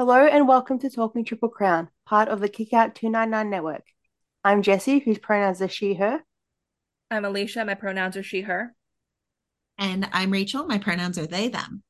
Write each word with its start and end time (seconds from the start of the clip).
Hello 0.00 0.26
and 0.26 0.48
welcome 0.48 0.78
to 0.78 0.88
Talking 0.88 1.26
Triple 1.26 1.50
Crown, 1.50 1.90
part 2.06 2.28
of 2.28 2.40
the 2.40 2.48
Kickout 2.48 2.94
299 2.94 3.50
network. 3.50 3.82
I'm 4.42 4.62
Jessie, 4.62 5.00
whose 5.00 5.18
pronouns 5.18 5.60
are 5.60 5.68
she, 5.68 5.92
her. 5.92 6.24
I'm 7.10 7.26
Alicia, 7.26 7.66
my 7.66 7.74
pronouns 7.74 8.16
are 8.16 8.22
she, 8.22 8.40
her. 8.40 8.74
And 9.76 10.08
I'm 10.10 10.30
Rachel, 10.30 10.64
my 10.64 10.78
pronouns 10.78 11.18
are 11.18 11.26
they, 11.26 11.48
them. 11.48 11.82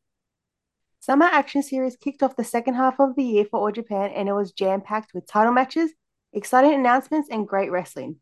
Summer 0.98 1.26
Action 1.26 1.62
Series 1.62 1.96
kicked 1.96 2.24
off 2.24 2.34
the 2.34 2.42
second 2.42 2.74
half 2.74 2.98
of 2.98 3.14
the 3.14 3.22
year 3.22 3.44
for 3.44 3.60
All 3.60 3.70
Japan 3.70 4.10
and 4.10 4.28
it 4.28 4.32
was 4.32 4.50
jam 4.50 4.80
packed 4.80 5.14
with 5.14 5.28
title 5.28 5.52
matches, 5.52 5.92
exciting 6.32 6.74
announcements, 6.74 7.28
and 7.30 7.46
great 7.46 7.70
wrestling. 7.70 8.16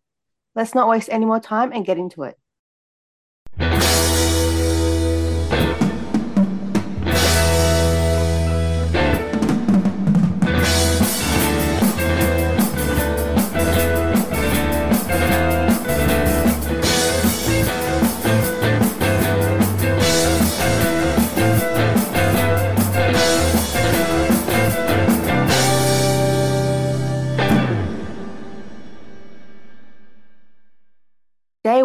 Let's 0.54 0.74
not 0.74 0.90
waste 0.90 1.08
any 1.10 1.24
more 1.24 1.40
time 1.40 1.72
and 1.72 1.86
get 1.86 1.96
into 1.96 2.24
it. 2.24 2.36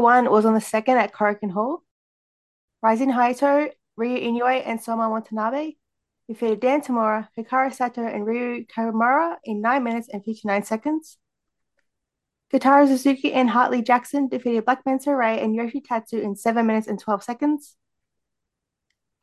One 0.04 0.30
was 0.30 0.44
on 0.44 0.54
the 0.54 0.60
second 0.60 0.98
at 0.98 1.14
Korakuen 1.14 1.50
Hall. 1.50 1.82
Rising 2.82 3.10
Hayato, 3.10 3.72
Ryo 3.96 4.18
Inoue, 4.18 4.62
and 4.66 4.82
Soma 4.82 5.10
Watanabe 5.10 5.76
defeated 6.28 6.60
Dan 6.60 6.82
Tamura, 6.82 7.30
Hikaru 7.38 7.74
Sato, 7.74 8.06
and 8.06 8.26
Ryu 8.26 8.66
Kawamura 8.66 9.38
in 9.46 9.62
9 9.62 9.82
minutes 9.82 10.10
and 10.12 10.22
59 10.22 10.66
seconds. 10.66 11.18
Kotaro 12.52 12.86
Suzuki 12.86 13.32
and 13.32 13.50
Hartley 13.50 13.82
Jackson 13.82 14.28
defeated 14.28 14.66
Black 14.66 14.84
Menso 14.84 15.18
Ray 15.18 15.40
and 15.40 15.56
Yoshi 15.56 15.80
Tatsu 15.80 16.20
in 16.20 16.36
7 16.36 16.68
minutes 16.68 16.88
and 16.88 17.00
12 17.00 17.24
seconds. 17.24 17.78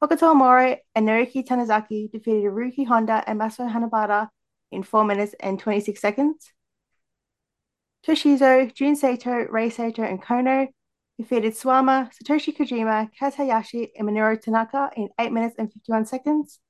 Hokuto 0.03 0.33
Omori 0.33 0.79
and 0.95 1.07
Naruki 1.07 1.47
Tanizaki 1.47 2.11
defeated 2.11 2.51
Ryuki 2.53 2.87
Honda 2.87 3.23
and 3.27 3.39
Masato 3.39 3.71
Hanabata 3.71 4.31
in 4.73 4.83
4 4.83 5.05
minutes 5.05 5.35
and 5.41 5.59
26 5.59 6.01
seconds. 6.01 6.51
Toshizo, 8.07 8.73
Jun 8.75 8.97
Saito, 8.97 9.47
Rei 9.51 9.69
Saito, 9.69 10.03
and 10.03 10.23
Kono 10.23 10.69
defeated 11.19 11.53
Suwama, 11.53 12.11
Satoshi 12.11 12.57
Kojima, 12.57 13.11
Kaz 13.21 13.35
Hayashi, 13.35 13.91
and 13.97 14.09
Minoru 14.09 14.41
Tanaka 14.41 14.91
in 14.97 15.09
8 15.19 15.33
minutes 15.33 15.57
and 15.59 15.71
51 15.73 16.07
seconds. 16.07 16.61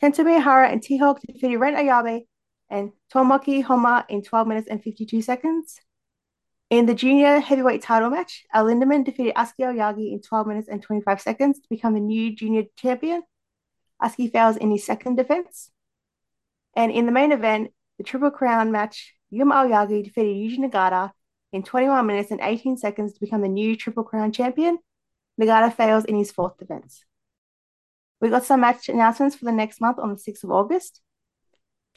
Kento 0.00 0.24
Miyahara 0.24 0.70
and 0.70 0.82
T-Hawk 0.82 1.20
defeated 1.20 1.58
Ren 1.58 1.74
Ayabe 1.74 2.26
and 2.68 2.92
Tomoaki 3.12 3.64
Honma 3.64 4.04
in 4.08 4.22
12 4.22 4.46
minutes 4.46 4.68
and 4.68 4.82
52 4.82 5.22
seconds. 5.22 5.80
In 6.68 6.86
the 6.86 6.94
junior 6.94 7.40
heavyweight 7.40 7.82
title 7.82 8.10
match, 8.10 8.44
Al 8.52 8.66
defeated 8.66 9.34
Atsuki 9.34 9.60
Aoyagi 9.60 10.12
in 10.12 10.20
12 10.20 10.46
minutes 10.46 10.68
and 10.68 10.82
25 10.82 11.20
seconds 11.20 11.60
to 11.60 11.68
become 11.70 11.94
the 11.94 12.00
new 12.00 12.34
junior 12.34 12.64
champion. 12.76 13.22
Asuki 14.02 14.30
fails 14.30 14.56
in 14.56 14.70
his 14.70 14.84
second 14.84 15.16
defense. 15.16 15.70
And 16.74 16.92
in 16.92 17.06
the 17.06 17.12
main 17.12 17.32
event, 17.32 17.70
the 17.98 18.04
Triple 18.04 18.30
Crown 18.30 18.70
match, 18.72 19.14
Yuma 19.30 19.56
Aoyagi 19.56 20.04
defeated 20.04 20.36
Yuji 20.36 20.58
Nagata 20.58 21.10
in 21.52 21.62
21 21.62 22.06
minutes 22.06 22.30
and 22.30 22.40
18 22.40 22.76
seconds 22.76 23.12
to 23.12 23.20
become 23.20 23.40
the 23.40 23.48
new 23.48 23.76
Triple 23.76 24.04
Crown 24.04 24.32
champion. 24.32 24.78
Nagata 25.40 25.74
fails 25.74 26.04
in 26.04 26.16
his 26.16 26.30
fourth 26.30 26.56
defense. 26.58 27.04
We 28.20 28.30
got 28.30 28.44
some 28.44 28.60
match 28.60 28.88
announcements 28.88 29.36
for 29.36 29.44
the 29.44 29.52
next 29.52 29.80
month 29.80 29.98
on 29.98 30.10
the 30.10 30.16
6th 30.16 30.44
of 30.44 30.50
August. 30.50 31.00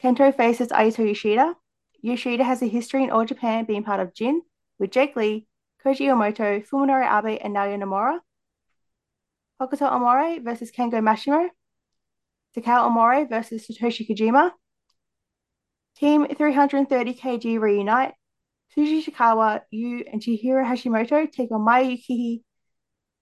Kento 0.04 0.36
faces 0.36 0.70
Aito 0.70 1.08
Yoshida. 1.08 1.56
Yoshida 2.02 2.44
has 2.44 2.62
a 2.62 2.68
history 2.68 3.04
in 3.04 3.10
All 3.10 3.26
Japan 3.26 3.66
being 3.66 3.84
part 3.84 4.00
of 4.00 4.14
Jin 4.14 4.42
with 4.80 4.92
Jake 4.92 5.16
Lee, 5.16 5.48
Koji 5.86 6.08
Iwamoto, 6.08 6.66
Fuminori 6.68 7.06
Abe, 7.06 7.40
and 7.42 7.56
Naoya 7.56 7.78
Nomura. 7.78 8.20
Hokuto 9.62 9.90
Omori 9.92 10.44
versus 10.44 10.72
Kengo 10.72 11.02
Mashimo. 11.02 11.50
Takao 12.56 12.90
Omori 12.90 13.28
versus 13.28 13.68
Satoshi 13.68 14.10
Kojima. 14.10 14.52
Team 16.00 16.28
330 16.28 17.14
kg 17.14 17.60
reunite. 17.60 18.14
Shuji 18.76 19.04
Ishikawa, 19.04 19.62
Yu, 19.72 20.06
and 20.12 20.22
Chihiro 20.22 20.64
Hashimoto 20.64 21.30
take 21.32 21.52
on 21.52 21.62
Maya 21.62 21.86
Yukihi, 21.86 22.42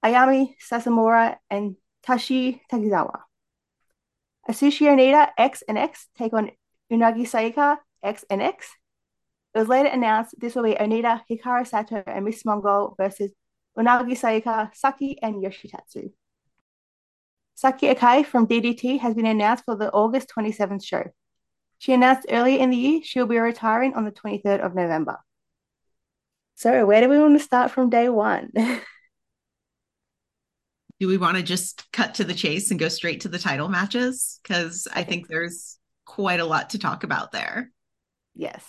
Ayami 0.04 0.54
Sasamura, 0.70 1.38
and 1.50 1.76
Tashi 2.04 2.62
Takizawa. 2.72 3.22
Atsushi 4.50 4.88
Onita, 4.88 5.30
X 5.38 5.64
and 5.68 5.78
X 5.78 6.08
take 6.18 6.34
on 6.34 6.52
Unagi 6.92 7.24
Sayaka, 7.24 7.78
X 8.04 8.26
and 8.30 8.42
X. 8.42 8.70
It 9.56 9.60
was 9.60 9.68
later 9.68 9.90
announced 9.90 10.36
this 10.38 10.56
will 10.56 10.64
be 10.64 10.76
Onita, 10.76 11.22
Hikaru 11.32 11.66
Sato, 11.66 12.04
and 12.06 12.26
Miss 12.26 12.46
Mongol 12.46 12.96
versus 12.98 13.32
Unagi 13.78 14.12
Sayaka, 14.12 14.76
Saki, 14.76 15.18
and 15.22 15.44
Yoshitatsu. 15.44 16.12
Saki 17.56 17.94
Akai 17.94 18.26
from 18.26 18.48
DDT 18.48 19.00
has 19.00 19.16
been 19.16 19.26
announced 19.26 19.64
for 19.66 19.76
the 19.76 19.90
August 19.92 20.32
27th 20.38 20.86
show. 20.86 21.04
She 21.80 21.94
announced 21.94 22.28
earlier 22.30 22.60
in 22.60 22.70
the 22.70 22.78
year 22.78 23.02
she'll 23.04 23.28
be 23.28 23.38
retiring 23.38 23.94
on 23.94 24.06
the 24.06 24.12
23rd 24.12 24.62
of 24.62 24.76
November. 24.76 25.18
So, 26.56 26.86
where 26.86 27.02
do 27.02 27.10
we 27.10 27.20
want 27.20 27.38
to 27.38 27.44
start 27.44 27.72
from 27.72 27.90
day 27.90 28.10
one? 28.10 28.52
Do 31.00 31.08
we 31.08 31.18
want 31.18 31.38
to 31.38 31.44
just 31.44 31.92
cut 31.92 32.16
to 32.16 32.24
the 32.24 32.34
chase 32.34 32.72
and 32.72 32.80
go 32.80 32.90
straight 32.90 33.22
to 33.22 33.30
the 33.30 33.38
title 33.38 33.70
matches? 33.70 34.40
Because 34.42 34.88
I 34.92 35.04
think 35.04 35.28
there's 35.28 35.78
quite 36.06 36.40
a 36.40 36.46
lot 36.46 36.72
to 36.72 36.80
talk 36.80 37.04
about 37.04 37.32
there. 37.32 37.72
yes. 38.36 38.66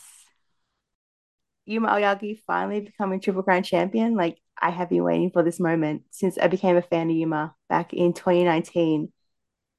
Yuma 1.66 1.88
Aoyagi 1.88 2.40
finally 2.46 2.80
becoming 2.80 3.20
Triple 3.20 3.42
Crown 3.42 3.62
champion. 3.62 4.14
Like, 4.14 4.38
I 4.60 4.70
have 4.70 4.88
been 4.88 5.04
waiting 5.04 5.30
for 5.30 5.42
this 5.42 5.60
moment 5.60 6.02
since 6.10 6.38
I 6.38 6.48
became 6.48 6.76
a 6.76 6.82
fan 6.82 7.10
of 7.10 7.16
Yuma 7.16 7.54
back 7.68 7.92
in 7.92 8.12
2019. 8.14 9.12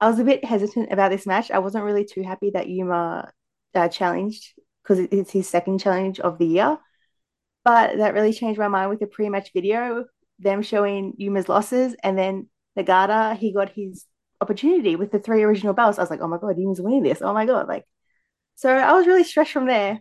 I 0.01 0.09
was 0.09 0.19
a 0.19 0.23
bit 0.23 0.45
hesitant 0.45 0.91
about 0.91 1.11
this 1.11 1.25
match. 1.25 1.51
I 1.51 1.59
wasn't 1.59 1.83
really 1.83 2.05
too 2.05 2.23
happy 2.23 2.51
that 2.51 2.69
Yuma 2.69 3.31
uh, 3.75 3.87
challenged 3.89 4.53
because 4.81 4.99
it's 5.11 5.31
his 5.31 5.47
second 5.47 5.79
challenge 5.79 6.19
of 6.19 6.37
the 6.37 6.45
year. 6.45 6.77
But 7.65 7.97
that 7.97 8.13
really 8.13 8.33
changed 8.33 8.59
my 8.59 8.69
mind 8.69 8.89
with 8.89 8.99
the 8.99 9.07
pre 9.07 9.29
match 9.29 9.51
video, 9.53 10.05
them 10.39 10.61
showing 10.61 11.13
Yuma's 11.17 11.49
losses. 11.49 11.95
And 12.01 12.17
then 12.17 12.47
Nagata, 12.77 13.37
he 13.37 13.53
got 13.53 13.69
his 13.69 14.05
opportunity 14.41 14.95
with 14.95 15.11
the 15.11 15.19
three 15.19 15.43
original 15.43 15.73
belts. 15.73 15.99
I 15.99 16.01
was 16.01 16.09
like, 16.09 16.21
oh 16.21 16.27
my 16.27 16.37
God, 16.37 16.57
Yuma's 16.57 16.81
winning 16.81 17.03
this. 17.03 17.21
Oh 17.21 17.33
my 17.33 17.45
God. 17.45 17.67
Like, 17.67 17.85
so 18.55 18.73
I 18.73 18.93
was 18.93 19.05
really 19.05 19.25
stressed 19.25 19.51
from 19.51 19.67
there. 19.67 19.99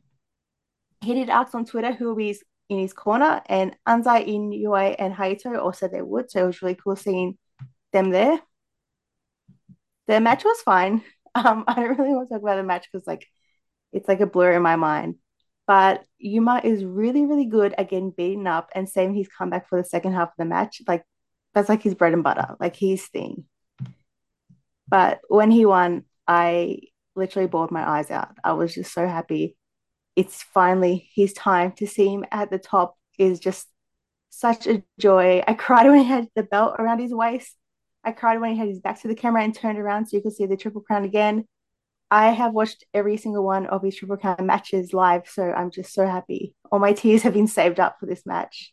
He 1.01 1.15
did 1.15 1.29
ask 1.29 1.55
on 1.55 1.65
Twitter 1.65 1.93
who 1.93 2.07
will 2.07 2.17
be 2.17 2.37
in 2.69 2.79
his 2.79 2.93
corner, 2.93 3.41
and 3.47 3.75
Anzai, 3.87 4.29
Inoue, 4.29 4.97
and 4.99 5.15
Hayato 5.15 5.75
said 5.75 5.91
they 5.91 6.03
would. 6.03 6.31
So 6.31 6.43
it 6.43 6.47
was 6.47 6.63
really 6.63 6.75
cool 6.75 6.97
seeing 6.97 7.39
them 7.93 8.11
there. 8.11 8.41
The 10.09 10.21
match 10.21 10.45
was 10.45 10.61
fine. 10.63 11.03
Um, 11.35 11.65
I 11.69 11.75
don't 11.75 11.97
really 11.97 12.15
want 12.15 12.29
to 12.31 12.35
talk 12.35 12.43
about 12.43 12.57
the 12.57 12.65
match 12.65 12.89
because 12.91 13.07
like 13.07 13.25
it's 13.93 14.09
like 14.09 14.21
a 14.21 14.27
blur 14.27 14.55
in 14.55 14.63
my 14.63 14.75
mind. 14.75 15.17
But 15.69 16.05
Yuma 16.17 16.63
is 16.65 16.85
really, 16.85 17.27
really 17.27 17.45
good 17.45 17.75
at 17.79 17.91
getting 17.91 18.11
beaten 18.11 18.47
up 18.47 18.71
and 18.75 18.89
saving 18.89 19.15
his 19.15 19.29
comeback 19.29 19.69
for 19.69 19.81
the 19.81 19.87
second 19.87 20.15
half 20.15 20.31
of 20.31 20.35
the 20.39 20.47
match. 20.47 20.81
Like 20.89 21.05
that's 21.55 21.69
like 21.69 21.83
his 21.83 21.95
bread 21.95 22.15
and 22.15 22.25
butter, 22.25 22.57
like 22.59 22.75
his 22.75 23.07
thing. 23.07 23.45
But 24.89 25.21
when 25.29 25.51
he 25.51 25.67
won, 25.67 26.05
I 26.27 26.81
literally 27.15 27.47
bawled 27.49 27.71
my 27.71 27.87
eyes 27.87 28.11
out. 28.11 28.31
I 28.43 28.55
was 28.55 28.75
just 28.75 28.93
so 28.93 29.07
happy. 29.07 29.57
It's 30.17 30.43
finally 30.43 31.09
his 31.15 31.35
time 31.35 31.73
to 31.73 31.87
see 31.87 32.09
him 32.09 32.25
at 32.33 32.51
the 32.51 32.59
top 32.59 32.97
is 33.19 33.39
just 33.39 33.69
such 34.31 34.67
a 34.67 34.83
joy. 34.99 35.43
I 35.47 35.55
cried 35.65 35.87
when 35.87 35.99
he 35.99 36.05
had 36.05 36.29
the 36.35 36.43
belt 36.43 36.77
around 36.79 37.01
his 37.01 37.13
waist. 37.15 37.55
I 38.05 38.13
cried 38.13 38.41
when 38.41 38.53
he 38.53 38.59
had 38.59 38.69
his 38.69 38.81
back 38.81 39.01
to 39.03 39.09
the 39.09 39.15
camera 39.15 39.43
and 39.43 39.55
turned 39.55 39.79
around 39.79 40.07
so 40.07 40.17
you 40.17 40.23
could 40.23 40.33
see 40.33 40.47
the 40.47 40.57
Triple 40.57 40.81
Crown 40.81 41.05
again. 41.05 41.47
I 42.11 42.31
have 42.31 42.55
watched 42.55 42.85
every 42.95 43.17
single 43.17 43.45
one 43.45 43.67
of 43.67 43.83
his 43.83 43.97
Triple 43.97 44.17
Crown 44.17 44.47
matches 44.47 44.95
live, 44.95 45.29
so 45.29 45.43
I'm 45.43 45.71
just 45.71 45.93
so 45.93 46.07
happy. 46.07 46.55
All 46.73 46.79
my 46.79 46.93
tears 46.93 47.23
have 47.23 47.35
been 47.35 47.47
saved 47.47 47.81
up 47.81 47.97
for 48.01 48.07
this 48.07 48.25
match. 48.25 48.73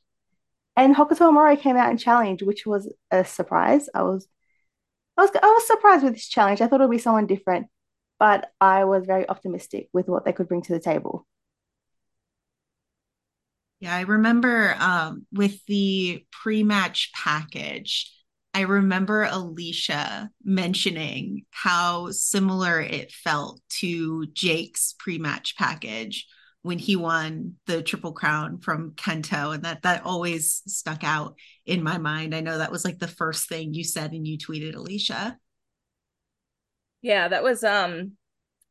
And 0.78 0.96
Hokuto 0.96 1.32
Omori 1.32 1.60
came 1.60 1.78
out 1.78 1.90
and 1.90 2.00
challenged, 2.00 2.44
which 2.44 2.66
was 2.66 2.92
a 3.12 3.26
surprise. 3.26 3.90
I 3.94 4.04
was, 4.04 4.28
I 5.18 5.22
was, 5.22 5.32
I 5.42 5.48
was 5.48 5.68
surprised 5.68 6.04
with 6.04 6.14
this 6.14 6.28
challenge. 6.28 6.62
I 6.62 6.68
thought 6.68 6.82
it 6.82 6.88
would 6.88 6.92
be 6.96 6.98
someone 6.98 7.28
different, 7.28 7.68
but 8.20 8.52
I 8.60 8.86
was 8.86 9.06
very 9.06 9.28
optimistic 9.28 9.90
with 9.94 10.08
what 10.08 10.26
they 10.26 10.34
could 10.34 10.48
bring 10.48 10.62
to 10.64 10.74
the 10.74 10.80
table. 10.80 11.26
Yeah, 13.80 13.96
I 13.96 14.02
remember 14.02 14.76
um, 14.80 15.26
with 15.32 15.66
the 15.66 16.26
pre 16.32 16.64
match 16.64 17.12
package, 17.14 18.12
I 18.56 18.62
remember 18.62 19.28
Alicia 19.30 20.30
mentioning 20.42 21.46
how 21.52 22.12
similar 22.12 22.80
it 22.80 23.12
felt 23.12 23.60
to 23.82 24.28
Jake's 24.28 24.96
pre 24.98 25.18
match 25.18 25.58
package 25.58 26.26
when 26.62 26.80
he 26.80 26.96
won 26.96 27.56
the 27.68 27.84
Triple 27.84 28.14
Crown 28.14 28.60
from 28.60 28.92
Kento. 28.92 29.54
And 29.54 29.64
that, 29.64 29.82
that 29.82 30.06
always 30.06 30.64
stuck 30.68 31.04
out 31.04 31.36
in 31.66 31.84
my 31.84 31.98
mind. 31.98 32.34
I 32.34 32.40
know 32.40 32.58
that 32.58 32.72
was 32.72 32.86
like 32.86 32.98
the 32.98 33.10
first 33.10 33.50
thing 33.50 33.74
you 33.74 33.84
said 33.84 34.14
and 34.14 34.26
you 34.26 34.38
tweeted, 34.38 34.74
Alicia. 34.74 35.38
Yeah, 37.02 37.28
that 37.28 37.44
was 37.44 37.62
um 37.66 38.14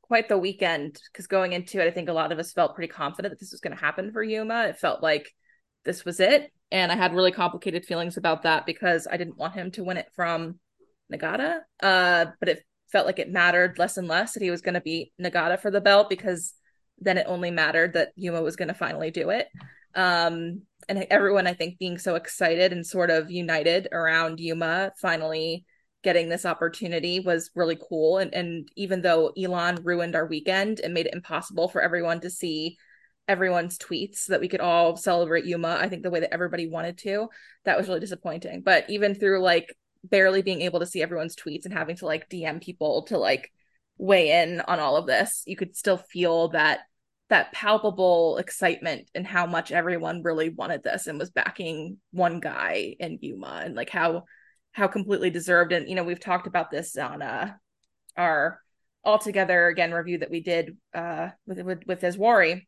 quite 0.01 0.31
the 0.31 0.39
weekend 0.39 0.99
because 1.13 1.27
going 1.27 1.53
into 1.53 1.79
it, 1.79 1.89
I 1.89 1.91
think 1.91 2.09
a 2.09 2.15
lot 2.15 2.33
of 2.33 2.39
us 2.39 2.55
felt 2.55 2.75
pretty 2.75 2.91
confident 2.91 3.33
that 3.33 3.39
this 3.39 3.53
was 3.53 3.61
going 3.61 3.77
to 3.77 3.85
happen 3.85 4.13
for 4.13 4.23
Yuma. 4.23 4.69
It 4.69 4.79
felt 4.79 5.03
like 5.03 5.31
this 5.85 6.05
was 6.05 6.21
it. 6.21 6.53
And 6.71 6.91
I 6.91 6.97
had 6.97 7.15
really 7.15 7.33
complicated 7.33 7.85
feelings 7.85 8.17
about 8.17 8.43
that 8.43 8.67
because 8.67 9.07
I 9.11 9.17
didn't 9.17 9.37
want 9.39 9.55
him 9.55 9.71
to 9.73 9.85
win 9.85 9.97
it 9.97 10.09
from 10.15 10.59
Nagata. 11.13 11.61
Uh, 11.83 12.27
but 12.41 12.49
it 12.49 12.65
felt 12.91 13.07
like 13.07 13.19
it 13.19 13.31
mattered 13.31 13.79
less 13.79 13.97
and 13.97 14.09
less 14.09 14.33
that 14.33 14.43
he 14.43 14.51
was 14.51 14.61
going 14.61 14.75
to 14.75 14.81
beat 14.81 15.13
Nagata 15.21 15.61
for 15.61 15.71
the 15.71 15.81
belt 15.81 16.09
because 16.09 16.55
then 16.99 17.19
it 17.19 17.27
only 17.29 17.51
mattered 17.51 17.95
that 17.95 18.13
Yuma 18.17 18.43
was 18.43 18.57
going 18.57 18.69
to 18.69 18.75
finally 18.75 19.11
do 19.11 19.31
it. 19.31 19.49
Um, 19.95 20.63
and 20.89 21.07
everyone, 21.11 21.47
I 21.47 21.55
think, 21.55 21.79
being 21.79 21.99
so 21.99 22.15
excited 22.15 22.73
and 22.73 22.87
sort 22.87 23.11
of 23.11 23.31
united 23.31 23.89
around 23.93 24.41
Yuma 24.41 24.93
finally 25.01 25.65
getting 26.03 26.29
this 26.29 26.45
opportunity 26.45 27.21
was 27.21 27.51
really 27.55 27.79
cool. 27.89 28.19
And, 28.19 28.33
and 28.35 28.69
even 28.77 29.01
though 29.01 29.33
Elon 29.39 29.83
ruined 29.83 30.15
our 30.15 30.27
weekend 30.27 30.81
and 30.81 30.93
made 30.93 31.07
it 31.07 31.15
impossible 31.15 31.69
for 31.69 31.81
everyone 31.81 32.21
to 32.21 32.31
see 32.31 32.77
everyone's 33.29 33.79
tweets 33.79 34.17
so 34.17 34.33
that 34.33 34.41
we 34.41 34.49
could 34.49 34.61
all 34.61 34.97
celebrate 34.97 35.47
Yuma, 35.47 35.79
I 35.81 35.89
think 35.89 36.03
the 36.03 36.11
way 36.11 36.21
that 36.21 36.35
everybody 36.35 36.69
wanted 36.69 36.99
to, 36.99 37.29
that 37.65 37.77
was 37.77 37.89
really 37.89 38.01
disappointing. 38.01 38.63
But 38.63 38.89
even 38.91 39.15
through 39.15 39.43
like 39.43 39.75
barely 40.03 40.43
being 40.43 40.63
able 40.63 40.81
to 40.81 40.87
see 40.87 41.03
everyone's 41.03 41.37
tweets 41.37 41.65
and 41.65 41.73
having 41.73 41.97
to 41.97 42.07
like 42.07 42.29
DM 42.29 42.63
people 42.63 43.05
to 43.05 43.19
like 43.19 43.51
weigh 43.97 44.43
in 44.43 44.61
on 44.61 44.81
all 44.81 44.97
of 44.97 45.07
this, 45.07 45.43
you 45.47 45.57
could 45.57 45.77
still 45.77 45.97
feel 45.97 46.49
that 46.49 46.81
that 47.31 47.53
palpable 47.53 48.37
excitement 48.37 49.11
and 49.15 49.27
how 49.27 49.47
much 49.47 49.73
everyone 49.73 50.23
really 50.23 50.51
wanted 50.51 50.83
this 50.83 51.07
and 51.07 51.19
was 51.19 51.31
backing 51.31 51.97
one 52.11 52.39
guy 52.39 52.95
in 53.01 53.19
Yuma 53.23 53.63
and 53.65 53.75
like 53.75 53.89
how 53.89 54.25
how 54.73 54.87
completely 54.89 55.31
deserved. 55.31 55.73
And 55.73 55.89
you 55.89 55.95
know 55.95 56.05
we've 56.05 56.21
talked 56.21 56.47
about 56.47 56.71
this 56.71 56.97
on 56.99 57.23
uh 57.23 57.53
our 58.17 58.61
all 59.03 59.19
together 59.19 59.69
again 59.69 59.93
review 59.93 60.19
that 60.19 60.31
we 60.31 60.41
did 60.41 60.77
uh 60.93 61.31
with 61.47 61.61
with, 61.63 61.87
with 61.87 62.03
Eswari 62.03 62.67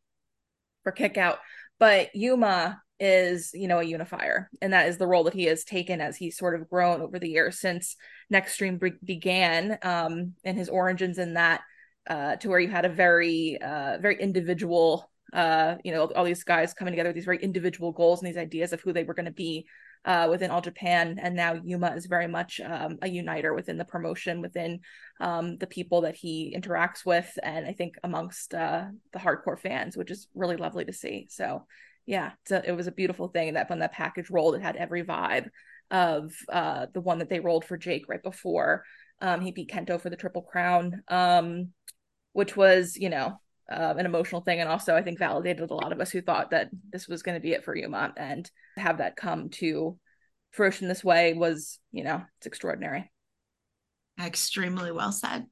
for 0.87 0.93
kick 0.93 1.17
out. 1.17 1.39
But 1.79 2.15
Yuma 2.15 2.81
is 2.99 3.51
you 3.53 3.67
know 3.67 3.77
a 3.77 3.83
unifier 3.83 4.49
and 4.59 4.73
that 4.73 4.87
is 4.87 4.97
the 4.97 5.05
role 5.05 5.25
that 5.25 5.33
he 5.35 5.43
has 5.43 5.63
taken 5.63 6.01
as 6.01 6.17
he's 6.17 6.35
sort 6.35 6.59
of 6.59 6.67
grown 6.67 6.99
over 6.99 7.19
the 7.19 7.29
years 7.29 7.59
since 7.59 7.95
Nextream 8.33 8.79
be- 8.79 8.93
began 9.03 9.77
um 9.83 10.33
and 10.43 10.57
his 10.57 10.67
origins 10.67 11.19
in 11.19 11.35
that 11.35 11.61
uh 12.09 12.37
to 12.37 12.49
where 12.49 12.59
you 12.59 12.69
had 12.69 12.85
a 12.85 12.89
very 12.89 13.61
uh 13.61 13.99
very 14.01 14.19
individual 14.19 15.11
uh 15.31 15.75
you 15.83 15.91
know 15.91 16.05
all 16.15 16.23
these 16.23 16.43
guys 16.43 16.73
coming 16.73 16.91
together 16.91 17.09
with 17.09 17.15
these 17.15 17.25
very 17.25 17.37
individual 17.37 17.91
goals 17.91 18.19
and 18.19 18.27
these 18.27 18.35
ideas 18.35 18.73
of 18.73 18.81
who 18.81 18.91
they 18.91 19.03
were 19.03 19.13
going 19.13 19.25
to 19.25 19.31
be 19.31 19.67
uh, 20.07 20.27
within 20.29 20.49
All 20.49 20.61
Japan, 20.61 21.19
and 21.21 21.35
now 21.35 21.53
Yuma 21.53 21.91
is 21.91 22.05
very 22.05 22.27
much 22.27 22.61
um, 22.61 22.97
a 23.01 23.09
uniter 23.09 23.53
within 23.53 23.77
the 23.77 23.85
promotion, 23.85 24.41
within 24.41 24.79
um, 25.19 25.57
the 25.57 25.67
people 25.67 26.01
that 26.01 26.15
he 26.15 26.57
interacts 26.57 27.05
with, 27.05 27.29
and 27.43 27.67
I 27.67 27.73
think 27.73 27.95
amongst 28.03 28.53
uh, 28.53 28.85
the 29.11 29.19
hardcore 29.19 29.59
fans, 29.59 29.97
which 29.97 30.09
is 30.09 30.29
really 30.33 30.55
lovely 30.55 30.85
to 30.85 30.93
see. 30.93 31.27
So, 31.29 31.67
yeah, 32.05 32.31
a, 32.49 32.69
it 32.69 32.71
was 32.71 32.87
a 32.87 32.91
beautiful 32.91 33.27
thing 33.27 33.55
that 33.55 33.69
when 33.69 33.79
that 33.79 33.91
package 33.91 34.29
rolled, 34.29 34.55
it 34.55 34.61
had 34.61 34.77
every 34.77 35.03
vibe 35.03 35.49
of 35.91 36.33
uh, 36.49 36.87
the 36.93 37.01
one 37.01 37.19
that 37.19 37.29
they 37.29 37.41
rolled 37.41 37.65
for 37.65 37.77
Jake 37.77 38.07
right 38.07 38.23
before 38.23 38.83
um, 39.19 39.41
he 39.41 39.51
beat 39.51 39.69
Kento 39.69 39.99
for 39.99 40.09
the 40.09 40.15
Triple 40.15 40.41
Crown, 40.41 41.03
um, 41.09 41.69
which 42.31 42.55
was, 42.55 42.95
you 42.95 43.09
know, 43.09 43.41
uh, 43.71 43.93
an 43.97 44.05
emotional 44.05 44.41
thing 44.41 44.59
and 44.59 44.69
also 44.69 44.95
i 44.95 45.01
think 45.01 45.19
validated 45.19 45.69
a 45.69 45.73
lot 45.73 45.91
of 45.91 45.99
us 45.99 46.11
who 46.11 46.21
thought 46.21 46.51
that 46.51 46.69
this 46.91 47.07
was 47.07 47.23
going 47.23 47.35
to 47.35 47.41
be 47.41 47.53
it 47.53 47.63
for 47.63 47.75
yuma 47.75 48.13
and 48.17 48.49
have 48.77 48.99
that 48.99 49.15
come 49.15 49.49
to 49.49 49.97
fruition 50.51 50.87
this 50.87 51.03
way 51.03 51.33
was 51.33 51.79
you 51.91 52.03
know 52.03 52.21
it's 52.37 52.47
extraordinary 52.47 53.09
extremely 54.19 54.91
well 54.91 55.11
said 55.11 55.45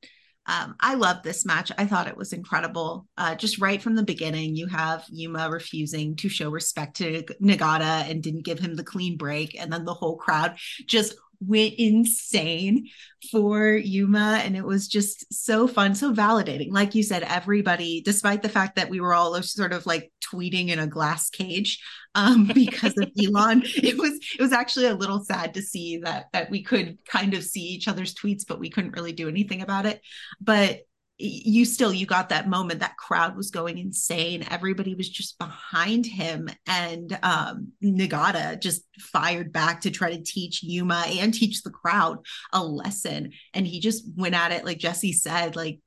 um, 0.47 0.75
I 0.79 0.93
love 0.93 1.23
this 1.23 1.45
match. 1.45 1.71
I 1.77 1.85
thought 1.85 2.07
it 2.07 2.17
was 2.17 2.31
incredible. 2.31 3.07
Uh, 3.17 3.33
just 3.33 3.59
right 3.59 3.81
from 3.81 3.95
the 3.95 4.03
beginning, 4.03 4.55
you 4.55 4.67
have 4.67 5.03
Yuma 5.09 5.49
refusing 5.49 6.15
to 6.17 6.29
show 6.29 6.51
respect 6.51 6.97
to 6.97 7.23
Nagata 7.41 8.09
and 8.09 8.21
didn't 8.21 8.45
give 8.45 8.59
him 8.59 8.75
the 8.75 8.83
clean 8.83 9.17
break. 9.17 9.59
And 9.59 9.73
then 9.73 9.85
the 9.85 9.93
whole 9.93 10.17
crowd 10.17 10.55
just 10.85 11.15
went 11.39 11.73
insane 11.77 12.87
for 13.31 13.69
Yuma. 13.71 14.41
And 14.43 14.55
it 14.55 14.63
was 14.63 14.87
just 14.87 15.33
so 15.33 15.67
fun, 15.67 15.95
so 15.95 16.13
validating. 16.13 16.71
Like 16.71 16.95
you 16.95 17.03
said, 17.03 17.23
everybody, 17.23 18.01
despite 18.01 18.41
the 18.41 18.49
fact 18.49 18.75
that 18.75 18.89
we 18.89 18.99
were 18.99 19.13
all 19.13 19.41
sort 19.41 19.73
of 19.73 19.85
like 19.85 20.11
tweeting 20.23 20.69
in 20.69 20.79
a 20.79 20.87
glass 20.87 21.29
cage 21.29 21.79
um, 22.15 22.45
because 22.53 22.97
of 22.97 23.09
Elon, 23.21 23.63
it 23.65 23.97
was 23.97 24.13
it 24.37 24.41
was 24.41 24.51
actually 24.51 24.87
a 24.87 24.95
little 24.95 25.23
sad 25.23 25.53
to 25.53 25.61
see 25.61 25.97
that 25.99 26.27
that 26.33 26.49
we 26.49 26.63
could 26.63 26.97
kind 27.05 27.33
of 27.33 27.43
see 27.43 27.61
each 27.61 27.87
other's 27.87 28.13
tweets, 28.13 28.43
but 28.47 28.59
we 28.59 28.69
couldn't 28.69 28.95
really 28.95 29.13
do 29.13 29.29
anything 29.29 29.61
about 29.61 29.85
it. 29.85 30.01
But 30.39 30.81
you 31.17 31.63
still 31.63 31.93
you 31.93 32.05
got 32.05 32.29
that 32.29 32.49
moment 32.49 32.81
that 32.81 32.97
crowd 32.97 33.37
was 33.37 33.49
going 33.49 33.77
insane. 33.77 34.45
Everybody 34.49 34.95
was 34.95 35.07
just 35.07 35.37
behind 35.39 36.05
him 36.05 36.49
and 36.67 37.17
um 37.23 37.71
nagata 37.83 38.59
just 38.59 38.83
fired 38.99 39.53
back 39.53 39.81
to 39.81 39.91
try 39.91 40.11
to 40.11 40.21
teach 40.21 40.61
yuma 40.61 41.05
and 41.07 41.33
teach 41.33 41.63
the 41.63 41.69
crowd 41.69 42.17
a 42.51 42.63
lesson. 42.63 43.31
And 43.53 43.65
he 43.65 43.79
just 43.79 44.05
went 44.15 44.35
at 44.35 44.51
it 44.51 44.65
like 44.65 44.77
jesse 44.77 45.13
said 45.13 45.55
like 45.55 45.79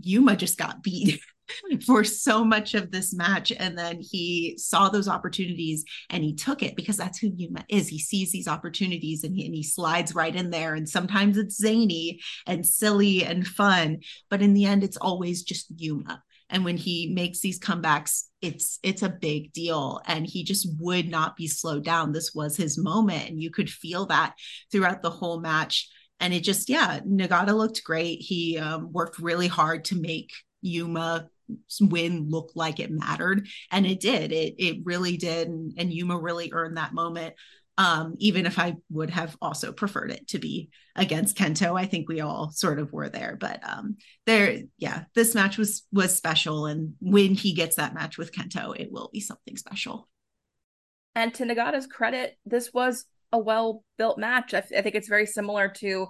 yuma 0.00 0.36
just 0.36 0.58
got 0.58 0.82
beat 0.82 1.20
for 1.86 2.04
so 2.04 2.44
much 2.44 2.74
of 2.74 2.90
this 2.90 3.14
match. 3.14 3.52
And 3.52 3.76
then 3.78 4.00
he 4.00 4.56
saw 4.58 4.88
those 4.88 5.08
opportunities 5.08 5.84
and 6.10 6.22
he 6.22 6.34
took 6.34 6.62
it 6.62 6.76
because 6.76 6.96
that's 6.96 7.18
who 7.18 7.32
Yuma 7.34 7.64
is. 7.68 7.88
He 7.88 7.98
sees 7.98 8.32
these 8.32 8.48
opportunities 8.48 9.24
and 9.24 9.34
he, 9.34 9.46
and 9.46 9.54
he 9.54 9.62
slides 9.62 10.14
right 10.14 10.34
in 10.34 10.50
there. 10.50 10.74
And 10.74 10.88
sometimes 10.88 11.36
it's 11.36 11.56
zany 11.56 12.20
and 12.46 12.66
silly 12.66 13.24
and 13.24 13.46
fun, 13.46 14.00
but 14.30 14.42
in 14.42 14.54
the 14.54 14.66
end, 14.66 14.84
it's 14.84 14.96
always 14.96 15.42
just 15.42 15.66
Yuma. 15.76 16.22
And 16.48 16.64
when 16.64 16.76
he 16.76 17.12
makes 17.12 17.40
these 17.40 17.58
comebacks, 17.58 18.24
it's 18.40 18.78
it's 18.84 19.02
a 19.02 19.08
big 19.08 19.52
deal. 19.52 20.00
And 20.06 20.24
he 20.24 20.44
just 20.44 20.68
would 20.78 21.08
not 21.08 21.36
be 21.36 21.48
slowed 21.48 21.84
down. 21.84 22.12
This 22.12 22.32
was 22.34 22.56
his 22.56 22.78
moment. 22.78 23.28
And 23.28 23.42
you 23.42 23.50
could 23.50 23.68
feel 23.68 24.06
that 24.06 24.34
throughout 24.70 25.02
the 25.02 25.10
whole 25.10 25.40
match 25.40 25.88
and 26.20 26.32
it 26.32 26.40
just 26.40 26.68
yeah 26.68 27.00
nagata 27.00 27.54
looked 27.54 27.84
great 27.84 28.20
he 28.20 28.58
um, 28.58 28.92
worked 28.92 29.18
really 29.18 29.48
hard 29.48 29.84
to 29.84 30.00
make 30.00 30.30
yuma 30.62 31.28
win 31.80 32.28
looked 32.30 32.56
like 32.56 32.80
it 32.80 32.90
mattered. 32.90 33.48
And 33.70 33.86
it 33.86 34.00
did. 34.00 34.32
It 34.32 34.54
it 34.58 34.80
really 34.84 35.16
did. 35.16 35.48
And, 35.48 35.72
and 35.78 35.92
yuma 35.92 36.18
really 36.18 36.50
earned 36.52 36.76
that 36.76 36.94
moment 36.94 37.34
um, 37.78 38.14
even 38.18 38.46
if 38.46 38.58
i 38.58 38.74
would 38.90 39.10
have 39.10 39.36
also 39.42 39.72
preferred 39.72 40.10
it 40.10 40.26
to 40.28 40.38
be 40.38 40.70
against 40.94 41.36
kento. 41.36 41.78
I 41.78 41.86
think 41.86 42.08
we 42.08 42.20
all 42.20 42.50
sort 42.50 42.78
of 42.78 42.92
were 42.92 43.08
there 43.08 43.36
but 43.38 43.60
um 43.68 43.96
there 44.24 44.60
yeah 44.78 45.04
this 45.14 45.34
match 45.34 45.58
was 45.58 45.84
was 45.92 46.16
special. 46.16 46.66
And 46.66 46.94
when 47.00 47.34
he 47.34 47.52
gets 47.52 47.76
that 47.76 47.94
match 47.94 48.18
with 48.18 48.32
kento 48.32 48.78
it 48.78 48.90
will 48.90 49.10
be 49.12 49.20
something 49.20 49.56
special. 49.56 50.08
And 51.14 51.32
to 51.34 51.44
nagata's 51.44 51.86
credit 51.86 52.38
this 52.46 52.72
was 52.72 53.04
a 53.32 53.38
well 53.38 53.84
built 53.98 54.18
match. 54.18 54.54
I, 54.54 54.58
I 54.58 54.82
think 54.82 54.94
it's 54.94 55.08
very 55.08 55.26
similar 55.26 55.68
to 55.68 56.08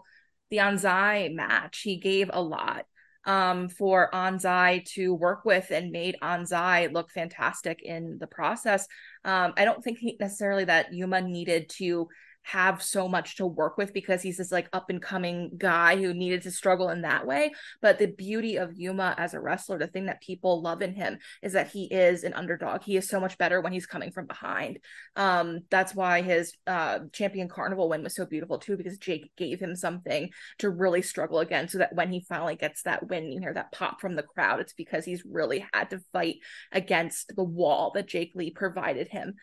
the 0.51 0.59
anzai 0.59 1.35
match. 1.35 1.81
He 1.81 1.97
gave 1.97 2.31
a 2.33 2.43
lot 2.43 2.87
um, 3.27 3.69
for 3.69 4.09
Anzai 4.15 4.85
to 4.95 5.13
work 5.13 5.45
with 5.45 5.71
and 5.71 5.91
made 5.91 6.17
Anzai 6.23 6.93
look 6.93 7.11
fantastic 7.11 7.83
in 7.83 8.19
the 8.19 8.27
process. 8.27 8.87
Um, 9.25 9.53
I 9.57 9.65
don't 9.65 9.83
think 9.83 9.99
he, 9.99 10.17
necessarily 10.19 10.65
that 10.65 10.95
Yuma 10.95 11.21
needed 11.21 11.69
to 11.71 12.09
have 12.47 12.81
so 12.81 13.09
much 13.09 13.35
to 13.37 13.45
work 13.45 13.77
with 13.77 13.93
because 13.93 14.23
he's 14.23 14.37
this 14.37 14.53
like 14.53 14.69
up 14.73 14.89
and 14.89 15.03
coming 15.03 15.51
guy 15.59 15.97
who 15.97 16.15
needed 16.15 16.43
to 16.43 16.51
struggle 16.53 16.91
in 16.91 17.03
that 17.03 17.27
way. 17.27 17.51
But 17.83 17.99
the 17.99 18.07
beauty 18.07 18.55
of 18.57 18.73
Yuma 18.73 19.17
as 19.19 19.35
a 19.35 19.41
wrestler, 19.41 19.81
the 19.81 19.89
thing 19.89 20.07
that 20.07 20.23
people 20.23 20.63
love 20.63 20.81
in 20.81 20.95
him 20.95 21.19
is 21.43 21.55
that 21.55 21.73
he 21.73 21.87
is 21.87 22.23
an 22.23 22.35
underdog. 22.35 22.85
He 22.85 22.97
is 22.97 23.09
so 23.09 23.19
much 23.19 23.37
better 23.37 23.61
when 23.61 23.73
he's 23.73 23.87
coming 23.87 24.13
from 24.13 24.27
behind. 24.27 24.79
Um, 25.17 25.63
that's 25.71 25.93
why 25.93 26.23
his 26.23 26.57
uh, 26.69 27.01
champion 27.13 27.49
carnival 27.49 27.89
win 27.89 28.05
was 28.05 28.15
so 28.15 28.25
beautiful 28.25 28.61
too, 28.61 28.77
because 28.77 28.99
Jake 28.99 29.33
gave 29.37 29.59
him 29.59 29.75
something 29.75 30.31
to 30.59 30.71
really 30.71 31.03
struggle 31.03 31.41
against. 31.41 31.73
So 31.73 31.79
that 31.79 31.97
when 31.97 32.13
he 32.13 32.21
finally 32.21 32.55
gets 32.55 32.83
that 32.83 33.09
win, 33.09 33.33
you 33.33 33.41
hear 33.41 33.55
that 33.55 33.73
pop 33.73 34.01
from 34.01 34.15
the 34.15 34.23
crowd. 34.23 34.61
It's 34.61 34.73
because 34.73 35.05
he's 35.05 35.25
really 35.25 35.67
had 35.73 35.91
to 35.91 36.01
fight 36.13 36.37
against 36.71 37.35
the 37.35 37.43
wall 37.43 37.91
that 37.97 38.07
Jake 38.07 38.33
Lee 38.37 38.53
provided 38.53 39.09
him 39.09 39.35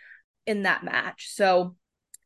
in 0.45 0.63
that 0.63 0.86
match. 0.86 1.27
So 1.33 1.75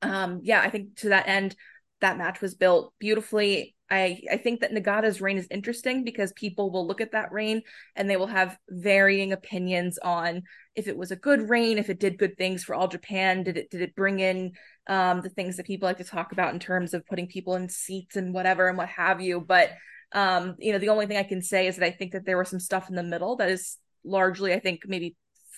um 0.02 0.42
yeah 0.44 0.62
i 0.62 0.70
think 0.70 0.96
to 0.96 1.10
that 1.10 1.28
end 1.28 1.56
that 2.02 2.18
match 2.18 2.42
was 2.42 2.56
built 2.56 2.94
beautifully 3.00 3.76
i 3.90 4.22
i 4.32 4.38
think 4.38 4.62
that 4.62 4.72
nagata's 4.72 5.22
reign 5.22 5.38
is 5.38 5.48
interesting 5.50 6.04
because 6.04 6.32
people 6.34 6.72
will 6.72 6.86
look 6.86 7.02
at 7.02 7.12
that 7.12 7.32
reign 7.32 7.62
and 7.96 8.10
they 8.10 8.18
will 8.18 8.28
have 8.28 8.58
varying 8.70 9.32
opinions 9.32 9.98
on 10.00 10.44
if 10.76 10.88
it 10.88 10.98
was 10.98 11.12
a 11.12 11.16
good 11.16 11.50
reign 11.50 11.78
if 11.78 11.90
it 11.90 12.00
did 12.00 12.18
good 12.18 12.38
things 12.38 12.64
for 12.64 12.76
all 12.76 12.88
japan 12.88 13.44
did 13.44 13.58
it 13.58 13.70
did 13.70 13.82
it 13.82 13.96
bring 13.96 14.20
in 14.20 14.52
um 14.88 15.22
the 15.22 15.30
things 15.30 15.58
that 15.58 15.66
people 15.66 15.88
like 15.88 15.98
to 15.98 16.04
talk 16.04 16.32
about 16.32 16.54
in 16.54 16.60
terms 16.60 16.94
of 16.94 17.06
putting 17.08 17.28
people 17.28 17.56
in 17.56 17.70
seats 17.70 18.16
and 18.16 18.34
whatever 18.34 18.68
and 18.68 18.78
what 18.78 18.90
have 18.90 19.22
you 19.22 19.40
but 19.40 19.72
um 20.14 20.56
you 20.60 20.72
know 20.72 20.80
the 20.80 20.90
only 20.90 21.06
thing 21.06 21.18
i 21.18 21.24
can 21.24 21.42
say 21.42 21.68
is 21.68 21.78
that 21.78 21.86
i 21.86 21.92
think 21.92 22.12
that 22.12 22.26
there 22.26 22.38
was 22.38 22.50
some 22.50 22.60
stuff 22.60 22.90
in 22.90 22.96
the 22.96 23.04
middle 23.04 23.36
that 23.36 23.50
is 23.50 23.78
largely 24.04 24.54
i 24.54 24.60
think 24.60 24.82
maybe 24.86 25.16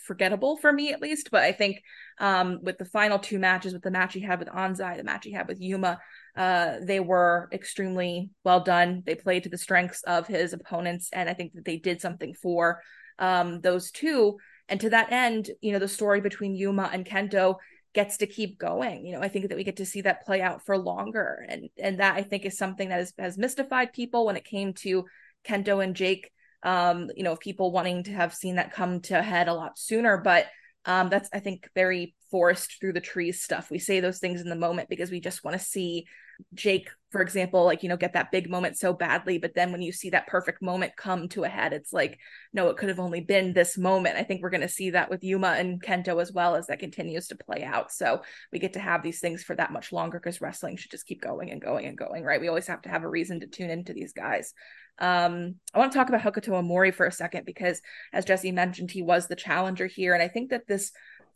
forgettable 0.09 0.57
for 0.57 0.73
me 0.73 0.91
at 0.91 1.01
least. 1.01 1.29
But 1.31 1.43
I 1.43 1.51
think 1.51 1.83
um, 2.19 2.59
with 2.61 2.77
the 2.77 2.85
final 2.85 3.19
two 3.19 3.39
matches, 3.39 3.73
with 3.73 3.83
the 3.83 3.91
match 3.91 4.13
he 4.13 4.21
had 4.21 4.39
with 4.39 4.49
Anzai, 4.49 4.97
the 4.97 5.03
match 5.03 5.25
he 5.25 5.31
had 5.31 5.47
with 5.47 5.59
Yuma, 5.59 5.99
Uh, 6.35 6.79
they 6.81 6.99
were 6.99 7.49
extremely 7.51 8.29
well 8.45 8.61
done. 8.63 9.03
They 9.05 9.15
played 9.15 9.43
to 9.43 9.49
the 9.49 9.57
strengths 9.57 10.03
of 10.03 10.27
his 10.27 10.53
opponents, 10.53 11.09
and 11.11 11.29
I 11.29 11.33
think 11.33 11.53
that 11.53 11.65
they 11.65 11.77
did 11.77 11.99
something 11.99 12.33
for 12.33 12.81
um, 13.17 13.61
those 13.61 13.91
two. 13.91 14.37
And 14.69 14.79
to 14.81 14.89
that 14.91 15.11
end, 15.11 15.49
you 15.61 15.71
know, 15.73 15.79
the 15.79 15.87
story 15.87 16.21
between 16.21 16.55
Yuma 16.55 16.89
and 16.93 17.05
Kento 17.05 17.55
gets 17.93 18.17
to 18.17 18.27
keep 18.27 18.59
going. 18.59 19.05
You 19.05 19.13
know, 19.13 19.23
I 19.25 19.29
think 19.29 19.49
that 19.49 19.57
we 19.57 19.63
get 19.63 19.77
to 19.77 19.85
see 19.85 20.01
that 20.03 20.25
play 20.25 20.41
out 20.41 20.63
for 20.65 20.77
longer, 20.77 21.45
and 21.49 21.69
and 21.77 21.99
that 21.99 22.15
I 22.15 22.23
think 22.23 22.45
is 22.45 22.57
something 22.57 22.89
that 22.89 22.99
has, 22.99 23.13
has 23.17 23.37
mystified 23.37 23.91
people 23.91 24.25
when 24.25 24.37
it 24.37 24.45
came 24.45 24.73
to 24.73 25.05
Kento 25.43 25.83
and 25.83 25.95
Jake. 25.95 26.31
Um, 26.63 27.09
you 27.15 27.23
know, 27.23 27.35
people 27.35 27.71
wanting 27.71 28.03
to 28.03 28.11
have 28.11 28.33
seen 28.33 28.55
that 28.55 28.73
come 28.73 29.01
to 29.01 29.19
a 29.19 29.23
head 29.23 29.47
a 29.47 29.53
lot 29.53 29.79
sooner, 29.79 30.17
but 30.17 30.45
um, 30.89 31.07
that's 31.09 31.29
I 31.31 31.39
think 31.39 31.69
very 31.75 32.15
forest 32.31 32.77
through 32.79 32.93
the 32.93 32.99
trees 32.99 33.43
stuff. 33.43 33.69
We 33.69 33.77
say 33.77 33.99
those 33.99 34.17
things 34.17 34.41
in 34.41 34.49
the 34.49 34.55
moment 34.55 34.89
because 34.89 35.11
we 35.11 35.19
just 35.19 35.43
want 35.43 35.55
to 35.55 35.63
see 35.63 36.07
Jake, 36.55 36.89
for 37.11 37.21
example, 37.21 37.63
like, 37.63 37.83
you 37.83 37.89
know, 37.89 37.97
get 37.97 38.13
that 38.13 38.31
big 38.31 38.49
moment 38.49 38.75
so 38.75 38.91
badly. 38.91 39.37
But 39.37 39.53
then 39.53 39.71
when 39.71 39.83
you 39.83 39.91
see 39.91 40.09
that 40.11 40.25
perfect 40.25 40.63
moment 40.63 40.95
come 40.95 41.27
to 41.29 41.43
a 41.43 41.47
head, 41.49 41.73
it's 41.73 41.93
like, 41.93 42.17
no, 42.53 42.69
it 42.69 42.77
could 42.77 42.89
have 42.89 42.99
only 42.99 43.21
been 43.21 43.53
this 43.53 43.77
moment. 43.77 44.17
I 44.17 44.23
think 44.23 44.41
we're 44.41 44.49
going 44.49 44.61
to 44.61 44.69
see 44.69 44.89
that 44.91 45.11
with 45.11 45.23
Yuma 45.23 45.49
and 45.49 45.83
Kento 45.83 46.19
as 46.19 46.31
well 46.31 46.55
as 46.55 46.67
that 46.67 46.79
continues 46.79 47.27
to 47.27 47.35
play 47.35 47.63
out. 47.63 47.91
So 47.91 48.21
we 48.51 48.57
get 48.57 48.73
to 48.73 48.79
have 48.79 49.03
these 49.03 49.19
things 49.19 49.43
for 49.43 49.55
that 49.57 49.71
much 49.71 49.91
longer 49.91 50.19
because 50.19 50.41
wrestling 50.41 50.77
should 50.77 50.91
just 50.91 51.05
keep 51.05 51.21
going 51.21 51.51
and 51.51 51.61
going 51.61 51.85
and 51.85 51.97
going, 51.97 52.23
right? 52.23 52.41
We 52.41 52.47
always 52.47 52.67
have 52.67 52.81
to 52.83 52.89
have 52.89 53.03
a 53.03 53.09
reason 53.09 53.41
to 53.41 53.47
tune 53.47 53.69
into 53.69 53.93
these 53.93 54.13
guys. 54.13 54.55
Um, 54.99 55.55
I 55.73 55.79
want 55.79 55.91
to 55.91 55.97
talk 55.97 56.09
about 56.09 56.21
Hokuto 56.21 56.49
Omori 56.49 56.93
for 56.93 57.05
a 57.05 57.11
second 57.11 57.45
because, 57.45 57.81
as 58.13 58.25
Jesse 58.25 58.51
mentioned, 58.51 58.91
he 58.91 59.01
was 59.01 59.27
the 59.27 59.35
challenger 59.35 59.87
here. 59.87 60.13
And 60.13 60.21
I 60.21 60.27
think 60.27 60.49
that 60.49 60.67
this 60.67 60.91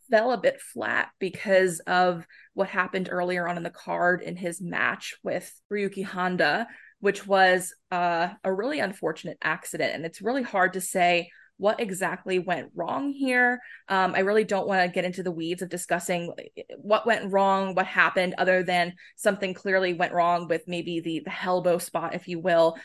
fell 0.10 0.32
a 0.32 0.38
bit 0.38 0.60
flat 0.60 1.10
because 1.20 1.79
of 1.82 2.27
what 2.53 2.67
happened 2.67 3.10
earlier 3.12 3.48
on 3.48 3.58
in 3.58 3.63
the 3.63 3.70
card 3.70 4.22
in 4.22 4.36
his 4.36 4.62
match 4.62 5.15
with 5.24 5.51
Ryuki 5.72 6.05
Honda, 6.05 6.67
which 7.00 7.25
was 7.25 7.74
uh, 7.91 8.29
a 8.43 8.53
really 8.53 8.79
unfortunate 8.79 9.38
accident. 9.41 9.93
And 9.96 10.05
it's 10.05 10.22
really 10.22 10.43
hard 10.43 10.74
to 10.74 10.82
say 10.82 11.29
what 11.58 11.79
exactly 11.79 12.39
went 12.39 12.72
wrong 12.75 13.12
here. 13.12 13.62
Um, 13.88 14.13
I 14.15 14.20
really 14.20 14.43
don't 14.43 14.67
want 14.67 14.82
to 14.82 14.93
get 14.93 15.05
into 15.05 15.24
the 15.24 15.32
weeds 15.32 15.62
of 15.62 15.70
discussing 15.70 16.34
what 16.77 17.05
went 17.05 17.32
wrong, 17.32 17.75
what 17.75 17.86
happened, 17.86 18.36
other 18.38 18.63
than 18.63 18.93
something 19.15 19.53
clearly 19.53 19.93
went 19.93 20.13
wrong 20.13 20.48
with 20.48 20.63
maybe 20.67 21.00
the 21.00 21.22
the 21.24 21.43
elbow 21.43 21.77
spot, 21.77 22.15
if 22.15 22.27
you 22.27 22.39
will. 22.39 22.75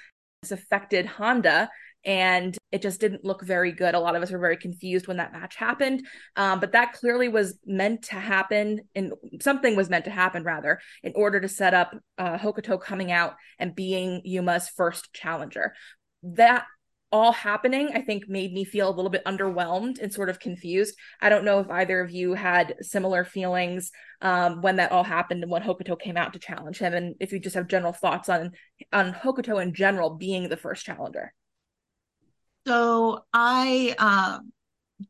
This 0.42 0.52
affected 0.52 1.06
Honda 1.06 1.68
and 2.04 2.56
it 2.70 2.80
just 2.80 3.00
didn't 3.00 3.24
look 3.24 3.42
very 3.42 3.72
good. 3.72 3.94
A 3.94 4.00
lot 4.00 4.14
of 4.14 4.22
us 4.22 4.30
were 4.30 4.38
very 4.38 4.56
confused 4.56 5.08
when 5.08 5.16
that 5.16 5.32
match 5.32 5.56
happened, 5.56 6.06
um, 6.36 6.60
but 6.60 6.72
that 6.72 6.92
clearly 6.92 7.28
was 7.28 7.58
meant 7.66 8.02
to 8.04 8.14
happen, 8.14 8.82
and 8.94 9.12
something 9.40 9.74
was 9.74 9.90
meant 9.90 10.04
to 10.04 10.10
happen 10.10 10.44
rather, 10.44 10.80
in 11.02 11.12
order 11.16 11.40
to 11.40 11.48
set 11.48 11.74
up 11.74 11.98
uh, 12.16 12.38
Hokuto 12.38 12.80
coming 12.80 13.10
out 13.10 13.34
and 13.58 13.74
being 13.74 14.22
Yuma's 14.24 14.68
first 14.68 15.12
challenger. 15.12 15.74
That 16.22 16.66
all 17.10 17.32
happening, 17.32 17.90
I 17.94 18.02
think, 18.02 18.28
made 18.28 18.52
me 18.52 18.64
feel 18.64 18.88
a 18.88 18.94
little 18.94 19.10
bit 19.10 19.24
underwhelmed 19.24 19.98
and 20.00 20.12
sort 20.12 20.28
of 20.28 20.38
confused. 20.38 20.94
I 21.20 21.28
don't 21.28 21.44
know 21.44 21.60
if 21.60 21.70
either 21.70 22.00
of 22.00 22.10
you 22.10 22.34
had 22.34 22.74
similar 22.82 23.24
feelings 23.24 23.90
um, 24.20 24.60
when 24.60 24.76
that 24.76 24.92
all 24.92 25.04
happened 25.04 25.42
and 25.42 25.50
when 25.50 25.62
Hokuto 25.62 25.98
came 25.98 26.16
out 26.16 26.34
to 26.34 26.38
challenge 26.38 26.78
him, 26.78 26.92
and 26.92 27.14
if 27.20 27.32
you 27.32 27.38
just 27.38 27.56
have 27.56 27.68
general 27.68 27.92
thoughts 27.92 28.28
on 28.28 28.52
on 28.92 29.12
Hokuto 29.12 29.62
in 29.62 29.72
general 29.74 30.16
being 30.16 30.48
the 30.48 30.56
first 30.56 30.84
challenger. 30.84 31.32
So 32.66 33.24
I 33.32 33.94
um, 33.98 34.52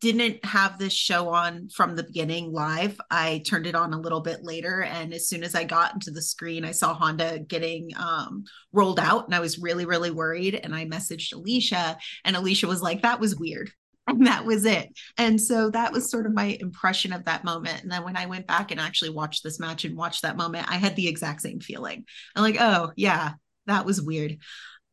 didn't 0.00 0.45
have 0.45 0.78
this 0.78 0.92
show 0.92 1.30
on 1.30 1.68
from 1.71 1.97
the 1.97 2.02
beginning 2.02 2.52
live. 2.52 3.00
I 3.11 3.42
turned 3.47 3.66
it 3.66 3.75
on 3.75 3.95
a 3.95 4.00
little 4.00 4.21
bit 4.21 4.45
later. 4.45 4.83
And 4.83 5.14
as 5.14 5.28
soon 5.28 5.42
as 5.42 5.54
I 5.54 5.64
got 5.64 5.95
into 5.95 6.11
the 6.11 6.21
screen, 6.21 6.64
I 6.64 6.73
saw 6.73 6.92
Honda 6.92 7.38
getting 7.38 7.90
um, 7.97 8.45
rolled 8.73 9.00
out 9.00 9.25
and 9.26 9.35
I 9.35 9.40
was 9.40 9.59
really, 9.59 9.87
really 9.87 10.11
worried. 10.11 10.54
And 10.54 10.75
I 10.75 10.85
messaged 10.85 11.33
Alicia, 11.35 11.97
and 12.25 12.37
Alicia 12.37 12.66
was 12.66 12.83
like, 12.83 13.02
that 13.02 13.21
was 13.21 13.37
weird. 13.37 13.71
And 14.11 14.26
that 14.26 14.47
was 14.47 14.64
it. 14.64 14.88
And 15.18 15.38
so 15.38 15.68
that 15.68 15.92
was 15.92 16.11
sort 16.11 16.25
of 16.25 16.33
my 16.33 16.57
impression 16.61 17.12
of 17.12 17.26
that 17.26 17.45
moment. 17.45 17.83
And 17.83 17.92
then 17.92 18.04
when 18.04 18.16
I 18.16 18.25
went 18.25 18.47
back 18.47 18.71
and 18.71 18.80
actually 18.80 19.11
watched 19.11 19.45
this 19.45 19.61
match 19.61 19.85
and 19.85 19.99
watched 19.99 20.23
that 20.23 20.38
moment, 20.38 20.66
I 20.66 20.76
had 20.76 20.97
the 20.97 21.09
exact 21.09 21.42
same 21.42 21.61
feeling. 21.61 22.07
I'm 22.35 22.42
like, 22.42 22.57
oh, 22.59 22.90
yeah, 22.97 23.33
that 23.66 23.85
was 23.85 24.00
weird 24.00 24.38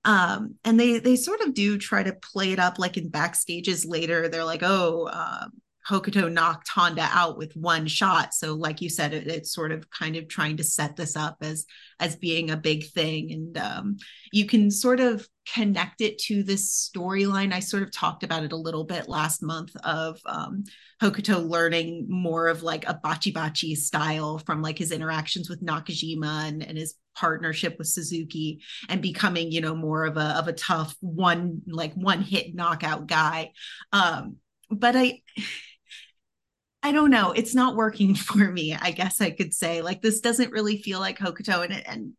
um, 0.05 0.55
and 0.63 0.79
they 0.79 0.99
they 0.99 1.15
sort 1.15 1.41
of 1.41 1.53
do 1.53 1.77
try 1.77 2.03
to 2.03 2.13
play 2.13 2.51
it 2.51 2.59
up 2.59 2.79
like 2.79 2.97
in 2.97 3.11
backstages 3.11 3.85
later 3.87 4.29
they're 4.29 4.45
like 4.45 4.63
oh 4.63 5.09
uh, 5.11 5.45
Hokuto 5.87 6.31
knocked 6.31 6.67
Honda 6.69 7.07
out 7.11 7.37
with 7.37 7.55
one 7.55 7.85
shot. 7.85 8.33
So, 8.33 8.55
like 8.55 8.81
you 8.81 8.89
said, 8.89 9.13
it, 9.13 9.27
it's 9.27 9.53
sort 9.53 9.71
of 9.71 9.89
kind 9.91 10.15
of 10.15 10.27
trying 10.27 10.57
to 10.57 10.63
set 10.63 10.95
this 10.95 11.15
up 11.15 11.37
as 11.41 11.65
as 11.99 12.15
being 12.15 12.49
a 12.49 12.57
big 12.57 12.87
thing, 12.87 13.31
and 13.31 13.57
um, 13.57 13.97
you 14.31 14.47
can 14.47 14.71
sort 14.71 14.99
of 14.99 15.27
connect 15.53 16.01
it 16.01 16.17
to 16.17 16.41
this 16.41 16.89
storyline. 16.89 17.53
I 17.53 17.59
sort 17.59 17.83
of 17.83 17.91
talked 17.91 18.23
about 18.23 18.43
it 18.43 18.51
a 18.51 18.57
little 18.57 18.83
bit 18.83 19.07
last 19.07 19.43
month 19.43 19.75
of 19.83 20.19
um, 20.25 20.63
Hokuto 21.01 21.47
learning 21.47 22.07
more 22.09 22.47
of 22.47 22.63
like 22.63 22.87
a 22.89 22.95
bachi 22.95 23.31
bachi 23.31 23.75
style 23.75 24.39
from 24.39 24.63
like 24.63 24.79
his 24.79 24.91
interactions 24.91 25.49
with 25.49 25.63
Nakajima 25.63 26.47
and, 26.47 26.63
and 26.63 26.79
his 26.79 26.95
partnership 27.15 27.77
with 27.77 27.87
Suzuki 27.87 28.61
and 28.89 29.01
becoming, 29.01 29.51
you 29.51 29.61
know, 29.61 29.75
more 29.75 30.05
of 30.05 30.17
a 30.17 30.37
of 30.37 30.47
a 30.47 30.53
tough 30.53 30.95
one 31.01 31.61
like 31.67 31.93
one 31.93 32.21
hit 32.21 32.53
knockout 32.53 33.07
guy. 33.07 33.51
Um, 33.91 34.37
but 34.69 34.95
I 34.95 35.21
I 36.83 36.91
don't 36.91 37.09
know. 37.09 37.31
It's 37.31 37.55
not 37.55 37.75
working 37.75 38.13
for 38.15 38.51
me. 38.51 38.75
I 38.75 38.91
guess 38.91 39.19
I 39.19 39.31
could 39.31 39.53
say 39.53 39.81
like 39.81 40.01
this 40.01 40.19
doesn't 40.21 40.51
really 40.51 40.77
feel 40.81 40.99
like 40.99 41.17
Hokuto, 41.17 41.63
and 41.63 41.87
and 41.87 42.13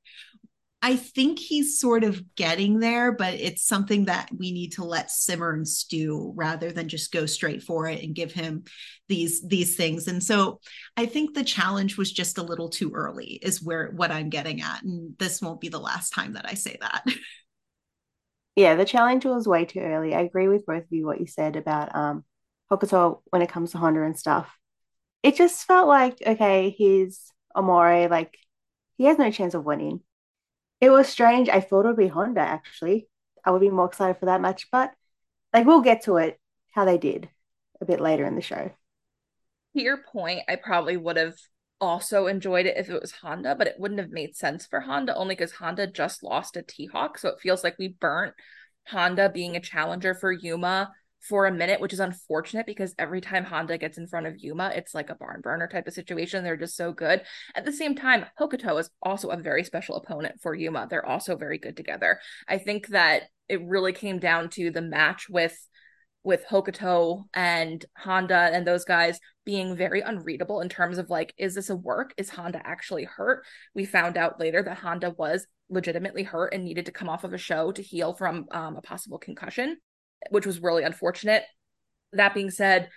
I 0.82 0.96
think 0.96 1.38
he's 1.38 1.80
sort 1.80 2.04
of 2.04 2.22
getting 2.36 2.78
there, 2.78 3.10
but 3.10 3.34
it's 3.34 3.66
something 3.66 4.04
that 4.04 4.28
we 4.36 4.52
need 4.52 4.72
to 4.74 4.84
let 4.84 5.10
simmer 5.10 5.52
and 5.52 5.66
stew 5.66 6.32
rather 6.36 6.70
than 6.70 6.88
just 6.88 7.12
go 7.12 7.26
straight 7.26 7.62
for 7.62 7.88
it 7.88 8.02
and 8.02 8.14
give 8.14 8.30
him 8.30 8.64
these 9.08 9.42
these 9.46 9.76
things. 9.76 10.06
And 10.06 10.22
so 10.22 10.60
I 10.96 11.06
think 11.06 11.34
the 11.34 11.44
challenge 11.44 11.96
was 11.96 12.12
just 12.12 12.38
a 12.38 12.42
little 12.42 12.68
too 12.68 12.92
early, 12.94 13.40
is 13.42 13.62
where 13.62 13.90
what 13.96 14.12
I'm 14.12 14.28
getting 14.28 14.60
at, 14.60 14.82
and 14.84 15.18
this 15.18 15.42
won't 15.42 15.60
be 15.60 15.68
the 15.68 15.80
last 15.80 16.10
time 16.10 16.34
that 16.34 16.48
I 16.48 16.54
say 16.54 16.76
that. 16.80 17.04
Yeah, 18.54 18.74
the 18.74 18.84
challenge 18.84 19.24
was 19.24 19.46
way 19.46 19.64
too 19.66 19.80
early. 19.80 20.14
I 20.14 20.20
agree 20.22 20.48
with 20.48 20.66
both 20.66 20.84
of 20.84 20.92
you 20.92 21.06
what 21.06 21.20
you 21.20 21.26
said 21.26 21.56
about 21.56 21.94
um 21.94 22.24
Hokuto 22.70 23.22
when 23.30 23.42
it 23.42 23.50
comes 23.50 23.72
to 23.72 23.78
Honda 23.78 24.02
and 24.02 24.18
stuff. 24.18 24.56
It 25.22 25.36
just 25.36 25.66
felt 25.66 25.88
like, 25.88 26.18
okay, 26.26 26.70
he's 26.70 27.32
Omori, 27.56 28.10
like 28.10 28.38
he 28.98 29.04
has 29.04 29.18
no 29.18 29.30
chance 29.30 29.54
of 29.54 29.64
winning. 29.64 30.02
It 30.80 30.90
was 30.90 31.08
strange. 31.08 31.48
I 31.48 31.60
thought 31.60 31.84
it 31.84 31.88
would 31.88 31.96
be 31.96 32.08
Honda 32.08 32.40
actually. 32.40 33.08
I 33.44 33.50
would 33.50 33.60
be 33.60 33.70
more 33.70 33.86
excited 33.86 34.18
for 34.18 34.26
that 34.26 34.40
match, 34.40 34.68
but 34.70 34.92
like 35.52 35.66
we'll 35.66 35.80
get 35.80 36.04
to 36.04 36.16
it 36.16 36.38
how 36.72 36.84
they 36.84 36.98
did 36.98 37.28
a 37.80 37.84
bit 37.84 38.00
later 38.00 38.24
in 38.24 38.34
the 38.34 38.42
show. 38.42 38.70
To 39.74 39.82
your 39.82 39.98
point, 39.98 40.42
I 40.48 40.56
probably 40.56 40.96
would 40.96 41.16
have 41.16 41.36
also 41.80 42.26
enjoyed 42.26 42.66
it 42.66 42.76
if 42.76 42.88
it 42.88 43.00
was 43.00 43.12
Honda, 43.12 43.54
but 43.54 43.66
it 43.66 43.76
wouldn't 43.78 44.00
have 44.00 44.10
made 44.10 44.36
sense 44.36 44.66
for 44.66 44.80
Honda 44.80 45.14
only 45.14 45.34
because 45.34 45.52
Honda 45.52 45.86
just 45.86 46.22
lost 46.22 46.56
a 46.56 46.62
T 46.62 46.86
Hawk. 46.86 47.18
So 47.18 47.28
it 47.28 47.40
feels 47.40 47.62
like 47.62 47.76
we 47.78 47.88
burnt 47.88 48.34
Honda 48.88 49.28
being 49.28 49.56
a 49.56 49.60
challenger 49.60 50.14
for 50.14 50.32
Yuma 50.32 50.92
for 51.20 51.46
a 51.46 51.52
minute, 51.52 51.80
which 51.80 51.92
is 51.92 52.00
unfortunate 52.00 52.66
because 52.66 52.94
every 52.98 53.20
time 53.20 53.44
Honda 53.44 53.78
gets 53.78 53.98
in 53.98 54.06
front 54.06 54.26
of 54.26 54.38
Yuma, 54.38 54.72
it's 54.74 54.94
like 54.94 55.10
a 55.10 55.14
barn 55.14 55.40
burner 55.40 55.66
type 55.66 55.86
of 55.86 55.94
situation. 55.94 56.44
They're 56.44 56.56
just 56.56 56.76
so 56.76 56.92
good. 56.92 57.22
At 57.54 57.64
the 57.64 57.72
same 57.72 57.94
time, 57.94 58.26
Hokuto 58.38 58.78
is 58.78 58.90
also 59.02 59.28
a 59.28 59.36
very 59.36 59.64
special 59.64 59.96
opponent 59.96 60.40
for 60.40 60.54
Yuma. 60.54 60.86
They're 60.88 61.06
also 61.06 61.36
very 61.36 61.58
good 61.58 61.76
together. 61.76 62.20
I 62.48 62.58
think 62.58 62.88
that 62.88 63.24
it 63.48 63.64
really 63.64 63.92
came 63.92 64.18
down 64.18 64.50
to 64.50 64.70
the 64.70 64.82
match 64.82 65.28
with 65.28 65.56
with 66.22 66.44
Hokuto 66.50 67.22
and 67.34 67.84
Honda 67.96 68.50
and 68.52 68.66
those 68.66 68.84
guys 68.84 69.20
being 69.44 69.76
very 69.76 70.00
unreadable 70.00 70.60
in 70.60 70.68
terms 70.68 70.98
of 70.98 71.08
like, 71.08 71.32
is 71.38 71.54
this 71.54 71.70
a 71.70 71.76
work? 71.76 72.12
Is 72.16 72.30
Honda 72.30 72.60
actually 72.64 73.04
hurt? 73.04 73.44
We 73.76 73.84
found 73.84 74.16
out 74.16 74.40
later 74.40 74.60
that 74.60 74.78
Honda 74.78 75.14
was 75.16 75.46
legitimately 75.70 76.24
hurt 76.24 76.52
and 76.52 76.64
needed 76.64 76.86
to 76.86 76.92
come 76.92 77.08
off 77.08 77.22
of 77.22 77.32
a 77.32 77.38
show 77.38 77.70
to 77.70 77.80
heal 77.80 78.12
from 78.12 78.46
um, 78.50 78.76
a 78.76 78.82
possible 78.82 79.18
concussion 79.18 79.76
which 80.30 80.46
was 80.46 80.60
really 80.60 80.82
unfortunate. 80.82 81.44
That 82.12 82.34
being 82.34 82.50
said, 82.50 82.88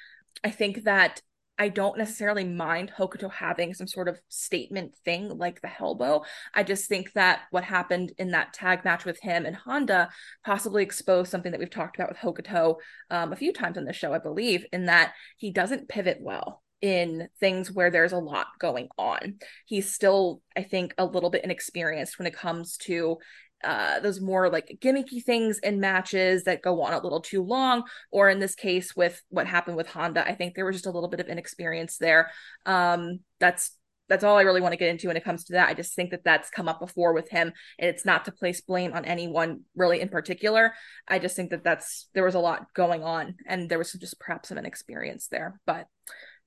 I 0.43 0.51
think 0.51 0.83
that 0.83 1.21
I 1.59 1.67
don't 1.67 1.97
necessarily 1.97 2.45
mind 2.45 2.93
Hokuto 2.97 3.29
having 3.29 3.73
some 3.73 3.85
sort 3.85 4.07
of 4.07 4.21
statement 4.29 4.95
thing 5.03 5.27
like 5.38 5.59
the 5.59 5.67
Hellbow. 5.67 6.23
I 6.55 6.63
just 6.63 6.88
think 6.88 7.11
that 7.13 7.41
what 7.51 7.65
happened 7.65 8.13
in 8.17 8.31
that 8.31 8.53
tag 8.53 8.85
match 8.85 9.03
with 9.03 9.19
him 9.19 9.45
and 9.45 9.57
Honda 9.57 10.09
possibly 10.45 10.83
exposed 10.83 11.29
something 11.29 11.51
that 11.51 11.59
we've 11.59 11.69
talked 11.69 11.97
about 11.97 12.09
with 12.09 12.17
Hokuto 12.17 12.75
um, 13.11 13.33
a 13.33 13.35
few 13.35 13.51
times 13.51 13.77
on 13.77 13.83
the 13.83 13.91
show, 13.91 14.13
I 14.13 14.19
believe, 14.19 14.65
in 14.71 14.85
that 14.85 15.11
he 15.35 15.51
doesn't 15.51 15.89
pivot 15.89 16.19
well 16.21 16.63
in 16.81 17.27
things 17.41 17.69
where 17.69 17.91
there's 17.91 18.13
a 18.13 18.17
lot 18.17 18.47
going 18.57 18.88
on. 18.97 19.39
He's 19.65 19.93
still, 19.93 20.41
I 20.55 20.63
think, 20.63 20.93
a 20.97 21.03
little 21.05 21.29
bit 21.29 21.43
inexperienced 21.43 22.17
when 22.17 22.27
it 22.27 22.33
comes 22.33 22.77
to 22.77 23.17
uh, 23.63 24.00
those 24.00 24.22
more 24.22 24.50
like 24.50 24.78
gimmicky 24.82 25.24
things 25.24 25.60
in 25.60 25.80
matches 25.80 26.44
that 26.44 26.62
go 26.62 26.82
on 26.82 26.94
a 26.94 27.01
little 27.01 27.22
too 27.22 27.44
long, 27.44 27.84
or 28.12 28.30
in 28.30 28.39
this 28.39 28.56
case 28.56 28.96
with 28.96 29.22
what 29.30 29.48
happened 29.48 29.78
with 29.78 29.88
Honda, 29.88 30.28
I 30.28 30.36
think 30.36 30.56
there 30.56 30.66
was 30.66 30.75
just 30.75 30.86
a 30.86 30.92
little 30.92 31.10
bit 31.10 31.20
of 31.20 31.28
inexperience 31.28 31.98
there. 31.98 32.32
Um, 32.66 33.20
that's 33.39 33.72
that's 34.08 34.24
all 34.24 34.38
I 34.38 34.42
really 34.42 34.62
want 34.62 34.74
to 34.74 34.78
get 34.78 34.89
into 34.89 35.08
when 35.08 35.18
it 35.18 35.24
comes 35.24 35.46
to 35.46 35.54
that. 35.54 35.70
I 35.70 35.75
just 35.75 35.94
think 35.94 36.10
that 36.12 36.24
that's 36.24 36.50
come 36.50 36.68
up 36.68 36.80
before 36.80 37.13
with 37.13 37.30
him, 37.30 37.54
and 37.78 37.89
it's 37.89 38.06
not 38.06 38.25
to 38.25 38.32
place 38.32 38.60
blame 38.62 38.94
on 38.94 39.06
anyone 39.06 39.62
really 39.75 40.01
in 40.01 40.10
particular. 40.10 40.74
I 41.08 41.20
just 41.20 41.36
think 41.36 41.51
that 41.51 41.63
that's 41.63 42.08
there 42.13 42.25
was 42.25 42.36
a 42.36 42.39
lot 42.39 42.74
going 42.74 43.04
on, 43.04 43.36
and 43.46 43.70
there 43.70 43.78
was 43.78 43.94
just 43.94 44.20
perhaps 44.20 44.50
some 44.50 44.58
inexperience 44.58 45.28
there. 45.28 45.60
But 45.66 45.88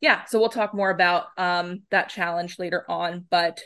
yeah, 0.00 0.24
so 0.24 0.40
we'll 0.40 0.48
talk 0.48 0.74
more 0.74 0.90
about 0.90 1.26
um, 1.38 1.82
that 1.90 2.08
challenge 2.08 2.58
later 2.58 2.84
on. 2.88 3.24
But 3.30 3.60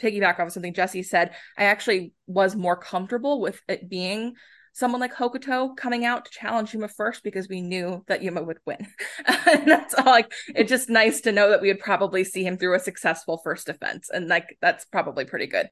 piggyback 0.00 0.34
off 0.34 0.46
of 0.48 0.52
something 0.52 0.74
Jesse 0.74 1.02
said, 1.02 1.34
I 1.56 1.64
actually 1.64 2.12
was 2.26 2.56
more 2.56 2.76
comfortable 2.76 3.40
with 3.40 3.60
it 3.68 3.88
being 3.88 4.34
someone 4.74 5.00
like 5.00 5.14
Hokuto 5.14 5.76
coming 5.76 6.04
out 6.04 6.24
to 6.24 6.30
challenge 6.32 6.74
Yuma 6.74 6.88
first 6.88 7.22
because 7.22 7.48
we 7.48 7.60
knew 7.60 8.04
that 8.08 8.22
Yuma 8.22 8.42
would 8.42 8.58
win. 8.66 8.86
and 9.26 9.66
that's 9.66 9.94
all 9.94 10.04
like 10.04 10.32
it's 10.48 10.68
just 10.68 10.90
nice 10.90 11.22
to 11.22 11.32
know 11.32 11.48
that 11.50 11.62
we 11.62 11.68
would 11.68 11.78
probably 11.78 12.24
see 12.24 12.44
him 12.44 12.58
through 12.58 12.74
a 12.74 12.80
successful 12.80 13.40
first 13.42 13.66
defense. 13.66 14.10
And 14.12 14.28
like 14.28 14.58
that's 14.60 14.84
probably 14.84 15.24
pretty 15.24 15.46
good. 15.46 15.70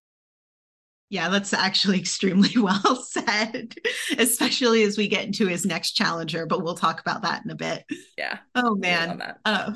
Yeah, 1.11 1.29
that's 1.29 1.53
actually 1.53 1.99
extremely 2.01 2.57
well 2.57 2.97
said, 3.05 3.75
especially 4.19 4.85
as 4.85 4.97
we 4.97 5.09
get 5.09 5.27
into 5.27 5.47
his 5.47 5.67
next 5.67 5.93
challenger, 5.93 6.47
but 6.47 6.63
we'll 6.63 6.75
talk 6.77 7.01
about 7.01 7.23
that 7.23 7.45
in 7.45 7.51
a 7.51 7.57
bit. 7.57 7.85
Yeah. 8.17 8.39
Oh 8.55 8.77
man. 8.77 9.21
Uh, 9.45 9.73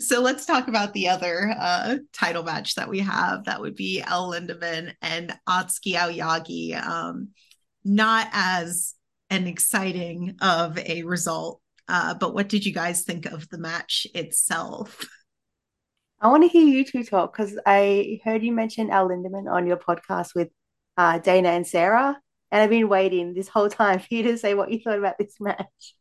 so 0.00 0.20
let's 0.20 0.46
talk 0.46 0.68
about 0.68 0.92
the 0.92 1.08
other 1.08 1.54
uh, 1.58 1.96
title 2.12 2.42
match 2.42 2.74
that 2.74 2.88
we 2.88 3.00
have. 3.00 3.44
That 3.44 3.60
would 3.60 3.76
be 3.76 4.02
El 4.02 4.32
Lindaman 4.32 4.94
and 5.02 5.34
Atsuki 5.48 5.94
Aoyagi. 5.94 6.80
Um, 6.80 7.28
not 7.84 8.28
as 8.32 8.94
an 9.30 9.46
exciting 9.46 10.36
of 10.40 10.78
a 10.78 11.02
result. 11.02 11.60
Uh, 11.88 12.14
but 12.14 12.34
what 12.34 12.48
did 12.48 12.64
you 12.64 12.72
guys 12.72 13.02
think 13.02 13.26
of 13.26 13.48
the 13.48 13.58
match 13.58 14.06
itself? 14.14 15.04
I 16.20 16.28
want 16.28 16.44
to 16.44 16.48
hear 16.48 16.64
you 16.64 16.84
two 16.84 17.02
talk 17.02 17.36
because 17.36 17.58
I 17.66 18.20
heard 18.24 18.44
you 18.44 18.52
mention 18.52 18.90
El 18.90 19.08
Lindaman 19.08 19.50
on 19.50 19.66
your 19.66 19.76
podcast 19.76 20.34
with 20.34 20.50
uh, 20.96 21.18
Dana 21.18 21.48
and 21.48 21.66
Sarah, 21.66 22.16
and 22.52 22.62
I've 22.62 22.70
been 22.70 22.88
waiting 22.88 23.34
this 23.34 23.48
whole 23.48 23.68
time 23.68 23.98
for 23.98 24.06
you 24.10 24.22
to 24.24 24.38
say 24.38 24.54
what 24.54 24.70
you 24.70 24.80
thought 24.80 24.98
about 24.98 25.18
this 25.18 25.34
match. 25.40 25.94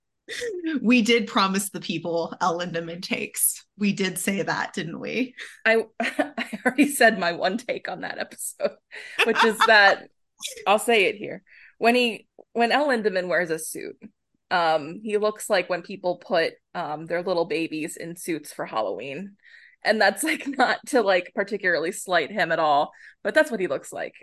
We 0.81 1.01
did 1.01 1.27
promise 1.27 1.69
the 1.69 1.81
people 1.81 2.35
El 2.39 2.59
Lindaman 2.59 3.01
takes. 3.01 3.65
We 3.77 3.91
did 3.91 4.17
say 4.17 4.41
that, 4.41 4.73
didn't 4.73 4.99
we? 4.99 5.35
I 5.65 5.85
I 5.99 6.59
already 6.65 6.87
said 6.87 7.19
my 7.19 7.33
one 7.33 7.57
take 7.57 7.89
on 7.89 8.01
that 8.01 8.17
episode, 8.17 8.77
which 9.25 9.43
is 9.43 9.57
that 9.67 10.07
I'll 10.67 10.79
say 10.79 11.05
it 11.05 11.15
here 11.15 11.43
when 11.81 11.95
he 11.95 12.27
when 12.53 12.71
El 12.71 12.89
Lindaman 12.89 13.27
wears 13.27 13.49
a 13.49 13.57
suit, 13.57 13.97
um, 14.51 15.01
he 15.03 15.17
looks 15.17 15.49
like 15.49 15.67
when 15.67 15.81
people 15.81 16.17
put 16.17 16.53
um 16.75 17.07
their 17.07 17.23
little 17.23 17.45
babies 17.45 17.97
in 17.97 18.15
suits 18.15 18.53
for 18.53 18.67
Halloween. 18.67 19.35
And 19.83 19.99
that's 19.99 20.23
like 20.23 20.47
not 20.47 20.77
to 20.87 21.01
like 21.01 21.31
particularly 21.33 21.91
slight 21.91 22.31
him 22.31 22.51
at 22.51 22.59
all, 22.59 22.91
but 23.23 23.33
that's 23.33 23.49
what 23.49 23.59
he 23.59 23.65
looks 23.65 23.91
like. 23.91 24.13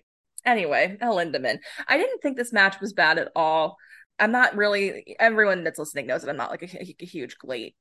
Anyway, 0.45 0.97
El 1.01 1.17
Lindaman. 1.17 1.59
I 1.89 1.99
didn't 1.99 2.21
think 2.21 2.37
this 2.37 2.53
match 2.53 2.81
was 2.81 2.93
bad 2.93 3.19
at 3.19 3.33
all. 3.35 3.77
I'm 4.19 4.33
not 4.33 4.57
really 4.57 5.17
everyone 5.19 5.65
that's 5.65 5.79
listening 5.79 6.07
knows 6.07 6.23
that 6.23 6.31
I'm 6.31 6.37
not 6.37 6.51
like 6.51 6.63
a, 6.63 6.81
a 7.01 7.07
huge 7.07 7.39
GLEAT 7.39 7.77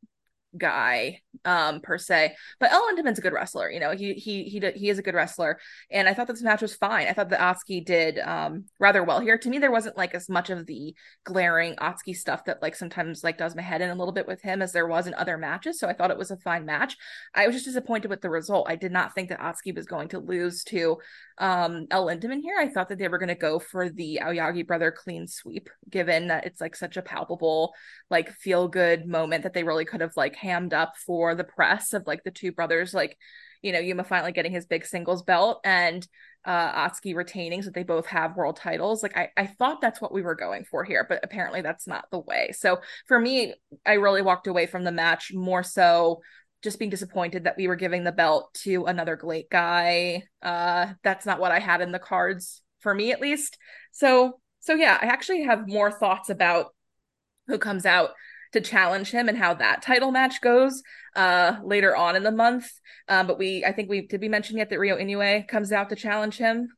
guy 0.58 1.22
um 1.46 1.82
per 1.82 1.98
se 1.98 2.36
but 2.60 2.72
El 2.72 2.82
Lindaman's 2.88 3.20
a 3.20 3.22
good 3.22 3.34
wrestler 3.34 3.70
you 3.70 3.79
know 3.79 3.91
he 3.91 4.13
he 4.13 4.44
he 4.44 4.60
he 4.75 4.89
is 4.89 4.98
a 4.98 5.01
good 5.01 5.13
wrestler 5.13 5.60
and 5.91 6.08
I 6.08 6.13
thought 6.13 6.27
that 6.27 6.34
this 6.34 6.41
match 6.41 6.62
was 6.62 6.75
fine. 6.75 7.08
I 7.08 7.13
thought 7.13 7.29
that 7.29 7.39
Atsuki 7.39 7.86
did 7.86 8.17
um 8.20 8.65
rather 8.79 9.03
well 9.03 9.20
here. 9.20 9.38
To 9.38 9.50
me 9.50 9.60
there 9.60 9.72
wasn't 9.72 9.98
like 9.98 10.15
as 10.15 10.29
much 10.29 10.50
of 10.50 10.65
the 10.65 10.96
glaring 11.25 11.75
Atsuki 11.75 12.15
stuff 12.15 12.46
that 12.46 12.62
like 12.62 12.75
sometimes 12.75 13.24
like 13.24 13.38
does 13.38 13.56
my 13.56 13.62
head 13.62 13.82
in 13.82 13.89
a 13.89 13.96
little 13.96 14.13
bit 14.13 14.27
with 14.27 14.41
him 14.41 14.62
as 14.62 14.72
there 14.72 14.88
was 14.88 15.06
in 15.06 15.13
other 15.13 15.38
matches 15.38 15.79
so 15.79 15.88
I 15.88 15.94
thought 15.94 16.12
it 16.12 16.17
was 16.17 16.32
a 16.32 16.38
fine 16.38 16.65
match. 16.65 16.96
I 17.36 17.46
was 17.46 17.56
just 17.56 17.65
disappointed 17.65 18.10
with 18.10 18.22
the 18.22 18.29
result. 18.29 18.67
I 18.70 18.75
did 18.75 18.91
not 18.91 19.13
think 19.13 19.29
that 19.29 19.39
Atsuki 19.39 19.75
was 19.75 19.86
going 19.86 20.08
to 20.10 20.20
lose 20.20 20.63
to 20.65 20.98
um 21.39 21.86
El 21.91 22.08
Lindaman 22.08 22.41
here. 22.41 22.56
I 22.58 22.67
thought 22.67 22.89
that 22.89 22.98
they 22.98 23.08
were 23.08 23.20
going 23.20 23.27
to 23.29 23.36
go 23.36 23.60
for 23.60 23.89
the 23.89 24.20
Aoyagi 24.24 24.65
brother 24.65 24.91
clean 24.91 25.27
sweep 25.27 25.70
given 25.89 26.27
that 26.27 26.46
it's 26.46 26.60
like 26.60 26.75
such 26.75 26.98
a 26.98 27.01
palpable 27.01 27.74
like 28.10 28.32
feel 28.32 28.67
good 28.67 29.06
moment 29.08 29.44
that 29.44 29.53
they 29.53 29.64
really 29.64 29.85
could 29.85 30.01
have 30.01 30.14
like 30.16 30.35
hammed 30.35 30.74
up 30.74 30.94
for 31.05 31.35
the 31.35 31.44
press 31.44 31.94
of 31.94 32.07
like 32.07 32.24
the 32.24 32.31
two 32.31 32.51
brothers 32.51 32.94
like 32.94 33.18
you 33.61 33.72
know 33.72 33.79
Yuma 33.79 34.03
finally 34.03 34.31
getting 34.31 34.51
his 34.51 34.66
big 34.66 34.85
singles 34.85 35.24
belt 35.24 35.61
and 35.64 36.07
uh 36.46 36.90
Atsuki 36.90 37.16
retaining 37.16 37.61
so 37.61 37.70
they 37.70 37.83
both 37.83 38.07
have 38.07 38.35
world 38.35 38.55
titles. 38.55 39.03
Like 39.03 39.16
I 39.16 39.29
I 39.38 39.46
thought 39.46 39.81
that's 39.81 40.01
what 40.01 40.14
we 40.14 40.24
were 40.24 40.35
going 40.35 40.64
for 40.64 40.83
here 40.83 41.05
but 41.07 41.20
apparently 41.24 41.61
that's 41.61 41.88
not 41.88 42.05
the 42.11 42.20
way. 42.20 42.51
So 42.57 42.79
for 43.07 43.20
me 43.20 43.53
I 43.85 43.94
really 43.94 44.22
walked 44.22 44.48
away 44.48 44.66
from 44.66 44.83
the 44.83 44.92
match 44.92 45.31
more 45.33 45.64
so 45.64 46.22
just 46.63 46.79
being 46.79 46.91
disappointed 46.91 47.43
that 47.43 47.57
we 47.57 47.67
were 47.67 47.75
giving 47.75 48.03
the 48.03 48.11
belt 48.11 48.53
to 48.63 48.85
another 48.85 49.15
GLEAT 49.15 49.50
guy. 49.50 50.24
Uh 50.41 50.93
that's 51.03 51.25
not 51.25 51.39
what 51.39 51.51
I 51.51 51.59
had 51.59 51.81
in 51.81 51.91
the 51.91 52.00
cards 52.00 52.61
for 52.79 52.93
me 52.93 53.11
at 53.11 53.22
least. 53.22 53.57
So 53.91 54.39
so 54.59 54.74
yeah 54.74 54.98
I 55.01 55.05
actually 55.05 55.43
have 55.43 55.67
more 55.67 55.91
thoughts 55.91 56.29
about 56.29 56.67
who 57.48 57.57
comes 57.57 57.85
out 57.85 58.11
to 58.53 58.61
challenge 58.61 59.11
him 59.11 59.27
and 59.27 59.37
how 59.37 59.53
that 59.55 59.81
title 59.81 60.11
match 60.11 60.41
goes 60.41 60.81
uh 61.15 61.57
later 61.63 61.96
on 61.96 62.15
in 62.15 62.24
the 62.24 62.31
month. 62.31 62.70
Um, 63.07 63.27
but 63.27 63.37
we 63.37 63.65
I 63.65 63.72
think 63.72 63.89
we 63.89 64.07
did 64.07 64.22
we 64.22 64.29
mention 64.29 64.57
yet 64.57 64.70
that 64.70 64.79
Ryo 64.79 64.98
Inoue 64.98 65.48
comes 65.48 65.72
out 65.72 65.89
to 65.89 65.96
challenge 65.96 66.37
him 66.37 66.70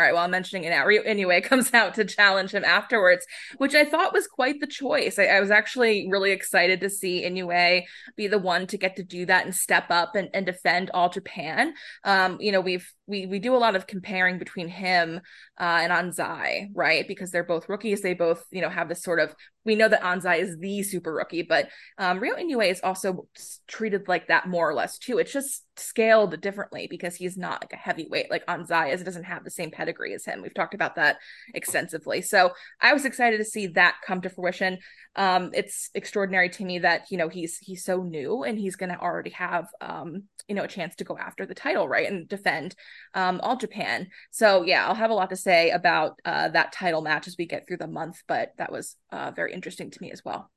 all 0.00 0.06
right, 0.06 0.14
well, 0.14 0.24
I'm 0.24 0.30
mentioning 0.30 0.64
it 0.64 0.70
now. 0.70 0.86
Inoue 0.86 1.44
comes 1.44 1.74
out 1.74 1.94
to 1.94 2.06
challenge 2.06 2.52
him 2.52 2.64
afterwards, 2.64 3.26
which 3.58 3.74
I 3.74 3.84
thought 3.84 4.14
was 4.14 4.26
quite 4.26 4.58
the 4.58 4.66
choice. 4.66 5.18
I, 5.18 5.26
I, 5.26 5.40
was 5.40 5.50
actually 5.50 6.08
really 6.10 6.30
excited 6.30 6.80
to 6.80 6.88
see 6.88 7.22
Inoue 7.22 7.82
be 8.16 8.26
the 8.26 8.38
one 8.38 8.66
to 8.68 8.78
get 8.78 8.96
to 8.96 9.02
do 9.02 9.26
that 9.26 9.44
and 9.44 9.54
step 9.54 9.90
up 9.90 10.14
and, 10.14 10.30
and 10.32 10.46
defend 10.46 10.90
all 10.94 11.10
Japan. 11.10 11.74
Um, 12.04 12.38
you 12.40 12.50
know, 12.50 12.62
we've 12.62 12.90
we 13.10 13.26
we 13.26 13.38
do 13.40 13.54
a 13.54 13.58
lot 13.58 13.76
of 13.76 13.86
comparing 13.86 14.38
between 14.38 14.68
him 14.68 15.20
uh, 15.60 15.80
and 15.82 15.92
Anzai, 15.92 16.68
right? 16.72 17.06
Because 17.06 17.30
they're 17.30 17.44
both 17.44 17.68
rookies. 17.68 18.00
They 18.00 18.14
both, 18.14 18.44
you 18.50 18.62
know, 18.62 18.70
have 18.70 18.88
this 18.88 19.02
sort 19.02 19.18
of 19.18 19.34
we 19.64 19.76
know 19.76 19.88
that 19.88 20.02
Anzai 20.02 20.38
is 20.38 20.56
the 20.58 20.82
super 20.82 21.12
rookie, 21.12 21.42
but 21.42 21.68
um, 21.98 22.18
Ryo 22.18 22.36
Inoue 22.36 22.70
is 22.70 22.80
also 22.82 23.26
treated 23.66 24.08
like 24.08 24.28
that 24.28 24.48
more 24.48 24.68
or 24.70 24.74
less 24.74 24.98
too. 24.98 25.18
It's 25.18 25.32
just 25.32 25.64
scaled 25.76 26.40
differently 26.40 26.86
because 26.88 27.14
he's 27.14 27.36
not 27.36 27.62
like 27.62 27.72
a 27.72 27.76
heavyweight 27.76 28.30
like 28.30 28.46
Anzai 28.46 28.92
is. 28.92 29.02
It 29.02 29.04
doesn't 29.04 29.24
have 29.24 29.44
the 29.44 29.50
same 29.50 29.70
pedigree 29.70 30.14
as 30.14 30.24
him. 30.24 30.40
We've 30.40 30.54
talked 30.54 30.74
about 30.74 30.96
that 30.96 31.18
extensively. 31.52 32.22
So 32.22 32.52
I 32.80 32.94
was 32.94 33.04
excited 33.04 33.38
to 33.38 33.44
see 33.44 33.66
that 33.68 33.96
come 34.06 34.22
to 34.22 34.30
fruition. 34.30 34.78
Um, 35.16 35.50
it's 35.52 35.90
extraordinary 35.94 36.48
to 36.50 36.64
me 36.64 36.78
that 36.80 37.10
you 37.10 37.18
know 37.18 37.28
he's 37.28 37.58
he's 37.58 37.84
so 37.84 38.02
new 38.02 38.44
and 38.44 38.58
he's 38.58 38.76
going 38.76 38.90
to 38.90 39.00
already 39.00 39.30
have 39.30 39.66
um, 39.80 40.24
you 40.48 40.54
know 40.54 40.64
a 40.64 40.68
chance 40.68 40.94
to 40.96 41.04
go 41.04 41.18
after 41.18 41.44
the 41.44 41.54
title 41.54 41.88
right 41.88 42.10
and 42.10 42.28
defend 42.28 42.74
um, 43.14 43.40
all 43.42 43.56
Japan. 43.56 44.08
So 44.30 44.62
yeah, 44.62 44.86
I'll 44.86 44.94
have 44.94 45.10
a 45.10 45.14
lot 45.14 45.30
to 45.30 45.36
say 45.36 45.70
about 45.70 46.18
uh, 46.24 46.48
that 46.48 46.72
title 46.72 47.02
match 47.02 47.26
as 47.26 47.36
we 47.38 47.46
get 47.46 47.66
through 47.66 47.78
the 47.78 47.86
month. 47.86 48.22
But 48.26 48.52
that 48.58 48.72
was 48.72 48.96
uh, 49.10 49.32
very 49.34 49.52
interesting 49.52 49.90
to 49.90 49.98
me 50.00 50.10
as 50.10 50.24
well. 50.24 50.50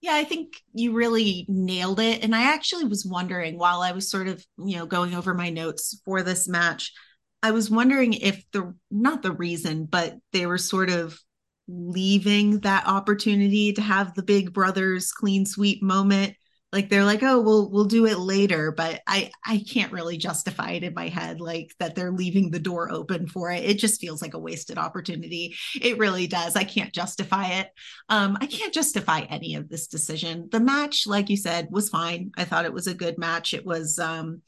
Yeah, 0.00 0.14
I 0.14 0.24
think 0.24 0.54
you 0.74 0.92
really 0.92 1.46
nailed 1.48 2.00
it. 2.00 2.24
And 2.24 2.34
I 2.34 2.52
actually 2.52 2.84
was 2.84 3.06
wondering 3.06 3.56
while 3.56 3.82
I 3.82 3.92
was 3.92 4.10
sort 4.10 4.26
of, 4.26 4.44
you 4.58 4.76
know, 4.76 4.84
going 4.84 5.14
over 5.14 5.32
my 5.32 5.48
notes 5.48 6.00
for 6.04 6.22
this 6.22 6.48
match, 6.48 6.92
I 7.42 7.52
was 7.52 7.70
wondering 7.70 8.12
if 8.12 8.44
the 8.52 8.74
not 8.90 9.22
the 9.22 9.32
reason, 9.32 9.84
but 9.84 10.16
they 10.32 10.46
were 10.46 10.58
sort 10.58 10.90
of 10.90 11.18
leaving 11.68 12.60
that 12.60 12.86
opportunity 12.86 13.72
to 13.72 13.82
have 13.82 14.14
the 14.14 14.22
big 14.22 14.52
brothers 14.52 15.12
clean 15.12 15.46
sweep 15.46 15.82
moment 15.82 16.34
like 16.72 16.88
they're 16.88 17.04
like 17.04 17.22
oh 17.22 17.40
we'll 17.40 17.70
we'll 17.70 17.84
do 17.84 18.06
it 18.06 18.18
later 18.18 18.72
but 18.72 19.02
i 19.06 19.30
i 19.46 19.62
can't 19.70 19.92
really 19.92 20.16
justify 20.16 20.70
it 20.70 20.82
in 20.82 20.94
my 20.94 21.08
head 21.08 21.40
like 21.40 21.74
that 21.78 21.94
they're 21.94 22.10
leaving 22.12 22.50
the 22.50 22.58
door 22.58 22.90
open 22.90 23.26
for 23.26 23.50
it. 23.50 23.64
It 23.64 23.78
just 23.78 24.00
feels 24.00 24.22
like 24.22 24.34
a 24.34 24.38
wasted 24.38 24.78
opportunity. 24.78 25.54
It 25.80 25.98
really 25.98 26.26
does. 26.26 26.56
I 26.56 26.64
can't 26.64 26.92
justify 26.92 27.46
it. 27.60 27.68
Um 28.08 28.38
i 28.40 28.46
can't 28.46 28.74
justify 28.74 29.20
any 29.20 29.54
of 29.54 29.68
this 29.68 29.86
decision. 29.86 30.48
The 30.50 30.60
match 30.60 31.06
like 31.06 31.28
you 31.28 31.36
said 31.36 31.68
was 31.70 31.88
fine. 31.88 32.32
I 32.36 32.44
thought 32.44 32.64
it 32.64 32.72
was 32.72 32.86
a 32.86 32.94
good 32.94 33.18
match. 33.18 33.54
It 33.54 33.66
was 33.66 33.98
um 33.98 34.42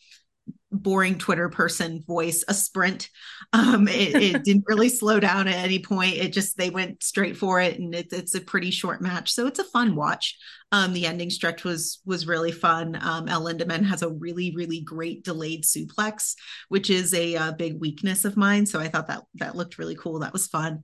boring 0.82 1.18
Twitter 1.18 1.48
person 1.48 2.02
voice 2.06 2.44
a 2.48 2.54
sprint. 2.54 3.08
Um, 3.52 3.88
it, 3.88 4.14
it 4.14 4.44
didn't 4.44 4.64
really 4.66 4.88
slow 4.88 5.20
down 5.20 5.48
at 5.48 5.56
any 5.56 5.78
point. 5.78 6.16
It 6.16 6.32
just 6.32 6.56
they 6.56 6.70
went 6.70 7.02
straight 7.02 7.36
for 7.36 7.60
it, 7.60 7.78
and 7.78 7.94
it, 7.94 8.12
it's 8.12 8.34
a 8.34 8.40
pretty 8.40 8.70
short 8.70 9.00
match, 9.00 9.32
so 9.32 9.46
it's 9.46 9.58
a 9.58 9.64
fun 9.64 9.94
watch. 9.94 10.36
Um, 10.72 10.92
the 10.92 11.06
ending 11.06 11.30
stretch 11.30 11.64
was 11.64 12.00
was 12.04 12.26
really 12.26 12.52
fun. 12.52 12.98
Um, 13.00 13.28
El 13.28 13.44
Lindaman 13.44 13.84
has 13.84 14.02
a 14.02 14.10
really 14.10 14.54
really 14.54 14.80
great 14.80 15.24
delayed 15.24 15.64
suplex, 15.64 16.34
which 16.68 16.90
is 16.90 17.14
a, 17.14 17.34
a 17.34 17.40
uh, 17.40 17.52
big 17.52 17.80
weakness 17.80 18.24
of 18.24 18.36
mine. 18.36 18.66
So 18.66 18.80
I 18.80 18.88
thought 18.88 19.06
that 19.06 19.22
that 19.34 19.56
looked 19.56 19.78
really 19.78 19.96
cool. 19.96 20.20
That 20.20 20.32
was 20.32 20.46
fun. 20.46 20.82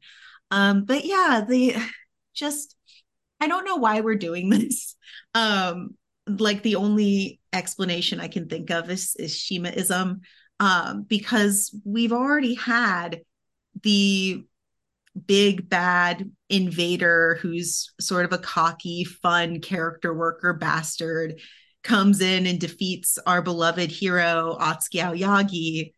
Um, 0.50 0.84
but 0.84 1.04
yeah, 1.04 1.44
the 1.46 1.76
just 2.34 2.76
I 3.40 3.48
don't 3.48 3.64
know 3.64 3.76
why 3.76 4.00
we're 4.00 4.16
doing 4.16 4.48
this. 4.50 4.96
Um, 5.34 5.96
like 6.26 6.62
the 6.62 6.76
only 6.76 7.39
explanation 7.52 8.20
I 8.20 8.28
can 8.28 8.48
think 8.48 8.70
of 8.70 8.90
is, 8.90 9.14
is 9.16 9.34
Shimaism, 9.34 10.20
um, 10.58 11.04
because 11.08 11.74
we've 11.84 12.12
already 12.12 12.54
had 12.54 13.22
the 13.82 14.44
big 15.26 15.68
bad 15.68 16.30
invader 16.48 17.38
who's 17.40 17.92
sort 18.00 18.24
of 18.24 18.32
a 18.32 18.38
cocky, 18.38 19.04
fun 19.04 19.60
character 19.60 20.14
worker 20.14 20.52
bastard 20.52 21.40
comes 21.82 22.20
in 22.20 22.46
and 22.46 22.60
defeats 22.60 23.18
our 23.26 23.42
beloved 23.42 23.90
hero 23.90 24.56
Atsuki 24.60 25.02
Aoyagi 25.02 25.92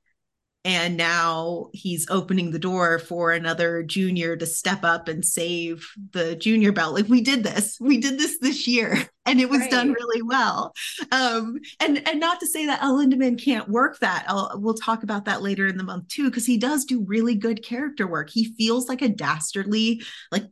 and 0.64 0.96
now 0.96 1.70
he's 1.72 2.08
opening 2.08 2.52
the 2.52 2.58
door 2.58 3.00
for 3.00 3.32
another 3.32 3.82
junior 3.82 4.36
to 4.36 4.46
step 4.46 4.84
up 4.84 5.08
and 5.08 5.24
save 5.24 5.88
the 6.12 6.36
junior 6.36 6.70
belt. 6.70 6.94
Like 6.94 7.08
we 7.08 7.20
did 7.20 7.42
this. 7.42 7.78
We 7.80 7.98
did 7.98 8.18
this 8.18 8.38
this 8.38 8.68
year 8.68 8.96
and 9.26 9.40
it 9.40 9.50
was 9.50 9.60
right. 9.60 9.70
done 9.70 9.92
really 9.92 10.22
well. 10.22 10.72
Um 11.10 11.58
and 11.80 12.06
and 12.06 12.20
not 12.20 12.38
to 12.40 12.46
say 12.46 12.66
that 12.66 12.82
El 12.82 12.98
Lindaman 12.98 13.42
can't 13.42 13.68
work 13.68 13.98
that. 13.98 14.24
I'll, 14.28 14.52
we'll 14.54 14.74
talk 14.74 15.02
about 15.02 15.24
that 15.24 15.42
later 15.42 15.66
in 15.66 15.76
the 15.76 15.84
month 15.84 16.08
too 16.08 16.30
because 16.30 16.46
he 16.46 16.58
does 16.58 16.84
do 16.84 17.04
really 17.04 17.34
good 17.34 17.64
character 17.64 18.06
work. 18.06 18.30
He 18.30 18.54
feels 18.54 18.88
like 18.88 19.02
a 19.02 19.08
dastardly 19.08 20.02
like 20.30 20.44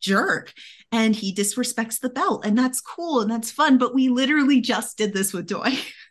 jerk 0.00 0.52
and 0.92 1.14
he 1.14 1.34
disrespects 1.34 2.00
the 2.00 2.10
belt 2.10 2.44
and 2.44 2.56
that's 2.56 2.80
cool 2.80 3.20
and 3.20 3.30
that's 3.30 3.50
fun 3.50 3.76
but 3.76 3.94
we 3.94 4.08
literally 4.08 4.60
just 4.60 4.96
did 4.96 5.12
this 5.12 5.32
with 5.32 5.46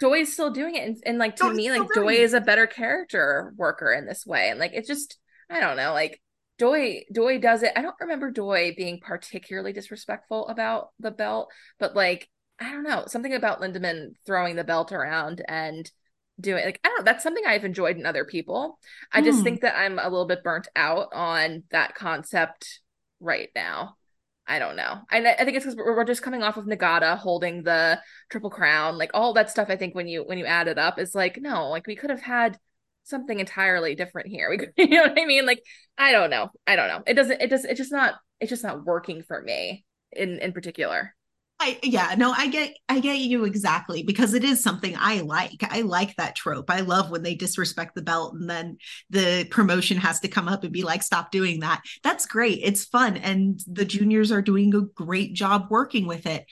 Doi 0.00 0.08
Doi's 0.08 0.32
still 0.32 0.50
doing 0.50 0.74
it, 0.74 0.86
and, 0.86 0.96
and 1.04 1.18
like 1.18 1.36
to 1.36 1.44
Doi's 1.44 1.56
me, 1.56 1.70
like 1.70 1.88
Doi 1.94 2.14
is 2.14 2.34
a 2.34 2.40
better 2.40 2.66
character 2.66 3.52
worker 3.56 3.92
in 3.92 4.06
this 4.06 4.26
way, 4.26 4.50
and 4.50 4.58
like 4.58 4.72
it's 4.74 4.88
just 4.88 5.18
I 5.50 5.60
don't 5.60 5.76
know, 5.76 5.92
like 5.92 6.20
Doi 6.58 7.04
Doi 7.12 7.38
does 7.38 7.62
it. 7.62 7.72
I 7.76 7.82
don't 7.82 7.96
remember 8.00 8.30
Doi 8.30 8.74
being 8.76 9.00
particularly 9.00 9.72
disrespectful 9.72 10.48
about 10.48 10.90
the 10.98 11.10
belt, 11.10 11.50
but 11.78 11.94
like 11.94 12.28
I 12.58 12.70
don't 12.70 12.84
know, 12.84 13.04
something 13.06 13.34
about 13.34 13.60
Lindaman 13.60 14.12
throwing 14.24 14.56
the 14.56 14.64
belt 14.64 14.92
around 14.92 15.42
and 15.46 15.90
doing 16.40 16.64
like 16.64 16.80
I 16.84 16.88
don't 16.88 16.98
know, 16.98 17.04
that's 17.04 17.22
something 17.22 17.44
I've 17.46 17.64
enjoyed 17.64 17.96
in 17.96 18.06
other 18.06 18.24
people. 18.24 18.78
I 19.12 19.22
just 19.22 19.38
hmm. 19.38 19.44
think 19.44 19.60
that 19.62 19.76
I'm 19.76 19.98
a 19.98 20.04
little 20.08 20.26
bit 20.26 20.42
burnt 20.42 20.68
out 20.76 21.08
on 21.12 21.64
that 21.70 21.94
concept 21.94 22.80
right 23.20 23.48
now. 23.54 23.96
I 24.46 24.58
don't 24.58 24.76
know. 24.76 25.00
I, 25.10 25.18
I 25.18 25.44
think 25.44 25.56
it's 25.56 25.64
because 25.64 25.76
we're, 25.76 26.04
just 26.04 26.22
coming 26.22 26.42
off 26.42 26.56
of 26.56 26.66
Nagata 26.66 27.18
holding 27.18 27.64
the 27.64 28.00
triple 28.30 28.50
crown, 28.50 28.96
like 28.96 29.10
all 29.12 29.32
that 29.34 29.50
stuff. 29.50 29.68
I 29.70 29.76
think 29.76 29.94
when 29.94 30.06
you 30.06 30.22
when 30.22 30.38
you 30.38 30.46
add 30.46 30.68
it 30.68 30.78
up, 30.78 30.98
is 30.98 31.14
like 31.14 31.38
no, 31.40 31.68
like 31.68 31.86
we 31.86 31.96
could 31.96 32.10
have 32.10 32.22
had 32.22 32.58
something 33.02 33.40
entirely 33.40 33.94
different 33.94 34.28
here. 34.28 34.48
We 34.50 34.58
could, 34.58 34.72
you 34.76 34.88
know 34.88 35.02
what 35.02 35.20
I 35.20 35.26
mean? 35.26 35.46
Like 35.46 35.62
I 35.98 36.12
don't 36.12 36.30
know. 36.30 36.50
I 36.66 36.76
don't 36.76 36.88
know. 36.88 37.02
It 37.06 37.14
doesn't. 37.14 37.40
It 37.40 37.50
does. 37.50 37.64
It's 37.64 37.78
just 37.78 37.92
not. 37.92 38.14
It's 38.40 38.50
just 38.50 38.62
not 38.62 38.84
working 38.84 39.22
for 39.22 39.42
me 39.42 39.84
in 40.12 40.38
in 40.38 40.52
particular. 40.52 41.14
I 41.58 41.78
yeah, 41.82 42.14
no, 42.18 42.32
I 42.32 42.48
get 42.48 42.76
I 42.88 43.00
get 43.00 43.18
you 43.18 43.44
exactly 43.44 44.02
because 44.02 44.34
it 44.34 44.44
is 44.44 44.62
something 44.62 44.94
I 44.98 45.22
like. 45.22 45.62
I 45.62 45.80
like 45.82 46.14
that 46.16 46.36
trope. 46.36 46.70
I 46.70 46.80
love 46.80 47.10
when 47.10 47.22
they 47.22 47.34
disrespect 47.34 47.94
the 47.94 48.02
belt 48.02 48.34
and 48.34 48.48
then 48.48 48.76
the 49.08 49.46
promotion 49.50 49.96
has 49.96 50.20
to 50.20 50.28
come 50.28 50.48
up 50.48 50.64
and 50.64 50.72
be 50.72 50.82
like 50.82 51.02
stop 51.02 51.30
doing 51.30 51.60
that. 51.60 51.80
That's 52.02 52.26
great. 52.26 52.60
It's 52.62 52.84
fun 52.84 53.16
and 53.16 53.58
the 53.66 53.86
juniors 53.86 54.30
are 54.32 54.42
doing 54.42 54.74
a 54.74 54.82
great 54.82 55.32
job 55.32 55.68
working 55.70 56.06
with 56.06 56.26
it. 56.26 56.44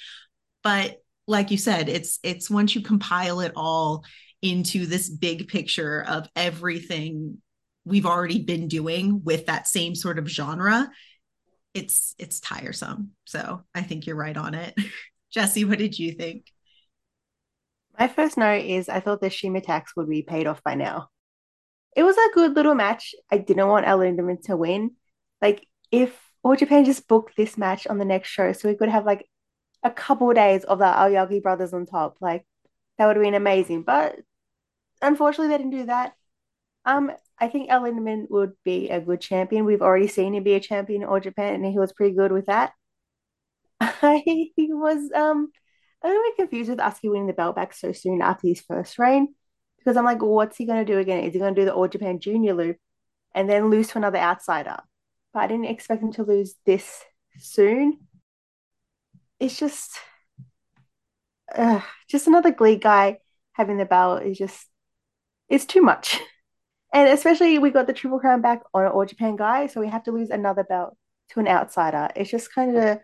But 0.62 1.02
like 1.26 1.50
you 1.50 1.58
said, 1.58 1.90
it's 1.90 2.18
it's 2.22 2.50
once 2.50 2.74
you 2.74 2.80
compile 2.80 3.40
it 3.40 3.52
all 3.56 4.04
into 4.40 4.86
this 4.86 5.10
big 5.10 5.48
picture 5.48 6.02
of 6.06 6.28
everything 6.34 7.38
we've 7.84 8.06
already 8.06 8.42
been 8.42 8.68
doing 8.68 9.22
with 9.22 9.46
that 9.46 9.66
same 9.66 9.94
sort 9.94 10.18
of 10.18 10.28
genre, 10.28 10.90
it's 11.74 12.14
it's 12.18 12.40
tiresome. 12.40 13.10
So 13.24 13.64
I 13.74 13.82
think 13.82 14.06
you're 14.06 14.16
right 14.16 14.36
on 14.36 14.54
it. 14.54 14.74
Jesse, 15.32 15.64
what 15.64 15.78
did 15.78 15.98
you 15.98 16.12
think? 16.12 16.46
My 17.98 18.08
first 18.08 18.36
note 18.36 18.64
is 18.64 18.88
I 18.88 19.00
thought 19.00 19.20
the 19.20 19.30
Shima 19.30 19.60
tax 19.60 19.94
would 19.96 20.08
be 20.08 20.22
paid 20.22 20.46
off 20.46 20.62
by 20.62 20.74
now. 20.74 21.08
It 21.96 22.02
was 22.02 22.16
a 22.16 22.34
good 22.34 22.54
little 22.54 22.74
match. 22.74 23.14
I 23.30 23.38
didn't 23.38 23.68
want 23.68 23.86
El 23.86 23.98
Lindaman 23.98 24.42
to 24.44 24.56
win. 24.56 24.92
Like 25.42 25.66
if 25.90 26.16
All 26.42 26.56
Japan 26.56 26.84
just 26.84 27.08
booked 27.08 27.36
this 27.36 27.58
match 27.58 27.86
on 27.86 27.98
the 27.98 28.04
next 28.04 28.28
show, 28.28 28.52
so 28.52 28.68
we 28.68 28.76
could 28.76 28.88
have 28.88 29.04
like 29.04 29.26
a 29.82 29.90
couple 29.90 30.30
of 30.30 30.36
days 30.36 30.64
of 30.64 30.78
the 30.78 30.84
Aoyagi 30.84 31.42
brothers 31.42 31.72
on 31.72 31.86
top, 31.86 32.16
like 32.20 32.46
that 32.98 33.06
would 33.06 33.16
have 33.16 33.24
been 33.24 33.34
amazing. 33.34 33.82
But 33.82 34.16
unfortunately, 35.02 35.48
they 35.48 35.58
didn't 35.58 35.78
do 35.78 35.86
that. 35.86 36.14
Um, 36.86 37.12
I 37.38 37.48
think 37.48 37.70
El 37.70 37.82
Lindaman 37.82 38.30
would 38.30 38.52
be 38.64 38.90
a 38.90 39.00
good 39.00 39.20
champion. 39.20 39.64
We've 39.64 39.82
already 39.82 40.08
seen 40.08 40.34
him 40.34 40.44
be 40.44 40.54
a 40.54 40.60
champion 40.60 41.02
in 41.02 41.08
All 41.08 41.20
Japan, 41.20 41.54
and 41.54 41.66
he 41.66 41.78
was 41.78 41.92
pretty 41.92 42.14
good 42.14 42.32
with 42.32 42.46
that. 42.46 42.72
I 43.80 44.22
was 44.58 45.10
um 45.14 45.50
a 46.02 46.08
little 46.08 46.22
bit 46.22 46.36
confused 46.36 46.70
with 46.70 46.78
Asuki 46.78 47.10
winning 47.10 47.26
the 47.26 47.32
belt 47.32 47.56
back 47.56 47.72
so 47.74 47.92
soon 47.92 48.20
after 48.22 48.46
his 48.48 48.60
first 48.60 48.98
reign 48.98 49.34
because 49.78 49.96
I'm 49.96 50.04
like, 50.04 50.20
well, 50.22 50.32
what's 50.32 50.56
he 50.56 50.66
going 50.66 50.84
to 50.84 50.92
do 50.92 50.98
again? 50.98 51.24
Is 51.24 51.32
he 51.32 51.38
going 51.38 51.54
to 51.54 51.60
do 51.60 51.64
the 51.64 51.74
All 51.74 51.88
Japan 51.88 52.20
Junior 52.20 52.54
loop 52.54 52.76
and 53.34 53.48
then 53.48 53.70
lose 53.70 53.88
to 53.88 53.98
another 53.98 54.18
outsider? 54.18 54.78
But 55.32 55.40
I 55.40 55.46
didn't 55.48 55.66
expect 55.66 56.02
him 56.02 56.12
to 56.14 56.24
lose 56.24 56.54
this 56.66 57.02
soon. 57.38 58.00
It's 59.40 59.58
just, 59.58 59.98
uh, 61.54 61.80
just 62.08 62.26
another 62.26 62.52
GLEAT 62.52 62.82
guy 62.82 63.18
having 63.52 63.76
the 63.76 63.84
belt 63.84 64.22
is 64.22 64.38
just, 64.38 64.66
it's 65.48 65.66
too 65.66 65.82
much. 65.82 66.20
And 66.94 67.08
especially 67.08 67.58
we 67.58 67.70
got 67.70 67.88
the 67.88 67.92
Triple 67.92 68.20
Crown 68.20 68.40
back 68.40 68.62
on 68.72 68.86
an 68.86 68.92
All 68.92 69.04
Japan 69.04 69.34
guy, 69.34 69.66
so 69.66 69.80
we 69.80 69.88
have 69.88 70.04
to 70.04 70.12
lose 70.12 70.30
another 70.30 70.62
belt 70.62 70.96
to 71.30 71.40
an 71.40 71.48
outsider. 71.48 72.08
It's 72.14 72.30
just 72.30 72.54
kind 72.54 72.76
of 72.76 73.00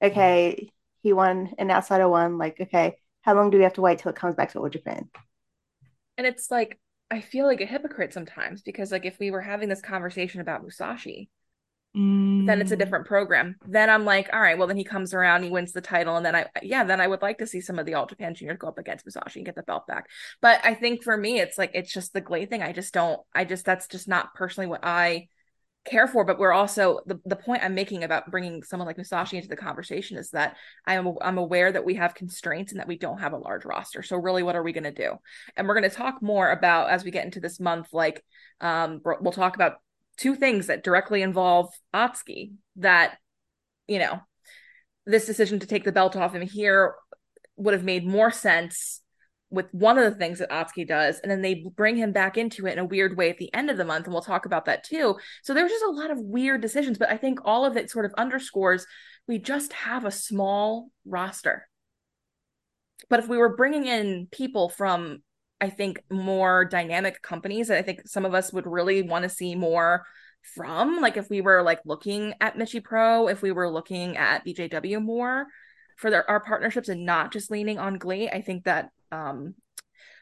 okay, 0.00 0.70
he 1.02 1.12
won 1.12 1.52
an 1.58 1.70
outsider 1.70 2.08
one, 2.08 2.38
like, 2.38 2.60
okay, 2.60 2.96
how 3.22 3.34
long 3.34 3.50
do 3.50 3.58
we 3.58 3.64
have 3.64 3.74
to 3.74 3.80
wait 3.80 3.98
till 3.98 4.10
it 4.10 4.16
comes 4.16 4.36
back 4.36 4.52
to 4.52 4.60
All 4.60 4.68
Japan? 4.68 5.10
And 6.16 6.26
it's 6.26 6.50
like 6.52 6.78
I 7.10 7.20
feel 7.20 7.46
like 7.46 7.60
a 7.60 7.66
hypocrite 7.66 8.12
sometimes 8.12 8.62
because 8.62 8.92
like 8.92 9.04
if 9.04 9.18
we 9.18 9.32
were 9.32 9.42
having 9.42 9.68
this 9.68 9.82
conversation 9.82 10.40
about 10.40 10.62
Musashi, 10.62 11.28
Mm. 11.96 12.46
Then 12.46 12.60
it's 12.60 12.70
a 12.70 12.76
different 12.76 13.06
program. 13.06 13.56
Then 13.66 13.90
I'm 13.90 14.04
like, 14.04 14.30
all 14.32 14.40
right, 14.40 14.56
well, 14.56 14.66
then 14.66 14.78
he 14.78 14.84
comes 14.84 15.12
around, 15.12 15.42
he 15.42 15.50
wins 15.50 15.72
the 15.72 15.82
title, 15.82 16.16
and 16.16 16.24
then 16.24 16.34
I, 16.34 16.46
yeah, 16.62 16.84
then 16.84 17.00
I 17.00 17.06
would 17.06 17.20
like 17.20 17.38
to 17.38 17.46
see 17.46 17.60
some 17.60 17.78
of 17.78 17.84
the 17.84 17.94
All 17.94 18.06
Japan 18.06 18.34
juniors 18.34 18.58
go 18.58 18.68
up 18.68 18.78
against 18.78 19.04
Musashi 19.04 19.40
and 19.40 19.46
get 19.46 19.56
the 19.56 19.62
belt 19.62 19.86
back. 19.86 20.08
But 20.40 20.60
I 20.64 20.74
think 20.74 21.02
for 21.02 21.16
me, 21.16 21.38
it's 21.38 21.58
like 21.58 21.72
it's 21.74 21.92
just 21.92 22.14
the 22.14 22.22
GLEAT 22.22 22.48
thing. 22.48 22.62
I 22.62 22.72
just 22.72 22.94
don't. 22.94 23.20
I 23.34 23.44
just 23.44 23.66
that's 23.66 23.88
just 23.88 24.08
not 24.08 24.32
personally 24.34 24.68
what 24.68 24.84
I 24.84 25.28
care 25.84 26.06
for. 26.06 26.24
But 26.24 26.38
we're 26.38 26.52
also 26.52 27.00
the 27.04 27.20
the 27.26 27.36
point 27.36 27.62
I'm 27.62 27.74
making 27.74 28.04
about 28.04 28.30
bringing 28.30 28.62
someone 28.62 28.86
like 28.86 28.96
Musashi 28.96 29.36
into 29.36 29.48
the 29.48 29.56
conversation 29.56 30.16
is 30.16 30.30
that 30.30 30.56
I 30.86 30.94
am 30.94 31.14
I'm 31.20 31.36
aware 31.36 31.72
that 31.72 31.84
we 31.84 31.96
have 31.96 32.14
constraints 32.14 32.72
and 32.72 32.80
that 32.80 32.88
we 32.88 32.96
don't 32.96 33.20
have 33.20 33.34
a 33.34 33.38
large 33.38 33.66
roster. 33.66 34.02
So 34.02 34.16
really, 34.16 34.42
what 34.42 34.56
are 34.56 34.62
we 34.62 34.72
going 34.72 34.84
to 34.84 34.92
do? 34.92 35.16
And 35.58 35.68
we're 35.68 35.78
going 35.78 35.90
to 35.90 35.94
talk 35.94 36.22
more 36.22 36.50
about 36.50 36.88
as 36.88 37.04
we 37.04 37.10
get 37.10 37.26
into 37.26 37.40
this 37.40 37.60
month. 37.60 37.88
Like, 37.92 38.24
um, 38.62 39.02
we'll 39.04 39.32
talk 39.32 39.56
about 39.56 39.76
two 40.16 40.34
things 40.34 40.66
that 40.66 40.84
directly 40.84 41.22
involve 41.22 41.72
Atsuki 41.94 42.52
that, 42.76 43.18
you 43.86 43.98
know, 43.98 44.20
this 45.06 45.26
decision 45.26 45.58
to 45.60 45.66
take 45.66 45.84
the 45.84 45.92
belt 45.92 46.16
off 46.16 46.34
him 46.34 46.42
here 46.42 46.94
would 47.56 47.74
have 47.74 47.84
made 47.84 48.06
more 48.06 48.30
sense 48.30 49.00
with 49.50 49.66
one 49.72 49.98
of 49.98 50.04
the 50.04 50.18
things 50.18 50.38
that 50.38 50.50
Atsuki 50.50 50.86
does, 50.88 51.20
and 51.20 51.30
then 51.30 51.42
they 51.42 51.66
bring 51.76 51.96
him 51.96 52.10
back 52.10 52.38
into 52.38 52.66
it 52.66 52.72
in 52.72 52.78
a 52.78 52.84
weird 52.84 53.18
way 53.18 53.28
at 53.28 53.36
the 53.36 53.52
end 53.52 53.68
of 53.68 53.76
the 53.76 53.84
month, 53.84 54.06
and 54.06 54.14
we'll 54.14 54.22
talk 54.22 54.46
about 54.46 54.64
that 54.64 54.82
too. 54.82 55.16
So 55.42 55.52
there 55.52 55.62
was 55.62 55.72
just 55.72 55.84
a 55.84 55.90
lot 55.90 56.10
of 56.10 56.18
weird 56.18 56.62
decisions, 56.62 56.96
but 56.96 57.10
I 57.10 57.18
think 57.18 57.40
all 57.44 57.66
of 57.66 57.76
it 57.76 57.90
sort 57.90 58.06
of 58.06 58.14
underscores 58.16 58.86
we 59.28 59.38
just 59.38 59.72
have 59.74 60.04
a 60.04 60.10
small 60.10 60.90
roster. 61.04 61.68
But 63.10 63.20
if 63.20 63.28
we 63.28 63.36
were 63.36 63.54
bringing 63.54 63.86
in 63.86 64.26
people 64.30 64.68
from 64.68 65.22
I 65.62 65.70
think 65.70 66.02
more 66.10 66.64
dynamic 66.64 67.22
companies 67.22 67.68
that 67.68 67.78
I 67.78 67.82
think 67.82 68.02
some 68.08 68.24
of 68.24 68.34
us 68.34 68.52
would 68.52 68.66
really 68.66 69.00
want 69.00 69.22
to 69.22 69.28
see 69.28 69.54
more 69.54 70.04
from. 70.42 71.00
Like 71.00 71.16
if 71.16 71.30
we 71.30 71.40
were 71.40 71.62
like 71.62 71.78
looking 71.84 72.34
at 72.40 72.56
Michi 72.56 72.82
Pro, 72.82 73.28
if 73.28 73.42
we 73.42 73.52
were 73.52 73.70
looking 73.70 74.16
at 74.16 74.44
BJW 74.44 75.00
more 75.00 75.46
for 75.96 76.10
their, 76.10 76.28
our 76.28 76.40
partnerships 76.40 76.88
and 76.88 77.06
not 77.06 77.32
just 77.32 77.48
leaning 77.48 77.78
on 77.78 77.98
GLEAT, 77.98 78.30
I 78.32 78.40
think 78.40 78.64
that 78.64 78.90
um 79.12 79.54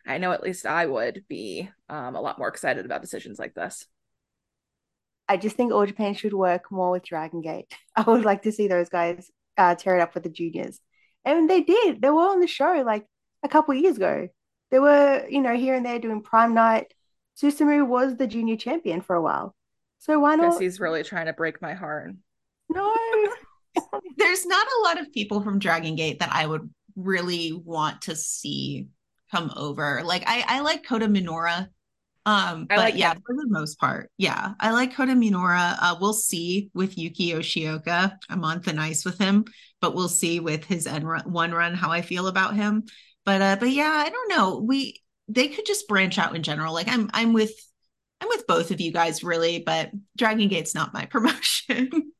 I 0.06 0.18
know 0.18 0.32
at 0.32 0.42
least 0.42 0.66
I 0.66 0.84
would 0.84 1.24
be 1.26 1.70
um 1.88 2.16
a 2.16 2.20
lot 2.20 2.38
more 2.38 2.48
excited 2.48 2.84
about 2.84 3.00
decisions 3.00 3.38
like 3.38 3.54
this. 3.54 3.86
I 5.26 5.38
just 5.38 5.56
think 5.56 5.72
All 5.72 5.86
Japan 5.86 6.12
should 6.12 6.34
work 6.34 6.70
more 6.70 6.90
with 6.90 7.04
Dragon 7.04 7.40
Gate. 7.40 7.72
I 7.96 8.02
would 8.02 8.26
like 8.26 8.42
to 8.42 8.52
see 8.52 8.68
those 8.68 8.90
guys 8.90 9.30
uh, 9.56 9.74
tear 9.74 9.96
it 9.96 10.02
up 10.02 10.12
with 10.12 10.24
the 10.24 10.28
juniors. 10.28 10.80
And 11.24 11.48
they 11.48 11.62
did. 11.62 12.02
They 12.02 12.10
were 12.10 12.28
on 12.28 12.40
the 12.40 12.46
show 12.46 12.82
like 12.84 13.06
a 13.42 13.48
couple 13.48 13.72
years 13.72 13.96
ago. 13.96 14.28
They 14.70 14.78
were, 14.78 15.26
you 15.28 15.40
know, 15.40 15.56
here 15.56 15.74
and 15.74 15.84
there 15.84 15.98
doing 15.98 16.22
Prime 16.22 16.54
Night. 16.54 16.94
Susumu 17.40 17.86
was 17.86 18.16
the 18.16 18.26
junior 18.26 18.56
champion 18.56 19.00
for 19.00 19.16
a 19.16 19.22
while. 19.22 19.54
So 19.98 20.18
why 20.18 20.36
not? 20.36 20.60
he's 20.60 20.80
really 20.80 21.02
trying 21.02 21.26
to 21.26 21.32
break 21.32 21.60
my 21.60 21.74
heart. 21.74 22.12
No. 22.68 22.94
There's 24.16 24.46
not 24.46 24.66
a 24.66 24.82
lot 24.82 25.00
of 25.00 25.12
people 25.12 25.42
from 25.42 25.58
Dragon 25.58 25.94
Gate 25.94 26.20
that 26.20 26.30
I 26.32 26.46
would 26.46 26.70
really 26.96 27.52
want 27.52 28.02
to 28.02 28.16
see 28.16 28.88
come 29.30 29.52
over. 29.56 30.02
Like 30.04 30.24
I, 30.26 30.44
I 30.46 30.60
like 30.60 30.86
Kota 30.86 31.06
Minoura. 31.06 31.68
Um, 32.26 32.66
I 32.68 32.76
but 32.76 32.78
like 32.78 32.96
yeah, 32.96 33.12
him. 33.12 33.22
for 33.26 33.34
the 33.34 33.46
most 33.48 33.78
part, 33.78 34.10
yeah, 34.18 34.52
I 34.60 34.72
like 34.72 34.94
Kota 34.94 35.12
Minoura. 35.12 35.76
Uh, 35.80 35.96
we'll 36.00 36.12
see 36.12 36.70
with 36.74 36.98
Yuki 36.98 37.32
Yoshioka. 37.32 38.16
I'm 38.28 38.44
on 38.44 38.60
thin 38.60 38.78
ice 38.78 39.04
with 39.04 39.18
him, 39.18 39.46
but 39.80 39.94
we'll 39.94 40.08
see 40.08 40.38
with 40.38 40.64
his 40.64 40.86
N 40.86 41.04
run, 41.06 41.22
one 41.32 41.52
run 41.52 41.74
how 41.74 41.90
I 41.90 42.02
feel 42.02 42.26
about 42.26 42.54
him. 42.54 42.84
But 43.24 43.42
uh, 43.42 43.56
but 43.60 43.70
yeah, 43.70 43.90
I 43.90 44.08
don't 44.08 44.28
know. 44.30 44.58
We 44.58 45.02
they 45.28 45.48
could 45.48 45.66
just 45.66 45.88
branch 45.88 46.18
out 46.18 46.34
in 46.34 46.42
general. 46.42 46.74
Like 46.74 46.88
I'm 46.88 47.10
I'm 47.12 47.32
with 47.32 47.52
I'm 48.20 48.28
with 48.28 48.46
both 48.46 48.70
of 48.70 48.80
you 48.80 48.92
guys 48.92 49.22
really, 49.24 49.60
but 49.64 49.90
Dragon 50.16 50.48
Gate's 50.48 50.74
not 50.74 50.94
my 50.94 51.04
promotion. 51.10 52.12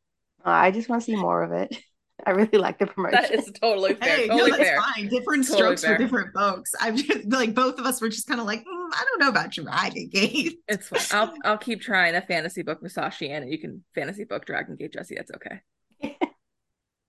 I 0.44 0.70
just 0.70 0.88
want 0.88 1.02
to 1.02 1.06
see 1.06 1.16
more 1.16 1.42
of 1.42 1.52
it. 1.52 1.76
I 2.26 2.32
really 2.32 2.58
like 2.58 2.78
the 2.78 2.86
promotion. 2.86 3.18
That 3.22 3.32
is 3.32 3.50
totally 3.60 3.94
fair. 3.94 4.16
Hey, 4.16 4.28
totally 4.28 4.50
no, 4.50 4.56
that's 4.58 4.68
fair. 4.68 4.78
fine. 4.82 5.08
Different 5.08 5.46
Totally 5.46 5.56
strokes 5.56 5.82
fair. 5.82 5.96
for 5.96 6.02
different 6.02 6.34
folks. 6.34 6.72
I'm 6.78 6.94
just 6.96 7.24
like 7.32 7.54
both 7.54 7.78
of 7.78 7.86
us 7.86 7.98
were 8.02 8.10
just 8.10 8.26
kind 8.28 8.40
of 8.40 8.46
like, 8.46 8.60
"Mm, 8.60 8.88
I 8.92 9.04
don't 9.08 9.20
know 9.20 9.28
about 9.30 9.50
Dragon 9.52 10.08
Gate. 10.12 10.58
It's 10.68 10.88
fine. 10.88 11.00
I'll 11.18 11.32
I'll 11.44 11.56
keep 11.58 11.80
trying 11.80 12.14
a 12.14 12.20
fantasy 12.20 12.60
book 12.62 12.82
Musashi 12.82 13.30
and 13.30 13.50
you 13.50 13.58
can 13.58 13.82
fantasy 13.94 14.24
book 14.24 14.44
Dragon 14.44 14.76
Gate 14.76 14.92
Jesse. 14.92 15.14
That's 15.14 15.30
okay. 15.32 15.62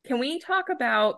Can 0.05 0.19
we 0.19 0.39
talk 0.39 0.69
about 0.69 1.17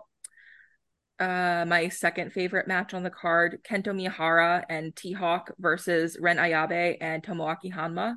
uh 1.20 1.64
my 1.66 1.88
second 1.88 2.32
favorite 2.32 2.66
match 2.66 2.94
on 2.94 3.02
the 3.02 3.10
card, 3.10 3.60
Kento 3.68 3.88
Miyahara 3.88 4.64
and 4.68 4.94
T 4.94 5.12
Hawk 5.12 5.52
versus 5.58 6.16
Ren 6.20 6.38
Ayabe 6.38 6.96
and 7.00 7.22
Tomoaki 7.22 7.72
Honma? 7.72 8.16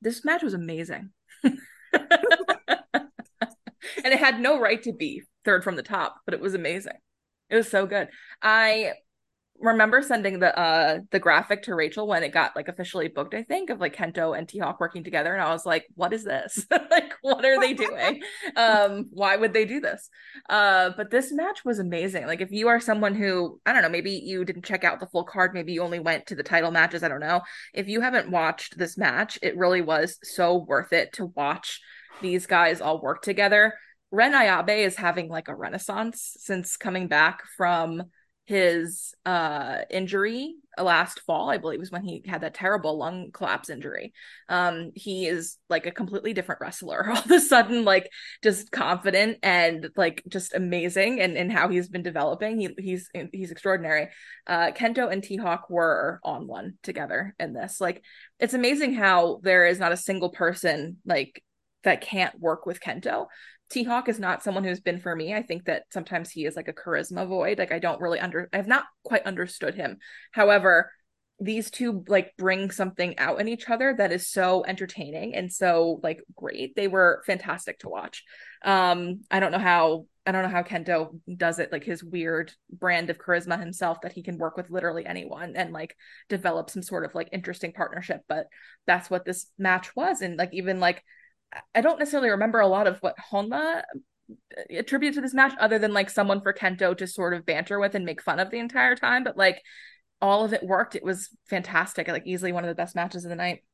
This 0.00 0.24
match 0.24 0.42
was 0.42 0.54
amazing. 0.54 1.10
and 1.42 1.58
it 4.04 4.18
had 4.18 4.40
no 4.40 4.60
right 4.60 4.82
to 4.82 4.92
be 4.92 5.22
third 5.44 5.64
from 5.64 5.76
the 5.76 5.82
top, 5.82 6.16
but 6.24 6.34
it 6.34 6.40
was 6.40 6.54
amazing. 6.54 6.98
It 7.50 7.56
was 7.56 7.70
so 7.70 7.86
good. 7.86 8.08
I 8.40 8.92
remember 9.62 10.02
sending 10.02 10.40
the 10.40 10.58
uh 10.58 10.98
the 11.10 11.20
graphic 11.20 11.62
to 11.62 11.74
Rachel 11.74 12.06
when 12.06 12.22
it 12.24 12.32
got 12.32 12.56
like 12.56 12.68
officially 12.68 13.08
booked, 13.08 13.32
I 13.32 13.44
think, 13.44 13.70
of 13.70 13.80
like 13.80 13.96
Kento 13.96 14.36
and 14.36 14.48
T 14.48 14.58
Hawk 14.58 14.80
working 14.80 15.04
together. 15.04 15.32
And 15.32 15.40
I 15.40 15.52
was 15.52 15.64
like, 15.64 15.86
what 15.94 16.12
is 16.12 16.24
this? 16.24 16.66
like, 16.70 17.14
what 17.22 17.44
are 17.44 17.60
they 17.60 17.72
doing? 17.72 18.22
um, 18.56 19.06
why 19.10 19.36
would 19.36 19.52
they 19.52 19.64
do 19.64 19.80
this? 19.80 20.10
Uh, 20.50 20.90
but 20.96 21.10
this 21.10 21.32
match 21.32 21.64
was 21.64 21.78
amazing. 21.78 22.26
Like, 22.26 22.40
if 22.40 22.50
you 22.50 22.68
are 22.68 22.80
someone 22.80 23.14
who, 23.14 23.60
I 23.64 23.72
don't 23.72 23.82
know, 23.82 23.88
maybe 23.88 24.12
you 24.12 24.44
didn't 24.44 24.64
check 24.64 24.84
out 24.84 25.00
the 25.00 25.06
full 25.06 25.24
card, 25.24 25.54
maybe 25.54 25.72
you 25.72 25.82
only 25.82 26.00
went 26.00 26.26
to 26.26 26.34
the 26.34 26.42
title 26.42 26.72
matches, 26.72 27.02
I 27.02 27.08
don't 27.08 27.20
know. 27.20 27.40
If 27.72 27.88
you 27.88 28.00
haven't 28.00 28.30
watched 28.30 28.76
this 28.76 28.98
match, 28.98 29.38
it 29.42 29.56
really 29.56 29.80
was 29.80 30.18
so 30.22 30.56
worth 30.56 30.92
it 30.92 31.12
to 31.14 31.26
watch 31.26 31.80
these 32.20 32.46
guys 32.46 32.80
all 32.80 33.00
work 33.00 33.22
together. 33.22 33.74
Ren 34.10 34.32
Ayabe 34.32 34.84
is 34.84 34.96
having 34.96 35.28
like 35.28 35.48
a 35.48 35.54
renaissance 35.54 36.36
since 36.38 36.76
coming 36.76 37.08
back 37.08 37.42
from 37.56 38.04
his 38.44 39.14
uh 39.24 39.78
injury 39.88 40.56
last 40.76 41.20
fall 41.20 41.48
i 41.48 41.58
believe 41.58 41.78
was 41.78 41.92
when 41.92 42.02
he 42.02 42.22
had 42.26 42.40
that 42.40 42.54
terrible 42.54 42.98
lung 42.98 43.30
collapse 43.32 43.70
injury. 43.70 44.12
Um 44.48 44.90
he 44.94 45.26
is 45.26 45.58
like 45.68 45.86
a 45.86 45.90
completely 45.92 46.32
different 46.32 46.60
wrestler. 46.60 47.08
All 47.10 47.18
of 47.18 47.30
a 47.30 47.40
sudden 47.40 47.84
like 47.84 48.10
just 48.42 48.72
confident 48.72 49.38
and 49.42 49.90
like 49.96 50.22
just 50.28 50.54
amazing 50.54 51.20
and 51.20 51.36
in 51.36 51.50
how 51.50 51.68
he's 51.68 51.88
been 51.88 52.02
developing. 52.02 52.58
He 52.58 52.70
he's 52.78 53.08
he's 53.32 53.50
extraordinary. 53.50 54.08
Uh 54.46 54.72
kento 54.72 55.12
and 55.12 55.22
t-hawk 55.22 55.68
were 55.70 56.20
on 56.24 56.46
one 56.46 56.74
together 56.82 57.34
in 57.38 57.52
this. 57.52 57.80
Like 57.80 58.02
it's 58.40 58.54
amazing 58.54 58.94
how 58.94 59.40
there 59.42 59.66
is 59.66 59.78
not 59.78 59.92
a 59.92 59.96
single 59.96 60.30
person 60.30 60.96
like 61.04 61.42
that 61.84 62.00
can't 62.00 62.38
work 62.40 62.64
with 62.66 62.80
kento 62.80 63.26
T 63.72 63.84
Hawk 63.84 64.08
is 64.10 64.18
not 64.18 64.42
someone 64.42 64.64
who's 64.64 64.80
been 64.80 65.00
for 65.00 65.16
me. 65.16 65.34
I 65.34 65.42
think 65.42 65.64
that 65.64 65.84
sometimes 65.90 66.30
he 66.30 66.44
is 66.44 66.56
like 66.56 66.68
a 66.68 66.74
charisma 66.74 67.26
void. 67.26 67.58
Like 67.58 67.72
I 67.72 67.78
don't 67.78 68.00
really 68.02 68.20
under 68.20 68.48
I've 68.52 68.66
not 68.66 68.84
quite 69.02 69.24
understood 69.24 69.74
him. 69.74 69.96
However, 70.30 70.92
these 71.40 71.70
two 71.70 72.04
like 72.06 72.36
bring 72.36 72.70
something 72.70 73.18
out 73.18 73.40
in 73.40 73.48
each 73.48 73.70
other 73.70 73.94
that 73.96 74.12
is 74.12 74.28
so 74.28 74.62
entertaining 74.66 75.34
and 75.34 75.50
so 75.50 76.00
like 76.02 76.22
great. 76.36 76.76
They 76.76 76.86
were 76.86 77.22
fantastic 77.26 77.78
to 77.78 77.88
watch. 77.88 78.24
Um 78.62 79.20
I 79.30 79.40
don't 79.40 79.52
know 79.52 79.58
how 79.58 80.06
I 80.26 80.32
don't 80.32 80.42
know 80.42 80.50
how 80.50 80.62
Kento 80.62 81.18
does 81.34 81.58
it, 81.58 81.72
like 81.72 81.82
his 81.82 82.04
weird 82.04 82.52
brand 82.70 83.08
of 83.08 83.18
charisma 83.18 83.58
himself 83.58 84.02
that 84.02 84.12
he 84.12 84.22
can 84.22 84.36
work 84.36 84.58
with 84.58 84.70
literally 84.70 85.06
anyone 85.06 85.54
and 85.56 85.72
like 85.72 85.96
develop 86.28 86.68
some 86.68 86.82
sort 86.82 87.06
of 87.06 87.14
like 87.14 87.30
interesting 87.32 87.72
partnership. 87.72 88.20
But 88.28 88.48
that's 88.86 89.08
what 89.08 89.24
this 89.24 89.46
match 89.58 89.96
was. 89.96 90.20
And 90.20 90.36
like 90.36 90.50
even 90.52 90.78
like 90.78 91.02
I 91.74 91.80
don't 91.80 91.98
necessarily 91.98 92.30
remember 92.30 92.60
a 92.60 92.66
lot 92.66 92.86
of 92.86 92.98
what 93.00 93.16
Honma 93.30 93.82
attribute 94.70 95.14
to 95.14 95.20
this 95.20 95.34
match 95.34 95.54
other 95.58 95.78
than 95.78 95.92
like 95.92 96.10
someone 96.10 96.40
for 96.40 96.52
Kento 96.52 96.96
to 96.96 97.06
sort 97.06 97.34
of 97.34 97.44
banter 97.44 97.78
with 97.78 97.94
and 97.94 98.04
make 98.04 98.22
fun 98.22 98.40
of 98.40 98.50
the 98.50 98.58
entire 98.58 98.96
time. 98.96 99.24
But 99.24 99.36
like 99.36 99.62
all 100.20 100.44
of 100.44 100.52
it 100.52 100.62
worked. 100.62 100.94
It 100.94 101.04
was 101.04 101.28
fantastic. 101.48 102.08
Like 102.08 102.26
easily 102.26 102.52
one 102.52 102.64
of 102.64 102.68
the 102.68 102.74
best 102.74 102.94
matches 102.94 103.24
of 103.24 103.30
the 103.30 103.36
night. 103.36 103.64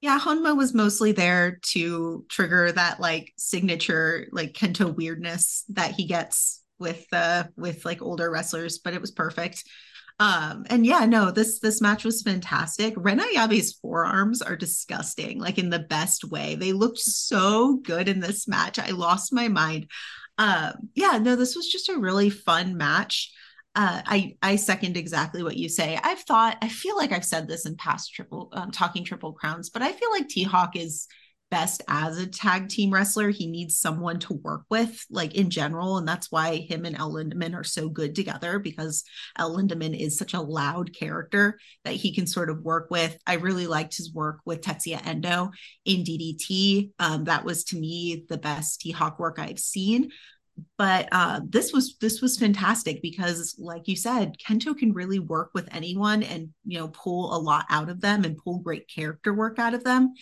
Yeah, 0.00 0.18
Honma 0.18 0.56
was 0.56 0.74
mostly 0.74 1.12
there 1.12 1.60
to 1.66 2.24
trigger 2.28 2.72
that 2.72 2.98
like 2.98 3.32
signature 3.36 4.26
like 4.32 4.52
Kento 4.52 4.92
weirdness 4.92 5.64
that 5.68 5.92
he 5.92 6.06
gets 6.06 6.61
with 6.82 7.06
uh 7.12 7.44
with 7.56 7.84
like 7.86 8.02
older 8.02 8.30
wrestlers, 8.30 8.78
but 8.78 8.92
it 8.92 9.00
was 9.00 9.10
perfect. 9.10 9.64
Um, 10.20 10.66
and 10.68 10.86
yeah, 10.86 11.04
no, 11.06 11.30
this 11.30 11.58
this 11.58 11.80
match 11.80 12.04
was 12.04 12.22
fantastic. 12.22 12.94
Rena 12.96 13.24
Ayabe's 13.24 13.72
forearms 13.72 14.42
are 14.42 14.56
disgusting, 14.56 15.40
like 15.40 15.58
in 15.58 15.70
the 15.70 15.78
best 15.78 16.24
way. 16.24 16.54
They 16.54 16.72
looked 16.72 16.98
so 16.98 17.78
good 17.78 18.08
in 18.08 18.20
this 18.20 18.46
match. 18.46 18.78
I 18.78 18.90
lost 18.90 19.32
my 19.32 19.48
mind. 19.48 19.88
Um, 20.38 20.90
yeah, 20.94 21.18
no, 21.18 21.34
this 21.36 21.56
was 21.56 21.68
just 21.68 21.88
a 21.88 21.98
really 21.98 22.30
fun 22.30 22.76
match. 22.76 23.32
Uh, 23.74 24.02
I 24.04 24.36
I 24.42 24.56
second 24.56 24.96
exactly 24.96 25.42
what 25.42 25.56
you 25.56 25.68
say. 25.68 25.98
I've 26.02 26.20
thought 26.20 26.58
I 26.60 26.68
feel 26.68 26.96
like 26.96 27.10
I've 27.10 27.24
said 27.24 27.48
this 27.48 27.66
in 27.66 27.76
past 27.76 28.14
triple 28.14 28.50
um, 28.52 28.70
talking 28.70 29.04
triple 29.04 29.32
crowns, 29.32 29.70
but 29.70 29.82
I 29.82 29.92
feel 29.92 30.10
like 30.10 30.28
T 30.28 30.42
Hawk 30.42 30.76
is 30.76 31.08
best 31.52 31.82
as 31.86 32.18
a 32.18 32.26
tag 32.26 32.70
team 32.70 32.90
wrestler. 32.90 33.28
He 33.28 33.46
needs 33.46 33.76
someone 33.76 34.18
to 34.20 34.32
work 34.32 34.62
with, 34.70 35.04
like 35.10 35.34
in 35.34 35.50
general. 35.50 35.98
And 35.98 36.08
that's 36.08 36.32
why 36.32 36.56
him 36.56 36.86
and 36.86 36.96
El 36.96 37.12
Lindaman 37.12 37.54
are 37.54 37.62
so 37.62 37.90
good 37.90 38.14
together 38.14 38.58
because 38.58 39.04
El 39.38 39.54
Lindaman 39.54 39.94
is 39.94 40.16
such 40.16 40.32
a 40.32 40.40
loud 40.40 40.94
character 40.94 41.60
that 41.84 41.92
he 41.92 42.14
can 42.14 42.26
sort 42.26 42.48
of 42.48 42.62
work 42.62 42.90
with. 42.90 43.18
I 43.26 43.34
really 43.34 43.66
liked 43.66 43.98
his 43.98 44.14
work 44.14 44.38
with 44.46 44.62
Tetsuya 44.62 45.06
Endo 45.06 45.50
in 45.84 46.04
DDT. 46.04 46.92
Um, 46.98 47.24
that 47.24 47.44
was 47.44 47.64
to 47.64 47.76
me 47.76 48.24
the 48.30 48.38
best 48.38 48.80
T 48.80 48.90
Hawk 48.90 49.18
work 49.18 49.38
I've 49.38 49.60
seen. 49.60 50.10
But 50.78 51.08
uh, 51.12 51.40
this 51.46 51.72
was 51.72 51.96
this 51.98 52.20
was 52.20 52.38
fantastic 52.38 53.00
because, 53.02 53.56
like 53.58 53.88
you 53.88 53.96
said, 53.96 54.36
Kento 54.38 54.76
can 54.76 54.92
really 54.92 55.18
work 55.18 55.50
with 55.54 55.68
anyone 55.72 56.22
and 56.22 56.50
you 56.64 56.78
know 56.78 56.88
pull 56.88 57.34
a 57.34 57.40
lot 57.40 57.64
out 57.70 57.88
of 57.88 58.00
them 58.00 58.24
and 58.24 58.36
pull 58.36 58.58
great 58.58 58.88
character 58.88 59.32
work 59.32 59.58
out 59.58 59.74
of 59.74 59.84
them. 59.84 60.12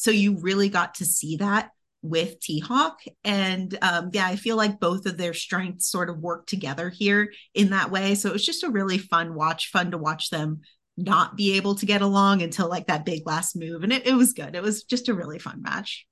So 0.00 0.10
you 0.10 0.38
really 0.38 0.70
got 0.70 0.94
to 0.94 1.04
see 1.04 1.36
that 1.36 1.72
with 2.00 2.40
T 2.40 2.58
Hawk. 2.58 3.00
And 3.22 3.76
um, 3.82 4.08
yeah, 4.14 4.26
I 4.26 4.36
feel 4.36 4.56
like 4.56 4.80
both 4.80 5.04
of 5.04 5.18
their 5.18 5.34
strengths 5.34 5.90
sort 5.90 6.08
of 6.08 6.20
work 6.20 6.46
together 6.46 6.88
here 6.88 7.34
in 7.52 7.68
that 7.70 7.90
way. 7.90 8.14
So 8.14 8.30
it 8.30 8.32
was 8.32 8.46
just 8.46 8.64
a 8.64 8.70
really 8.70 8.96
fun 8.96 9.34
watch, 9.34 9.70
fun 9.70 9.90
to 9.90 9.98
watch 9.98 10.30
them 10.30 10.62
not 10.96 11.36
be 11.36 11.58
able 11.58 11.74
to 11.74 11.84
get 11.84 12.00
along 12.00 12.40
until 12.40 12.66
like 12.66 12.86
that 12.86 13.04
big 13.04 13.26
last 13.26 13.54
move. 13.54 13.82
And 13.82 13.92
it, 13.92 14.06
it 14.06 14.14
was 14.14 14.32
good. 14.32 14.56
It 14.56 14.62
was 14.62 14.84
just 14.84 15.10
a 15.10 15.14
really 15.14 15.38
fun 15.38 15.60
match. 15.60 16.06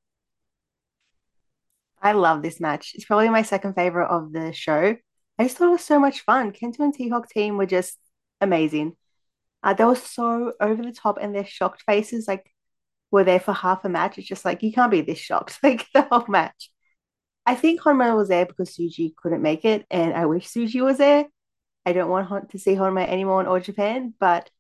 I 2.03 2.13
love 2.13 2.43
this 2.43 2.61
match. 2.61 2.93
It's 2.95 3.07
probably 3.07 3.31
my 3.31 3.43
second 3.43 3.73
favorite 3.73 4.09
of 4.09 4.35
the 4.35 4.53
show. 4.53 4.97
I 5.39 5.43
just 5.45 5.57
thought 5.57 5.69
it 5.69 5.73
was 5.73 5.85
so 5.85 5.99
much 5.99 6.21
fun. 6.21 6.53
Kento 6.53 6.81
and 6.81 6.93
T 6.93 7.09
Hawk 7.09 7.31
team 7.31 7.57
were 7.57 7.65
just 7.65 7.97
amazing. 8.43 8.97
Uh, 9.63 9.73
they 9.73 9.85
were 9.85 9.97
so 9.97 10.53
over 10.61 10.83
the 10.83 10.93
top 10.93 11.17
and 11.19 11.35
their 11.35 11.47
shocked 11.47 11.85
faces, 11.87 12.29
like 12.29 12.53
were 13.11 13.25
there 13.25 13.41
for 13.41 13.53
half 13.53 13.85
a 13.85 13.89
match. 13.89 14.19
It's 14.19 14.29
just 14.29 14.45
like 14.45 14.63
you 14.63 14.73
can't 14.73 14.91
be 14.91 15.01
this 15.01 15.19
shocked 15.19 15.59
like 15.63 15.87
the 15.95 16.03
whole 16.03 16.27
match. 16.29 16.71
I 17.47 17.55
think 17.55 17.81
Honma 17.81 18.15
was 18.15 18.29
there 18.29 18.45
because 18.47 18.77
Suji 18.77 19.15
couldn't 19.17 19.43
make 19.43 19.65
it, 19.65 19.87
and 19.91 20.13
I 20.15 20.27
wish 20.27 20.49
Suji 20.49 20.85
was 20.85 20.99
there. 20.99 21.27
I 21.87 21.93
don't 21.95 22.11
want 22.11 22.51
to 22.51 22.59
see 22.59 22.75
Honma 22.75 23.09
anymore 23.09 23.41
in 23.41 23.47
All 23.47 23.61
Japan, 23.61 24.13
but 24.21 24.51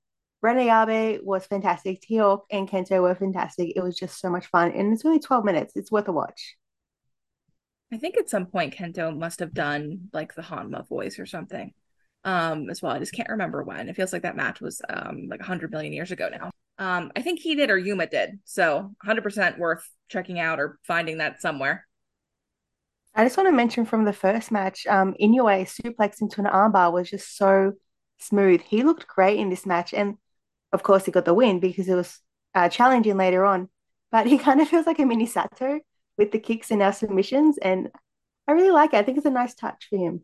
Ren 0.41 0.57
Ayabe 0.57 1.23
was 1.23 1.45
fantastic. 1.45 2.01
T-Hawk 2.01 2.47
and 2.51 2.69
Kento 2.69 3.03
were 3.03 3.15
fantastic. 3.15 3.75
It 3.77 3.83
was 3.83 3.97
just 3.97 4.19
so 4.19 4.31
much 4.31 4.47
fun, 4.47 4.73
and 4.73 4.93
it's 4.93 5.05
only 5.05 5.19
12 5.19 5.45
minutes. 5.45 5.75
It's 5.77 5.93
worth 5.93 6.09
a 6.09 6.13
watch. 6.13 6.57
I 7.93 7.99
think 7.99 8.17
at 8.17 8.31
some 8.31 8.47
point 8.47 8.75
Kento 8.75 9.17
must 9.17 9.41
have 9.41 9.53
done 9.53 10.09
like 10.13 10.35
the 10.35 10.43
Honma 10.43 10.87
voice 10.89 11.19
or 11.19 11.27
something 11.27 11.73
um 12.29 12.69
as 12.69 12.83
well. 12.83 12.93
I 12.93 12.99
just 12.99 13.14
can't 13.14 13.31
remember 13.31 13.62
when. 13.62 13.88
It 13.88 13.97
feels 13.97 14.12
like 14.12 14.23
that 14.23 14.37
match 14.37 14.61
was 14.61 14.83
um 14.88 15.27
like 15.29 15.41
100 15.41 15.71
million 15.71 15.93
years 15.93 16.11
ago 16.11 16.29
now. 16.31 16.51
Um 16.79 17.11
I 17.17 17.23
think 17.23 17.41
he 17.41 17.55
did 17.55 17.71
or 17.71 17.79
Yuma 17.79 18.07
did. 18.07 18.38
So 18.45 18.95
100% 19.05 19.59
worth 19.59 19.88
checking 20.09 20.38
out 20.38 20.61
or 20.61 20.79
finding 20.85 21.19
that 21.19 21.41
somewhere. 21.41 21.87
I 23.14 23.25
just 23.25 23.37
want 23.37 23.49
to 23.49 23.53
mention 23.53 23.85
from 23.85 24.05
the 24.05 24.12
first 24.12 24.53
match, 24.53 24.87
um, 24.87 25.14
Inoue 25.21 25.67
suplex 25.67 26.21
into 26.21 26.41
an 26.41 26.47
armbar 26.47 26.93
was 26.93 27.11
just 27.11 27.37
so 27.37 27.73
smooth. 28.19 28.61
He 28.61 28.85
looked 28.85 29.09
great 29.09 29.41
in 29.41 29.51
this 29.51 29.67
match, 29.67 29.93
and 29.93 30.17
of 30.73 30.85
course, 30.85 31.05
he 31.05 31.11
got 31.11 31.25
the 31.25 31.35
win 31.35 31.59
because 31.59 31.88
it 31.88 31.97
was 31.97 32.21
uh, 32.55 32.69
challenging 32.69 33.17
later 33.17 33.45
on. 33.45 33.71
But 34.12 34.27
he 34.27 34.38
kind 34.47 34.61
of 34.61 34.69
feels 34.69 34.87
like 34.87 35.01
a 35.01 35.07
mini 35.07 35.27
Sato 35.27 35.81
with 36.17 36.31
the 36.31 36.38
kicks 36.38 36.71
and 36.71 36.81
our 36.83 36.93
submissions, 36.93 37.59
and 37.59 37.91
I 38.47 38.53
really 38.53 38.71
like 38.71 38.95
it. 38.95 38.99
I 38.99 39.03
think 39.03 39.17
it's 39.19 39.27
a 39.27 39.31
nice 39.31 39.55
touch 39.55 39.88
for 39.91 39.97
him. 39.97 40.23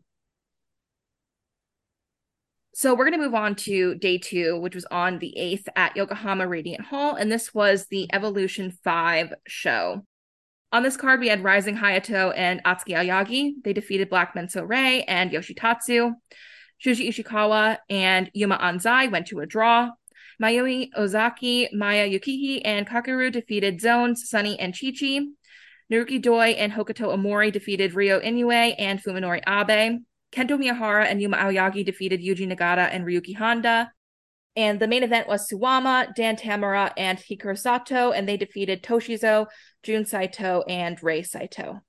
So 2.77 2.93
we're 2.93 3.09
going 3.09 3.17
to 3.17 3.25
move 3.25 3.33
on 3.33 3.55
to 3.55 3.95
day 3.95 4.17
two, 4.17 4.59
which 4.59 4.75
was 4.75 4.83
on 4.91 5.19
the 5.19 5.33
8th 5.39 5.67
at 5.77 5.95
Yokohama 5.95 6.45
Radiant 6.45 6.83
Hall. 6.83 7.15
And 7.15 7.31
this 7.31 7.53
was 7.53 7.85
the 7.85 8.05
Evolution 8.11 8.69
5 8.83 9.33
show. 9.47 10.05
On 10.73 10.83
this 10.83 10.97
card, 10.97 11.21
we 11.21 11.29
had 11.29 11.41
Rising 11.41 11.77
Hayato 11.77 12.33
and 12.35 12.61
Atsuki 12.65 12.97
Aoyagi. 12.97 13.53
They 13.63 13.71
defeated 13.71 14.09
Black 14.09 14.35
Menso 14.35 14.67
Ray 14.67 15.03
and 15.03 15.31
Yoshitatsu. 15.31 16.15
Shuji 16.85 17.07
Ishikawa 17.07 17.77
and 17.89 18.29
Yuma 18.33 18.57
Anzai 18.57 19.09
went 19.09 19.27
to 19.27 19.39
a 19.39 19.45
draw. 19.45 19.91
Mayumi 20.43 20.89
Ozaki, 20.97 21.69
Maya 21.71 22.09
Yukihi, 22.09 22.59
and 22.65 22.85
Kakeru 22.85 23.31
defeated 23.31 23.79
Zones, 23.79 24.29
Sunny, 24.29 24.59
and 24.59 24.73
Chichi. 24.73 25.19
Chi. 25.19 25.25
Naruki 25.89 26.21
Doi 26.21 26.47
and 26.49 26.73
Hokuto 26.73 27.15
Omori 27.15 27.53
defeated 27.53 27.93
Ryo 27.93 28.19
Inoue 28.19 28.75
and 28.77 29.01
Fuminori 29.01 29.41
Abe. 29.47 30.01
Kento 30.35 30.59
Miyahara 30.59 31.05
and 31.05 31.21
Yuma 31.21 31.37
Aoyagi 31.37 31.85
defeated 31.85 32.21
Yuji 32.21 32.45
Nagata 32.45 32.89
and 32.91 33.05
Ryuki 33.05 33.35
Honda. 33.35 33.91
And 34.57 34.79
the 34.79 34.87
main 34.87 35.03
event 35.03 35.27
was 35.27 35.49
Suwama, 35.49 36.13
Dan 36.13 36.35
Tamura, 36.35 36.91
and 36.97 37.17
Hikaru 37.17 37.57
Sato, 37.57 38.11
and 38.11 38.27
they 38.27 38.37
defeated 38.37 38.83
Toshizo, 38.83 39.47
Jun 39.83 40.05
Saito, 40.05 40.63
and 40.67 41.01
Rei 41.01 41.23
Saito. 41.23 41.81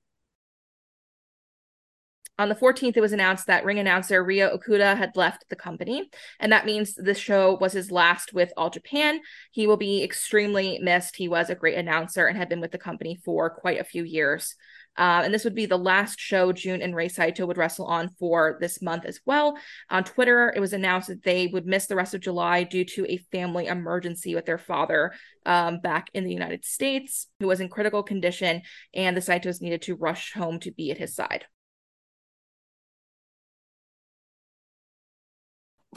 On 2.39 2.49
the 2.49 2.55
14th, 2.55 2.95
it 2.95 3.01
was 3.01 3.13
announced 3.13 3.47
that 3.47 3.65
ring 3.65 3.79
announcer 3.79 4.23
Ryo 4.23 4.55
Okuda 4.55 4.95
had 4.95 5.15
left 5.15 5.45
the 5.49 5.55
company, 5.55 6.09
and 6.39 6.51
that 6.51 6.67
means 6.67 6.93
this 6.93 7.17
show 7.17 7.57
was 7.59 7.73
his 7.73 7.89
last 7.89 8.31
with 8.31 8.53
All 8.55 8.69
Japan. 8.69 9.21
He 9.51 9.65
will 9.65 9.77
be 9.77 10.03
extremely 10.03 10.77
missed. 10.79 11.15
He 11.15 11.27
was 11.27 11.49
a 11.49 11.55
great 11.55 11.77
announcer 11.77 12.27
and 12.27 12.37
had 12.37 12.47
been 12.47 12.61
with 12.61 12.71
the 12.71 12.77
company 12.77 13.19
for 13.25 13.49
quite 13.49 13.79
a 13.79 13.83
few 13.83 14.03
years. 14.03 14.55
Uh, 14.97 15.21
and 15.23 15.33
this 15.33 15.43
would 15.43 15.55
be 15.55 15.65
the 15.65 15.77
last 15.77 16.19
show 16.19 16.51
Jun 16.51 16.81
and 16.81 16.95
Rei 16.95 17.07
Saito 17.07 17.45
would 17.45 17.57
wrestle 17.57 17.85
on 17.85 18.09
for 18.19 18.57
this 18.59 18.81
month 18.81 19.05
as 19.05 19.19
well. 19.25 19.57
On 19.89 20.03
Twitter, 20.03 20.51
it 20.55 20.59
was 20.59 20.73
announced 20.73 21.07
that 21.07 21.23
they 21.23 21.47
would 21.47 21.65
miss 21.65 21.87
the 21.87 21.95
rest 21.95 22.13
of 22.13 22.21
July 22.21 22.63
due 22.63 22.85
to 22.85 23.05
a 23.07 23.17
family 23.31 23.67
emergency 23.67 24.33
with 24.35 24.45
their 24.45 24.57
father 24.57 25.13
um, 25.45 25.79
back 25.79 26.09
in 26.13 26.23
the 26.23 26.33
United 26.33 26.65
States, 26.65 27.27
who 27.39 27.47
was 27.47 27.59
in 27.59 27.69
critical 27.69 28.03
condition, 28.03 28.61
and 28.93 29.15
the 29.15 29.21
Saitos 29.21 29.61
needed 29.61 29.81
to 29.83 29.95
rush 29.95 30.33
home 30.33 30.59
to 30.61 30.71
be 30.71 30.91
at 30.91 30.97
his 30.97 31.15
side. 31.15 31.45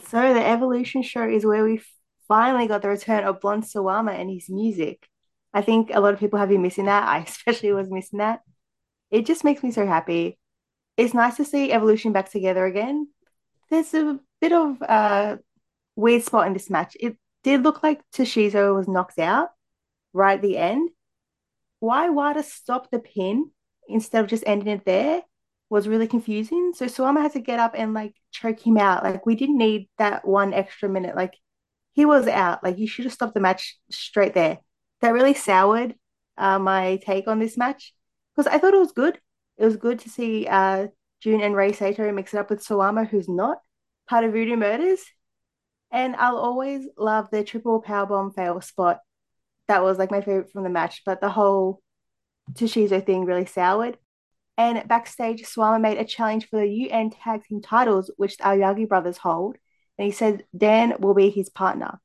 So 0.07 0.33
the 0.33 0.45
Evolution 0.45 1.03
show 1.03 1.27
is 1.27 1.45
where 1.45 1.63
we 1.63 1.81
finally 2.27 2.67
got 2.67 2.81
the 2.81 2.89
return 2.89 3.23
of 3.23 3.41
Blond 3.41 3.63
Suwama 3.63 4.17
and 4.17 4.29
his 4.29 4.49
music. 4.49 5.07
I 5.53 5.61
think 5.61 5.91
a 5.93 5.99
lot 5.99 6.13
of 6.13 6.19
people 6.19 6.39
have 6.39 6.49
been 6.49 6.61
missing 6.61 6.85
that. 6.85 7.07
I 7.07 7.19
especially 7.27 7.71
was 7.73 7.89
missing 7.89 8.19
that. 8.19 8.41
It 9.11 9.25
just 9.25 9.43
makes 9.43 9.61
me 9.63 9.71
so 9.71 9.85
happy. 9.85 10.37
It's 10.97 11.13
nice 11.13 11.37
to 11.37 11.45
see 11.45 11.71
Evolution 11.71 12.11
back 12.11 12.31
together 12.31 12.65
again. 12.65 13.07
There's 13.69 13.93
a 13.93 14.19
bit 14.39 14.51
of 14.51 14.81
a 14.81 15.39
weird 15.95 16.23
spot 16.23 16.47
in 16.47 16.53
this 16.53 16.69
match. 16.69 16.97
It 16.99 17.17
did 17.43 17.63
look 17.63 17.83
like 17.83 18.01
Toshizo 18.13 18.75
was 18.75 18.87
knocked 18.87 19.19
out 19.19 19.49
right 20.13 20.35
at 20.35 20.41
the 20.41 20.57
end. 20.57 20.89
Why 21.79 22.09
Wada 22.09 22.43
stop 22.43 22.91
the 22.91 22.99
pin 22.99 23.51
instead 23.87 24.23
of 24.23 24.29
just 24.29 24.43
ending 24.45 24.67
it 24.67 24.85
there? 24.85 25.23
was 25.71 25.87
really 25.87 26.05
confusing. 26.05 26.73
So 26.75 26.85
Suwama 26.85 27.21
had 27.21 27.31
to 27.31 27.39
get 27.39 27.57
up 27.57 27.75
and 27.75 27.93
like 27.93 28.13
choke 28.31 28.59
him 28.59 28.77
out. 28.77 29.05
Like 29.05 29.25
we 29.25 29.35
didn't 29.35 29.57
need 29.57 29.87
that 29.97 30.27
one 30.27 30.53
extra 30.53 30.89
minute. 30.89 31.15
Like 31.15 31.33
he 31.93 32.03
was 32.05 32.27
out. 32.27 32.61
Like 32.61 32.77
you 32.77 32.87
should 32.87 33.05
have 33.05 33.13
stopped 33.13 33.33
the 33.33 33.39
match 33.39 33.77
straight 33.89 34.33
there. 34.33 34.59
That 34.99 35.13
really 35.13 35.33
soured 35.33 35.95
uh, 36.37 36.59
my 36.59 36.99
take 37.05 37.29
on 37.29 37.39
this 37.39 37.57
match 37.57 37.93
because 38.41 38.55
I 38.55 38.59
thought 38.59 38.73
it 38.73 38.79
was 38.79 38.91
good. 38.91 39.19
It 39.57 39.65
was 39.65 39.77
good 39.77 39.99
to 39.99 40.09
see 40.09 40.47
uh, 40.47 40.87
Jun 41.21 41.41
and 41.41 41.55
Rei 41.55 41.73
Saito 41.73 42.11
mix 42.11 42.33
it 42.33 42.37
up 42.37 42.49
with 42.49 42.65
Suwama, 42.65 43.07
who's 43.07 43.29
not 43.29 43.59
part 44.09 44.23
of 44.23 44.31
Voodoo 44.31 44.55
Murders. 44.55 45.01
And 45.91 46.15
I'll 46.15 46.37
always 46.37 46.87
love 46.97 47.29
the 47.31 47.43
triple 47.43 47.83
powerbomb 47.83 48.33
fail 48.33 48.59
spot. 48.61 48.99
That 49.67 49.83
was 49.83 49.99
like 49.99 50.09
my 50.09 50.21
favorite 50.21 50.51
from 50.51 50.63
the 50.63 50.69
match. 50.69 51.03
But 51.05 51.21
the 51.21 51.29
whole 51.29 51.83
Toshizo 52.53 53.05
thing 53.05 53.25
really 53.25 53.45
soured. 53.45 53.97
And 54.57 54.87
backstage, 54.87 55.43
Suwama 55.43 55.79
made 55.79 55.99
a 55.99 56.05
challenge 56.05 56.49
for 56.49 56.59
the 56.59 56.67
UN 56.67 57.11
Tag 57.11 57.43
Team 57.43 57.61
titles, 57.61 58.09
which 58.17 58.37
the 58.37 58.43
Aoyagi 58.45 58.87
brothers 58.87 59.17
hold. 59.17 59.57
And 59.99 60.05
he 60.07 60.11
said 60.11 60.45
Dan 60.57 60.95
will 60.99 61.13
be 61.13 61.29
his 61.29 61.49
partner. 61.49 61.99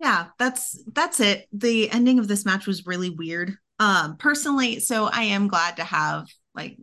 Yeah, 0.00 0.28
that's 0.38 0.82
that's 0.92 1.20
it. 1.20 1.46
The 1.52 1.90
ending 1.90 2.18
of 2.18 2.26
this 2.26 2.44
match 2.44 2.66
was 2.66 2.86
really 2.86 3.10
weird. 3.10 3.56
Um, 3.80 4.16
personally, 4.18 4.78
so 4.78 5.06
I 5.06 5.22
am 5.22 5.48
glad 5.48 5.76
to 5.76 5.84
have 5.84 6.28
like 6.54 6.76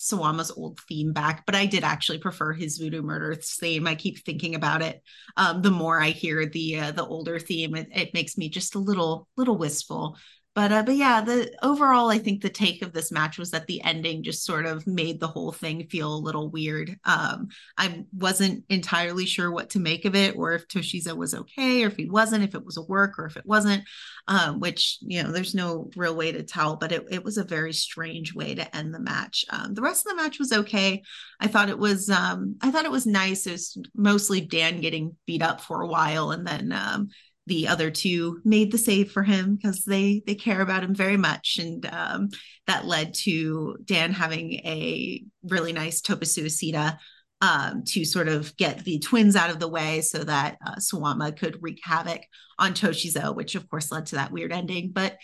Suwama's 0.00 0.50
old 0.50 0.80
theme 0.88 1.12
back, 1.12 1.46
but 1.46 1.54
I 1.54 1.66
did 1.66 1.84
actually 1.84 2.18
prefer 2.18 2.52
his 2.52 2.76
Voodoo 2.76 3.02
Murder 3.02 3.36
theme. 3.36 3.86
I 3.86 3.94
keep 3.94 4.24
thinking 4.24 4.56
about 4.56 4.82
it. 4.82 5.00
Um, 5.36 5.62
the 5.62 5.70
more 5.70 6.00
I 6.00 6.10
hear 6.10 6.46
the 6.46 6.80
uh, 6.80 6.90
the 6.90 7.06
older 7.06 7.38
theme, 7.38 7.76
it, 7.76 7.88
it 7.94 8.14
makes 8.14 8.36
me 8.36 8.48
just 8.48 8.74
a 8.74 8.80
little 8.80 9.28
little 9.36 9.56
wistful 9.56 10.16
but 10.60 10.72
uh, 10.72 10.82
but 10.82 10.94
yeah 10.94 11.22
the 11.22 11.50
overall 11.62 12.10
i 12.10 12.18
think 12.18 12.42
the 12.42 12.50
take 12.50 12.82
of 12.82 12.92
this 12.92 13.10
match 13.10 13.38
was 13.38 13.50
that 13.50 13.66
the 13.66 13.82
ending 13.82 14.22
just 14.22 14.44
sort 14.44 14.66
of 14.66 14.86
made 14.86 15.18
the 15.18 15.26
whole 15.26 15.52
thing 15.52 15.86
feel 15.86 16.14
a 16.14 16.26
little 16.26 16.50
weird. 16.50 16.98
Um 17.06 17.48
i 17.78 18.04
wasn't 18.12 18.64
entirely 18.68 19.24
sure 19.24 19.50
what 19.50 19.70
to 19.70 19.80
make 19.80 20.04
of 20.04 20.14
it 20.14 20.36
or 20.36 20.52
if 20.52 20.68
toshizo 20.68 21.16
was 21.16 21.32
okay 21.32 21.82
or 21.82 21.86
if 21.86 21.96
he 21.96 22.10
wasn't 22.10 22.44
if 22.44 22.54
it 22.54 22.62
was 22.62 22.76
a 22.76 22.82
work 22.82 23.18
or 23.18 23.24
if 23.24 23.38
it 23.38 23.46
wasn't 23.46 23.84
um 24.28 24.60
which 24.60 24.98
you 25.00 25.22
know 25.22 25.32
there's 25.32 25.54
no 25.54 25.88
real 25.96 26.14
way 26.14 26.30
to 26.30 26.42
tell 26.42 26.76
but 26.76 26.92
it, 26.92 27.06
it 27.10 27.24
was 27.24 27.38
a 27.38 27.44
very 27.44 27.72
strange 27.72 28.34
way 28.34 28.54
to 28.54 28.76
end 28.76 28.92
the 28.92 29.00
match. 29.00 29.46
Um 29.48 29.72
the 29.72 29.82
rest 29.82 30.04
of 30.04 30.10
the 30.10 30.22
match 30.22 30.38
was 30.38 30.52
okay. 30.52 31.02
I 31.40 31.46
thought 31.46 31.70
it 31.70 31.78
was 31.78 32.10
um 32.10 32.56
i 32.60 32.70
thought 32.70 32.84
it 32.84 32.90
was 32.90 33.06
nice. 33.06 33.46
It 33.46 33.52
was 33.52 33.78
mostly 33.94 34.42
dan 34.42 34.82
getting 34.82 35.16
beat 35.26 35.40
up 35.40 35.62
for 35.62 35.80
a 35.80 35.88
while 35.88 36.32
and 36.32 36.46
then 36.46 36.70
um 36.72 37.08
the 37.50 37.66
other 37.66 37.90
two 37.90 38.40
made 38.44 38.70
the 38.70 38.78
save 38.78 39.10
for 39.10 39.24
him 39.24 39.56
because 39.56 39.82
they 39.82 40.22
they 40.24 40.36
care 40.36 40.60
about 40.60 40.84
him 40.84 40.94
very 40.94 41.16
much 41.16 41.58
and 41.60 41.84
um, 41.92 42.28
that 42.68 42.86
led 42.86 43.12
to 43.12 43.76
dan 43.84 44.12
having 44.12 44.52
a 44.64 45.24
really 45.42 45.72
nice 45.72 46.00
tope 46.00 46.20
suicida 46.20 46.96
um, 47.40 47.82
to 47.84 48.04
sort 48.04 48.28
of 48.28 48.56
get 48.56 48.84
the 48.84 49.00
twins 49.00 49.34
out 49.34 49.50
of 49.50 49.58
the 49.58 49.66
way 49.66 50.00
so 50.00 50.22
that 50.22 50.58
uh, 50.64 50.76
Suwama 50.76 51.36
could 51.36 51.58
wreak 51.60 51.80
havoc 51.82 52.20
on 52.58 52.72
Toshizo, 52.72 53.34
which 53.34 53.56
of 53.56 53.68
course 53.68 53.90
led 53.90 54.06
to 54.06 54.16
that 54.16 54.30
weird 54.30 54.52
ending. 54.52 54.92
But 54.92 55.16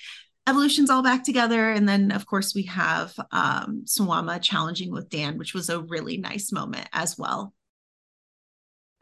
Evolution's 0.49 0.91
all 0.91 1.03
back 1.03 1.25
together. 1.25 1.71
And 1.71 1.89
then, 1.89 2.11
of 2.13 2.25
course, 2.25 2.55
we 2.55 2.63
have 2.65 3.13
um, 3.33 3.83
Suwama 3.85 4.41
challenging 4.41 4.93
with 4.93 5.11
Dan, 5.11 5.37
which 5.39 5.53
was 5.53 5.69
a 5.69 5.83
really 5.83 6.17
nice 6.17 6.53
moment 6.53 6.89
as 6.93 7.19
well. 7.19 7.53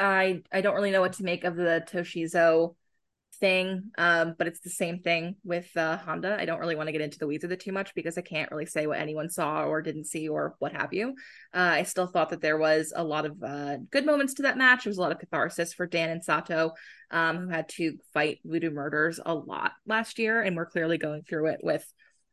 I 0.00 0.42
I 0.50 0.60
don't 0.60 0.74
really 0.74 0.90
know 0.90 1.02
what 1.02 1.14
to 1.14 1.22
make 1.22 1.44
of 1.44 1.54
the 1.54 1.86
Toshizo 1.88 2.74
thing 3.34 3.90
um 3.98 4.34
but 4.38 4.46
it's 4.46 4.60
the 4.60 4.70
same 4.70 4.98
thing 4.98 5.36
with 5.44 5.68
uh 5.76 5.96
honda 5.98 6.36
i 6.38 6.44
don't 6.44 6.60
really 6.60 6.76
want 6.76 6.86
to 6.86 6.92
get 6.92 7.00
into 7.00 7.18
the 7.18 7.26
weeds 7.26 7.44
of 7.44 7.50
it 7.50 7.60
too 7.60 7.72
much 7.72 7.94
because 7.94 8.16
i 8.18 8.20
can't 8.20 8.50
really 8.50 8.66
say 8.66 8.86
what 8.86 8.98
anyone 8.98 9.28
saw 9.28 9.64
or 9.64 9.82
didn't 9.82 10.06
see 10.06 10.28
or 10.28 10.54
what 10.58 10.72
have 10.72 10.92
you 10.92 11.10
uh 11.54 11.74
i 11.74 11.82
still 11.82 12.06
thought 12.06 12.30
that 12.30 12.40
there 12.40 12.58
was 12.58 12.92
a 12.94 13.04
lot 13.04 13.26
of 13.26 13.42
uh 13.42 13.76
good 13.90 14.06
moments 14.06 14.34
to 14.34 14.42
that 14.42 14.58
match 14.58 14.84
there 14.84 14.90
was 14.90 14.98
a 14.98 15.00
lot 15.00 15.12
of 15.12 15.18
catharsis 15.18 15.72
for 15.72 15.86
dan 15.86 16.10
and 16.10 16.24
sato 16.24 16.72
um 17.10 17.38
who 17.38 17.48
had 17.48 17.68
to 17.68 17.96
fight 18.12 18.38
voodoo 18.44 18.70
murders 18.70 19.20
a 19.24 19.34
lot 19.34 19.72
last 19.86 20.18
year 20.18 20.42
and 20.42 20.56
we're 20.56 20.66
clearly 20.66 20.98
going 20.98 21.22
through 21.22 21.46
it 21.46 21.60
with 21.62 21.84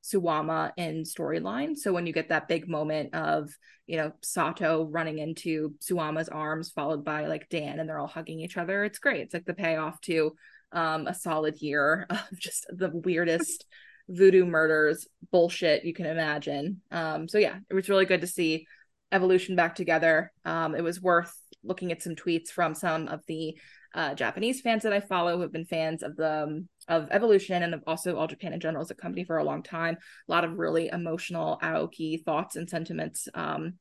Suwama 0.04 0.72
in 0.78 1.04
storyline. 1.04 1.78
So 1.78 1.94
when 1.94 2.08
you 2.08 2.14
get 2.14 2.30
that 2.30 2.48
big 2.48 2.68
moment 2.68 3.14
of, 3.14 3.52
you 3.86 3.98
know, 3.98 4.12
Sato 4.22 4.86
running 4.86 5.20
into 5.20 5.76
Suwama's 5.80 6.30
arms, 6.30 6.72
followed 6.72 7.06
by 7.06 7.28
like 7.28 7.50
Dan, 7.50 7.80
and 7.80 7.88
they're 7.88 8.00
all 8.00 8.08
hugging 8.08 8.40
each 8.40 8.58
other, 8.58 8.84
it's 8.84 9.00
great. 9.00 9.22
It's 9.22 9.34
like 9.34 9.46
the 9.46 9.54
payoff 9.54 10.02
to 10.02 10.36
um, 10.72 11.08
a 11.08 11.14
solid 11.14 11.62
year 11.62 12.08
of 12.10 12.40
just 12.40 12.66
the 12.70 12.90
weirdest 12.90 13.66
voodoo 14.10 14.46
murders 14.46 15.08
bullshit 15.32 15.86
you 15.86 15.94
can 15.94 16.06
imagine. 16.06 16.82
Um, 16.92 17.28
so 17.28 17.38
yeah, 17.38 17.58
it 17.70 17.74
was 17.74 17.90
really 17.90 18.06
good 18.06 18.22
to 18.22 18.28
see 18.28 18.66
Evolution 19.12 19.56
back 19.56 19.76
together. 19.76 20.32
Um, 20.46 20.74
it 20.74 20.84
was 20.84 21.02
worth 21.02 21.34
looking 21.64 21.92
at 21.92 22.02
some 22.02 22.16
tweets 22.16 22.50
from 22.50 22.74
some 22.74 23.08
of 23.08 23.22
the 23.28 23.58
uh, 23.94 24.14
Japanese 24.14 24.62
fans 24.62 24.84
that 24.84 24.94
I 24.94 25.02
follow 25.02 25.36
who 25.36 25.42
have 25.42 25.52
been 25.52 25.66
fans 25.66 26.02
of 26.02 26.16
the 26.16 26.44
um, 26.44 26.70
of 26.88 27.10
Evolution 27.12 27.62
and 27.62 27.74
of 27.74 27.84
also 27.86 28.16
All 28.16 28.28
Japan 28.28 28.54
in 28.54 28.60
general 28.60 28.82
as 28.82 28.92
a 28.92 28.96
company 28.96 29.26
for 29.26 29.38
a 29.38 29.44
long 29.44 29.64
time. 29.64 29.98
A 30.28 30.32
lot 30.32 30.46
of 30.46 30.58
really 30.58 30.88
emotional 30.88 31.60
Aoki 31.62 32.24
thoughts 32.24 32.56
and 32.56 32.70
sentiments 32.70 33.28
um, 33.34 33.74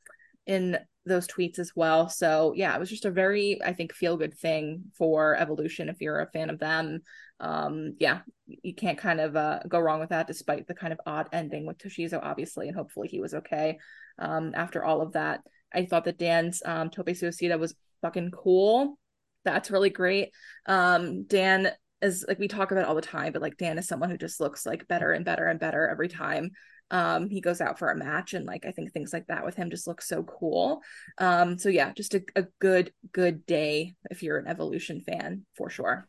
in 0.47 0.79
those 1.07 1.27
tweets 1.27 1.59
as 1.59 1.73
well. 1.75 2.09
So 2.09 2.53
yeah, 2.55 2.75
it 2.75 2.81
was 2.81 2.91
just 2.91 3.05
a 3.05 3.11
very, 3.11 3.61
I 3.65 3.73
think, 3.73 3.95
feel 3.95 4.17
good 4.17 4.37
thing 4.37 4.85
for 4.97 5.35
Evolution 5.37 5.89
if 5.89 6.01
you're 6.01 6.21
a 6.21 6.31
fan 6.31 6.51
of 6.51 6.59
them. 6.59 7.01
Um, 7.41 7.95
yeah, 7.99 8.21
you 8.47 8.75
can't 8.75 8.99
kind 8.99 9.21
of 9.21 9.35
uh, 9.35 9.61
go 9.67 9.79
wrong 9.79 10.01
with 10.01 10.11
that, 10.11 10.27
despite 10.27 10.67
the 10.67 10.75
kind 10.75 10.93
of 10.93 11.01
odd 11.07 11.29
ending 11.33 11.67
with 11.67 11.79
Toshizo, 11.79 12.21
obviously, 12.23 12.69
and 12.69 12.77
hopefully 12.77 13.09
he 13.09 13.21
was 13.21 13.35
okay 13.35 13.79
um, 14.19 14.53
after 14.55 14.85
all 14.85 15.01
of 15.01 15.13
that. 15.13 15.41
I 15.73 15.87
thought 15.87 16.05
that 16.05 16.19
Dan's 16.19 16.63
um, 16.65 16.91
Tope 16.91 17.07
Suicida 17.07 17.59
was 17.59 17.75
fucking 18.03 18.33
cool. 18.33 18.99
That's 19.45 19.71
really 19.71 19.91
great. 19.91 20.31
Um, 20.67 21.25
Dan 21.25 21.71
is 22.03 22.25
like 22.29 22.39
we 22.39 22.49
talk 22.49 22.73
about 22.73 22.87
all 22.87 22.95
the 22.95 23.03
time, 23.03 23.33
but 23.33 23.43
like 23.43 23.57
Dan 23.57 23.79
is 23.79 23.89
someone 23.89 24.11
who 24.11 24.19
just 24.19 24.41
looks 24.41 24.67
like 24.67 24.89
better 24.89 25.13
and 25.13 25.25
better 25.25 25.47
and 25.47 25.61
better 25.61 25.89
every 25.89 26.09
time 26.09 26.51
um 26.91 27.29
he 27.29 27.41
goes 27.41 27.61
out 27.61 27.79
for 27.79 27.91
a 27.91 27.97
match 27.97 28.35
and 28.35 28.47
like 28.47 28.67
i 28.67 28.71
think 28.71 28.93
things 28.93 29.13
like 29.13 29.27
that 29.27 29.45
with 29.45 29.57
him 29.57 29.71
just 29.71 29.87
look 29.87 30.03
so 30.03 30.23
cool 30.23 30.83
um 31.19 31.59
so 31.59 31.69
yeah 31.69 31.93
just 31.93 32.15
a, 32.15 32.23
a 32.37 32.45
good 32.59 32.93
good 33.13 33.47
day 33.47 33.95
if 34.11 34.23
you're 34.23 34.39
an 34.39 34.47
evolution 34.47 35.01
fan 35.01 35.45
for 35.57 35.71
sure 35.71 36.07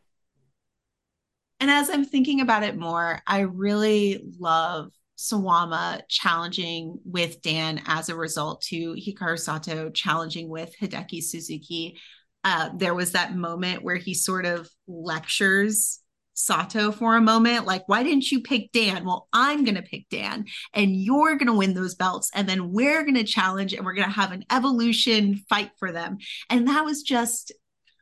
and 1.60 1.70
as 1.70 1.90
i'm 1.90 2.06
thinking 2.06 2.42
about 2.42 2.64
it 2.64 2.78
more 2.78 3.22
i 3.28 3.40
really 3.42 4.24
love 4.40 4.92
Suwama 5.22 6.02
challenging 6.10 7.00
with 7.06 7.44
Dan 7.44 7.82
as 7.86 8.10
a 8.10 8.16
result 8.16 8.62
to 8.70 8.96
Hikaru 8.96 9.38
Sato 9.38 9.92
challenging 9.92 10.50
with 10.50 10.74
Hideki 10.82 11.22
Suzuki. 11.22 12.00
Uh, 12.44 12.70
there 12.76 12.96
was 12.96 13.12
that 13.12 13.36
moment 13.36 13.84
where 13.84 13.98
he 13.98 14.16
sort 14.16 14.48
of 14.48 14.68
lectures 14.88 16.01
Sato 16.46 16.92
for 16.92 17.16
a 17.16 17.22
moment. 17.22 17.66
Like, 17.66 17.88
why 17.88 18.04
didn't 18.04 18.32
you 18.32 18.42
pick 18.42 18.72
Dan? 18.72 19.06
Well, 19.06 19.28
I'm 19.34 19.64
going 19.64 19.76
to 19.76 19.82
pick 19.82 20.10
Dan 20.10 20.46
and 20.74 20.96
you're 20.96 21.36
going 21.36 21.48
to 21.48 21.54
win 21.54 21.74
those 21.74 21.96
belts. 21.96 22.30
And 22.34 22.48
then 22.48 22.72
we're 22.72 23.04
going 23.04 23.16
to 23.16 23.24
challenge 23.24 23.74
and 23.74 23.86
we're 23.86 23.94
going 23.94 24.08
to 24.08 24.14
have 24.14 24.32
an 24.32 24.46
evolution 24.52 25.44
fight 25.50 25.72
for 25.78 25.92
them. 25.92 26.18
And 26.50 26.68
that 26.68 26.86
was 26.86 27.04
just 27.04 27.52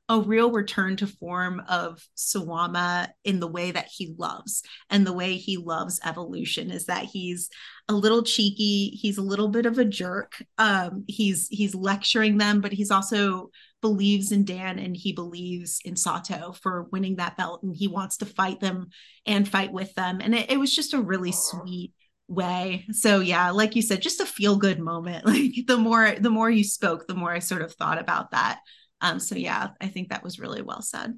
a 0.09 0.19
real 0.19 0.51
return 0.51 0.97
to 0.97 1.07
form 1.07 1.61
of 1.69 2.03
Suwama 2.17 3.09
in 3.23 3.39
the 3.39 3.47
way 3.47 3.69
that 3.69 3.87
he 3.95 4.15
loves. 4.17 4.63
And 4.89 5.05
the 5.05 5.13
way 5.13 5.35
he 5.37 5.57
loves 5.57 5.99
evolution 6.03 6.71
is 6.71 6.87
that 6.87 7.05
he's 7.05 7.49
a 7.87 7.93
little 7.93 8.23
cheeky, 8.23 8.89
he's 8.89 9.19
a 9.19 9.23
little 9.23 9.49
bit 9.49 9.67
of 9.67 9.77
a 9.77 9.85
jerk. 9.85 10.43
Um, 10.57 11.05
he's 11.07 11.47
he's 11.49 11.75
lecturing 11.75 12.39
them, 12.39 12.59
but 12.59 12.73
he's 12.73 12.89
also 12.89 13.51
believes 13.81 14.31
in 14.31 14.45
Dan 14.45 14.79
and 14.79 14.97
he 14.97 15.13
believes 15.13 15.79
in 15.85 15.95
Sato 15.95 16.53
for 16.53 16.87
winning 16.91 17.17
that 17.17 17.37
belt 17.37 17.61
and 17.61 17.75
he 17.75 17.87
wants 17.87 18.17
to 18.17 18.25
fight 18.25 18.59
them 18.59 18.89
and 19.27 19.47
fight 19.47 19.71
with 19.71 19.93
them. 19.93 20.19
And 20.21 20.33
it, 20.33 20.51
it 20.51 20.59
was 20.59 20.75
just 20.75 20.93
a 20.93 21.01
really 21.01 21.31
sweet 21.31 21.93
way. 22.27 22.85
So 22.91 23.19
yeah, 23.19 23.51
like 23.51 23.75
you 23.75 23.83
said, 23.83 24.01
just 24.01 24.21
a 24.21 24.25
feel 24.25 24.55
good 24.57 24.79
moment. 24.79 25.25
Like 25.29 25.67
the 25.67 25.77
more 25.77 26.15
the 26.19 26.31
more 26.31 26.49
you 26.49 26.63
spoke, 26.63 27.05
the 27.05 27.13
more 27.13 27.31
I 27.31 27.39
sort 27.39 27.61
of 27.61 27.73
thought 27.73 27.99
about 27.99 28.31
that. 28.31 28.59
Um, 29.01 29.19
so 29.19 29.35
yeah, 29.35 29.69
I 29.79 29.87
think 29.87 30.09
that 30.09 30.23
was 30.23 30.39
really 30.39 30.61
well 30.61 30.81
said. 30.81 31.17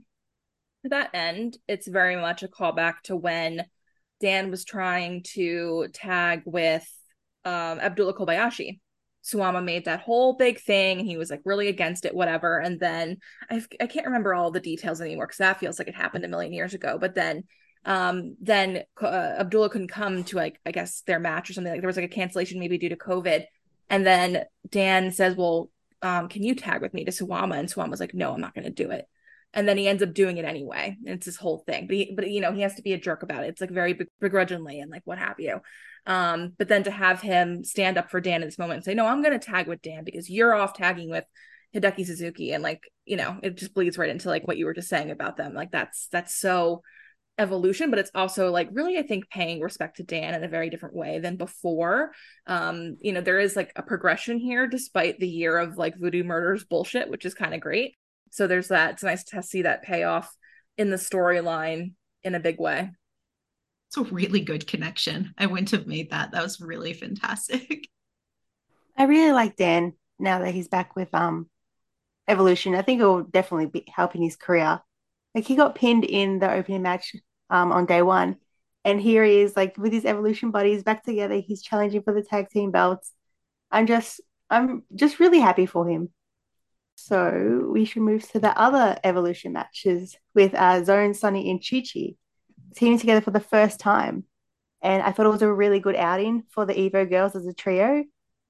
To 0.83 0.89
that 0.89 1.11
end, 1.13 1.57
it's 1.67 1.87
very 1.87 2.15
much 2.15 2.43
a 2.43 2.47
callback 2.47 3.01
to 3.03 3.15
when 3.15 3.65
Dan 4.19 4.51
was 4.51 4.65
trying 4.65 5.23
to 5.33 5.87
tag 5.93 6.41
with 6.45 6.87
um, 7.45 7.79
Abdullah 7.79 8.15
Kobayashi. 8.15 8.79
Suwama 9.23 9.63
made 9.63 9.85
that 9.85 10.01
whole 10.01 10.33
big 10.33 10.59
thing. 10.59 10.99
and 10.99 11.07
He 11.07 11.17
was 11.17 11.29
like 11.29 11.41
really 11.45 11.67
against 11.67 12.05
it, 12.05 12.15
whatever. 12.15 12.59
And 12.59 12.79
then 12.79 13.17
I, 13.49 13.63
I 13.79 13.85
can't 13.85 14.07
remember 14.07 14.33
all 14.33 14.49
the 14.49 14.59
details 14.59 14.99
anymore 14.99 15.27
because 15.27 15.37
that 15.37 15.59
feels 15.59 15.77
like 15.77 15.87
it 15.87 15.95
happened 15.95 16.25
a 16.25 16.27
million 16.27 16.53
years 16.53 16.73
ago. 16.73 16.97
But 16.99 17.15
then 17.15 17.43
um 17.85 18.35
then 18.39 18.83
uh, 19.01 19.35
abdullah 19.39 19.69
couldn't 19.69 19.87
come 19.87 20.23
to 20.23 20.35
like 20.35 20.59
i 20.65 20.71
guess 20.71 21.01
their 21.07 21.19
match 21.19 21.49
or 21.49 21.53
something 21.53 21.71
like 21.71 21.81
there 21.81 21.87
was 21.87 21.95
like 21.95 22.05
a 22.05 22.13
cancellation 22.13 22.59
maybe 22.59 22.77
due 22.77 22.89
to 22.89 22.95
covid 22.95 23.45
and 23.89 24.05
then 24.05 24.43
dan 24.69 25.11
says 25.11 25.35
well 25.35 25.69
um, 26.01 26.27
can 26.27 26.43
you 26.43 26.55
tag 26.55 26.81
with 26.81 26.93
me 26.93 27.05
to 27.05 27.11
Suwama? 27.11 27.57
And 27.57 27.69
Suwama's 27.69 27.99
like, 27.99 28.13
no, 28.13 28.33
I'm 28.33 28.41
not 28.41 28.55
going 28.55 28.65
to 28.65 28.71
do 28.71 28.91
it. 28.91 29.05
And 29.53 29.67
then 29.67 29.77
he 29.77 29.87
ends 29.87 30.01
up 30.01 30.13
doing 30.13 30.37
it 30.37 30.45
anyway. 30.45 30.97
And 31.05 31.15
it's 31.15 31.25
this 31.25 31.35
whole 31.35 31.63
thing. 31.65 31.87
But, 31.87 31.95
he, 31.95 32.13
but 32.15 32.29
you 32.29 32.39
know, 32.39 32.53
he 32.53 32.61
has 32.61 32.75
to 32.75 32.81
be 32.81 32.93
a 32.93 32.99
jerk 32.99 33.21
about 33.21 33.43
it. 33.43 33.47
It's 33.47 33.61
like 33.61 33.69
very 33.69 33.99
begrudgingly 34.19 34.79
and 34.79 34.89
like 34.89 35.01
what 35.05 35.17
have 35.17 35.39
you. 35.39 35.59
Um, 36.05 36.53
but 36.57 36.67
then 36.67 36.83
to 36.83 36.91
have 36.91 37.21
him 37.21 37.63
stand 37.63 37.97
up 37.97 38.09
for 38.09 38.21
Dan 38.21 38.41
in 38.41 38.47
this 38.47 38.57
moment 38.57 38.77
and 38.77 38.83
say, 38.85 38.93
no, 38.93 39.05
I'm 39.05 39.21
going 39.21 39.37
to 39.37 39.45
tag 39.45 39.67
with 39.67 39.81
Dan 39.81 40.03
because 40.03 40.29
you're 40.29 40.55
off 40.55 40.73
tagging 40.73 41.09
with 41.09 41.25
Hideki 41.75 42.05
Suzuki. 42.05 42.53
And 42.53 42.63
like, 42.63 42.83
you 43.05 43.17
know, 43.17 43.37
it 43.43 43.57
just 43.57 43.73
bleeds 43.73 43.97
right 43.97 44.09
into 44.09 44.29
like 44.29 44.47
what 44.47 44.57
you 44.57 44.65
were 44.65 44.73
just 44.73 44.89
saying 44.89 45.11
about 45.11 45.35
them. 45.35 45.53
Like 45.53 45.71
that's, 45.71 46.07
that's 46.07 46.33
so 46.33 46.81
evolution 47.37 47.89
but 47.89 47.97
it's 47.97 48.11
also 48.13 48.51
like 48.51 48.69
really 48.71 48.97
i 48.97 49.01
think 49.01 49.29
paying 49.29 49.61
respect 49.61 49.97
to 49.97 50.03
dan 50.03 50.35
in 50.35 50.43
a 50.43 50.49
very 50.49 50.69
different 50.69 50.95
way 50.95 51.19
than 51.19 51.37
before. 51.37 52.11
Um 52.45 52.97
you 52.99 53.13
know 53.13 53.21
there 53.21 53.39
is 53.39 53.55
like 53.55 53.71
a 53.75 53.83
progression 53.83 54.37
here 54.37 54.67
despite 54.67 55.19
the 55.19 55.27
year 55.27 55.57
of 55.57 55.77
like 55.77 55.97
voodoo 55.97 56.23
murders 56.23 56.63
bullshit 56.63 57.09
which 57.09 57.25
is 57.25 57.33
kind 57.33 57.53
of 57.53 57.61
great. 57.61 57.95
So 58.31 58.47
there's 58.47 58.69
that. 58.69 58.91
It's 58.91 59.03
nice 59.03 59.23
to 59.25 59.43
see 59.43 59.63
that 59.63 59.83
payoff 59.83 60.33
in 60.77 60.89
the 60.89 60.97
storyline 60.97 61.93
in 62.23 62.35
a 62.35 62.39
big 62.39 62.59
way. 62.59 62.91
It's 63.87 63.97
a 63.97 64.03
really 64.03 64.41
good 64.41 64.67
connection. 64.67 65.33
I 65.37 65.47
wouldn't 65.47 65.71
have 65.71 65.85
made 65.85 66.11
that. 66.11 66.31
That 66.31 66.43
was 66.43 66.61
really 66.61 66.93
fantastic. 66.93 67.87
I 68.97 69.03
really 69.03 69.31
like 69.31 69.55
dan 69.55 69.93
now 70.19 70.39
that 70.39 70.53
he's 70.53 70.67
back 70.67 70.95
with 70.95 71.13
um 71.13 71.49
evolution. 72.27 72.75
I 72.75 72.83
think 72.83 73.01
it 73.01 73.05
will 73.05 73.23
definitely 73.23 73.67
be 73.67 73.85
helping 73.93 74.21
his 74.21 74.35
career 74.35 74.81
like 75.33 75.45
he 75.45 75.55
got 75.55 75.75
pinned 75.75 76.03
in 76.03 76.39
the 76.39 76.51
opening 76.51 76.81
match 76.81 77.15
um, 77.49 77.71
on 77.71 77.85
day 77.85 78.01
one. 78.01 78.37
And 78.83 78.99
here 78.99 79.23
he 79.23 79.41
is, 79.41 79.55
like 79.55 79.77
with 79.77 79.93
his 79.93 80.05
evolution 80.05 80.51
buddies 80.51 80.83
back 80.83 81.03
together. 81.03 81.35
He's 81.35 81.61
challenging 81.61 82.01
for 82.01 82.13
the 82.13 82.23
tag 82.23 82.49
team 82.49 82.71
belts. 82.71 83.11
I'm 83.69 83.85
just, 83.85 84.21
I'm 84.49 84.83
just 84.95 85.19
really 85.19 85.39
happy 85.39 85.65
for 85.65 85.87
him. 85.87 86.09
So 86.95 87.69
we 87.71 87.85
should 87.85 88.01
move 88.01 88.29
to 88.31 88.39
the 88.39 88.57
other 88.59 88.97
evolution 89.03 89.53
matches 89.53 90.17
with 90.35 90.53
uh, 90.53 90.83
Zone, 90.83 91.13
Sunny, 91.13 91.49
and 91.49 91.63
Chi 91.63 91.81
Chi 91.81 92.15
teaming 92.75 92.99
together 92.99 93.21
for 93.21 93.31
the 93.31 93.39
first 93.39 93.79
time. 93.79 94.25
And 94.81 95.03
I 95.03 95.11
thought 95.11 95.25
it 95.25 95.29
was 95.29 95.41
a 95.41 95.53
really 95.53 95.79
good 95.79 95.95
outing 95.95 96.43
for 96.49 96.65
the 96.65 96.73
Evo 96.73 97.09
girls 97.09 97.35
as 97.35 97.45
a 97.45 97.53
trio. 97.53 98.03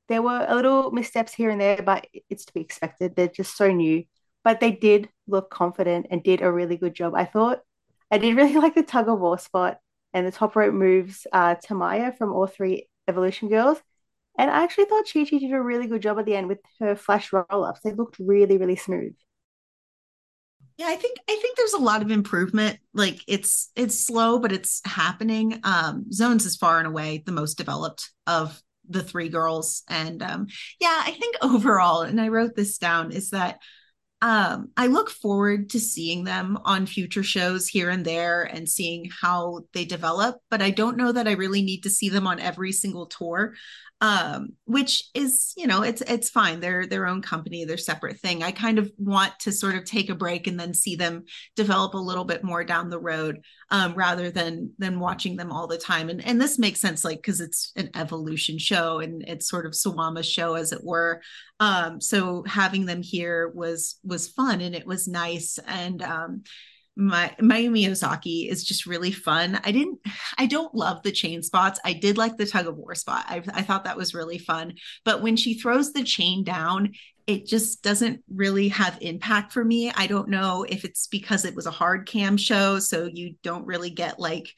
There 0.07 0.21
were 0.21 0.45
a 0.47 0.55
little 0.55 0.91
missteps 0.91 1.33
here 1.33 1.49
and 1.49 1.59
there, 1.59 1.81
but 1.81 2.07
it's 2.29 2.45
to 2.45 2.53
be 2.53 2.61
expected. 2.61 3.15
They're 3.15 3.27
just 3.27 3.55
so 3.55 3.71
new 3.71 4.03
but 4.43 4.59
they 4.59 4.71
did 4.71 5.09
look 5.27 5.49
confident 5.49 6.07
and 6.09 6.23
did 6.23 6.41
a 6.41 6.51
really 6.51 6.77
good 6.77 6.93
job. 6.93 7.13
I 7.15 7.25
thought 7.25 7.61
I 8.09 8.17
did 8.17 8.35
really 8.35 8.55
like 8.57 8.75
the 8.75 8.83
tug 8.83 9.07
of 9.07 9.19
war 9.19 9.37
spot 9.37 9.79
and 10.13 10.27
the 10.27 10.31
top 10.31 10.55
rope 10.55 10.73
moves 10.73 11.25
uh, 11.31 11.55
to 11.55 11.75
Maya 11.75 12.11
from 12.11 12.33
all 12.33 12.47
three 12.47 12.87
Evolution 13.07 13.49
girls. 13.49 13.77
And 14.37 14.49
I 14.49 14.63
actually 14.63 14.85
thought 14.85 15.05
Chi 15.11 15.25
Chi 15.25 15.37
did 15.39 15.51
a 15.51 15.61
really 15.61 15.87
good 15.87 16.01
job 16.01 16.17
at 16.19 16.25
the 16.25 16.35
end 16.35 16.47
with 16.47 16.59
her 16.79 16.95
flash 16.95 17.33
roll 17.33 17.65
ups. 17.65 17.81
They 17.81 17.91
looked 17.91 18.17
really, 18.19 18.57
really 18.57 18.75
smooth. 18.77 19.13
Yeah, 20.77 20.87
I 20.87 20.95
think 20.95 21.17
I 21.29 21.35
think 21.35 21.57
there's 21.57 21.73
a 21.73 21.79
lot 21.81 22.01
of 22.01 22.11
improvement. 22.11 22.79
Like 22.93 23.19
it's 23.27 23.71
it's 23.75 24.05
slow, 24.05 24.39
but 24.39 24.51
it's 24.51 24.81
happening. 24.85 25.59
Um, 25.63 26.11
Zones 26.11 26.45
is 26.45 26.55
far 26.55 26.79
and 26.79 26.87
away 26.87 27.21
the 27.25 27.31
most 27.31 27.57
developed 27.57 28.09
of 28.25 28.61
the 28.89 29.03
three 29.03 29.29
girls, 29.29 29.83
and 29.89 30.23
um, 30.23 30.47
yeah, 30.79 31.03
I 31.05 31.11
think 31.11 31.35
overall, 31.41 32.01
and 32.01 32.19
I 32.19 32.29
wrote 32.29 32.55
this 32.55 32.77
down, 32.77 33.11
is 33.11 33.31
that 33.31 33.59
um, 34.21 34.69
I 34.77 34.87
look 34.87 35.09
forward 35.09 35.71
to 35.71 35.79
seeing 35.79 36.23
them 36.23 36.59
on 36.63 36.85
future 36.85 37.23
shows 37.23 37.67
here 37.67 37.89
and 37.89 38.05
there 38.05 38.43
and 38.43 38.69
seeing 38.69 39.09
how 39.21 39.61
they 39.73 39.85
develop, 39.85 40.37
but 40.49 40.61
I 40.61 40.69
don't 40.69 40.97
know 40.97 41.11
that 41.11 41.27
I 41.27 41.31
really 41.31 41.61
need 41.61 41.83
to 41.83 41.89
see 41.89 42.09
them 42.09 42.27
on 42.27 42.39
every 42.39 42.71
single 42.71 43.07
tour 43.07 43.53
um, 44.01 44.53
which 44.65 45.09
is 45.13 45.53
you 45.55 45.67
know 45.67 45.83
it's 45.83 46.01
it's 46.01 46.29
fine. 46.29 46.59
They're 46.59 46.87
their 46.87 47.05
own 47.05 47.21
company 47.21 47.63
their 47.63 47.77
separate 47.77 48.19
thing. 48.19 48.43
I 48.43 48.51
kind 48.51 48.79
of 48.79 48.91
want 48.97 49.33
to 49.41 49.51
sort 49.51 49.75
of 49.75 49.85
take 49.85 50.09
a 50.09 50.15
break 50.15 50.47
and 50.47 50.59
then 50.59 50.73
see 50.73 50.95
them 50.95 51.25
develop 51.55 51.93
a 51.93 51.99
little 51.99 52.25
bit 52.25 52.43
more 52.43 52.63
down 52.63 52.89
the 52.89 52.99
road 52.99 53.41
um, 53.71 53.93
rather 53.95 54.29
than 54.29 54.71
than 54.77 54.99
watching 54.99 55.37
them 55.37 55.51
all 55.51 55.65
the 55.65 55.77
time 55.77 56.09
and 56.09 56.23
and 56.25 56.39
this 56.39 56.59
makes 56.59 56.79
sense 56.79 57.03
like 57.03 57.17
because 57.17 57.41
it's 57.41 57.71
an 57.75 57.89
evolution 57.95 58.57
show 58.57 58.99
and 58.99 59.23
it's 59.27 59.49
sort 59.49 59.65
of 59.65 59.71
Suwama's 59.71 60.29
show 60.29 60.55
as 60.55 60.71
it 60.71 60.83
were 60.83 61.21
um, 61.59 61.99
so 61.99 62.43
having 62.43 62.85
them 62.85 63.01
here 63.01 63.49
was 63.55 63.97
was 64.03 64.27
fun 64.27 64.61
and 64.61 64.75
it 64.75 64.85
was 64.85 65.07
nice 65.07 65.57
and 65.67 66.03
um, 66.03 66.43
my 66.97 67.33
Mayumi 67.39 67.87
is 68.49 68.63
just 68.63 68.85
really 68.85 69.11
fun. 69.11 69.59
I 69.63 69.71
didn't 69.71 69.99
I 70.37 70.45
don't 70.45 70.75
love 70.75 71.03
the 71.03 71.11
chain 71.11 71.41
spots. 71.41 71.79
I 71.85 71.93
did 71.93 72.17
like 72.17 72.37
the 72.37 72.45
tug 72.45 72.67
of 72.67 72.77
war 72.77 72.95
spot. 72.95 73.25
I, 73.27 73.41
I 73.53 73.61
thought 73.61 73.85
that 73.85 73.97
was 73.97 74.13
really 74.13 74.37
fun. 74.37 74.73
But 75.05 75.21
when 75.21 75.37
she 75.37 75.53
throws 75.53 75.93
the 75.93 76.03
chain 76.03 76.43
down, 76.43 76.91
it 77.31 77.45
just 77.45 77.81
doesn't 77.81 78.23
really 78.33 78.67
have 78.67 78.97
impact 79.01 79.53
for 79.53 79.63
me. 79.63 79.91
I 79.91 80.07
don't 80.07 80.29
know 80.29 80.65
if 80.67 80.83
it's 80.83 81.07
because 81.07 81.45
it 81.45 81.55
was 81.55 81.65
a 81.65 81.71
hard 81.71 82.05
cam 82.07 82.35
show, 82.35 82.79
so 82.79 83.05
you 83.05 83.35
don't 83.41 83.65
really 83.65 83.89
get 83.89 84.19
like 84.19 84.49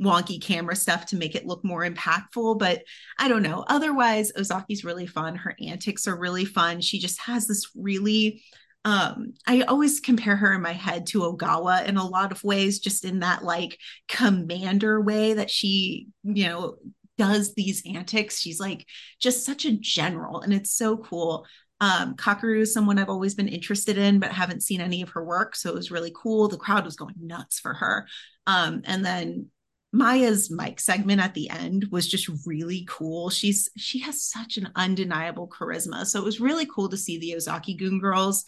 wonky 0.00 0.42
camera 0.42 0.74
stuff 0.74 1.06
to 1.06 1.16
make 1.16 1.34
it 1.34 1.46
look 1.46 1.64
more 1.64 1.84
impactful. 1.84 2.58
But 2.58 2.82
I 3.18 3.28
don't 3.28 3.42
know. 3.42 3.64
Otherwise, 3.68 4.32
Ozaki's 4.32 4.84
really 4.84 5.06
fun. 5.06 5.36
Her 5.36 5.54
antics 5.64 6.08
are 6.08 6.18
really 6.18 6.46
fun. 6.46 6.80
She 6.80 6.98
just 6.98 7.20
has 7.20 7.46
this 7.46 7.70
really 7.76 8.42
um 8.86 9.32
i 9.46 9.62
always 9.62 9.98
compare 9.98 10.36
her 10.36 10.52
in 10.52 10.60
my 10.60 10.72
head 10.72 11.06
to 11.06 11.20
ogawa 11.20 11.86
in 11.86 11.96
a 11.96 12.06
lot 12.06 12.32
of 12.32 12.44
ways 12.44 12.80
just 12.80 13.06
in 13.06 13.20
that 13.20 13.42
like 13.42 13.78
commander 14.08 15.00
way 15.00 15.32
that 15.32 15.48
she 15.50 16.08
you 16.22 16.44
know 16.44 16.76
does 17.16 17.54
these 17.54 17.82
antics 17.86 18.38
she's 18.40 18.60
like 18.60 18.86
just 19.20 19.46
such 19.46 19.64
a 19.64 19.72
general 19.72 20.42
and 20.42 20.52
it's 20.52 20.70
so 20.70 20.98
cool 20.98 21.46
um 21.84 22.14
kakeru 22.16 22.60
is 22.60 22.72
someone 22.72 22.98
i've 22.98 23.08
always 23.08 23.34
been 23.34 23.48
interested 23.48 23.98
in 23.98 24.18
but 24.18 24.32
haven't 24.32 24.62
seen 24.62 24.80
any 24.80 25.02
of 25.02 25.10
her 25.10 25.24
work 25.24 25.54
so 25.54 25.68
it 25.68 25.74
was 25.74 25.90
really 25.90 26.12
cool 26.14 26.48
the 26.48 26.56
crowd 26.56 26.84
was 26.84 26.96
going 26.96 27.14
nuts 27.20 27.60
for 27.60 27.74
her 27.74 28.06
um 28.46 28.82
and 28.84 29.04
then 29.04 29.46
Maya's 29.92 30.50
mic 30.50 30.80
segment 30.80 31.20
at 31.20 31.34
the 31.34 31.48
end 31.50 31.86
was 31.92 32.08
just 32.08 32.28
really 32.44 32.84
cool. 32.88 33.30
She's 33.30 33.70
she 33.76 34.00
has 34.00 34.20
such 34.20 34.56
an 34.56 34.70
undeniable 34.74 35.46
charisma. 35.46 36.04
So 36.04 36.18
it 36.18 36.24
was 36.24 36.40
really 36.40 36.66
cool 36.66 36.88
to 36.88 36.96
see 36.96 37.16
the 37.16 37.36
Ozaki-gun 37.36 38.00
girls 38.00 38.44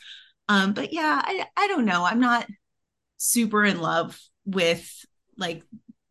um, 0.49 0.72
but 0.74 0.93
yeah, 0.93 1.20
I, 1.24 1.47
I 1.57 1.66
don't 1.68 1.87
know. 1.87 2.05
I'm 2.05 2.20
not 2.20 2.47
super 3.16 3.64
in 3.64 3.80
love 3.80 4.18
with 4.45 4.89
like 5.37 5.62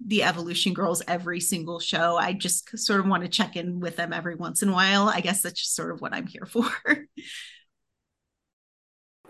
the 0.06 0.24
evolution 0.24 0.74
girls 0.74 1.02
every 1.08 1.40
single 1.40 1.80
show. 1.80 2.18
I 2.18 2.34
just 2.34 2.78
sort 2.78 3.00
of 3.00 3.08
want 3.08 3.24
to 3.24 3.30
check 3.30 3.56
in 3.56 3.80
with 3.80 3.96
them 3.96 4.14
every 4.14 4.36
once 4.36 4.62
in 4.62 4.70
a 4.70 4.74
while. 4.74 5.10
I 5.10 5.22
guess 5.22 5.42
that's 5.42 5.60
just 5.60 5.76
sort 5.76 5.92
of 5.92 6.02
what 6.02 6.14
I'm 6.14 6.28
here 6.28 6.46
for. 6.46 6.70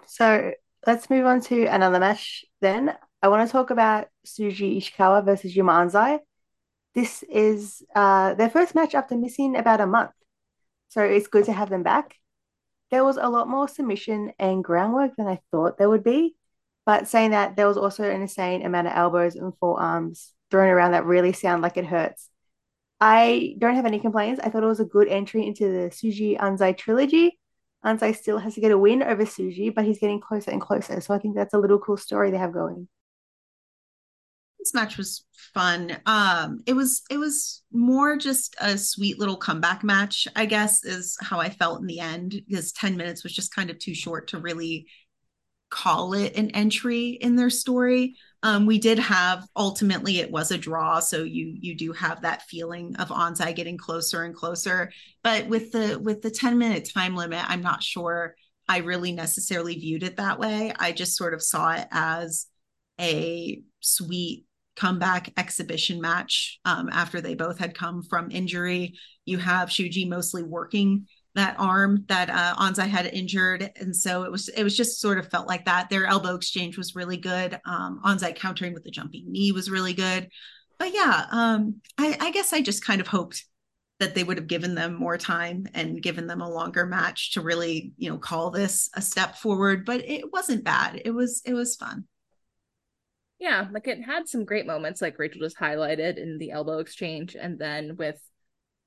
so 0.07 0.51
let's 0.85 1.09
move 1.09 1.25
on 1.25 1.41
to 1.41 1.65
another 1.65 1.99
match 1.99 2.45
then. 2.61 2.95
I 3.21 3.27
want 3.29 3.47
to 3.47 3.51
talk 3.51 3.69
about 3.69 4.07
Shuji 4.25 4.77
Ishikawa 4.77 5.25
versus 5.25 5.55
Yuma 5.55 5.71
Anzai. 5.71 6.19
This 6.93 7.23
is 7.23 7.83
uh, 7.95 8.35
their 8.35 8.49
first 8.49 8.75
match 8.75 8.95
after 8.95 9.15
missing 9.15 9.55
about 9.55 9.81
a 9.81 9.87
month. 9.87 10.11
So 10.89 11.03
it's 11.03 11.27
good 11.27 11.45
to 11.45 11.53
have 11.53 11.69
them 11.69 11.83
back 11.83 12.15
there 12.91 13.03
was 13.03 13.17
a 13.17 13.29
lot 13.29 13.47
more 13.47 13.67
submission 13.67 14.31
and 14.39 14.63
groundwork 14.63 15.15
than 15.17 15.27
I 15.27 15.39
thought 15.51 15.77
there 15.77 15.89
would 15.89 16.03
be. 16.03 16.35
But 16.85 17.07
saying 17.07 17.31
that, 17.31 17.55
there 17.55 17.67
was 17.67 17.77
also 17.77 18.03
an 18.03 18.21
insane 18.21 18.63
amount 18.63 18.87
of 18.87 18.93
elbows 18.95 19.35
and 19.35 19.53
forearms 19.59 20.33
thrown 20.51 20.69
around 20.69 20.91
that 20.91 21.05
really 21.05 21.33
sound 21.33 21.61
like 21.61 21.77
it 21.77 21.85
hurts. 21.85 22.29
I 22.99 23.55
don't 23.59 23.75
have 23.75 23.85
any 23.85 23.99
complaints. 23.99 24.39
I 24.43 24.49
thought 24.49 24.63
it 24.63 24.67
was 24.67 24.79
a 24.79 24.85
good 24.85 25.07
entry 25.07 25.45
into 25.45 25.65
the 25.65 25.89
Shuji 25.89 26.37
Anzai 26.37 26.77
trilogy. 26.77 27.37
Anzai 27.85 28.15
still 28.15 28.39
has 28.39 28.55
to 28.55 28.61
get 28.61 28.71
a 28.71 28.77
win 28.77 29.03
over 29.03 29.25
Shuji, 29.25 29.73
but 29.73 29.85
he's 29.85 29.99
getting 29.99 30.19
closer 30.19 30.51
and 30.51 30.61
closer. 30.61 30.99
So 31.01 31.13
I 31.13 31.19
think 31.19 31.35
that's 31.35 31.53
a 31.53 31.59
little 31.59 31.79
cool 31.79 31.97
story 31.97 32.31
they 32.31 32.37
have 32.37 32.53
going. 32.53 32.87
This 34.57 34.73
match 34.73 34.97
was 34.97 35.23
fun. 35.53 35.95
Um, 36.07 36.61
it 36.65 36.73
was 36.73 37.03
it 37.11 37.17
was 37.17 37.61
more 37.71 38.17
just 38.17 38.55
a 38.59 38.77
sweet 38.79 39.19
little 39.19 39.37
comeback 39.37 39.83
match, 39.83 40.27
I 40.35 40.47
guess, 40.47 40.83
is 40.83 41.15
how 41.21 41.39
I 41.39 41.49
felt 41.49 41.81
in 41.81 41.85
the 41.85 41.99
end, 41.99 42.41
because 42.47 42.71
10 42.71 42.97
minutes 42.97 43.23
was 43.23 43.33
just 43.33 43.53
kind 43.53 43.69
of 43.69 43.77
too 43.77 43.93
short 43.93 44.29
to 44.29 44.39
really 44.39 44.87
call 45.69 46.13
it 46.13 46.35
an 46.35 46.49
entry 46.51 47.09
in 47.09 47.35
their 47.35 47.51
story. 47.51 48.15
Um, 48.45 48.67
we 48.67 48.77
did 48.77 48.99
have 48.99 49.47
ultimately 49.55 50.19
it 50.19 50.29
was 50.29 50.51
a 50.51 50.57
draw, 50.59 50.99
so 50.99 51.23
you 51.23 51.57
you 51.59 51.73
do 51.73 51.91
have 51.93 52.21
that 52.21 52.43
feeling 52.43 52.95
of 52.97 53.07
Anzai 53.07 53.55
getting 53.55 53.75
closer 53.75 54.21
and 54.21 54.35
closer. 54.35 54.91
But 55.23 55.47
with 55.47 55.71
the 55.71 55.99
with 55.99 56.21
the 56.21 56.29
10 56.29 56.59
minute 56.59 56.87
time 56.93 57.15
limit, 57.15 57.43
I'm 57.47 57.63
not 57.63 57.81
sure 57.81 58.35
I 58.69 58.77
really 58.77 59.11
necessarily 59.13 59.73
viewed 59.79 60.03
it 60.03 60.17
that 60.17 60.37
way. 60.37 60.71
I 60.77 60.91
just 60.91 61.17
sort 61.17 61.33
of 61.33 61.41
saw 61.41 61.73
it 61.73 61.87
as 61.91 62.45
a 63.01 63.63
sweet 63.79 64.45
comeback 64.75 65.33
exhibition 65.37 65.99
match 65.99 66.59
um, 66.65 66.87
after 66.91 67.21
they 67.21 67.33
both 67.33 67.57
had 67.57 67.75
come 67.75 68.03
from 68.03 68.29
injury. 68.29 68.93
You 69.25 69.39
have 69.39 69.69
Shuji 69.69 70.07
mostly 70.07 70.43
working 70.43 71.07
that 71.35 71.55
arm 71.59 72.05
that 72.07 72.29
uh, 72.29 72.85
had 72.87 73.07
injured, 73.07 73.71
and 73.75 73.95
so 73.95 74.23
it 74.23 74.31
was 74.31 74.47
it 74.49 74.63
was 74.63 74.75
just 74.75 74.99
sort 74.99 75.17
of 75.17 75.29
felt 75.29 75.47
like 75.47 75.65
that. 75.65 75.89
Their 75.89 76.05
elbow 76.05 76.35
exchange 76.35 76.77
was 76.77 76.95
really 76.95 77.17
good. 77.17 77.59
Um, 77.65 78.01
countering 78.35 78.73
with 78.73 78.83
the 78.83 78.91
jumping 78.91 79.31
knee 79.31 79.51
was 79.51 79.69
really 79.69 79.93
good. 79.93 80.29
But 80.79 80.93
yeah, 80.93 81.25
um, 81.31 81.81
I, 81.97 82.17
I 82.19 82.31
guess 82.31 82.53
I 82.53 82.61
just 82.61 82.83
kind 82.83 83.01
of 83.01 83.07
hoped 83.07 83.45
that 83.99 84.15
they 84.15 84.23
would 84.23 84.37
have 84.37 84.47
given 84.47 84.75
them 84.75 84.93
more 84.93 85.17
time 85.17 85.67
and 85.73 86.01
given 86.01 86.27
them 86.27 86.41
a 86.41 86.49
longer 86.49 86.85
match 86.85 87.33
to 87.33 87.41
really 87.41 87.93
you 87.97 88.09
know 88.09 88.17
call 88.17 88.49
this 88.49 88.89
a 88.95 89.01
step 89.01 89.35
forward. 89.35 89.85
But 89.85 90.07
it 90.07 90.31
wasn't 90.31 90.63
bad. 90.63 91.01
It 91.03 91.11
was 91.11 91.41
it 91.45 91.53
was 91.53 91.75
fun. 91.75 92.05
Yeah, 93.39 93.67
like 93.71 93.87
it 93.87 94.01
had 94.01 94.29
some 94.29 94.45
great 94.45 94.65
moments, 94.65 95.01
like 95.01 95.19
Rachel 95.19 95.41
just 95.41 95.57
highlighted 95.57 96.17
in 96.17 96.37
the 96.37 96.51
elbow 96.51 96.79
exchange, 96.79 97.35
and 97.39 97.59
then 97.59 97.97
with 97.97 98.19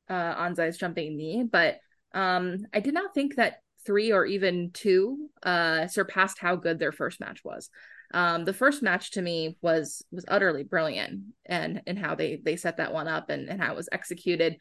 uh, 0.09 0.35
Anzai's 0.35 0.79
jumping 0.79 1.17
knee, 1.17 1.45
but 1.51 1.79
um, 2.15 2.67
I 2.73 2.81
did 2.81 2.95
not 2.95 3.15
think 3.15 3.37
that 3.37 3.61
three 3.87 4.13
or 4.13 4.27
even 4.27 4.71
two 4.73 5.31
uh, 5.43 5.87
surpassed 5.87 6.39
how 6.39 6.57
good 6.57 6.79
their 6.79 6.93
first 6.93 7.21
match 7.21 7.43
was. 7.45 7.71
Um, 8.13 8.45
the 8.45 8.55
first 8.55 8.83
match 8.83 9.13
to 9.13 9.23
me 9.23 9.57
was 9.61 10.03
was 10.11 10.25
utterly 10.29 10.63
brilliant 10.63 11.25
and 11.45 11.83
and 11.87 11.99
how 11.99 12.15
they 12.15 12.41
they 12.43 12.57
set 12.57 12.79
that 12.79 12.93
one 12.93 13.09
up 13.09 13.29
and, 13.29 13.49
and 13.49 13.61
how 13.61 13.73
it 13.73 13.77
was 13.77 13.89
executed. 13.93 14.57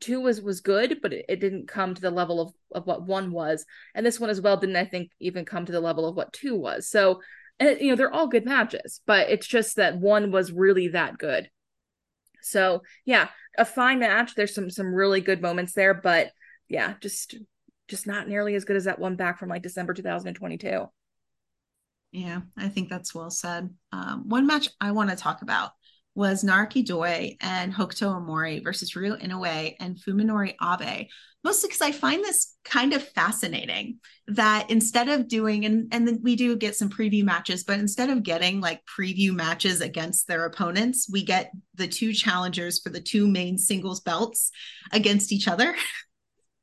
Two 0.00 0.20
was 0.20 0.40
was 0.40 0.60
good, 0.60 1.00
but 1.02 1.12
it, 1.12 1.26
it 1.28 1.40
didn't 1.40 1.68
come 1.68 1.94
to 1.94 2.00
the 2.00 2.10
level 2.10 2.40
of, 2.40 2.52
of 2.72 2.86
what 2.86 3.02
one 3.02 3.32
was. 3.32 3.66
And 3.94 4.06
this 4.06 4.20
one 4.20 4.30
as 4.30 4.40
well 4.40 4.56
didn't 4.56 4.76
I 4.76 4.84
think 4.84 5.10
even 5.20 5.44
come 5.44 5.66
to 5.66 5.72
the 5.72 5.80
level 5.80 6.06
of 6.06 6.16
what 6.16 6.32
two 6.32 6.56
was. 6.56 6.88
So 6.88 7.20
and, 7.58 7.80
you 7.80 7.90
know 7.90 7.96
they're 7.96 8.12
all 8.12 8.28
good 8.28 8.44
matches, 8.44 9.00
but 9.06 9.28
it's 9.28 9.46
just 9.46 9.76
that 9.76 9.98
one 9.98 10.30
was 10.30 10.52
really 10.52 10.88
that 10.88 11.18
good. 11.18 11.50
So 12.40 12.82
yeah, 13.04 13.28
a 13.58 13.64
fine 13.64 13.98
match. 13.98 14.34
There's 14.34 14.54
some 14.54 14.70
some 14.70 14.94
really 14.94 15.20
good 15.20 15.42
moments 15.42 15.72
there, 15.72 15.94
but 15.94 16.30
yeah, 16.72 16.94
just 17.00 17.36
just 17.86 18.06
not 18.06 18.26
nearly 18.26 18.54
as 18.54 18.64
good 18.64 18.76
as 18.76 18.84
that 18.84 18.98
one 18.98 19.14
back 19.14 19.38
from 19.38 19.50
like 19.50 19.62
December 19.62 19.92
2022. 19.92 20.86
Yeah, 22.12 22.40
I 22.56 22.68
think 22.68 22.88
that's 22.88 23.14
well 23.14 23.30
said. 23.30 23.68
Um, 23.92 24.28
one 24.28 24.46
match 24.46 24.68
I 24.80 24.92
want 24.92 25.10
to 25.10 25.16
talk 25.16 25.42
about 25.42 25.72
was 26.14 26.42
Naruki 26.42 26.84
Doi 26.84 27.36
and 27.40 27.72
Hokuto 27.72 28.18
Omori 28.18 28.64
versus 28.64 28.96
Ryo 28.96 29.16
Inoue 29.16 29.74
and 29.80 29.98
Fuminori 29.98 30.54
Abe. 30.62 31.08
Mostly 31.44 31.68
because 31.68 31.82
I 31.82 31.92
find 31.92 32.22
this 32.22 32.56
kind 32.64 32.94
of 32.94 33.06
fascinating 33.06 33.98
that 34.28 34.70
instead 34.70 35.08
of 35.08 35.28
doing 35.28 35.64
and 35.66 35.92
and 35.92 36.06
then 36.06 36.20
we 36.22 36.36
do 36.36 36.56
get 36.56 36.76
some 36.76 36.88
preview 36.88 37.24
matches, 37.24 37.64
but 37.64 37.80
instead 37.80 38.08
of 38.08 38.22
getting 38.22 38.60
like 38.60 38.80
preview 38.86 39.34
matches 39.34 39.82
against 39.82 40.26
their 40.26 40.46
opponents, 40.46 41.08
we 41.10 41.24
get 41.24 41.50
the 41.74 41.88
two 41.88 42.14
challengers 42.14 42.80
for 42.80 42.90
the 42.90 43.00
two 43.00 43.26
main 43.26 43.58
singles 43.58 44.00
belts 44.00 44.50
against 44.92 45.32
each 45.32 45.48
other. 45.48 45.74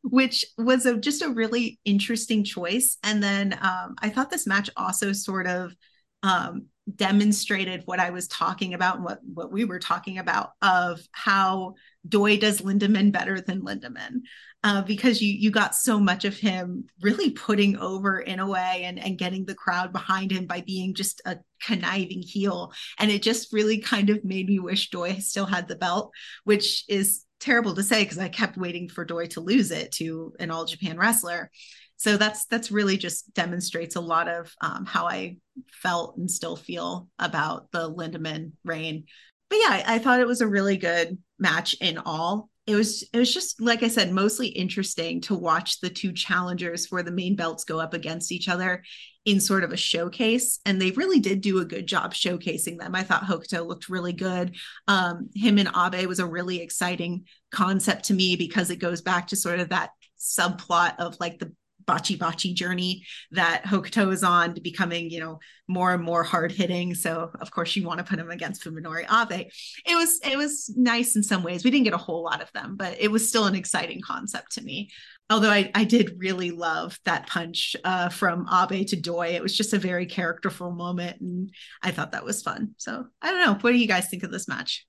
which 0.03 0.45
was 0.57 0.85
a, 0.85 0.97
just 0.97 1.21
a 1.21 1.29
really 1.29 1.79
interesting 1.85 2.43
choice. 2.43 2.97
And 3.03 3.21
then 3.21 3.57
um, 3.61 3.95
I 4.01 4.09
thought 4.09 4.29
this 4.29 4.47
match 4.47 4.69
also 4.77 5.11
sort 5.11 5.47
of 5.47 5.75
um, 6.23 6.67
demonstrated 6.95 7.83
what 7.85 7.99
I 7.99 8.09
was 8.09 8.27
talking 8.27 8.73
about 8.73 8.95
and 8.95 9.05
what, 9.05 9.19
what 9.33 9.51
we 9.51 9.65
were 9.65 9.79
talking 9.79 10.17
about 10.17 10.51
of 10.61 11.01
how 11.11 11.75
Doi 12.07 12.37
does 12.37 12.61
Lindaman 12.61 13.11
better 13.11 13.41
than 13.41 13.61
Lindaman. 13.61 14.21
Uh, 14.61 14.81
because 14.81 15.21
you 15.21 15.33
you 15.33 15.51
got 15.51 15.73
so 15.73 15.97
much 15.97 16.25
of 16.25 16.37
him 16.37 16.83
really 17.01 17.29
putting 17.29 17.77
over 17.77 18.21
Inoue 18.27 18.57
and 18.57 18.99
and 18.99 19.17
getting 19.17 19.45
the 19.45 19.55
crowd 19.55 19.93
behind 19.93 20.31
him 20.31 20.47
by 20.47 20.59
being 20.59 20.93
just 20.93 21.21
a 21.25 21.37
conniving 21.63 22.21
heel 22.21 22.73
and 22.97 23.09
it 23.09 23.21
just 23.21 23.53
really 23.53 23.77
kind 23.77 24.09
of 24.09 24.21
made 24.25 24.47
me 24.47 24.59
wish 24.59 24.89
Doi 24.89 25.13
still 25.19 25.45
had 25.45 25.69
the 25.69 25.77
belt 25.77 26.11
which 26.43 26.83
is 26.89 27.23
terrible 27.39 27.75
to 27.75 27.83
say 27.83 28.03
because 28.03 28.17
I 28.17 28.29
kept 28.29 28.57
waiting 28.57 28.89
for 28.89 29.05
Doi 29.05 29.27
to 29.27 29.41
lose 29.41 29.71
it 29.71 29.91
to 29.93 30.33
an 30.39 30.51
all 30.51 30.65
Japan 30.65 30.97
wrestler. 30.97 31.49
So 31.97 32.15
that's 32.15 32.45
that's 32.45 32.71
really 32.71 32.97
just 32.97 33.33
demonstrates 33.33 33.95
a 33.95 34.01
lot 34.01 34.27
of 34.29 34.53
um, 34.61 34.85
how 34.85 35.07
I 35.07 35.37
felt 35.71 36.15
and 36.17 36.31
still 36.31 36.55
feel 36.55 37.09
about 37.19 37.71
the 37.71 37.93
Lindaman 37.93 38.53
reign. 38.63 39.05
But 39.49 39.57
yeah, 39.57 39.83
I, 39.85 39.95
I 39.95 39.99
thought 39.99 40.21
it 40.21 40.27
was 40.27 40.41
a 40.41 40.47
really 40.47 40.77
good 40.77 41.17
match 41.37 41.75
in 41.81 41.97
all. 41.97 42.49
It 42.69 42.75
was 42.75 43.03
it 43.11 43.17
was 43.17 43.33
just 43.33 43.59
like 43.59 43.81
I 43.81 43.87
said, 43.87 44.11
mostly 44.11 44.47
interesting 44.47 45.21
to 45.21 45.33
watch 45.33 45.79
the 45.79 45.89
two 45.89 46.13
challengers 46.13 46.85
for 46.85 47.01
the 47.01 47.11
main 47.11 47.35
belts 47.35 47.63
go 47.63 47.79
up 47.79 47.95
against 47.95 48.31
each 48.31 48.47
other 48.47 48.83
in 49.25 49.39
sort 49.39 49.63
of 49.63 49.73
a 49.73 49.77
showcase 49.77 50.59
and 50.67 50.79
they 50.79 50.91
really 50.91 51.19
did 51.19 51.41
do 51.41 51.57
a 51.59 51.65
good 51.65 51.87
job 51.87 52.13
showcasing 52.13 52.77
them. 52.77 52.93
I 52.93 53.01
thought 53.01 53.23
hokuto 53.23 53.65
looked 53.65 53.89
really 53.89 54.13
good. 54.13 54.55
Um, 54.87 55.31
him 55.33 55.57
and 55.57 55.69
abe 55.75 56.07
was 56.07 56.19
a 56.19 56.27
really 56.27 56.61
exciting 56.61 57.25
concept 57.51 58.05
to 58.05 58.13
me 58.13 58.35
because 58.35 58.69
it 58.69 58.77
goes 58.77 59.01
back 59.01 59.27
to 59.29 59.35
sort 59.35 59.59
of 59.59 59.69
that 59.69 59.89
subplot 60.19 60.93
of 60.99 61.17
like 61.19 61.39
the 61.39 61.51
bachi 61.85 62.15
bachi 62.15 62.53
journey 62.53 63.05
that 63.31 63.63
Hokuto 63.63 64.11
is 64.11 64.23
on 64.23 64.55
to 64.55 64.61
becoming, 64.61 65.09
you 65.09 65.19
know, 65.19 65.39
more 65.67 65.93
and 65.93 66.03
more 66.03 66.23
hard 66.23 66.51
hitting. 66.51 66.95
So 66.95 67.31
of 67.39 67.51
course 67.51 67.75
you 67.75 67.85
want 67.85 67.99
to 67.99 68.03
put 68.03 68.19
him 68.19 68.31
against 68.31 68.63
Fuminori 68.63 69.05
Abe. 69.09 69.47
It 69.85 69.95
was 69.95 70.19
it 70.23 70.37
was 70.37 70.73
nice 70.75 71.15
in 71.15 71.23
some 71.23 71.43
ways. 71.43 71.63
We 71.63 71.71
didn't 71.71 71.85
get 71.85 71.93
a 71.93 71.97
whole 71.97 72.23
lot 72.23 72.41
of 72.41 72.51
them, 72.53 72.75
but 72.75 72.97
it 72.99 73.11
was 73.11 73.27
still 73.27 73.45
an 73.45 73.55
exciting 73.55 74.01
concept 74.01 74.53
to 74.53 74.61
me 74.61 74.89
although 75.29 75.51
I, 75.51 75.69
I 75.75 75.83
did 75.83 76.17
really 76.17 76.51
love 76.51 76.99
that 77.05 77.27
punch 77.27 77.75
uh, 77.83 78.09
from 78.09 78.47
Abe 78.51 78.87
to 78.87 78.95
Doi. 78.95 79.29
It 79.29 79.43
was 79.43 79.55
just 79.55 79.73
a 79.73 79.77
very 79.77 80.05
characterful 80.05 80.71
moment, 80.71 81.21
and 81.21 81.51
I 81.83 81.91
thought 81.91 82.13
that 82.13 82.25
was 82.25 82.41
fun. 82.41 82.75
So 82.77 83.05
I 83.21 83.31
don't 83.31 83.45
know. 83.45 83.53
What 83.61 83.71
do 83.71 83.77
you 83.77 83.87
guys 83.87 84.09
think 84.09 84.23
of 84.23 84.31
this 84.31 84.47
match? 84.47 84.85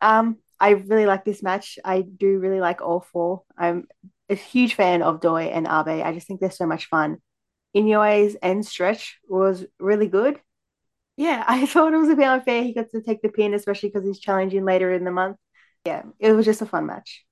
Um, 0.00 0.38
I 0.58 0.70
really 0.70 1.06
like 1.06 1.24
this 1.24 1.42
match. 1.42 1.78
I 1.84 2.02
do 2.02 2.38
really 2.38 2.60
like 2.60 2.80
all 2.80 3.00
four. 3.00 3.42
I'm 3.56 3.86
a 4.30 4.34
huge 4.34 4.74
fan 4.74 5.02
of 5.02 5.20
Doi 5.20 5.44
and 5.44 5.66
Abe. 5.66 6.04
I 6.04 6.12
just 6.14 6.26
think 6.26 6.40
they're 6.40 6.50
so 6.50 6.66
much 6.66 6.86
fun. 6.86 7.18
Inoue's 7.76 8.36
end 8.42 8.66
stretch 8.66 9.18
was 9.28 9.64
really 9.78 10.08
good. 10.08 10.40
Yeah, 11.16 11.44
I 11.48 11.66
thought 11.66 11.92
it 11.92 11.98
was 11.98 12.08
a 12.08 12.16
bit 12.16 12.26
unfair. 12.28 12.62
He 12.62 12.74
got 12.74 12.90
to 12.90 13.02
take 13.02 13.22
the 13.22 13.28
pin, 13.28 13.54
especially 13.54 13.90
because 13.90 14.06
he's 14.06 14.20
challenging 14.20 14.64
later 14.64 14.92
in 14.92 15.04
the 15.04 15.10
month. 15.10 15.36
Yeah, 15.84 16.02
it 16.18 16.32
was 16.32 16.44
just 16.46 16.62
a 16.62 16.66
fun 16.66 16.86
match. 16.86 17.24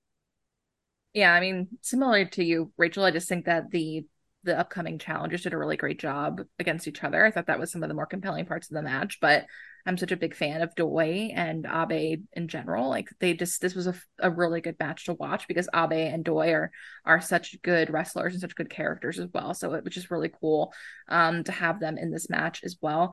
Yeah, 1.14 1.32
I 1.32 1.40
mean, 1.40 1.68
similar 1.80 2.24
to 2.26 2.44
you, 2.44 2.72
Rachel, 2.76 3.04
I 3.04 3.10
just 3.10 3.28
think 3.28 3.46
that 3.46 3.70
the 3.70 4.06
the 4.44 4.58
upcoming 4.58 4.98
challengers 4.98 5.42
did 5.42 5.52
a 5.52 5.58
really 5.58 5.76
great 5.76 5.98
job 5.98 6.40
against 6.58 6.86
each 6.86 7.02
other. 7.02 7.24
I 7.24 7.30
thought 7.30 7.46
that 7.46 7.58
was 7.58 7.72
some 7.72 7.82
of 7.82 7.88
the 7.88 7.94
more 7.94 8.06
compelling 8.06 8.46
parts 8.46 8.70
of 8.70 8.74
the 8.74 8.82
match, 8.82 9.18
but 9.20 9.46
I'm 9.86 9.96
such 9.96 10.12
a 10.12 10.16
big 10.16 10.34
fan 10.34 10.60
of 10.60 10.74
Doi 10.74 11.30
and 11.34 11.66
Abe 11.66 12.22
in 12.32 12.48
general. 12.48 12.88
Like 12.88 13.08
they 13.20 13.34
just 13.34 13.60
this 13.60 13.74
was 13.74 13.86
a, 13.86 13.94
a 14.18 14.30
really 14.30 14.60
good 14.60 14.76
match 14.78 15.06
to 15.06 15.14
watch 15.14 15.48
because 15.48 15.68
Abe 15.74 16.12
and 16.12 16.24
Doi 16.24 16.52
are 16.52 16.70
are 17.04 17.20
such 17.20 17.60
good 17.62 17.90
wrestlers 17.90 18.34
and 18.34 18.40
such 18.40 18.54
good 18.54 18.70
characters 18.70 19.18
as 19.18 19.28
well. 19.32 19.54
So 19.54 19.74
it 19.74 19.84
was 19.84 19.94
just 19.94 20.10
really 20.10 20.30
cool 20.40 20.72
um 21.08 21.44
to 21.44 21.52
have 21.52 21.80
them 21.80 21.98
in 21.98 22.10
this 22.10 22.28
match 22.28 22.62
as 22.64 22.76
well. 22.80 23.12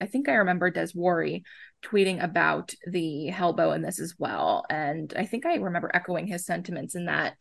I 0.00 0.06
think 0.06 0.28
I 0.28 0.34
remember 0.34 0.70
Des 0.70 0.88
Worry 0.94 1.44
tweeting 1.84 2.22
about 2.22 2.74
the 2.86 3.30
Hellbow 3.32 3.74
in 3.74 3.82
this 3.82 4.00
as 4.00 4.14
well. 4.18 4.64
And 4.68 5.12
I 5.16 5.26
think 5.26 5.46
I 5.46 5.54
remember 5.56 5.90
echoing 5.94 6.26
his 6.26 6.44
sentiments 6.44 6.94
in 6.94 7.06
that 7.06 7.34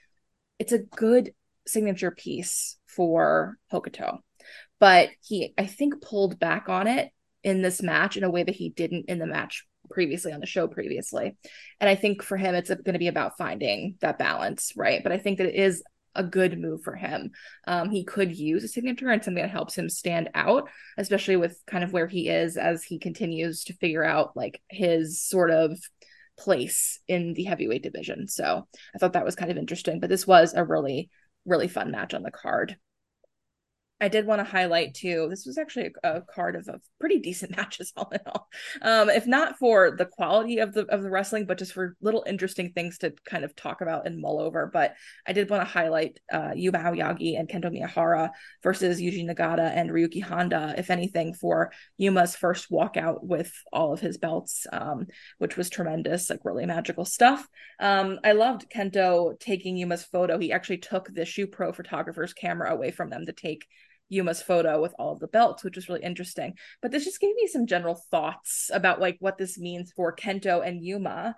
it's 0.60 0.72
a 0.72 0.80
good 0.80 1.34
signature 1.66 2.12
piece 2.12 2.78
for 2.86 3.58
Hokuto. 3.72 4.20
But 4.80 5.10
he, 5.22 5.54
I 5.58 5.66
think, 5.66 6.02
pulled 6.02 6.40
back 6.40 6.70
on 6.70 6.88
it 6.88 7.12
in 7.44 7.62
this 7.62 7.82
match 7.82 8.18
in 8.18 8.24
a 8.24 8.30
way 8.30 8.44
that 8.44 8.56
he 8.56 8.70
didn't 8.70 9.06
in 9.08 9.20
the 9.20 9.26
match 9.26 9.66
previously 9.90 10.32
on 10.32 10.40
the 10.40 10.46
show 10.46 10.68
previously. 10.68 11.36
And 11.80 11.90
I 11.90 11.96
think 11.96 12.24
for 12.24 12.38
him, 12.38 12.56
it's 12.56 12.70
going 12.70 12.94
to 12.94 13.00
be 13.00 13.08
about 13.08 13.38
finding 13.38 13.96
that 14.02 14.20
balance, 14.20 14.74
right? 14.76 15.02
But 15.04 15.12
I 15.12 15.18
think 15.18 15.38
that 15.38 15.48
it 15.48 15.56
is 15.56 15.84
a 16.16 16.24
good 16.24 16.60
move 16.60 16.82
for 16.84 16.96
him. 16.96 17.32
Um, 17.68 17.90
he 17.90 18.04
could 18.04 18.36
use 18.36 18.64
a 18.64 18.68
signature 18.68 19.10
and 19.10 19.24
something 19.24 19.42
that 19.42 19.50
helps 19.50 19.78
him 19.78 19.90
stand 19.90 20.30
out, 20.34 20.70
especially 20.98 21.38
with 21.38 21.62
kind 21.68 21.84
of 21.84 21.94
where 21.94 22.08
he 22.08 22.28
is 22.28 22.58
as 22.58 22.84
he 22.84 23.00
continues 23.00 23.64
to 23.66 23.74
figure 23.74 24.04
out 24.04 24.36
like 24.36 24.62
his 24.70 25.22
sort 25.22 25.52
of 25.52 25.80
place 26.38 27.00
in 27.08 27.34
the 27.34 27.44
heavyweight 27.44 27.84
division. 27.84 28.28
So 28.28 28.68
I 28.94 28.98
thought 28.98 29.14
that 29.14 29.26
was 29.26 29.36
kind 29.36 29.52
of 29.52 29.58
interesting. 29.58 30.00
But 30.00 30.10
this 30.10 30.28
was 30.28 30.54
a 30.54 30.66
really, 30.66 31.10
really 31.46 31.68
fun 31.68 31.92
match 31.92 32.14
on 32.14 32.24
the 32.24 32.32
card. 32.32 32.78
I 34.02 34.08
did 34.08 34.26
want 34.26 34.40
to 34.40 34.44
highlight 34.44 34.96
too. 34.96 35.28
This 35.30 35.46
was 35.46 35.60
actually 35.60 35.92
a, 36.04 36.18
a 36.18 36.22
card 36.22 36.56
of, 36.56 36.68
of, 36.68 36.82
pretty 37.00 37.20
decent 37.20 37.56
matches, 37.58 37.94
all 37.96 38.10
in 38.12 38.20
all. 38.26 38.48
Um, 38.82 39.10
if 39.10 39.28
not 39.28 39.58
for 39.58 39.96
the 39.96 40.06
quality 40.06 40.58
of 40.60 40.74
the 40.74 40.86
of 40.88 41.04
the 41.04 41.10
wrestling, 41.10 41.46
but 41.46 41.58
just 41.58 41.74
for 41.74 41.96
little 42.02 42.24
interesting 42.28 42.72
things 42.74 42.98
to 43.00 43.14
kind 43.26 43.44
of 43.44 43.56
talk 43.56 43.82
about 43.82 44.08
and 44.08 44.20
mull 44.20 44.40
over. 44.40 44.70
But 44.72 44.96
I 45.28 45.34
did 45.34 45.50
want 45.50 45.62
to 45.62 45.72
highlight 45.72 46.20
uh, 46.32 46.52
Yuma 46.56 46.80
Aoyagi 46.80 47.40
and 47.40 47.48
Kento 47.48 47.72
Miyahara 47.72 48.32
versus 48.64 49.00
Yuji 49.00 49.26
Nagata 49.26 49.72
and 49.76 49.92
Ryuki 49.92 50.24
Honda. 50.24 50.74
If 50.78 50.90
anything, 50.90 51.34
for 51.34 51.72
Yuma's 51.98 52.36
first 52.36 52.72
walkout 52.72 53.24
with 53.24 53.52
all 53.72 53.94
of 53.94 54.00
his 54.00 54.18
belts, 54.18 54.66
um, 54.72 55.08
which 55.38 55.58
was 55.58 55.70
tremendous, 55.70 56.30
like 56.30 56.40
really 56.44 56.66
magical 56.66 57.06
stuff. 57.06 57.48
Um, 57.80 58.20
I 58.24 58.32
loved 58.32 58.70
Kento 58.70 59.40
taking 59.40 59.78
Yuma's 59.78 60.04
photo. 60.04 60.40
He 60.40 60.52
actually 60.52 60.80
took 60.80 61.08
the 61.08 61.22
Shupro 61.22 61.76
photographer's 61.76 62.34
camera 62.34 62.72
away 62.72 62.92
from 62.92 63.10
them 63.10 63.26
to 63.26 63.34
take 63.34 63.66
Yuma's 64.12 64.42
photo 64.42 64.82
with 64.82 64.94
all 65.00 65.14
of 65.14 65.20
the 65.20 65.28
belts, 65.28 65.64
which 65.64 65.78
was 65.78 65.88
really 65.88 66.04
interesting. 66.04 66.54
But 66.82 66.92
this 66.92 67.06
just 67.06 67.22
gave 67.22 67.34
me 67.34 67.48
some 67.48 67.66
general 67.66 67.96
thoughts 68.12 68.70
about 68.74 69.00
like 69.00 69.18
what 69.20 69.38
this 69.38 69.58
means 69.58 69.92
for 69.96 70.16
Kento 70.16 70.66
and 70.66 70.84
Yuma. 70.84 71.36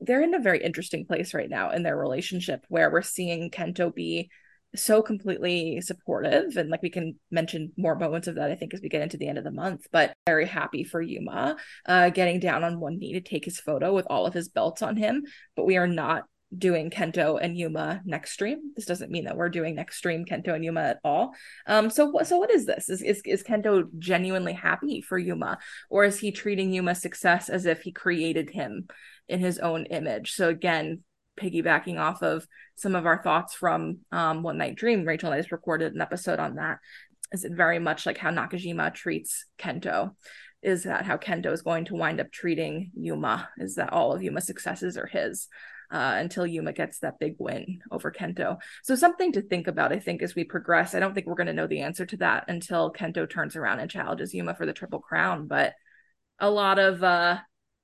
They're 0.00 0.22
in 0.22 0.34
a 0.34 0.40
very 0.40 0.62
interesting 0.62 1.04
place 1.04 1.34
right 1.34 1.50
now 1.50 1.70
in 1.70 1.82
their 1.82 1.96
relationship 1.96 2.64
where 2.68 2.90
we're 2.90 3.02
seeing 3.02 3.50
Kento 3.50 3.94
be 3.94 4.30
so 4.76 5.02
completely 5.02 5.80
supportive 5.80 6.56
and 6.56 6.68
like 6.68 6.82
we 6.82 6.90
can 6.90 7.18
mention 7.30 7.72
more 7.78 7.94
moments 7.94 8.28
of 8.28 8.34
that 8.34 8.50
i 8.50 8.54
think 8.54 8.74
as 8.74 8.82
we 8.82 8.88
get 8.90 9.00
into 9.00 9.16
the 9.16 9.26
end 9.26 9.38
of 9.38 9.44
the 9.44 9.50
month 9.50 9.86
but 9.92 10.12
very 10.26 10.44
happy 10.44 10.84
for 10.84 11.00
yuma 11.00 11.56
uh 11.86 12.10
getting 12.10 12.38
down 12.38 12.62
on 12.62 12.78
one 12.78 12.98
knee 12.98 13.14
to 13.14 13.20
take 13.22 13.46
his 13.46 13.58
photo 13.58 13.94
with 13.94 14.06
all 14.10 14.26
of 14.26 14.34
his 14.34 14.50
belts 14.50 14.82
on 14.82 14.94
him 14.94 15.24
but 15.56 15.64
we 15.64 15.78
are 15.78 15.86
not 15.86 16.24
doing 16.56 16.90
Kento 16.90 17.38
and 17.40 17.56
Yuma 17.56 18.00
Nextream. 18.08 18.56
This 18.74 18.86
doesn't 18.86 19.10
mean 19.10 19.24
that 19.24 19.36
we're 19.36 19.50
doing 19.50 19.76
Nextream 19.76 20.26
Kento 20.26 20.54
and 20.54 20.64
Yuma 20.64 20.80
at 20.80 21.00
all. 21.04 21.34
Um, 21.66 21.90
so 21.90 22.06
what 22.06 22.26
so 22.26 22.38
what 22.38 22.50
is 22.50 22.64
this? 22.66 22.88
Is, 22.88 23.02
is 23.02 23.20
is 23.24 23.42
Kento 23.42 23.86
genuinely 23.98 24.54
happy 24.54 25.02
for 25.02 25.18
Yuma, 25.18 25.58
or 25.90 26.04
is 26.04 26.18
he 26.18 26.32
treating 26.32 26.72
Yuma's 26.72 27.02
success 27.02 27.48
as 27.48 27.66
if 27.66 27.82
he 27.82 27.92
created 27.92 28.50
him 28.50 28.88
in 29.28 29.40
his 29.40 29.58
own 29.58 29.86
image? 29.86 30.32
So 30.32 30.48
again, 30.48 31.02
piggybacking 31.38 31.98
off 31.98 32.22
of 32.22 32.46
some 32.76 32.94
of 32.94 33.06
our 33.06 33.22
thoughts 33.22 33.54
from 33.54 33.98
um, 34.10 34.42
One 34.42 34.58
Night 34.58 34.76
Dream, 34.76 35.04
Rachel 35.04 35.30
and 35.30 35.36
I 35.36 35.40
just 35.40 35.52
recorded 35.52 35.94
an 35.94 36.00
episode 36.00 36.38
on 36.38 36.56
that. 36.56 36.78
Is 37.32 37.44
it 37.44 37.52
very 37.52 37.78
much 37.78 38.06
like 38.06 38.16
how 38.16 38.30
Nakajima 38.30 38.94
treats 38.94 39.44
Kento? 39.58 40.14
Is 40.62 40.84
that 40.84 41.04
how 41.04 41.18
Kento 41.18 41.52
is 41.52 41.62
going 41.62 41.84
to 41.86 41.94
wind 41.94 42.20
up 42.20 42.32
treating 42.32 42.90
Yuma? 42.94 43.50
Is 43.58 43.74
that 43.74 43.92
all 43.92 44.12
of 44.12 44.22
Yuma's 44.22 44.46
successes 44.46 44.96
are 44.96 45.06
his? 45.06 45.46
Uh, 45.90 46.14
until 46.16 46.46
Yuma 46.46 46.72
gets 46.72 46.98
that 47.00 47.18
big 47.18 47.36
win 47.38 47.80
over 47.90 48.10
Kento. 48.10 48.58
So 48.82 48.94
something 48.94 49.32
to 49.32 49.42
think 49.42 49.66
about, 49.66 49.92
I 49.92 49.98
think, 49.98 50.22
as 50.22 50.34
we 50.34 50.44
progress. 50.44 50.94
I 50.94 51.00
don't 51.00 51.14
think 51.14 51.26
we're 51.26 51.34
going 51.34 51.46
to 51.46 51.52
know 51.52 51.66
the 51.66 51.80
answer 51.80 52.06
to 52.06 52.16
that 52.18 52.44
until 52.48 52.92
Kento 52.92 53.28
turns 53.28 53.56
around 53.56 53.80
and 53.80 53.90
challenges 53.90 54.34
Yuma 54.34 54.54
for 54.54 54.66
the 54.66 54.72
Triple 54.72 55.00
Crown. 55.00 55.46
But 55.46 55.74
a 56.38 56.50
lot 56.50 56.78
of 56.78 57.02
uh, 57.02 57.38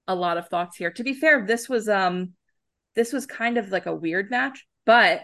a 0.06 0.14
lot 0.14 0.38
of 0.38 0.48
thoughts 0.48 0.76
here. 0.76 0.90
To 0.92 1.04
be 1.04 1.14
fair, 1.14 1.46
this 1.46 1.68
was 1.68 1.88
um 1.88 2.32
this 2.94 3.12
was 3.12 3.26
kind 3.26 3.58
of 3.58 3.70
like 3.70 3.86
a 3.86 3.94
weird 3.94 4.30
match, 4.30 4.66
but 4.84 5.22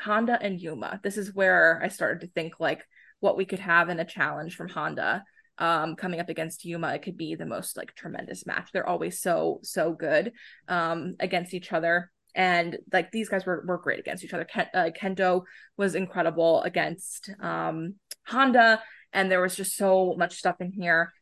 Honda 0.00 0.38
and 0.40 0.60
Yuma. 0.60 1.00
This 1.02 1.18
is 1.18 1.34
where 1.34 1.80
I 1.82 1.88
started 1.88 2.20
to 2.20 2.32
think 2.32 2.60
like 2.60 2.84
what 3.20 3.36
we 3.36 3.44
could 3.44 3.58
have 3.58 3.90
in 3.90 4.00
a 4.00 4.04
challenge 4.04 4.56
from 4.56 4.68
Honda 4.70 5.24
um, 5.60 5.94
coming 5.94 6.20
up 6.20 6.30
against 6.30 6.64
Yuma, 6.64 6.94
it 6.94 7.02
could 7.02 7.18
be 7.18 7.34
the 7.34 7.44
most 7.44 7.76
like 7.76 7.94
tremendous 7.94 8.46
match. 8.46 8.70
They're 8.72 8.88
always 8.88 9.20
so 9.20 9.60
so 9.62 9.92
good 9.92 10.32
um, 10.68 11.16
against 11.20 11.52
each 11.54 11.72
other 11.72 12.10
and 12.34 12.78
like 12.92 13.10
these 13.10 13.28
guys 13.28 13.44
were, 13.46 13.64
were 13.66 13.78
great 13.78 13.98
against 13.98 14.24
each 14.24 14.34
other. 14.34 14.44
Ken, 14.44 14.66
uh, 14.74 14.90
kento 14.98 15.42
was 15.76 15.94
incredible 15.94 16.62
against 16.62 17.30
um 17.40 17.94
honda 18.26 18.80
and 19.12 19.30
there 19.30 19.40
was 19.40 19.56
just 19.56 19.76
so 19.76 20.14
much 20.16 20.36
stuff 20.36 20.56
in 20.60 20.72
here 20.72 21.12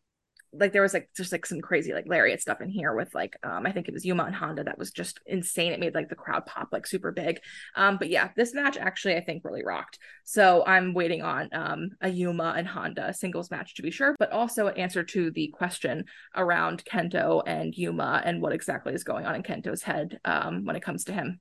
like 0.53 0.73
there 0.73 0.83
was 0.83 0.95
like 0.95 1.11
just 1.17 1.33
like 1.33 1.45
some 1.45 1.61
crazy 1.61 1.93
like 1.93 2.07
lariat 2.07 2.41
stuff 2.41 2.61
in 2.61 2.69
here 2.69 2.95
with 2.95 3.15
like 3.15 3.37
um 3.43 3.67
I 3.67 3.73
think 3.73 3.89
it 3.89 3.95
was 3.95 4.05
Yuma 4.05 4.25
and 4.25 4.35
Honda 4.35 4.65
that 4.65 4.79
was 4.79 4.91
just 4.91 5.21
insane. 5.27 5.73
It 5.73 5.81
made 5.81 5.95
like 5.95 6.09
the 6.09 6.15
crowd 6.15 6.47
pop 6.47 6.69
like 6.73 6.87
super 6.87 7.13
big. 7.13 7.41
Um 7.77 7.97
but 7.99 8.09
yeah, 8.09 8.31
this 8.37 8.55
match 8.55 8.77
actually 8.77 9.17
I 9.17 9.21
think 9.25 9.45
really 9.45 9.65
rocked. 9.65 9.99
So 10.25 10.65
I'm 10.67 10.95
waiting 10.95 11.23
on 11.23 11.49
um 11.53 11.91
a 12.01 12.09
Yuma 12.09 12.55
and 12.57 12.67
Honda 12.67 13.13
singles 13.15 13.51
match 13.51 13.75
to 13.75 13.83
be 13.83 13.91
sure, 13.91 14.15
but 14.19 14.33
also 14.33 14.69
an 14.69 14.77
answer 14.77 15.05
to 15.05 15.31
the 15.31 15.49
question 15.49 16.05
around 16.35 16.85
Kento 16.85 17.43
and 17.47 17.75
Yuma 17.75 18.23
and 18.25 18.41
what 18.41 18.53
exactly 18.53 18.95
is 18.95 19.05
going 19.05 19.27
on 19.27 19.35
in 19.35 19.43
Kento's 19.43 19.83
head 19.83 20.19
um 20.25 20.65
when 20.65 20.77
it 20.77 20.83
comes 20.83 21.05
to 21.05 21.13
him. 21.13 21.41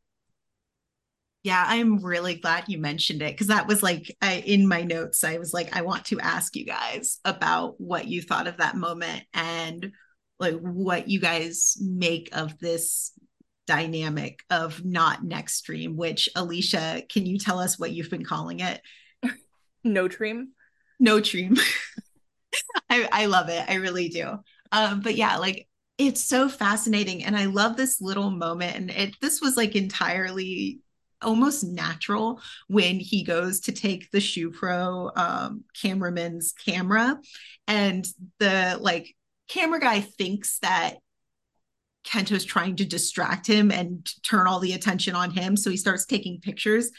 Yeah, 1.47 1.63
I'm 1.65 2.03
really 2.03 2.35
glad 2.35 2.65
you 2.67 2.77
mentioned 2.77 3.21
it 3.21 3.31
because 3.31 3.47
that 3.47 3.67
was 3.67 3.81
like 3.81 4.13
I, 4.21 4.43
in 4.45 4.67
my 4.67 4.81
notes. 4.81 5.23
I 5.23 5.37
was 5.37 5.53
like, 5.53 5.73
I 5.73 5.81
want 5.81 6.03
to 6.07 6.19
ask 6.19 6.57
you 6.57 6.65
guys 6.65 7.21
about 7.23 7.79
what 7.79 8.05
you 8.05 8.21
thought 8.21 8.47
of 8.47 8.57
that 8.57 8.75
moment 8.75 9.23
and 9.33 9.93
like 10.41 10.57
what 10.59 11.07
you 11.07 11.21
guys 11.21 11.77
make 11.79 12.35
of 12.35 12.59
this 12.59 13.13
dynamic 13.65 14.41
of 14.49 14.83
not 14.83 15.23
Nextream. 15.23 15.95
Which 15.95 16.27
Alicia, 16.35 17.03
can 17.07 17.25
you 17.25 17.39
tell 17.39 17.59
us 17.59 17.79
what 17.79 17.93
you've 17.93 18.09
been 18.09 18.25
calling 18.25 18.59
it? 18.59 18.81
no 19.85 20.09
dream. 20.09 20.49
No 20.99 21.21
dream. 21.21 21.55
I, 22.89 23.07
I 23.09 23.25
love 23.27 23.47
it. 23.47 23.63
I 23.69 23.75
really 23.75 24.09
do. 24.09 24.33
Um, 24.73 24.99
but 24.99 25.15
yeah, 25.15 25.37
like 25.37 25.65
it's 25.97 26.23
so 26.23 26.47
fascinating 26.47 27.23
and 27.23 27.35
i 27.35 27.45
love 27.45 27.75
this 27.75 27.99
little 27.99 28.29
moment 28.29 28.75
and 28.75 28.91
it 28.91 29.15
this 29.19 29.41
was 29.41 29.57
like 29.57 29.75
entirely 29.75 30.79
almost 31.21 31.63
natural 31.63 32.41
when 32.67 32.99
he 32.99 33.23
goes 33.23 33.61
to 33.61 33.71
take 33.71 34.09
the 34.11 34.19
Shupro 34.19 35.17
um, 35.17 35.63
cameraman's 35.81 36.53
camera. 36.53 37.19
And 37.67 38.07
the 38.39 38.77
like 38.79 39.15
camera 39.47 39.79
guy 39.79 40.01
thinks 40.01 40.59
that 40.59 40.97
Kento's 42.07 42.45
trying 42.45 42.75
to 42.77 42.85
distract 42.85 43.45
him 43.45 43.69
and 43.69 44.07
turn 44.23 44.47
all 44.47 44.59
the 44.59 44.73
attention 44.73 45.15
on 45.15 45.31
him. 45.31 45.57
So 45.57 45.69
he 45.69 45.77
starts 45.77 46.05
taking 46.05 46.39
pictures 46.39 46.89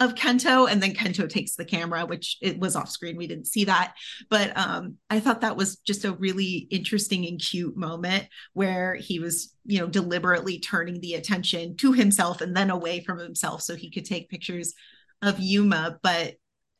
of 0.00 0.14
Kento, 0.14 0.70
and 0.70 0.82
then 0.82 0.94
Kento 0.94 1.28
takes 1.28 1.56
the 1.56 1.64
camera, 1.64 2.06
which 2.06 2.36
it 2.40 2.58
was 2.60 2.76
off 2.76 2.90
screen. 2.90 3.16
We 3.16 3.26
didn't 3.26 3.46
see 3.46 3.64
that, 3.64 3.94
but 4.28 4.56
um, 4.56 4.96
I 5.10 5.20
thought 5.20 5.40
that 5.40 5.56
was 5.56 5.76
just 5.78 6.04
a 6.04 6.12
really 6.12 6.68
interesting 6.70 7.26
and 7.26 7.40
cute 7.40 7.76
moment 7.76 8.26
where 8.52 8.94
he 8.94 9.18
was, 9.18 9.54
you 9.64 9.80
know, 9.80 9.88
deliberately 9.88 10.60
turning 10.60 11.00
the 11.00 11.14
attention 11.14 11.76
to 11.78 11.92
himself 11.92 12.40
and 12.40 12.56
then 12.56 12.70
away 12.70 13.00
from 13.00 13.18
himself 13.18 13.62
so 13.62 13.74
he 13.74 13.90
could 13.90 14.04
take 14.04 14.30
pictures 14.30 14.74
of 15.22 15.40
Yuma. 15.40 15.98
But 16.02 16.34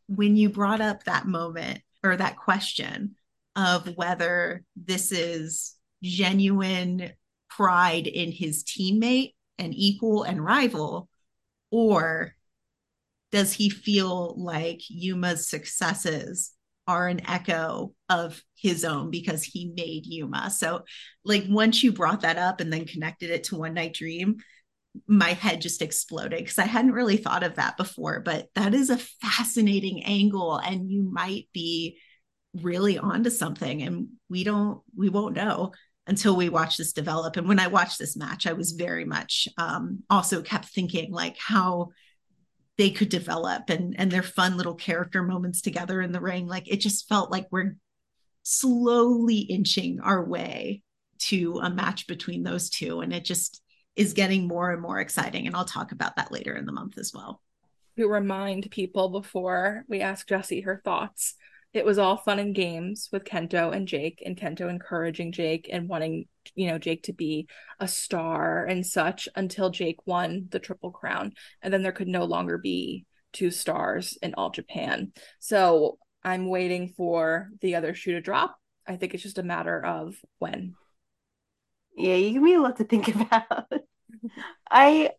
when 0.07 0.37
you 0.37 0.49
brought 0.49 0.81
up 0.81 1.05
that 1.05 1.27
moment 1.27 1.81
or 2.05 2.17
that 2.17 2.37
question 2.37 3.17
of 3.57 3.97
whether 3.97 4.63
this 4.77 5.11
is 5.11 5.75
genuine 6.03 7.13
pride 7.49 8.07
in 8.07 8.33
his 8.33 8.65
teammate 8.65 9.35
and 9.59 9.75
equal 9.75 10.23
and 10.23 10.45
rival 10.45 11.09
or 11.71 12.35
does 13.31 13.53
he 13.53 13.69
feel 13.69 14.35
like 14.43 14.81
Yuma's 14.89 15.49
successes 15.49 16.53
are 16.87 17.09
an 17.09 17.21
echo 17.29 17.93
of 18.09 18.43
his 18.57 18.85
own 18.85 19.11
because 19.11 19.43
he 19.43 19.73
made 19.77 20.07
Yuma? 20.07 20.51
So, 20.51 20.85
like, 21.25 21.45
once 21.49 21.83
you 21.83 21.93
brought 21.93 22.23
that 22.23 22.39
up 22.39 22.61
and 22.61 22.73
then 22.73 22.87
connected 22.87 23.31
it 23.31 23.45
to 23.45 23.57
One 23.57 23.75
Night 23.75 23.95
Dream, 23.95 24.37
my 25.07 25.35
head 25.35 25.61
just 25.61 25.83
exploded 25.83 26.39
because 26.39 26.59
I 26.59 26.65
hadn't 26.65 26.93
really 26.93 27.19
thought 27.19 27.43
of 27.43 27.57
that 27.57 27.77
before. 27.77 28.21
But 28.21 28.49
that 28.55 28.75
is 28.75 28.89
a 28.89 28.97
fascinating 28.97 30.05
angle, 30.05 30.57
and 30.57 30.91
you 30.91 31.03
might 31.03 31.49
be 31.53 31.99
really 32.55 32.99
onto 32.99 33.29
something, 33.29 33.83
and 33.83 34.09
we 34.31 34.43
don't, 34.43 34.81
we 34.97 35.11
won't 35.11 35.37
know 35.37 35.73
until 36.09 36.35
we 36.35 36.49
watch 36.49 36.79
this 36.79 36.93
develop. 36.93 37.37
And 37.37 37.47
when 37.47 37.61
I 37.61 37.69
watched 37.69 37.99
this 37.99 38.17
match, 38.17 38.47
I 38.47 38.55
was 38.55 38.73
very 38.73 39.05
much 39.05 39.47
um, 39.59 40.03
also 40.11 40.43
kept 40.43 40.67
thinking 40.67 41.13
like 41.13 41.37
how 41.39 41.91
they 42.79 42.91
could 42.91 43.09
develop 43.09 43.69
and 43.69 43.95
and 43.99 44.11
their 44.11 44.23
fun 44.23 44.57
little 44.57 44.75
character 44.75 45.23
moments 45.23 45.61
together 45.61 46.01
in 46.01 46.13
the 46.13 46.21
ring 46.21 46.47
like 46.47 46.69
it 46.69 46.77
just 46.77 47.09
felt 47.09 47.31
like 47.31 47.49
we're 47.51 47.77
slowly 48.45 49.39
inching 49.39 49.99
our 50.01 50.25
way 50.25 50.81
to 51.19 51.59
a 51.61 51.69
match 51.69 52.07
between 52.07 52.45
those 52.45 52.71
two 52.71 53.01
and 53.01 53.13
it 53.13 53.25
just 53.25 53.61
is 53.97 54.13
getting 54.13 54.47
more 54.47 54.71
and 54.71 54.81
more 54.81 55.01
exciting 55.01 55.47
and 55.47 55.57
I'll 55.57 55.65
talk 55.65 55.91
about 55.91 56.17
that 56.17 56.31
later 56.31 56.55
in 56.55 56.65
the 56.65 56.73
month 56.73 56.97
as 56.99 57.13
well. 57.13 57.43
We 57.97 58.05
remind 58.05 58.71
people 58.71 59.09
before 59.09 59.85
we 59.89 60.01
ask 60.01 60.29
Jessie 60.29 60.61
her 60.61 60.81
thoughts 60.85 61.35
it 61.75 61.85
was 61.85 61.99
all 61.99 62.17
fun 62.17 62.39
and 62.39 62.55
games 62.55 63.09
with 63.13 63.25
Kento 63.25 63.75
and 63.75 63.87
Jake, 63.87 64.23
and 64.25 64.37
Kento 64.37 64.71
encouraging 64.71 65.33
Jake 65.33 65.69
and 65.71 65.89
wanting, 65.89 66.27
you 66.55 66.69
know, 66.69 66.79
Jake 66.79 67.05
to 67.05 67.13
be 67.13 67.47
a 67.79 67.87
star 67.87 68.65
and 68.65 68.87
such 68.87 69.29
until 69.37 69.71
Jake 69.71 70.07
won 70.07 70.49
the 70.51 70.59
Triple 70.59 70.91
Crown. 70.91 71.33
And 71.63 71.73
then 71.73 71.83
there 71.83 71.93
could 71.93 72.09
no 72.09 72.25
longer 72.25 72.59
be 72.59 73.05
two 73.33 73.51
stars 73.51 74.19
in 74.23 74.35
all 74.35 74.51
Japan. 74.51 75.13
So 75.41 75.99
I'm 76.25 76.49
waiting 76.49 76.89
for 76.97 77.51
the 77.61 77.77
other 77.77 77.95
shoe 77.95 78.13
to 78.13 78.21
drop. 78.21 78.57
I 78.87 78.97
think 78.97 79.13
it's 79.13 79.23
just 79.23 79.39
a 79.39 79.43
matter 79.43 79.85
of 79.85 80.17
when. 80.39 80.75
Yeah, 81.97 82.15
you 82.15 82.33
give 82.33 82.43
me 82.43 82.55
a 82.55 82.61
lot 82.61 82.77
to 82.79 82.85
think 82.85 83.09
about. 83.15 83.71
I, 84.71 85.11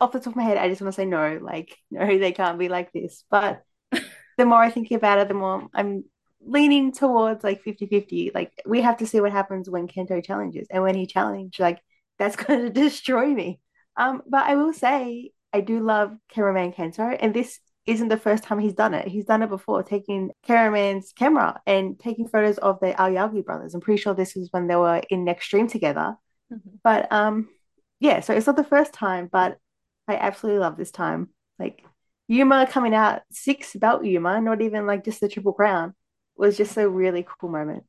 off 0.00 0.12
the 0.12 0.18
top 0.18 0.28
of 0.28 0.36
my 0.36 0.42
head, 0.42 0.56
I 0.56 0.68
just 0.68 0.80
want 0.80 0.92
to 0.92 0.96
say 0.96 1.06
no. 1.06 1.38
Like, 1.40 1.76
no, 1.90 2.06
they 2.06 2.32
can't 2.32 2.58
be 2.58 2.68
like 2.68 2.92
this. 2.92 3.24
But 3.30 3.62
the 4.36 4.46
more 4.46 4.62
I 4.62 4.70
think 4.70 4.90
about 4.90 5.18
it, 5.18 5.28
the 5.28 5.34
more 5.34 5.68
I'm 5.74 6.04
leaning 6.40 6.92
towards 6.92 7.42
like 7.42 7.62
50 7.62 7.86
50. 7.86 8.32
Like, 8.34 8.52
we 8.66 8.80
have 8.82 8.98
to 8.98 9.06
see 9.06 9.20
what 9.20 9.32
happens 9.32 9.70
when 9.70 9.88
Kento 9.88 10.24
challenges. 10.24 10.66
And 10.70 10.82
when 10.82 10.94
he 10.94 11.06
challenged, 11.06 11.60
like, 11.60 11.80
that's 12.18 12.36
going 12.42 12.62
to 12.62 12.70
destroy 12.70 13.26
me. 13.26 13.60
Um, 13.96 14.22
but 14.26 14.44
I 14.44 14.56
will 14.56 14.72
say, 14.72 15.30
I 15.52 15.60
do 15.60 15.80
love 15.80 16.16
cameraman 16.30 16.72
Kento, 16.72 17.16
and 17.20 17.32
this 17.32 17.60
isn't 17.86 18.08
the 18.08 18.16
first 18.16 18.42
time 18.42 18.58
he's 18.58 18.74
done 18.74 18.94
it. 18.94 19.06
He's 19.06 19.26
done 19.26 19.42
it 19.42 19.50
before, 19.50 19.82
taking 19.82 20.30
cameraman's 20.46 21.12
camera 21.12 21.60
and 21.66 21.98
taking 21.98 22.26
photos 22.26 22.58
of 22.58 22.80
the 22.80 22.92
Aoyagi 22.92 23.44
brothers. 23.44 23.74
I'm 23.74 23.80
pretty 23.80 24.00
sure 24.00 24.14
this 24.14 24.36
is 24.36 24.48
when 24.52 24.66
they 24.66 24.76
were 24.76 25.02
in 25.10 25.24
Nextream 25.24 25.70
together. 25.70 26.16
Mm-hmm. 26.52 26.76
But 26.82 27.12
um, 27.12 27.48
yeah, 28.00 28.20
so 28.20 28.34
it's 28.34 28.46
not 28.46 28.56
the 28.56 28.64
first 28.64 28.92
time, 28.92 29.28
but 29.30 29.58
I 30.08 30.16
absolutely 30.16 30.60
love 30.60 30.76
this 30.76 30.90
time. 30.90 31.28
Like 31.58 31.84
Yuma 32.28 32.66
coming 32.66 32.94
out 32.94 33.22
six 33.30 33.74
belt 33.74 34.04
Yuma, 34.04 34.40
not 34.40 34.62
even 34.62 34.86
like 34.86 35.04
just 35.04 35.20
the 35.20 35.28
triple 35.28 35.52
crown, 35.52 35.94
was 36.36 36.56
just 36.56 36.76
a 36.76 36.88
really 36.88 37.26
cool 37.38 37.50
moment. 37.50 37.84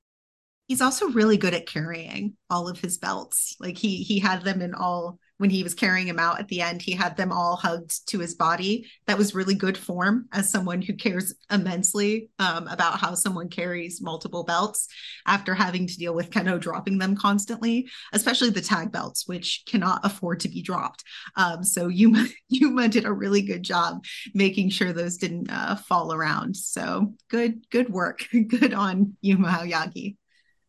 He's 0.68 0.82
also 0.82 1.10
really 1.10 1.38
good 1.38 1.54
at 1.54 1.68
carrying 1.68 2.36
all 2.50 2.68
of 2.68 2.80
his 2.80 2.98
belts. 2.98 3.56
Like 3.60 3.78
he 3.78 3.98
he 3.98 4.20
had 4.20 4.44
them 4.44 4.62
in 4.62 4.74
all 4.74 5.20
when 5.38 5.50
he 5.50 5.64
was 5.64 5.74
carrying 5.74 6.08
him 6.08 6.20
out 6.20 6.40
at 6.40 6.48
the 6.48 6.62
end, 6.62 6.82
he 6.82 6.94
had 6.94 7.18
them 7.18 7.32
all 7.32 7.56
hugged 7.56 8.08
to 8.08 8.20
his 8.20 8.36
body. 8.36 8.88
That 9.08 9.18
was 9.18 9.36
really 9.36 9.56
good 9.56 9.78
form 9.78 10.28
as 10.32 10.50
someone 10.50 10.82
who 10.82 10.94
cares 10.94 11.34
immensely 11.52 12.30
um, 12.40 12.68
about 12.68 13.00
how 13.00 13.16
someone 13.16 13.50
carries 13.50 14.02
multiple 14.02 14.44
belts 14.44 14.88
after 15.26 15.54
having 15.54 15.88
to 15.88 15.98
deal 15.98 16.14
with 16.14 16.30
Kenoh 16.30 16.60
dropping 16.60 16.98
them 16.98 17.16
constantly, 17.16 17.90
especially 18.14 18.50
the 18.50 18.62
tag 18.62 18.92
belts, 18.92 19.28
which 19.28 19.64
cannot 19.68 20.00
afford 20.04 20.40
to 20.42 20.50
be 20.50 20.62
dropped. 20.62 21.04
Um, 21.36 21.64
so 21.64 21.88
Yuma, 21.88 22.28
Yuma 22.50 22.88
did 22.88 23.06
a 23.06 23.12
really 23.12 23.42
good 23.42 23.64
job 23.64 24.04
making 24.34 24.70
sure 24.70 24.94
those 24.94 25.18
didn't 25.18 25.50
uh, 25.52 25.76
fall 25.76 26.14
around. 26.14 26.56
So 26.56 27.14
good, 27.30 27.70
good 27.70 27.90
work. 27.90 28.26
good 28.48 28.74
on 28.74 29.18
Yuma 29.22 29.50
Aoyagi. 29.50 30.16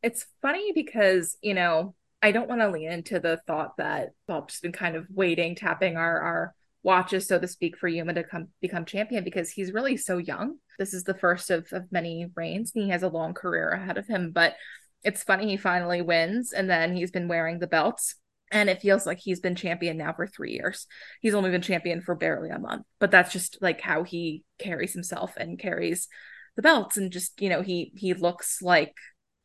It's 0.02 0.26
funny 0.42 0.72
because, 0.72 1.36
you 1.40 1.54
know, 1.54 1.94
I 2.22 2.32
don't 2.32 2.48
want 2.48 2.60
to 2.60 2.70
lean 2.70 2.90
into 2.90 3.20
the 3.20 3.40
thought 3.46 3.76
that 3.76 4.10
I've 4.28 4.62
been 4.62 4.72
kind 4.72 4.96
of 4.96 5.06
waiting, 5.10 5.54
tapping 5.54 5.96
our 5.96 6.20
our 6.20 6.54
watches, 6.82 7.26
so 7.26 7.38
to 7.38 7.48
speak, 7.48 7.76
for 7.76 7.88
Yuma 7.88 8.14
to 8.14 8.24
come 8.24 8.48
become 8.60 8.84
champion 8.84 9.24
because 9.24 9.50
he's 9.50 9.72
really 9.72 9.96
so 9.96 10.18
young. 10.18 10.58
This 10.78 10.94
is 10.94 11.04
the 11.04 11.14
first 11.14 11.50
of, 11.50 11.66
of 11.72 11.90
many 11.90 12.30
reigns, 12.34 12.72
and 12.74 12.84
he 12.84 12.90
has 12.90 13.02
a 13.02 13.08
long 13.08 13.34
career 13.34 13.70
ahead 13.70 13.98
of 13.98 14.06
him. 14.06 14.30
But 14.30 14.54
it's 15.02 15.22
funny 15.22 15.50
he 15.50 15.56
finally 15.56 16.02
wins, 16.02 16.52
and 16.52 16.70
then 16.70 16.94
he's 16.96 17.10
been 17.10 17.28
wearing 17.28 17.58
the 17.58 17.66
belts. 17.66 18.14
And 18.52 18.70
it 18.70 18.80
feels 18.80 19.06
like 19.06 19.18
he's 19.18 19.40
been 19.40 19.56
champion 19.56 19.96
now 19.96 20.12
for 20.12 20.26
three 20.26 20.52
years. 20.52 20.86
He's 21.20 21.34
only 21.34 21.50
been 21.50 21.62
champion 21.62 22.00
for 22.00 22.14
barely 22.14 22.50
a 22.50 22.58
month, 22.60 22.86
but 23.00 23.10
that's 23.10 23.32
just 23.32 23.58
like 23.60 23.80
how 23.80 24.04
he 24.04 24.44
carries 24.60 24.92
himself 24.92 25.36
and 25.36 25.58
carries 25.58 26.06
the 26.54 26.62
belts. 26.62 26.96
And 26.96 27.10
just, 27.10 27.40
you 27.42 27.48
know, 27.48 27.62
he 27.62 27.90
he 27.96 28.14
looks 28.14 28.62
like 28.62 28.94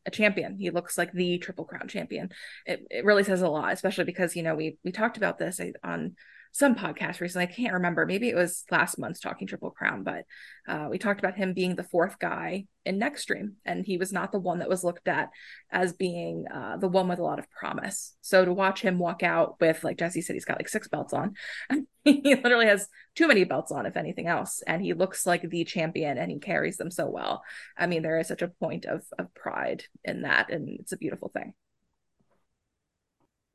a 0.06 0.10
champion. 0.10 0.56
He 0.58 0.70
looks 0.70 0.98
like 0.98 1.12
the 1.12 1.38
Triple 1.38 1.64
Crown 1.64 1.88
champion. 1.88 2.30
It, 2.66 2.86
it 2.90 3.04
really 3.04 3.24
says 3.24 3.42
a 3.42 3.48
lot, 3.48 3.72
especially 3.72 4.04
because 4.04 4.36
you 4.36 4.42
know 4.42 4.54
we 4.54 4.78
we 4.84 4.92
talked 4.92 5.16
about 5.16 5.38
this 5.38 5.60
eh, 5.60 5.72
on 5.82 6.16
some 6.52 6.74
podcast 6.74 7.20
recently. 7.20 7.46
I 7.46 7.50
can't 7.50 7.72
remember. 7.72 8.04
Maybe 8.04 8.28
it 8.28 8.36
was 8.36 8.64
last 8.70 8.98
month's 8.98 9.20
Talking 9.20 9.46
Triple 9.46 9.70
Crown, 9.70 10.04
but 10.04 10.24
uh, 10.68 10.88
we 10.90 10.98
talked 10.98 11.18
about 11.18 11.34
him 11.34 11.54
being 11.54 11.76
the 11.76 11.82
fourth 11.82 12.18
guy 12.18 12.66
in 12.84 13.00
Nextream, 13.00 13.54
and 13.64 13.86
he 13.86 13.96
was 13.96 14.12
not 14.12 14.32
the 14.32 14.38
one 14.38 14.58
that 14.58 14.68
was 14.68 14.84
looked 14.84 15.08
at 15.08 15.30
as 15.70 15.94
being 15.94 16.44
uh, 16.52 16.76
the 16.76 16.88
one 16.88 17.08
with 17.08 17.18
a 17.18 17.24
lot 17.24 17.38
of 17.38 17.50
promise. 17.50 18.14
So 18.20 18.44
to 18.44 18.52
watch 18.52 18.82
him 18.82 18.98
walk 18.98 19.22
out 19.22 19.58
with, 19.60 19.82
like 19.82 19.96
Jesse 19.96 20.20
said, 20.20 20.34
he's 20.34 20.44
got 20.44 20.58
like 20.58 20.68
six 20.68 20.88
belts 20.88 21.14
on. 21.14 21.34
he 22.04 22.34
literally 22.34 22.66
has 22.66 22.86
too 23.14 23.28
many 23.28 23.44
belts 23.44 23.72
on, 23.72 23.86
if 23.86 23.96
anything 23.96 24.26
else, 24.26 24.62
and 24.66 24.82
he 24.82 24.92
looks 24.92 25.24
like 25.24 25.48
the 25.48 25.64
champion, 25.64 26.18
and 26.18 26.30
he 26.30 26.38
carries 26.38 26.76
them 26.76 26.90
so 26.90 27.08
well. 27.08 27.42
I 27.78 27.86
mean, 27.86 28.02
there 28.02 28.20
is 28.20 28.28
such 28.28 28.42
a 28.42 28.48
point 28.48 28.84
of 28.84 29.02
of 29.18 29.32
pride 29.34 29.84
in 30.04 30.22
that, 30.22 30.50
and 30.50 30.68
it's 30.80 30.92
a 30.92 30.98
beautiful 30.98 31.30
thing. 31.30 31.54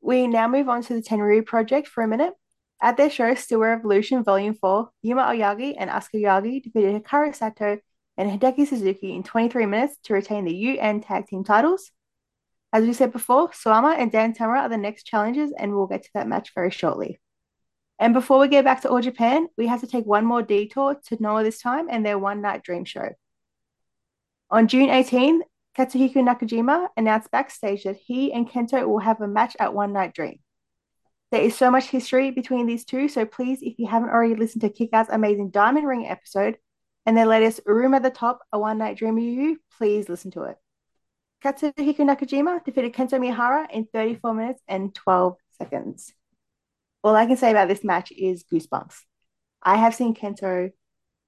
We 0.00 0.26
now 0.26 0.48
move 0.48 0.68
on 0.68 0.82
to 0.82 0.94
the 0.94 1.02
Tenryu 1.02 1.46
project 1.46 1.86
for 1.86 2.02
a 2.02 2.08
minute. 2.08 2.34
At 2.80 2.96
their 2.96 3.10
show, 3.10 3.34
Steel 3.34 3.58
Revolution 3.58 4.22
Volume 4.22 4.54
4, 4.54 4.90
Yuma 5.02 5.22
Aoyagi 5.22 5.74
and 5.76 5.90
Atsuki 5.90 6.22
Aoyagi 6.22 6.62
defeated 6.62 7.02
Hikaru 7.02 7.34
Sato 7.34 7.78
and 8.16 8.40
Hideki 8.40 8.68
Suzuki 8.68 9.14
in 9.14 9.24
23 9.24 9.66
minutes 9.66 9.96
to 10.04 10.14
retain 10.14 10.44
the 10.44 10.54
UN 10.54 11.00
Tag 11.00 11.26
Team 11.26 11.42
titles. 11.42 11.90
As 12.72 12.84
we 12.84 12.92
said 12.92 13.12
before, 13.12 13.48
Suwama 13.48 13.98
and 13.98 14.12
Dan 14.12 14.34
Tamura 14.34 14.60
are 14.62 14.68
the 14.68 14.76
next 14.76 15.04
challengers, 15.04 15.50
and 15.58 15.74
we'll 15.74 15.86
get 15.86 16.04
to 16.04 16.10
that 16.14 16.28
match 16.28 16.52
very 16.54 16.70
shortly. 16.70 17.18
And 17.98 18.14
before 18.14 18.38
we 18.38 18.46
get 18.46 18.64
back 18.64 18.82
to 18.82 18.90
All 18.90 19.00
Japan, 19.00 19.48
we 19.56 19.66
have 19.66 19.80
to 19.80 19.86
take 19.86 20.06
one 20.06 20.24
more 20.24 20.42
detour 20.42 21.00
to 21.06 21.16
Noah 21.18 21.42
this 21.42 21.60
time 21.60 21.88
and 21.90 22.06
their 22.06 22.18
One 22.18 22.42
Night 22.42 22.62
Dream 22.62 22.84
show. 22.84 23.08
On 24.50 24.68
June 24.68 24.90
18, 24.90 25.42
Katsuhiko 25.76 26.16
Nakajima 26.16 26.88
announced 26.96 27.30
backstage 27.30 27.84
that 27.84 27.96
he 27.96 28.32
and 28.32 28.48
Kento 28.48 28.86
will 28.86 29.00
have 29.00 29.20
a 29.20 29.26
match 29.26 29.56
at 29.58 29.74
One 29.74 29.92
Night 29.92 30.14
Dream. 30.14 30.38
There 31.30 31.42
is 31.42 31.56
so 31.56 31.70
much 31.70 31.84
history 31.84 32.30
between 32.30 32.66
these 32.66 32.86
two, 32.86 33.06
so 33.06 33.26
please, 33.26 33.58
if 33.60 33.78
you 33.78 33.86
haven't 33.86 34.08
already 34.08 34.34
listened 34.34 34.62
to 34.62 34.70
Kick 34.70 34.90
Out's 34.94 35.10
amazing 35.10 35.50
Diamond 35.50 35.86
Ring 35.86 36.06
episode 36.06 36.56
and 37.04 37.14
their 37.14 37.26
latest 37.26 37.60
Room 37.66 37.92
at 37.92 38.02
the 38.02 38.10
Top, 38.10 38.40
A 38.50 38.58
One 38.58 38.78
Night 38.78 38.96
Dream 38.96 39.18
of 39.18 39.22
You, 39.22 39.58
please 39.76 40.08
listen 40.08 40.30
to 40.32 40.44
it. 40.44 40.56
Katsuhiko 41.44 41.98
Nakajima 41.98 42.64
defeated 42.64 42.94
Kento 42.94 43.20
Miyahara 43.20 43.70
in 43.70 43.86
34 43.92 44.34
minutes 44.34 44.62
and 44.66 44.94
12 44.94 45.36
seconds. 45.58 46.14
All 47.04 47.14
I 47.14 47.26
can 47.26 47.36
say 47.36 47.50
about 47.50 47.68
this 47.68 47.84
match 47.84 48.10
is 48.10 48.44
goosebumps. 48.50 48.96
I 49.62 49.76
have 49.76 49.94
seen 49.94 50.14
Kento 50.14 50.70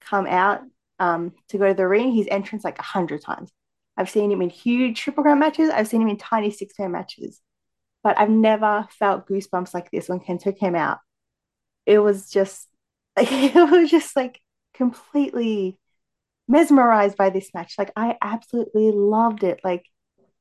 come 0.00 0.26
out 0.26 0.62
um, 0.98 1.32
to 1.48 1.58
go 1.58 1.68
to 1.68 1.74
the 1.74 1.86
ring, 1.86 2.12
his 2.12 2.26
entrance 2.30 2.64
like 2.64 2.78
a 2.78 2.82
hundred 2.82 3.22
times. 3.22 3.52
I've 3.98 4.10
seen 4.10 4.32
him 4.32 4.40
in 4.40 4.48
huge 4.48 4.98
triple 4.98 5.24
crown 5.24 5.38
matches. 5.38 5.68
I've 5.68 5.88
seen 5.88 6.00
him 6.00 6.08
in 6.08 6.16
tiny 6.16 6.50
six 6.50 6.74
man 6.78 6.92
matches 6.92 7.40
but 8.02 8.18
I've 8.18 8.30
never 8.30 8.86
felt 8.98 9.28
goosebumps 9.28 9.74
like 9.74 9.90
this 9.90 10.08
when 10.08 10.20
Kento 10.20 10.56
came 10.56 10.74
out. 10.74 10.98
It 11.86 11.98
was 11.98 12.30
just 12.30 12.68
like 13.16 13.30
it 13.30 13.54
was 13.54 13.90
just 13.90 14.16
like 14.16 14.40
completely 14.74 15.78
mesmerized 16.48 17.16
by 17.16 17.30
this 17.30 17.50
match. 17.54 17.74
Like 17.78 17.92
I 17.96 18.16
absolutely 18.22 18.90
loved 18.92 19.44
it. 19.44 19.60
Like, 19.64 19.84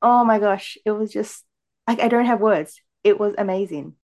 oh 0.02 0.24
my 0.26 0.40
gosh, 0.40 0.78
it 0.86 0.92
was 0.92 1.12
just 1.12 1.44
like 1.88 2.00
I 2.02 2.08
don't 2.08 2.26
have 2.26 2.42
words. 2.42 2.82
It 3.04 3.20
was 3.20 3.36
amazing. 3.38 3.96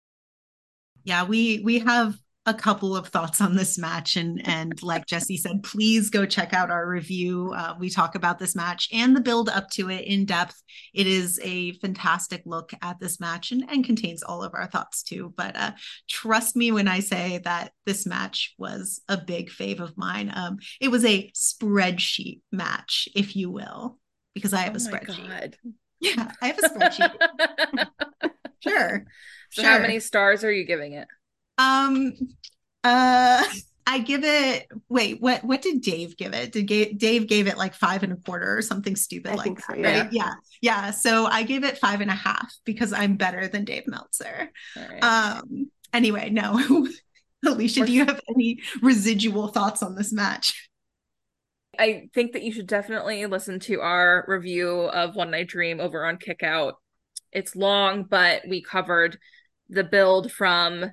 Yeah, 1.04 1.26
we 1.26 1.60
we 1.60 1.80
have 1.80 2.18
a 2.46 2.54
couple 2.54 2.96
of 2.96 3.08
thoughts 3.08 3.42
on 3.42 3.56
this 3.56 3.78
match 3.78 4.16
and 4.16 4.48
and 4.48 4.82
like 4.84 5.08
jesse 5.08 5.38
said 5.38 5.64
please 5.64 6.10
go 6.10 6.26
check 6.26 6.54
out 6.54 6.70
our 6.70 6.88
review. 6.88 7.52
Uh, 7.56 7.74
we 7.80 7.90
talk 7.90 8.16
about 8.16 8.38
this 8.38 8.56
match 8.56 8.88
and 8.94 9.16
the 9.16 9.22
build 9.22 9.50
up 9.50 9.70
to 9.72 9.90
it 9.90 10.06
in 10.06 10.26
depth. 10.26 10.62
It 10.94 11.08
is 11.08 11.40
a 11.44 11.74
fantastic 11.74 12.44
look 12.46 12.72
at 12.82 13.00
this 13.00 13.20
match 13.20 13.52
and, 13.52 13.66
and 13.70 13.84
contains 13.84 14.22
all 14.22 14.44
of 14.44 14.54
our 14.54 14.68
thoughts 14.68 15.04
too. 15.04 15.34
But 15.36 15.56
uh, 15.56 15.72
trust 16.10 16.56
me 16.56 16.72
when 16.72 16.88
i 16.88 17.00
say 17.00 17.40
that 17.44 17.72
this 17.86 18.06
match 18.06 18.54
was 18.58 19.02
a 19.10 19.18
big 19.18 19.50
fave 19.50 19.80
of 19.80 19.98
mine. 19.98 20.32
Um, 20.34 20.58
it 20.80 20.90
was 20.90 21.04
a 21.06 21.32
spreadsheet 21.32 22.42
match 22.52 23.08
if 23.16 23.36
you 23.36 23.50
will 23.50 23.98
because 24.34 24.54
i 24.54 24.62
have 24.62 24.74
oh 24.74 24.76
a 24.76 24.80
spreadsheet. 24.80 25.30
God. 25.30 25.58
yeah 26.00 26.32
i 26.42 26.48
have 26.48 26.60
a 26.60 26.70
spreadsheet. 26.70 27.88
Sure. 28.62 29.06
So 29.52 29.62
sure. 29.62 29.72
how 29.72 29.80
many 29.80 30.00
stars 30.00 30.44
are 30.44 30.52
you 30.52 30.66
giving 30.66 30.94
it 30.94 31.08
um, 31.58 32.14
uh, 32.84 33.44
I 33.88 34.00
give 34.00 34.24
it. 34.24 34.68
Wait, 34.90 35.22
what? 35.22 35.44
What 35.44 35.62
did 35.62 35.82
Dave 35.82 36.18
give 36.18 36.34
it? 36.34 36.52
Did 36.52 36.68
Ga- 36.68 36.94
Dave 36.94 37.28
gave 37.28 37.48
it 37.48 37.58
like 37.58 37.76
five 37.76 38.02
and 38.02 38.14
a 38.14 38.16
quarter 38.16 38.58
or 38.58 38.62
something 38.62 38.96
stupid 38.96 39.34
I 39.34 39.36
like 39.36 39.56
that? 39.56 39.66
So, 39.68 39.76
yeah. 39.76 40.02
Right? 40.02 40.12
Yeah, 40.12 40.34
yeah. 40.62 40.92
So 40.92 41.26
I 41.28 41.44
gave 41.44 41.64
it 41.64 41.78
five 41.78 42.02
and 42.02 42.10
a 42.10 42.16
half 42.16 42.52
because 42.66 42.92
I'm 42.92 43.16
better 43.16 43.48
than 43.48 43.64
Dave 43.64 43.86
Meltzer. 43.86 44.52
Right. 44.76 45.04
Um. 45.04 45.70
Anyway, 45.94 46.30
no. 46.32 46.88
Alicia, 47.46 47.86
do 47.86 47.94
you 47.94 48.06
have 48.06 48.20
any 48.28 48.60
residual 48.82 49.50
thoughts 49.50 49.84
on 49.84 49.96
this 49.96 50.12
match? 50.12 50.70
I 51.78 52.10
think 52.14 52.34
that 52.34 52.44
you 52.44 52.52
should 52.52 52.68
definitely 52.68 53.26
listen 53.26 53.60
to 53.62 53.82
our 53.82 54.26
review 54.28 54.72
of 54.72 55.16
One 55.16 55.32
Night 55.32 55.48
Dream 55.48 55.80
over 55.80 56.06
on 56.06 56.18
Kickout. 56.18 56.76
It's 57.32 57.56
long, 57.56 58.04
but 58.04 58.44
we 58.48 58.64
covered 58.64 59.20
the 59.70 59.84
build 59.84 60.32
from 60.32 60.92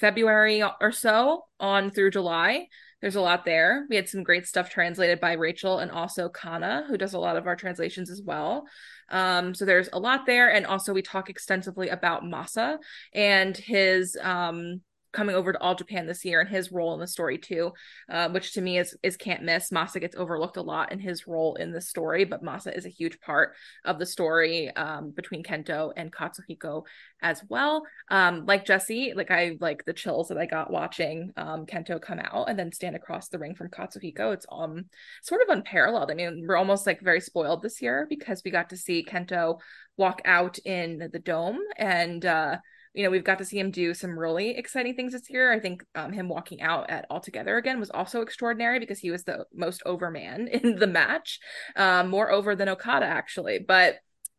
February 0.00 0.62
or 0.80 0.92
so 0.92 1.44
on 1.58 1.90
through 1.90 2.10
July. 2.10 2.66
There's 3.00 3.16
a 3.16 3.20
lot 3.20 3.44
there. 3.44 3.86
We 3.90 3.96
had 3.96 4.08
some 4.08 4.22
great 4.22 4.46
stuff 4.46 4.70
translated 4.70 5.20
by 5.20 5.32
Rachel 5.32 5.78
and 5.78 5.90
also 5.90 6.28
Kana, 6.28 6.84
who 6.88 6.96
does 6.96 7.14
a 7.14 7.18
lot 7.18 7.36
of 7.36 7.46
our 7.46 7.56
translations 7.56 8.10
as 8.10 8.22
well. 8.22 8.64
Um, 9.10 9.54
so 9.54 9.64
there's 9.64 9.88
a 9.92 9.98
lot 9.98 10.26
there. 10.26 10.52
And 10.52 10.66
also, 10.66 10.92
we 10.92 11.02
talk 11.02 11.30
extensively 11.30 11.88
about 11.90 12.24
Masa 12.24 12.78
and 13.14 13.56
his 13.56 14.16
um, 14.20 14.80
coming 15.16 15.34
over 15.34 15.50
to 15.50 15.60
All 15.60 15.74
Japan 15.74 16.06
this 16.06 16.26
year 16.26 16.40
and 16.42 16.48
his 16.48 16.70
role 16.70 16.92
in 16.92 17.00
the 17.00 17.06
story 17.06 17.38
too, 17.38 17.72
uh, 18.10 18.28
which 18.28 18.52
to 18.52 18.60
me 18.60 18.78
is 18.78 18.94
is 19.02 19.16
can't 19.16 19.42
miss. 19.42 19.70
Masa 19.70 19.98
gets 19.98 20.14
overlooked 20.14 20.58
a 20.58 20.62
lot 20.62 20.92
in 20.92 20.98
his 20.98 21.26
role 21.26 21.54
in 21.54 21.72
the 21.72 21.80
story, 21.80 22.24
but 22.24 22.44
Masa 22.44 22.76
is 22.76 22.84
a 22.84 22.90
huge 22.90 23.18
part 23.20 23.54
of 23.86 23.98
the 23.98 24.04
story 24.04 24.70
um, 24.76 25.10
between 25.10 25.42
Kento 25.42 25.92
and 25.96 26.12
Katsuhiko 26.12 26.84
as 27.22 27.42
well. 27.48 27.82
Um, 28.10 28.44
like 28.44 28.66
Jesse, 28.66 29.14
like 29.16 29.30
I 29.30 29.56
like 29.58 29.86
the 29.86 29.94
chills 29.94 30.28
that 30.28 30.38
I 30.38 30.44
got 30.44 30.70
watching 30.70 31.32
um, 31.38 31.64
Kento 31.64 32.00
come 32.00 32.20
out 32.20 32.50
and 32.50 32.58
then 32.58 32.70
stand 32.70 32.94
across 32.94 33.28
the 33.28 33.38
ring 33.38 33.54
from 33.54 33.70
Katsuhiko. 33.70 34.34
It's 34.34 34.46
um 34.52 34.84
sort 35.22 35.40
of 35.40 35.48
unparalleled. 35.48 36.10
I 36.10 36.14
mean, 36.14 36.44
we're 36.46 36.56
almost 36.56 36.86
like 36.86 37.00
very 37.00 37.22
spoiled 37.22 37.62
this 37.62 37.80
year 37.80 38.06
because 38.10 38.42
we 38.44 38.50
got 38.50 38.68
to 38.68 38.76
see 38.76 39.02
Kento 39.02 39.60
walk 39.96 40.20
out 40.26 40.58
in 40.58 41.08
the 41.10 41.18
dome 41.18 41.58
and 41.78 42.26
uh 42.26 42.58
you 42.96 43.04
know, 43.04 43.10
we've 43.10 43.22
got 43.22 43.36
to 43.38 43.44
see 43.44 43.58
him 43.58 43.70
do 43.70 43.92
some 43.92 44.18
really 44.18 44.56
exciting 44.56 44.96
things 44.96 45.12
this 45.12 45.28
year. 45.28 45.52
I 45.52 45.60
think 45.60 45.84
um, 45.94 46.12
him 46.12 46.30
walking 46.30 46.62
out 46.62 46.88
at 46.88 47.04
All 47.10 47.20
Together 47.20 47.58
again 47.58 47.78
was 47.78 47.90
also 47.90 48.22
extraordinary 48.22 48.80
because 48.80 48.98
he 48.98 49.10
was 49.10 49.24
the 49.24 49.44
most 49.54 49.82
over 49.84 50.10
man 50.10 50.48
in 50.52 50.76
the 50.76 50.86
match, 50.86 51.38
um, 51.76 52.08
more 52.08 52.30
over 52.30 52.56
than 52.56 52.70
Okada 52.70 53.04
actually. 53.04 53.58
But 53.58 53.96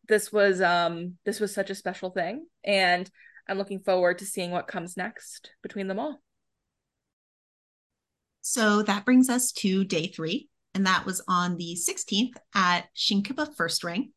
this 0.08 0.32
was 0.32 0.60
um, 0.60 1.18
this 1.24 1.40
was 1.40 1.54
such 1.54 1.70
a 1.70 1.76
special 1.76 2.10
thing, 2.10 2.48
and 2.64 3.08
I'm 3.48 3.60
looking 3.60 3.82
forward 3.82 4.18
to 4.20 4.26
seeing 4.26 4.50
what 4.50 4.68
comes 4.68 4.98
next 4.98 5.52
between 5.62 5.88
them 5.88 6.00
all. 6.00 6.20
So 8.42 8.82
that 8.82 9.06
brings 9.06 9.30
us 9.30 9.52
to 9.52 9.84
day 9.84 10.08
three, 10.08 10.50
and 10.74 10.88
that 10.88 11.06
was 11.06 11.22
on 11.28 11.58
the 11.58 11.78
16th 11.78 12.38
at 12.56 12.86
Shinkiba 12.96 13.56
First 13.56 13.84
Ring. 13.84 14.14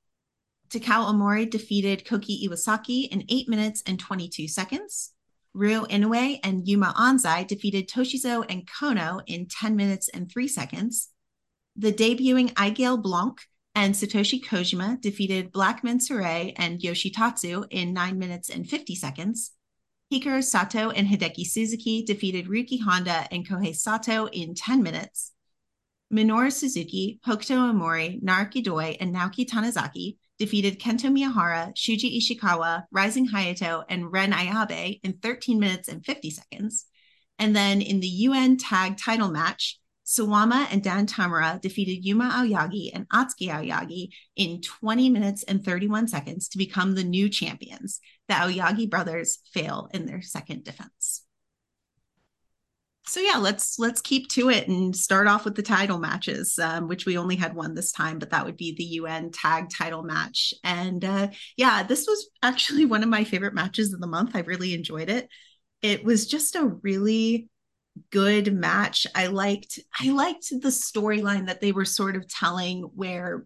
Takao 0.70 1.12
Omori 1.12 1.50
defeated 1.50 2.04
Koki 2.04 2.46
Iwasaki 2.48 3.08
in 3.08 3.24
8 3.28 3.48
minutes 3.48 3.82
and 3.86 3.98
22 3.98 4.46
seconds. 4.46 5.12
Ryo 5.52 5.84
Inoue 5.86 6.38
and 6.44 6.66
Yuma 6.68 6.94
Anzai 6.96 7.44
defeated 7.44 7.88
Toshizo 7.88 8.44
and 8.48 8.68
Kono 8.68 9.20
in 9.26 9.46
10 9.46 9.74
minutes 9.74 10.08
and 10.08 10.30
3 10.30 10.46
seconds. 10.46 11.08
The 11.74 11.92
debuting 11.92 12.52
Aigle 12.54 13.02
Blanc 13.02 13.40
and 13.74 13.94
Satoshi 13.94 14.44
Kojima 14.44 15.00
defeated 15.00 15.50
Black 15.50 15.82
Menso 15.82 16.16
Ray 16.16 16.54
and 16.56 16.80
Yoshitatsu 16.80 17.66
in 17.70 17.92
9 17.92 18.16
minutes 18.16 18.48
and 18.48 18.68
50 18.68 18.94
seconds. 18.94 19.50
Hikaru 20.12 20.44
Sato 20.44 20.90
and 20.90 21.08
Hideki 21.08 21.46
Suzuki 21.46 22.04
defeated 22.04 22.46
Ryuki 22.46 22.80
Honda 22.80 23.26
and 23.32 23.48
Kohei 23.48 23.74
Sato 23.74 24.26
in 24.26 24.54
10 24.54 24.84
minutes. 24.84 25.32
Minoru 26.12 26.52
Suzuki, 26.52 27.18
Hokuto 27.26 27.72
Omori, 27.72 28.22
Naruki 28.22 28.62
Doi, 28.62 28.96
and 29.00 29.14
Naoki 29.14 29.48
Tanizaki 29.48 30.16
defeated 30.40 30.80
Kento 30.80 31.14
Miyahara, 31.14 31.72
Shuji 31.76 32.18
Ishikawa, 32.18 32.84
Rising 32.90 33.28
Hayato, 33.28 33.84
and 33.88 34.10
Ren 34.10 34.32
Ayabe 34.32 34.98
in 35.04 35.12
13 35.12 35.60
minutes 35.60 35.88
and 35.88 36.04
50 36.04 36.30
seconds. 36.30 36.86
And 37.38 37.54
then 37.54 37.82
in 37.82 38.00
the 38.00 38.08
UN 38.08 38.56
tag 38.56 38.96
title 38.96 39.30
match, 39.30 39.78
Suwama 40.06 40.66
and 40.72 40.82
Dan 40.82 41.06
Tamura 41.06 41.60
defeated 41.60 42.04
Yuma 42.04 42.30
Aoyagi 42.30 42.90
and 42.92 43.08
Atsuki 43.10 43.48
Aoyagi 43.48 44.08
in 44.34 44.60
20 44.62 45.10
minutes 45.10 45.42
and 45.44 45.64
31 45.64 46.08
seconds 46.08 46.48
to 46.48 46.58
become 46.58 46.94
the 46.94 47.04
new 47.04 47.28
champions. 47.28 48.00
The 48.26 48.34
Aoyagi 48.34 48.90
brothers 48.90 49.38
fail 49.52 49.88
in 49.92 50.06
their 50.06 50.22
second 50.22 50.64
defense 50.64 51.22
so 53.10 53.18
yeah 53.18 53.38
let's 53.38 53.76
let's 53.78 54.00
keep 54.00 54.28
to 54.28 54.50
it 54.50 54.68
and 54.68 54.94
start 54.94 55.26
off 55.26 55.44
with 55.44 55.56
the 55.56 55.62
title 55.62 55.98
matches 55.98 56.56
um, 56.60 56.86
which 56.86 57.06
we 57.06 57.18
only 57.18 57.34
had 57.34 57.56
one 57.56 57.74
this 57.74 57.90
time 57.90 58.20
but 58.20 58.30
that 58.30 58.46
would 58.46 58.56
be 58.56 58.72
the 58.76 58.84
un 59.04 59.30
tag 59.32 59.68
title 59.68 60.04
match. 60.04 60.54
And 60.62 61.04
uh, 61.04 61.28
yeah 61.56 61.82
this 61.82 62.06
was 62.06 62.30
actually 62.42 62.84
one 62.86 63.02
of 63.02 63.08
my 63.08 63.24
favorite 63.24 63.54
matches 63.54 63.92
of 63.92 64.00
the 64.00 64.06
month. 64.06 64.36
I 64.36 64.40
really 64.40 64.74
enjoyed 64.74 65.10
it. 65.10 65.28
It 65.82 66.04
was 66.04 66.26
just 66.28 66.54
a 66.54 66.66
really 66.82 67.48
good 68.10 68.54
match. 68.54 69.08
I 69.14 69.26
liked 69.26 69.80
i 69.98 70.10
liked 70.10 70.50
the 70.50 70.68
storyline 70.68 71.46
that 71.46 71.60
they 71.60 71.72
were 71.72 71.84
sort 71.84 72.14
of 72.14 72.28
telling 72.28 72.82
where 72.94 73.44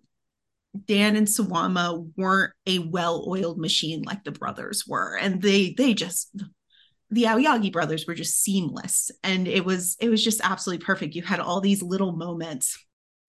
Dan 0.86 1.16
and 1.16 1.28
Suwama 1.28 2.10
weren't 2.16 2.52
a 2.66 2.80
well-oiled 2.80 3.58
machine 3.58 4.02
like 4.02 4.24
the 4.24 4.32
brothers 4.32 4.84
were 4.86 5.16
and 5.16 5.40
they 5.40 5.72
they 5.72 5.94
just 5.94 6.30
the 7.14 7.24
Aoyagi 7.24 7.72
brothers 7.72 8.06
were 8.06 8.14
just 8.14 8.42
seamless 8.42 9.10
and 9.22 9.46
it 9.46 9.64
was 9.64 9.96
it 10.00 10.08
was 10.08 10.22
just 10.22 10.40
absolutely 10.42 10.84
perfect. 10.84 11.14
You 11.14 11.22
had 11.22 11.40
all 11.40 11.60
these 11.60 11.82
little 11.82 12.12
moments 12.12 12.78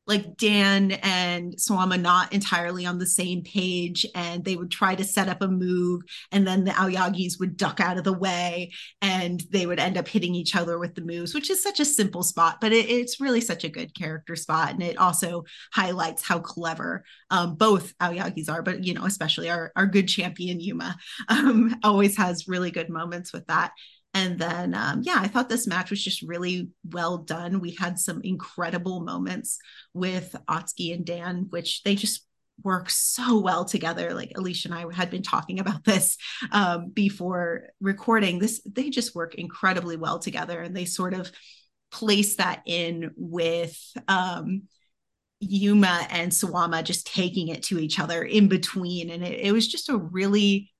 like 0.07 0.37
Dan 0.37 0.91
and 0.91 1.55
Suwama 1.55 1.99
not 1.99 2.31
entirely 2.31 2.85
on 2.85 2.99
the 2.99 3.07
same 3.07 3.43
page, 3.43 4.05
and 4.13 4.43
they 4.43 4.55
would 4.55 4.71
try 4.71 4.95
to 4.95 5.03
set 5.03 5.27
up 5.27 5.41
a 5.41 5.47
move, 5.47 6.01
and 6.31 6.47
then 6.47 6.63
the 6.63 6.71
Aoyagis 6.71 7.39
would 7.39 7.57
duck 7.57 7.79
out 7.79 7.97
of 7.97 8.03
the 8.03 8.13
way, 8.13 8.71
and 9.01 9.43
they 9.51 9.65
would 9.65 9.79
end 9.79 9.97
up 9.97 10.07
hitting 10.07 10.35
each 10.35 10.55
other 10.55 10.77
with 10.77 10.95
the 10.95 11.01
moves, 11.01 11.33
which 11.33 11.49
is 11.49 11.61
such 11.61 11.79
a 11.79 11.85
simple 11.85 12.23
spot, 12.23 12.57
but 12.61 12.71
it, 12.71 12.89
it's 12.89 13.19
really 13.19 13.41
such 13.41 13.63
a 13.63 13.69
good 13.69 13.95
character 13.95 14.35
spot, 14.35 14.71
and 14.71 14.83
it 14.83 14.97
also 14.97 15.43
highlights 15.73 16.23
how 16.25 16.39
clever 16.39 17.03
um, 17.31 17.55
both 17.55 17.97
Aoyagis 17.97 18.49
are, 18.49 18.61
but 18.61 18.83
you 18.83 18.93
know, 18.93 19.05
especially 19.05 19.49
our 19.49 19.71
our 19.75 19.87
good 19.87 20.07
champion 20.07 20.59
Yuma 20.59 20.95
um, 21.29 21.75
always 21.83 22.17
has 22.17 22.47
really 22.47 22.71
good 22.71 22.89
moments 22.89 23.33
with 23.33 23.47
that. 23.47 23.71
And 24.15 24.39
then, 24.39 24.73
um, 24.73 25.01
yeah, 25.03 25.17
I 25.17 25.27
thought 25.27 25.49
this 25.49 25.67
match 25.67 25.89
was 25.89 26.01
just 26.01 26.21
really 26.21 26.69
well 26.89 27.17
done. 27.17 27.59
We 27.59 27.71
had 27.71 27.99
some 27.99 28.21
incredible 28.23 29.01
moments 29.01 29.59
with 29.93 30.33
Atsuki 30.49 30.93
and 30.93 31.05
Dan, 31.05 31.47
which 31.49 31.83
they 31.83 31.95
just 31.95 32.25
work 32.63 32.89
so 32.89 33.39
well 33.39 33.65
together. 33.65 34.13
Like 34.13 34.31
Alicia 34.35 34.69
and 34.69 34.75
I 34.75 34.85
had 34.93 35.09
been 35.11 35.21
talking 35.21 35.59
about 35.59 35.83
this 35.83 36.17
um, 36.53 36.91
before 36.91 37.67
recording. 37.81 38.39
This 38.39 38.61
they 38.65 38.89
just 38.89 39.15
work 39.15 39.35
incredibly 39.35 39.97
well 39.97 40.19
together, 40.19 40.61
and 40.61 40.73
they 40.73 40.85
sort 40.85 41.13
of 41.13 41.29
place 41.91 42.37
that 42.37 42.61
in 42.65 43.11
with 43.17 43.77
um, 44.07 44.63
Yuma 45.41 46.07
and 46.09 46.31
Suwama 46.31 46.85
just 46.85 47.13
taking 47.13 47.49
it 47.49 47.63
to 47.63 47.79
each 47.79 47.99
other 47.99 48.23
in 48.23 48.47
between, 48.47 49.09
and 49.09 49.25
it, 49.25 49.39
it 49.41 49.51
was 49.51 49.67
just 49.67 49.89
a 49.89 49.97
really 49.97 50.71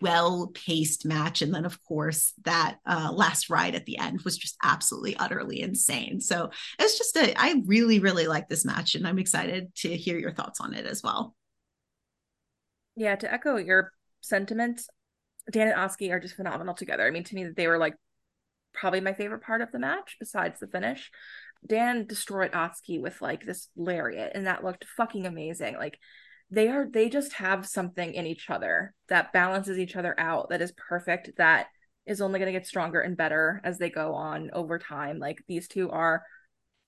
well 0.00 0.50
paced 0.54 1.06
match. 1.06 1.42
And 1.42 1.54
then, 1.54 1.64
of 1.64 1.82
course, 1.82 2.32
that 2.44 2.76
uh, 2.86 3.10
last 3.12 3.50
ride 3.50 3.74
at 3.74 3.86
the 3.86 3.98
end 3.98 4.22
was 4.22 4.36
just 4.36 4.56
absolutely, 4.62 5.16
utterly 5.16 5.60
insane. 5.60 6.20
So 6.20 6.50
it's 6.78 6.98
just 6.98 7.16
a, 7.16 7.34
I 7.40 7.62
really, 7.66 7.98
really 7.98 8.26
like 8.26 8.48
this 8.48 8.64
match 8.64 8.94
and 8.94 9.06
I'm 9.06 9.18
excited 9.18 9.74
to 9.76 9.96
hear 9.96 10.18
your 10.18 10.32
thoughts 10.32 10.60
on 10.60 10.74
it 10.74 10.86
as 10.86 11.02
well. 11.02 11.34
Yeah, 12.96 13.16
to 13.16 13.32
echo 13.32 13.56
your 13.56 13.92
sentiments, 14.20 14.88
Dan 15.50 15.68
and 15.68 15.76
Atsuki 15.76 16.10
are 16.10 16.20
just 16.20 16.34
phenomenal 16.34 16.74
together. 16.74 17.06
I 17.06 17.10
mean, 17.10 17.24
to 17.24 17.34
me, 17.34 17.48
they 17.56 17.68
were 17.68 17.78
like 17.78 17.94
probably 18.74 19.00
my 19.00 19.14
favorite 19.14 19.42
part 19.42 19.62
of 19.62 19.72
the 19.72 19.78
match 19.78 20.16
besides 20.20 20.60
the 20.60 20.66
finish. 20.66 21.10
Dan 21.66 22.06
destroyed 22.06 22.52
Atsuki 22.52 23.00
with 23.00 23.20
like 23.20 23.44
this 23.44 23.68
lariat, 23.76 24.32
and 24.34 24.46
that 24.46 24.64
looked 24.64 24.84
fucking 24.96 25.26
amazing. 25.26 25.76
Like 25.76 25.98
they 26.50 26.68
are 26.68 26.88
they 26.90 27.08
just 27.08 27.34
have 27.34 27.66
something 27.66 28.14
in 28.14 28.26
each 28.26 28.48
other 28.48 28.94
that 29.08 29.32
balances 29.32 29.78
each 29.78 29.96
other 29.96 30.18
out 30.18 30.48
that 30.48 30.62
is 30.62 30.72
perfect 30.72 31.30
that 31.36 31.66
is 32.08 32.22
only 32.22 32.38
going 32.38 32.52
to 32.52 32.58
get 32.58 32.66
stronger 32.66 33.00
and 33.00 33.18
better 33.18 33.60
as 33.62 33.76
they 33.76 33.90
go 33.90 34.14
on 34.14 34.50
over 34.54 34.78
time. 34.78 35.18
Like 35.18 35.44
these 35.46 35.68
two 35.68 35.90
are 35.90 36.22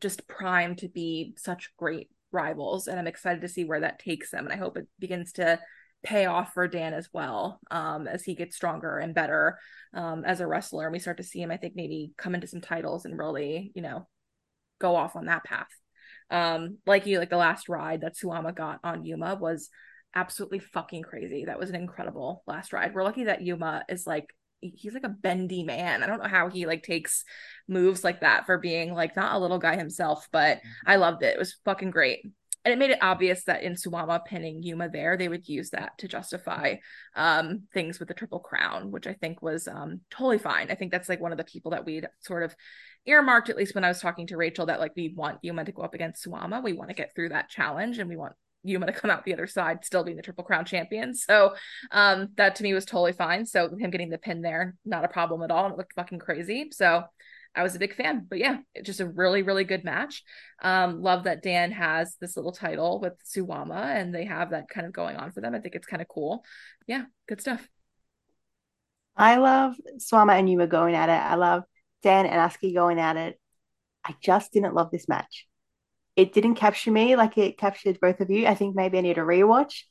just 0.00 0.26
primed 0.26 0.78
to 0.78 0.88
be 0.88 1.34
such 1.36 1.70
great 1.76 2.08
rivals 2.32 2.86
and 2.86 2.98
i'm 2.98 3.08
excited 3.08 3.40
to 3.40 3.48
see 3.48 3.64
where 3.64 3.80
that 3.80 3.98
takes 3.98 4.30
them 4.30 4.44
and 4.44 4.52
i 4.52 4.56
hope 4.56 4.76
it 4.76 4.86
begins 5.00 5.32
to 5.32 5.58
pay 6.04 6.26
off 6.26 6.54
for 6.54 6.68
dan 6.68 6.94
as 6.94 7.08
well 7.12 7.60
um, 7.72 8.06
as 8.06 8.22
he 8.22 8.34
gets 8.34 8.56
stronger 8.56 8.98
and 8.98 9.14
better 9.14 9.58
um, 9.92 10.24
as 10.24 10.40
a 10.40 10.46
wrestler. 10.46 10.86
And 10.86 10.92
we 10.92 10.98
start 10.98 11.18
to 11.18 11.22
see 11.22 11.42
him 11.42 11.50
i 11.50 11.56
think 11.56 11.74
maybe 11.76 12.12
come 12.16 12.34
into 12.34 12.46
some 12.46 12.60
titles 12.60 13.04
and 13.04 13.18
really 13.18 13.72
you 13.74 13.82
know 13.82 14.08
go 14.78 14.96
off 14.96 15.16
on 15.16 15.26
that 15.26 15.44
path 15.44 15.68
um, 16.30 16.78
like 16.86 17.06
you, 17.06 17.18
like 17.18 17.30
the 17.30 17.36
last 17.36 17.68
ride 17.68 18.02
that 18.02 18.16
Suwama 18.16 18.54
got 18.54 18.80
on 18.84 19.04
Yuma 19.04 19.36
was 19.40 19.68
absolutely 20.14 20.58
fucking 20.58 21.02
crazy. 21.02 21.44
That 21.44 21.58
was 21.58 21.70
an 21.70 21.76
incredible 21.76 22.42
last 22.46 22.72
ride. 22.72 22.94
We're 22.94 23.04
lucky 23.04 23.24
that 23.24 23.42
Yuma 23.42 23.84
is 23.88 24.06
like 24.06 24.26
he's 24.60 24.94
like 24.94 25.04
a 25.04 25.08
bendy 25.08 25.62
man. 25.62 26.02
I 26.02 26.06
don't 26.06 26.22
know 26.22 26.28
how 26.28 26.48
he 26.48 26.66
like 26.66 26.82
takes 26.82 27.24
moves 27.66 28.04
like 28.04 28.20
that 28.20 28.46
for 28.46 28.58
being 28.58 28.92
like 28.92 29.16
not 29.16 29.34
a 29.34 29.38
little 29.38 29.58
guy 29.58 29.76
himself, 29.76 30.28
but 30.32 30.60
I 30.86 30.96
loved 30.96 31.22
it. 31.22 31.34
It 31.34 31.38
was 31.38 31.56
fucking 31.64 31.90
great. 31.90 32.20
And 32.62 32.74
it 32.74 32.78
made 32.78 32.90
it 32.90 32.98
obvious 33.00 33.44
that 33.44 33.62
in 33.62 33.72
Suwama 33.72 34.22
pinning 34.22 34.62
Yuma 34.62 34.90
there, 34.90 35.16
they 35.16 35.28
would 35.28 35.48
use 35.48 35.70
that 35.70 35.96
to 35.98 36.08
justify 36.08 36.74
um, 37.16 37.62
things 37.72 37.98
with 37.98 38.08
the 38.08 38.14
Triple 38.14 38.40
Crown, 38.40 38.90
which 38.90 39.06
I 39.06 39.14
think 39.14 39.40
was 39.40 39.66
um, 39.66 40.02
totally 40.10 40.36
fine. 40.36 40.70
I 40.70 40.74
think 40.74 40.92
that's 40.92 41.08
like 41.08 41.22
one 41.22 41.32
of 41.32 41.38
the 41.38 41.44
people 41.44 41.70
that 41.70 41.86
we'd 41.86 42.06
sort 42.20 42.42
of 42.42 42.54
earmarked 43.06 43.48
at 43.48 43.56
least 43.56 43.74
when 43.74 43.84
I 43.84 43.88
was 43.88 44.00
talking 44.00 44.26
to 44.28 44.36
Rachel 44.36 44.66
that 44.66 44.80
like 44.80 44.92
we 44.96 45.12
want 45.16 45.38
Yuma 45.42 45.64
to 45.64 45.72
go 45.72 45.82
up 45.82 45.94
against 45.94 46.24
Suwama. 46.24 46.62
We 46.62 46.72
want 46.72 46.90
to 46.90 46.96
get 46.96 47.14
through 47.14 47.30
that 47.30 47.48
challenge 47.48 47.98
and 47.98 48.08
we 48.08 48.16
want 48.16 48.34
Yuma 48.62 48.86
to 48.86 48.92
come 48.92 49.10
out 49.10 49.24
the 49.24 49.32
other 49.32 49.46
side 49.46 49.84
still 49.84 50.04
being 50.04 50.16
the 50.16 50.22
triple 50.22 50.44
crown 50.44 50.64
champion. 50.64 51.14
So 51.14 51.54
um 51.90 52.28
that 52.36 52.56
to 52.56 52.62
me 52.62 52.74
was 52.74 52.84
totally 52.84 53.12
fine. 53.12 53.46
So 53.46 53.74
him 53.74 53.90
getting 53.90 54.10
the 54.10 54.18
pin 54.18 54.42
there, 54.42 54.76
not 54.84 55.04
a 55.04 55.08
problem 55.08 55.42
at 55.42 55.50
all. 55.50 55.64
And 55.64 55.74
it 55.74 55.78
looked 55.78 55.94
fucking 55.94 56.18
crazy. 56.18 56.68
So 56.72 57.04
I 57.54 57.62
was 57.62 57.74
a 57.74 57.80
big 57.80 57.96
fan. 57.96 58.26
But 58.28 58.38
yeah, 58.38 58.58
it's 58.74 58.86
just 58.86 59.00
a 59.00 59.08
really, 59.08 59.42
really 59.42 59.64
good 59.64 59.84
match. 59.84 60.22
Um, 60.62 61.02
love 61.02 61.24
that 61.24 61.42
Dan 61.42 61.72
has 61.72 62.16
this 62.20 62.36
little 62.36 62.52
title 62.52 63.00
with 63.00 63.14
Suwama 63.24 63.96
and 63.96 64.14
they 64.14 64.24
have 64.26 64.50
that 64.50 64.68
kind 64.68 64.86
of 64.86 64.92
going 64.92 65.16
on 65.16 65.32
for 65.32 65.40
them. 65.40 65.54
I 65.54 65.58
think 65.58 65.74
it's 65.74 65.86
kind 65.86 66.02
of 66.02 66.08
cool. 66.08 66.44
Yeah, 66.86 67.04
good 67.28 67.40
stuff. 67.40 67.66
I 69.16 69.36
love 69.36 69.74
Suwama 69.98 70.38
and 70.38 70.48
Yuma 70.48 70.66
going 70.66 70.94
at 70.94 71.08
it. 71.08 71.12
I 71.12 71.34
love 71.34 71.64
Dan 72.02 72.26
and 72.26 72.34
Atsuki 72.34 72.74
going 72.74 72.98
at 72.98 73.16
it. 73.16 73.40
I 74.04 74.14
just 74.22 74.52
didn't 74.52 74.74
love 74.74 74.90
this 74.90 75.08
match. 75.08 75.46
It 76.16 76.32
didn't 76.32 76.56
capture 76.56 76.90
me 76.90 77.16
like 77.16 77.38
it 77.38 77.58
captured 77.58 78.00
both 78.00 78.20
of 78.20 78.30
you. 78.30 78.46
I 78.46 78.54
think 78.54 78.74
maybe 78.74 78.98
I 78.98 79.02
need 79.02 79.18
a 79.18 79.22
rewatch. 79.22 79.82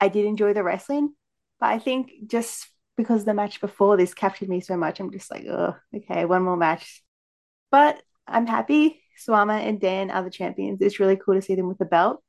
I 0.00 0.08
did 0.08 0.26
enjoy 0.26 0.54
the 0.54 0.62
wrestling, 0.62 1.14
but 1.60 1.66
I 1.70 1.78
think 1.78 2.10
just 2.26 2.68
because 2.96 3.24
the 3.24 3.34
match 3.34 3.60
before 3.60 3.96
this 3.96 4.14
captured 4.14 4.48
me 4.48 4.60
so 4.60 4.76
much, 4.76 5.00
I'm 5.00 5.12
just 5.12 5.30
like, 5.30 5.46
oh, 5.46 5.76
okay, 5.94 6.24
one 6.24 6.42
more 6.42 6.56
match. 6.56 7.02
But 7.70 8.02
I'm 8.26 8.46
happy 8.46 9.02
Suwama 9.18 9.60
and 9.60 9.80
Dan 9.80 10.10
are 10.10 10.22
the 10.22 10.30
champions. 10.30 10.80
It's 10.80 11.00
really 11.00 11.16
cool 11.16 11.34
to 11.34 11.42
see 11.42 11.54
them 11.54 11.68
with 11.68 11.78
the 11.78 11.84
belt. 11.84 12.22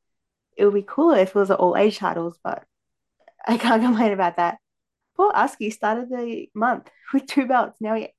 It 0.57 0.65
would 0.65 0.73
be 0.73 0.83
cooler 0.87 1.17
if 1.17 1.29
it 1.29 1.35
was 1.35 1.51
all 1.51 1.77
age 1.77 1.97
titles, 1.99 2.39
but 2.43 2.63
I 3.47 3.57
can't 3.57 3.81
complain 3.83 4.11
about 4.11 4.37
that. 4.37 4.57
Poor 5.15 5.31
Atsuki 5.31 5.71
started 5.71 6.09
the 6.09 6.49
month 6.53 6.89
with 7.13 7.25
two 7.27 7.45
belts. 7.45 7.77
Now 7.79 7.95
he, 7.95 8.09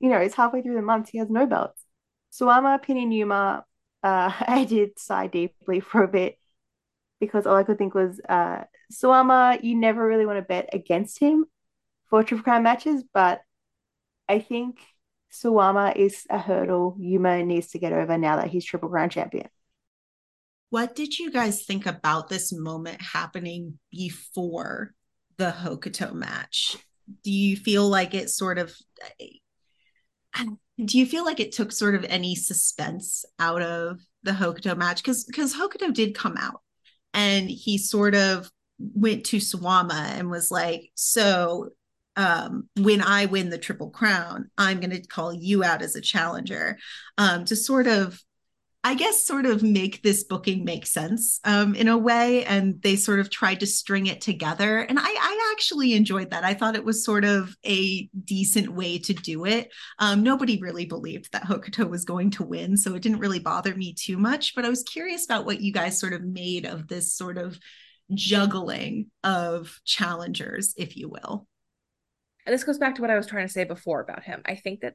you 0.00 0.08
know, 0.08 0.18
it's 0.18 0.34
halfway 0.34 0.62
through 0.62 0.74
the 0.74 0.82
month. 0.82 1.10
He 1.10 1.18
has 1.18 1.30
no 1.30 1.46
belts. 1.46 1.82
Suwama 2.32 2.82
pinning 2.82 3.12
Yuma, 3.12 3.64
uh, 4.02 4.32
I 4.40 4.64
did 4.64 4.98
sigh 4.98 5.26
deeply 5.26 5.80
for 5.80 6.02
a 6.02 6.08
bit 6.08 6.38
because 7.20 7.46
all 7.46 7.56
I 7.56 7.64
could 7.64 7.78
think 7.78 7.94
was, 7.94 8.20
uh, 8.28 8.64
Suwama, 8.92 9.62
you 9.62 9.76
never 9.76 10.04
really 10.04 10.26
want 10.26 10.38
to 10.38 10.42
bet 10.42 10.70
against 10.72 11.20
him 11.20 11.44
for 12.08 12.24
Triple 12.24 12.42
Crown 12.42 12.62
matches, 12.62 13.04
but 13.12 13.42
I 14.28 14.40
think 14.40 14.80
Suwama 15.32 15.94
is 15.94 16.26
a 16.28 16.38
hurdle 16.38 16.96
Yuma 16.98 17.44
needs 17.44 17.68
to 17.68 17.78
get 17.78 17.92
over 17.92 18.18
now 18.18 18.36
that 18.36 18.48
he's 18.48 18.64
Triple 18.64 18.88
Crown 18.88 19.10
champion. 19.10 19.48
What 20.70 20.94
did 20.94 21.18
you 21.18 21.30
guys 21.30 21.64
think 21.64 21.86
about 21.86 22.28
this 22.28 22.52
moment 22.52 23.02
happening 23.02 23.78
before 23.90 24.94
the 25.36 25.50
Hokuto 25.50 26.12
match? 26.12 26.76
Do 27.24 27.30
you 27.32 27.56
feel 27.56 27.88
like 27.88 28.14
it 28.14 28.30
sort 28.30 28.58
of 28.58 28.72
do 30.84 30.98
you 30.98 31.06
feel 31.06 31.24
like 31.24 31.40
it 31.40 31.52
took 31.52 31.72
sort 31.72 31.94
of 31.94 32.04
any 32.04 32.34
suspense 32.34 33.24
out 33.38 33.62
of 33.62 34.00
the 34.22 34.32
Hokuto 34.32 34.76
match? 34.76 35.02
Because 35.02 35.24
because 35.24 35.54
Hokuto 35.54 35.92
did 35.92 36.14
come 36.14 36.36
out 36.36 36.62
and 37.12 37.50
he 37.50 37.78
sort 37.78 38.14
of 38.14 38.50
went 38.78 39.24
to 39.26 39.36
Suwama 39.38 40.18
and 40.18 40.30
was 40.30 40.50
like, 40.50 40.90
so 40.94 41.70
um, 42.16 42.68
when 42.76 43.02
I 43.02 43.26
win 43.26 43.50
the 43.50 43.58
Triple 43.58 43.90
Crown, 43.90 44.50
I'm 44.58 44.80
going 44.80 44.90
to 44.90 45.06
call 45.06 45.32
you 45.32 45.62
out 45.64 45.82
as 45.82 45.96
a 45.96 46.00
challenger 46.00 46.78
um, 47.18 47.44
to 47.46 47.56
sort 47.56 47.86
of 47.86 48.20
I 48.82 48.94
guess, 48.94 49.26
sort 49.26 49.44
of 49.44 49.62
make 49.62 50.02
this 50.02 50.24
booking 50.24 50.64
make 50.64 50.86
sense 50.86 51.38
um, 51.44 51.74
in 51.74 51.86
a 51.86 51.98
way. 51.98 52.46
And 52.46 52.80
they 52.80 52.96
sort 52.96 53.20
of 53.20 53.28
tried 53.28 53.60
to 53.60 53.66
string 53.66 54.06
it 54.06 54.22
together. 54.22 54.78
And 54.78 54.98
I, 54.98 55.04
I, 55.04 55.52
actually 55.52 55.92
enjoyed 55.92 56.30
that. 56.30 56.44
I 56.44 56.54
thought 56.54 56.76
it 56.76 56.84
was 56.84 57.04
sort 57.04 57.26
of 57.26 57.54
a 57.66 58.08
decent 58.24 58.70
way 58.70 58.98
to 59.00 59.12
do 59.12 59.44
it. 59.44 59.70
Um, 59.98 60.22
nobody 60.22 60.58
really 60.62 60.86
believed 60.86 61.32
that 61.32 61.42
Hokuto 61.42 61.90
was 61.90 62.06
going 62.06 62.30
to 62.32 62.44
win. 62.44 62.78
So 62.78 62.94
it 62.94 63.02
didn't 63.02 63.18
really 63.18 63.38
bother 63.38 63.74
me 63.74 63.92
too 63.92 64.16
much. 64.16 64.54
But 64.54 64.64
I 64.64 64.70
was 64.70 64.82
curious 64.82 65.26
about 65.26 65.44
what 65.44 65.60
you 65.60 65.72
guys 65.72 66.00
sort 66.00 66.14
of 66.14 66.24
made 66.24 66.64
of 66.64 66.88
this 66.88 67.12
sort 67.12 67.36
of 67.36 67.58
juggling 68.14 69.10
of 69.22 69.78
challengers, 69.84 70.72
if 70.78 70.96
you 70.96 71.10
will. 71.10 71.46
And 72.46 72.54
this 72.54 72.64
goes 72.64 72.78
back 72.78 72.94
to 72.94 73.02
what 73.02 73.10
I 73.10 73.16
was 73.16 73.26
trying 73.26 73.46
to 73.46 73.52
say 73.52 73.64
before 73.64 74.00
about 74.00 74.22
him. 74.22 74.40
I 74.46 74.54
think 74.54 74.80
that 74.80 74.94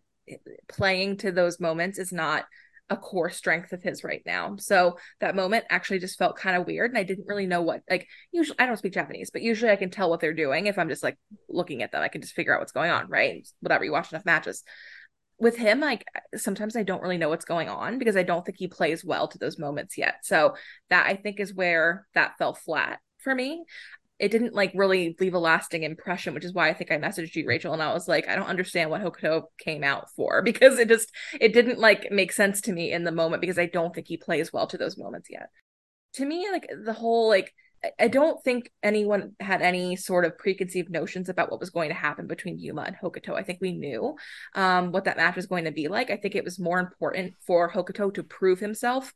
playing 0.68 1.18
to 1.18 1.32
those 1.32 1.60
moments 1.60 2.00
is 2.00 2.12
not 2.12 2.46
a 2.90 2.98
core 2.98 3.30
strength 3.30 3.74
of 3.74 3.82
his 3.82 4.04
right 4.04 4.22
now. 4.26 4.56
So 4.58 4.98
that 5.20 5.36
moment 5.36 5.66
actually 5.70 6.00
just 6.00 6.20
felt 6.20 6.38
kind 6.38 6.56
of 6.56 6.68
weird 6.68 6.92
and 6.92 6.98
I 6.98 7.04
didn't 7.04 7.28
really 7.28 7.48
know 7.48 7.62
what 7.62 7.82
like 7.90 8.08
usually 8.32 8.60
I 8.60 8.66
don't 8.66 8.78
speak 8.78 8.94
Japanese, 8.94 9.32
but 9.32 9.42
usually 9.42 9.72
I 9.72 9.76
can 9.76 9.90
tell 9.90 10.10
what 10.10 10.20
they're 10.20 10.34
doing 10.34 10.68
if 10.68 10.78
I'm 10.78 10.90
just 10.90 11.04
like 11.04 11.18
looking 11.50 11.82
at 11.82 11.92
them. 11.92 12.04
I 12.04 12.10
can 12.10 12.22
just 12.22 12.36
figure 12.36 12.54
out 12.54 12.60
what's 12.60 12.72
going 12.72 12.92
on, 12.92 13.10
right? 13.10 13.48
Whatever 13.62 13.86
you 13.86 13.92
watch 13.92 14.12
enough 14.12 14.26
matches. 14.26 14.64
With 15.38 15.58
him, 15.58 15.82
like 15.82 16.06
sometimes 16.38 16.78
I 16.78 16.84
don't 16.84 17.02
really 17.02 17.18
know 17.18 17.28
what's 17.28 17.44
going 17.44 17.68
on 17.68 18.00
because 18.00 18.16
I 18.16 18.24
don't 18.24 18.46
think 18.46 18.58
he 18.58 18.70
plays 18.70 19.04
well 19.04 19.28
to 19.28 19.38
those 19.38 19.60
moments 19.60 19.98
yet. 19.98 20.20
So 20.24 20.56
that 20.90 21.08
I 21.08 21.16
think 21.16 21.42
is 21.42 21.54
where 21.54 22.08
that 22.14 22.38
fell 22.38 22.54
flat 22.54 23.00
for 23.18 23.36
me 23.36 23.66
it 24.18 24.32
didn't 24.32 24.54
like 24.54 24.72
really 24.76 25.16
leave 25.20 25.34
a 25.34 25.40
lasting 25.40 25.84
impression, 25.84 26.34
which 26.34 26.46
is 26.46 26.54
why 26.54 26.70
I 26.70 26.74
think 26.74 26.92
I 26.92 26.98
messaged 26.98 27.36
you, 27.36 27.46
Rachel, 27.48 27.74
and 27.74 27.82
I 27.82 27.94
was 27.94 28.08
like, 28.08 28.30
I 28.30 28.36
don't 28.36 28.48
understand 28.48 28.90
what 28.90 29.02
Hokuto 29.02 29.44
came 29.60 29.84
out 29.84 30.10
for 30.16 30.42
because 30.44 30.80
it 30.80 30.88
just 30.88 31.12
it 31.40 31.54
didn't 31.54 31.80
like 31.80 32.12
make 32.12 32.32
sense 32.32 32.62
to 32.62 32.72
me 32.72 32.92
in 32.92 33.04
the 33.04 33.12
moment 33.12 33.42
because 33.42 33.60
I 33.60 33.66
don't 33.66 33.94
think 33.94 34.08
he 34.08 34.18
plays 34.18 34.54
well 34.54 34.68
to 34.68 34.78
those 34.78 34.98
moments 34.98 35.30
yet. 35.30 35.50
To 36.14 36.26
me, 36.26 36.48
like 36.50 36.70
the 36.84 36.94
whole 36.94 37.28
like 37.28 37.54
I 38.00 38.08
don't 38.08 38.42
think 38.44 38.72
anyone 38.82 39.36
had 39.40 39.62
any 39.62 39.96
sort 39.96 40.26
of 40.26 40.38
preconceived 40.38 40.90
notions 40.90 41.30
about 41.30 41.52
what 41.52 41.60
was 41.60 41.70
going 41.70 41.90
to 41.90 41.96
happen 41.96 42.26
between 42.26 42.58
Yuma 42.58 42.84
and 42.84 42.96
Hokuto. 42.96 43.36
I 43.36 43.44
think 43.44 43.60
we 43.62 43.74
knew 43.74 44.16
um, 44.56 44.92
what 44.92 45.06
that 45.06 45.18
match 45.18 45.36
was 45.36 45.46
going 45.46 45.66
to 45.66 45.72
be 45.72 45.88
like. 45.88 46.10
I 46.10 46.18
think 46.18 46.36
it 46.36 46.44
was 46.44 46.58
more 46.58 46.80
important 46.80 47.34
for 47.46 47.72
Hokuto 47.72 48.14
to 48.14 48.24
prove 48.24 48.60
himself 48.60 49.14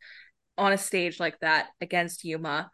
on 0.58 0.74
a 0.74 0.78
stage 0.78 1.20
like 1.20 1.40
that 1.40 1.68
against 1.82 2.26
Yuma 2.26 2.70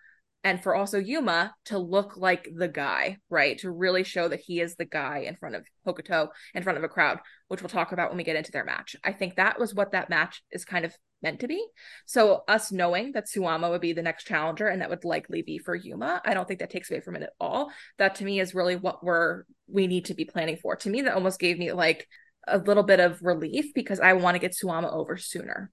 and 0.45 0.61
for 0.61 0.75
also 0.75 0.99
Yuma 0.99 1.55
to 1.65 1.79
look 1.79 2.17
like 2.17 2.47
the 2.55 2.67
guy, 2.67 3.17
right? 3.31 3.57
To 3.59 3.71
really 3.71 4.03
show 4.03 4.27
that 4.27 4.41
he 4.41 4.61
is 4.61 4.75
the 4.75 4.85
guy 4.85 5.25
in 5.27 5.35
front 5.35 5.55
of 5.55 5.65
Hokuto, 5.87 6.29
in 6.53 6.61
front 6.61 6.77
of 6.77 6.83
a 6.83 6.87
crowd, 6.87 7.17
which 7.47 7.63
we'll 7.63 7.69
talk 7.69 7.91
about 7.91 8.09
when 8.11 8.17
we 8.17 8.23
get 8.23 8.35
into 8.35 8.51
their 8.51 8.63
match. 8.63 8.95
I 9.03 9.11
think 9.11 9.35
that 9.35 9.59
was 9.59 9.73
what 9.73 9.93
that 9.93 10.11
match 10.11 10.43
is 10.51 10.63
kind 10.63 10.85
of 10.85 10.95
meant 11.23 11.39
to 11.39 11.47
be. 11.47 11.65
So 12.05 12.43
us 12.47 12.71
knowing 12.71 13.13
that 13.13 13.25
Suwama 13.25 13.71
would 13.71 13.81
be 13.81 13.93
the 13.93 14.03
next 14.03 14.25
challenger 14.25 14.67
and 14.67 14.83
that 14.83 14.91
would 14.91 15.03
likely 15.03 15.41
be 15.41 15.57
for 15.57 15.73
Yuma, 15.73 16.21
I 16.23 16.35
don't 16.35 16.47
think 16.47 16.59
that 16.59 16.69
takes 16.69 16.91
away 16.91 16.99
from 16.99 17.15
it 17.15 17.23
at 17.23 17.33
all. 17.39 17.71
That 17.97 18.13
to 18.15 18.23
me 18.23 18.39
is 18.39 18.53
really 18.53 18.75
what 18.75 19.03
we're 19.03 19.45
we 19.67 19.87
need 19.87 20.05
to 20.05 20.13
be 20.13 20.25
planning 20.25 20.57
for. 20.57 20.75
To 20.75 20.89
me, 20.91 21.01
that 21.01 21.15
almost 21.15 21.39
gave 21.39 21.57
me 21.57 21.71
like 21.71 22.07
a 22.47 22.59
little 22.59 22.83
bit 22.83 22.99
of 22.99 23.19
relief 23.23 23.73
because 23.73 23.99
I 23.99 24.13
want 24.13 24.35
to 24.35 24.39
get 24.39 24.53
Suwama 24.53 24.93
over 24.93 25.17
sooner 25.17 25.71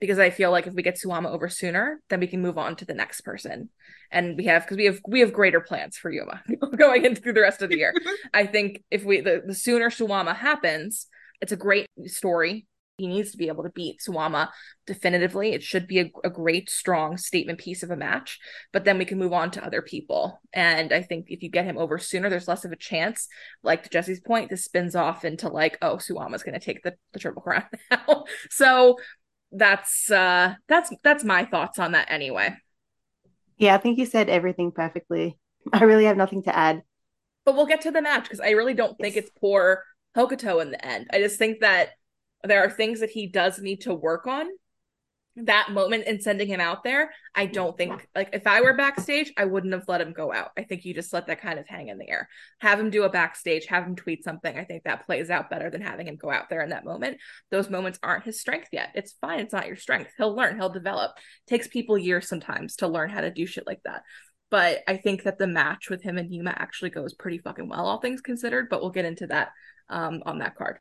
because 0.00 0.18
I 0.18 0.30
feel 0.30 0.50
like 0.50 0.66
if 0.66 0.74
we 0.74 0.82
get 0.82 0.98
Suwama 0.98 1.26
over 1.26 1.48
sooner, 1.48 2.00
then 2.08 2.20
we 2.20 2.26
can 2.26 2.40
move 2.40 2.58
on 2.58 2.76
to 2.76 2.84
the 2.84 2.94
next 2.94 3.22
person. 3.22 3.70
And 4.10 4.36
we 4.36 4.44
have 4.44 4.62
because 4.62 4.76
we 4.76 4.84
have 4.86 5.00
we 5.06 5.20
have 5.20 5.32
greater 5.32 5.60
plans 5.60 5.96
for 5.96 6.10
Yuma 6.10 6.42
going 6.76 7.04
into 7.04 7.20
through 7.20 7.34
the 7.34 7.40
rest 7.40 7.62
of 7.62 7.70
the 7.70 7.78
year. 7.78 7.92
I 8.34 8.46
think 8.46 8.82
if 8.90 9.04
we 9.04 9.20
the, 9.20 9.42
the 9.46 9.54
sooner 9.54 9.90
Suwama 9.90 10.36
happens, 10.36 11.06
it's 11.40 11.52
a 11.52 11.56
great 11.56 11.88
story. 12.06 12.66
He 12.96 13.06
needs 13.06 13.30
to 13.30 13.38
be 13.38 13.46
able 13.46 13.62
to 13.62 13.70
beat 13.70 14.00
Suwama 14.00 14.48
definitively. 14.84 15.52
It 15.52 15.62
should 15.62 15.86
be 15.86 16.00
a, 16.00 16.10
a 16.24 16.30
great, 16.30 16.68
strong 16.68 17.16
statement 17.16 17.60
piece 17.60 17.84
of 17.84 17.92
a 17.92 17.96
match. 17.96 18.40
But 18.72 18.84
then 18.84 18.98
we 18.98 19.04
can 19.04 19.20
move 19.20 19.32
on 19.32 19.52
to 19.52 19.64
other 19.64 19.82
people. 19.82 20.40
And 20.52 20.92
I 20.92 21.02
think 21.02 21.26
if 21.28 21.40
you 21.40 21.48
get 21.48 21.64
him 21.64 21.78
over 21.78 21.98
sooner, 21.98 22.28
there's 22.28 22.48
less 22.48 22.64
of 22.64 22.72
a 22.72 22.76
chance. 22.76 23.28
Like 23.62 23.84
to 23.84 23.88
Jesse's 23.88 24.18
point, 24.18 24.50
this 24.50 24.64
spins 24.64 24.96
off 24.96 25.24
into 25.24 25.48
like, 25.48 25.78
oh, 25.80 25.98
Suwama's 25.98 26.42
going 26.42 26.58
to 26.58 26.64
take 26.64 26.82
the, 26.82 26.94
the 27.12 27.20
triple 27.20 27.40
crown 27.40 27.66
now. 27.92 28.24
so 28.50 28.96
that's 29.52 30.10
uh 30.10 30.54
that's 30.68 30.92
that's 31.02 31.24
my 31.24 31.44
thoughts 31.44 31.78
on 31.78 31.92
that 31.92 32.10
anyway. 32.10 32.54
Yeah, 33.56 33.74
I 33.74 33.78
think 33.78 33.98
you 33.98 34.06
said 34.06 34.28
everything 34.28 34.72
perfectly. 34.72 35.38
I 35.72 35.84
really 35.84 36.04
have 36.04 36.16
nothing 36.16 36.42
to 36.44 36.56
add. 36.56 36.82
But 37.44 37.56
we'll 37.56 37.66
get 37.66 37.80
to 37.82 37.90
the 37.90 38.02
match 38.02 38.24
because 38.24 38.40
I 38.40 38.50
really 38.50 38.74
don't 38.74 38.96
yes. 38.98 39.14
think 39.14 39.16
it's 39.16 39.38
poor 39.40 39.82
Hokuto 40.16 40.60
in 40.62 40.70
the 40.70 40.84
end. 40.84 41.08
I 41.12 41.18
just 41.18 41.38
think 41.38 41.60
that 41.60 41.90
there 42.44 42.62
are 42.62 42.70
things 42.70 43.00
that 43.00 43.10
he 43.10 43.26
does 43.26 43.58
need 43.58 43.82
to 43.82 43.94
work 43.94 44.26
on 44.26 44.46
that 45.46 45.70
moment 45.70 46.04
and 46.06 46.22
sending 46.22 46.48
him 46.48 46.60
out 46.60 46.84
there, 46.84 47.12
I 47.34 47.46
don't 47.46 47.76
think 47.76 48.06
like 48.14 48.30
if 48.32 48.46
I 48.46 48.60
were 48.60 48.74
backstage, 48.74 49.32
I 49.36 49.44
wouldn't 49.44 49.72
have 49.72 49.88
let 49.88 50.00
him 50.00 50.12
go 50.12 50.32
out. 50.32 50.50
I 50.56 50.62
think 50.62 50.84
you 50.84 50.94
just 50.94 51.12
let 51.12 51.26
that 51.26 51.40
kind 51.40 51.58
of 51.58 51.66
hang 51.66 51.88
in 51.88 51.98
the 51.98 52.08
air. 52.08 52.28
Have 52.60 52.80
him 52.80 52.90
do 52.90 53.04
a 53.04 53.10
backstage, 53.10 53.66
have 53.66 53.84
him 53.84 53.96
tweet 53.96 54.24
something. 54.24 54.56
I 54.56 54.64
think 54.64 54.84
that 54.84 55.06
plays 55.06 55.30
out 55.30 55.50
better 55.50 55.70
than 55.70 55.80
having 55.80 56.08
him 56.08 56.16
go 56.16 56.30
out 56.30 56.48
there 56.48 56.62
in 56.62 56.70
that 56.70 56.84
moment. 56.84 57.18
Those 57.50 57.70
moments 57.70 57.98
aren't 58.02 58.24
his 58.24 58.40
strength 58.40 58.68
yet. 58.72 58.90
It's 58.94 59.14
fine. 59.20 59.40
It's 59.40 59.52
not 59.52 59.66
your 59.66 59.76
strength. 59.76 60.10
He'll 60.16 60.34
learn, 60.34 60.56
he'll 60.56 60.68
develop. 60.68 61.12
Takes 61.46 61.68
people 61.68 61.96
years 61.96 62.28
sometimes 62.28 62.76
to 62.76 62.88
learn 62.88 63.10
how 63.10 63.20
to 63.20 63.30
do 63.30 63.46
shit 63.46 63.66
like 63.66 63.82
that. 63.84 64.02
But 64.50 64.80
I 64.88 64.96
think 64.96 65.24
that 65.24 65.38
the 65.38 65.46
match 65.46 65.90
with 65.90 66.02
him 66.02 66.16
and 66.16 66.32
Yuma 66.32 66.54
actually 66.56 66.90
goes 66.90 67.14
pretty 67.14 67.38
fucking 67.38 67.68
well, 67.68 67.86
all 67.86 68.00
things 68.00 68.20
considered. 68.20 68.68
But 68.70 68.80
we'll 68.80 68.90
get 68.90 69.04
into 69.04 69.26
that 69.26 69.50
um, 69.90 70.22
on 70.26 70.38
that 70.38 70.56
card 70.56 70.78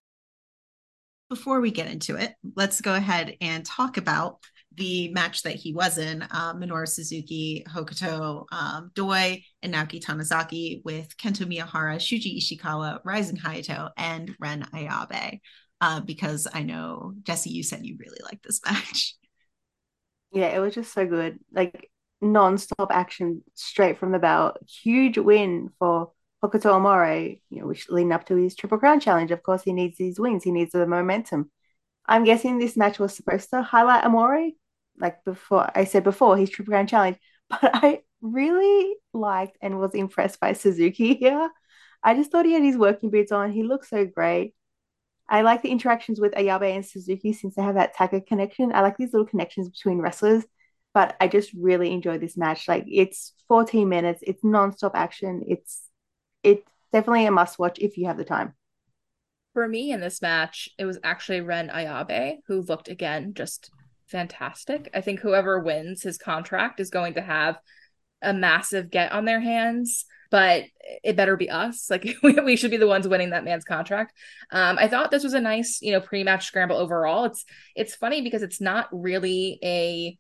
before 1.30 1.62
we 1.62 1.72
get 1.72 1.88
into 1.88 2.16
it, 2.16 2.34
let's 2.56 2.82
go 2.82 2.96
ahead 2.96 3.36
and 3.42 3.66
talk 3.66 3.98
about 3.98 4.40
the 4.76 5.10
match 5.10 5.44
that 5.44 5.56
he 5.56 5.74
was 5.74 5.98
in 5.98 6.22
um, 6.32 6.62
Minoru 6.62 6.88
Suzuki, 6.88 7.66
Hokuto 7.68 8.46
um, 8.52 8.92
Doi, 8.94 9.44
and 9.64 9.74
Naoki 9.74 10.00
Tanizaki 10.00 10.82
with 10.86 11.18
Kento 11.18 11.46
Miyahara, 11.46 11.98
Shuji 11.98 12.38
Ishikawa, 12.38 13.00
Rising 13.04 13.38
Hayato, 13.38 13.90
and 13.98 14.36
Ren 14.40 14.68
Ayabe. 14.74 15.40
Uh, 15.82 16.00
because 16.02 16.48
I 16.54 16.64
know, 16.64 17.14
Jesse, 17.24 17.50
you 17.50 17.64
said 17.64 17.86
you 17.86 17.98
really 18.00 18.20
liked 18.24 18.44
this 18.44 18.62
match. 18.66 19.16
Yeah, 20.32 20.48
it 20.48 20.60
was 20.60 20.76
just 20.76 20.94
so 20.94 21.06
good. 21.06 21.40
Like 21.52 21.90
non-stop 22.22 22.92
action 22.92 23.44
straight 23.54 24.00
from 24.00 24.12
the 24.12 24.20
bell. 24.20 24.58
Huge 24.68 25.18
win 25.18 25.70
for 25.80 26.12
Hokuto 26.44 26.72
Omori, 26.72 27.42
you 27.50 27.62
know, 27.62 27.68
which 27.68 27.90
leading 27.90 28.12
up 28.12 28.26
to 28.28 28.36
his 28.36 28.56
Triple 28.56 28.78
Crown 28.78 29.00
challenge. 29.00 29.32
Of 29.32 29.44
course, 29.44 29.64
he 29.64 29.74
needs 29.74 29.98
these 29.98 30.20
wins. 30.20 30.44
He 30.44 30.52
needs 30.52 30.72
the 30.72 30.86
momentum. 30.86 31.52
I'm 32.06 32.24
guessing 32.24 32.58
this 32.58 32.78
match 32.78 33.00
was 33.00 33.16
supposed 33.16 33.50
to 33.50 33.62
highlight 33.62 34.04
Omori, 34.04 34.56
like 35.00 35.24
before 35.26 35.70
I 35.76 35.84
said 35.86 36.04
before, 36.04 36.38
his 36.38 36.50
Triple 36.50 36.72
Crown 36.72 36.88
challenge. 36.88 37.18
But 37.50 37.72
I 37.76 38.02
really 38.22 38.96
liked 39.14 39.58
and 39.62 39.80
was 39.80 39.96
impressed 39.96 40.40
by 40.42 40.52
Suzuki 40.54 41.16
here. 41.16 41.50
I 42.04 42.14
just 42.14 42.32
thought 42.32 42.46
he 42.46 42.54
had 42.54 42.64
his 42.64 42.78
working 42.78 43.10
boots 43.10 43.32
on. 43.32 43.52
He 43.54 43.64
looked 43.64 43.88
so 43.88 44.06
great. 44.06 44.54
I 45.30 45.42
like 45.42 45.62
the 45.62 45.70
interactions 45.70 46.20
with 46.20 46.34
Ayabe 46.34 46.76
and 46.76 46.86
Suzuki 46.86 47.34
since 47.34 47.56
they 47.56 47.62
have 47.62 47.76
that 47.76 47.96
Taga 47.96 48.26
connection. 48.26 48.72
I 48.74 48.82
like 48.82 48.98
these 48.98 49.14
little 49.14 49.28
connections 49.28 49.70
between 49.70 50.00
wrestlers, 50.00 50.46
but 50.94 51.16
I 51.20 51.28
just 51.28 51.52
really 51.54 51.92
enjoyed 51.92 52.22
this 52.22 52.38
match. 52.38 52.68
Like 52.68 52.86
it's 52.88 53.34
14 53.48 53.88
minutes, 53.90 54.24
it's 54.26 54.44
non-stop 54.44 54.94
action. 54.96 55.44
It's 55.48 55.82
it's 56.52 56.72
definitely 56.92 57.26
a 57.26 57.32
must 57.32 57.60
watch 57.60 57.78
if 57.80 57.98
you 57.98 58.08
have 58.08 58.18
the 58.18 58.26
time. 58.26 58.54
For 59.54 59.68
me 59.68 59.92
in 59.92 60.00
this 60.00 60.22
match, 60.22 60.70
it 60.78 60.86
was 60.86 61.00
actually 61.04 61.42
Ren 61.42 61.70
Ayabe 61.70 62.38
who 62.48 62.62
looked 62.62 62.90
again 62.90 63.34
just 63.34 63.72
fantastic. 64.06 64.90
I 64.94 65.02
think 65.02 65.20
whoever 65.20 65.60
wins 65.60 66.04
his 66.04 66.18
contract 66.18 66.80
is 66.80 66.90
going 66.90 67.16
to 67.16 67.22
have 67.22 67.58
a 68.22 68.34
massive 68.34 68.90
get 68.90 69.12
on 69.12 69.26
their 69.26 69.40
hands 69.40 70.06
but 70.30 70.64
it 71.04 71.16
better 71.16 71.38
be 71.38 71.50
us. 71.50 71.90
Like 71.90 72.18
we, 72.24 72.34
we 72.34 72.56
should 72.56 72.72
be 72.72 72.78
the 72.78 72.88
ones 72.88 73.08
winning 73.08 73.32
that 73.32 73.44
man's 73.44 73.64
contract. 73.64 74.14
Um, 74.52 74.78
I 74.80 74.88
thought 74.88 75.12
this 75.12 75.24
was 75.24 75.34
a 75.34 75.42
nice, 75.42 75.82
you 75.82 75.92
know, 75.92 76.02
pre-match 76.02 76.46
scramble 76.46 76.78
overall. 76.78 77.26
It's 77.26 77.46
it's 77.76 77.96
funny 77.96 78.22
because 78.22 78.44
it's 78.44 78.62
not 78.62 78.88
really 78.92 79.60
a 79.64 80.18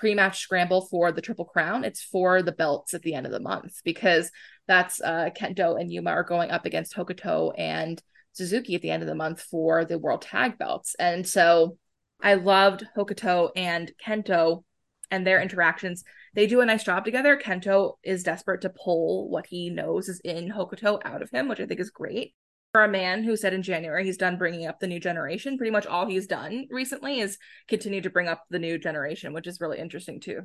pre-match 0.00 0.40
scramble 0.40 0.86
for 0.86 1.12
the 1.12 1.20
triple 1.20 1.44
crown. 1.44 1.84
It's 1.84 2.02
for 2.02 2.42
the 2.42 2.52
belts 2.52 2.94
at 2.94 3.02
the 3.02 3.14
end 3.14 3.26
of 3.26 3.32
the 3.32 3.38
month 3.38 3.80
because 3.84 4.30
that's 4.66 5.00
uh, 5.00 5.28
Kento 5.38 5.78
and 5.78 5.92
Yuma 5.92 6.10
are 6.10 6.24
going 6.24 6.50
up 6.50 6.64
against 6.64 6.96
Hokuto 6.96 7.52
and 7.56 8.02
Suzuki 8.32 8.74
at 8.74 8.80
the 8.80 8.90
end 8.90 9.02
of 9.02 9.08
the 9.08 9.14
month 9.14 9.42
for 9.42 9.84
the 9.84 9.98
world 9.98 10.22
tag 10.22 10.56
belts. 10.56 10.96
And 10.98 11.28
so 11.28 11.76
I 12.20 12.34
loved 12.34 12.86
Hokuto 12.96 13.50
and 13.54 13.92
Kento 14.04 14.64
and 15.10 15.26
their 15.26 15.42
interactions 15.42 16.02
they 16.34 16.46
do 16.46 16.60
a 16.60 16.66
nice 16.66 16.84
job 16.84 17.04
together. 17.04 17.36
Kento 17.36 17.94
is 18.04 18.22
desperate 18.22 18.60
to 18.60 18.70
pull 18.70 19.28
what 19.28 19.46
he 19.46 19.68
knows 19.70 20.08
is 20.08 20.20
in 20.20 20.48
Hokuto 20.48 21.00
out 21.04 21.22
of 21.22 21.30
him, 21.30 21.48
which 21.48 21.60
I 21.60 21.66
think 21.66 21.80
is 21.80 21.90
great. 21.90 22.34
For 22.72 22.84
a 22.84 22.88
man 22.88 23.24
who 23.24 23.36
said 23.36 23.52
in 23.52 23.62
January 23.62 24.04
he's 24.04 24.16
done 24.16 24.38
bringing 24.38 24.66
up 24.66 24.78
the 24.78 24.86
new 24.86 25.00
generation, 25.00 25.58
pretty 25.58 25.72
much 25.72 25.86
all 25.86 26.06
he's 26.06 26.28
done 26.28 26.66
recently 26.70 27.18
is 27.18 27.36
continue 27.66 28.00
to 28.00 28.10
bring 28.10 28.28
up 28.28 28.44
the 28.48 28.60
new 28.60 28.78
generation, 28.78 29.32
which 29.32 29.48
is 29.48 29.60
really 29.60 29.78
interesting 29.78 30.20
too. 30.20 30.42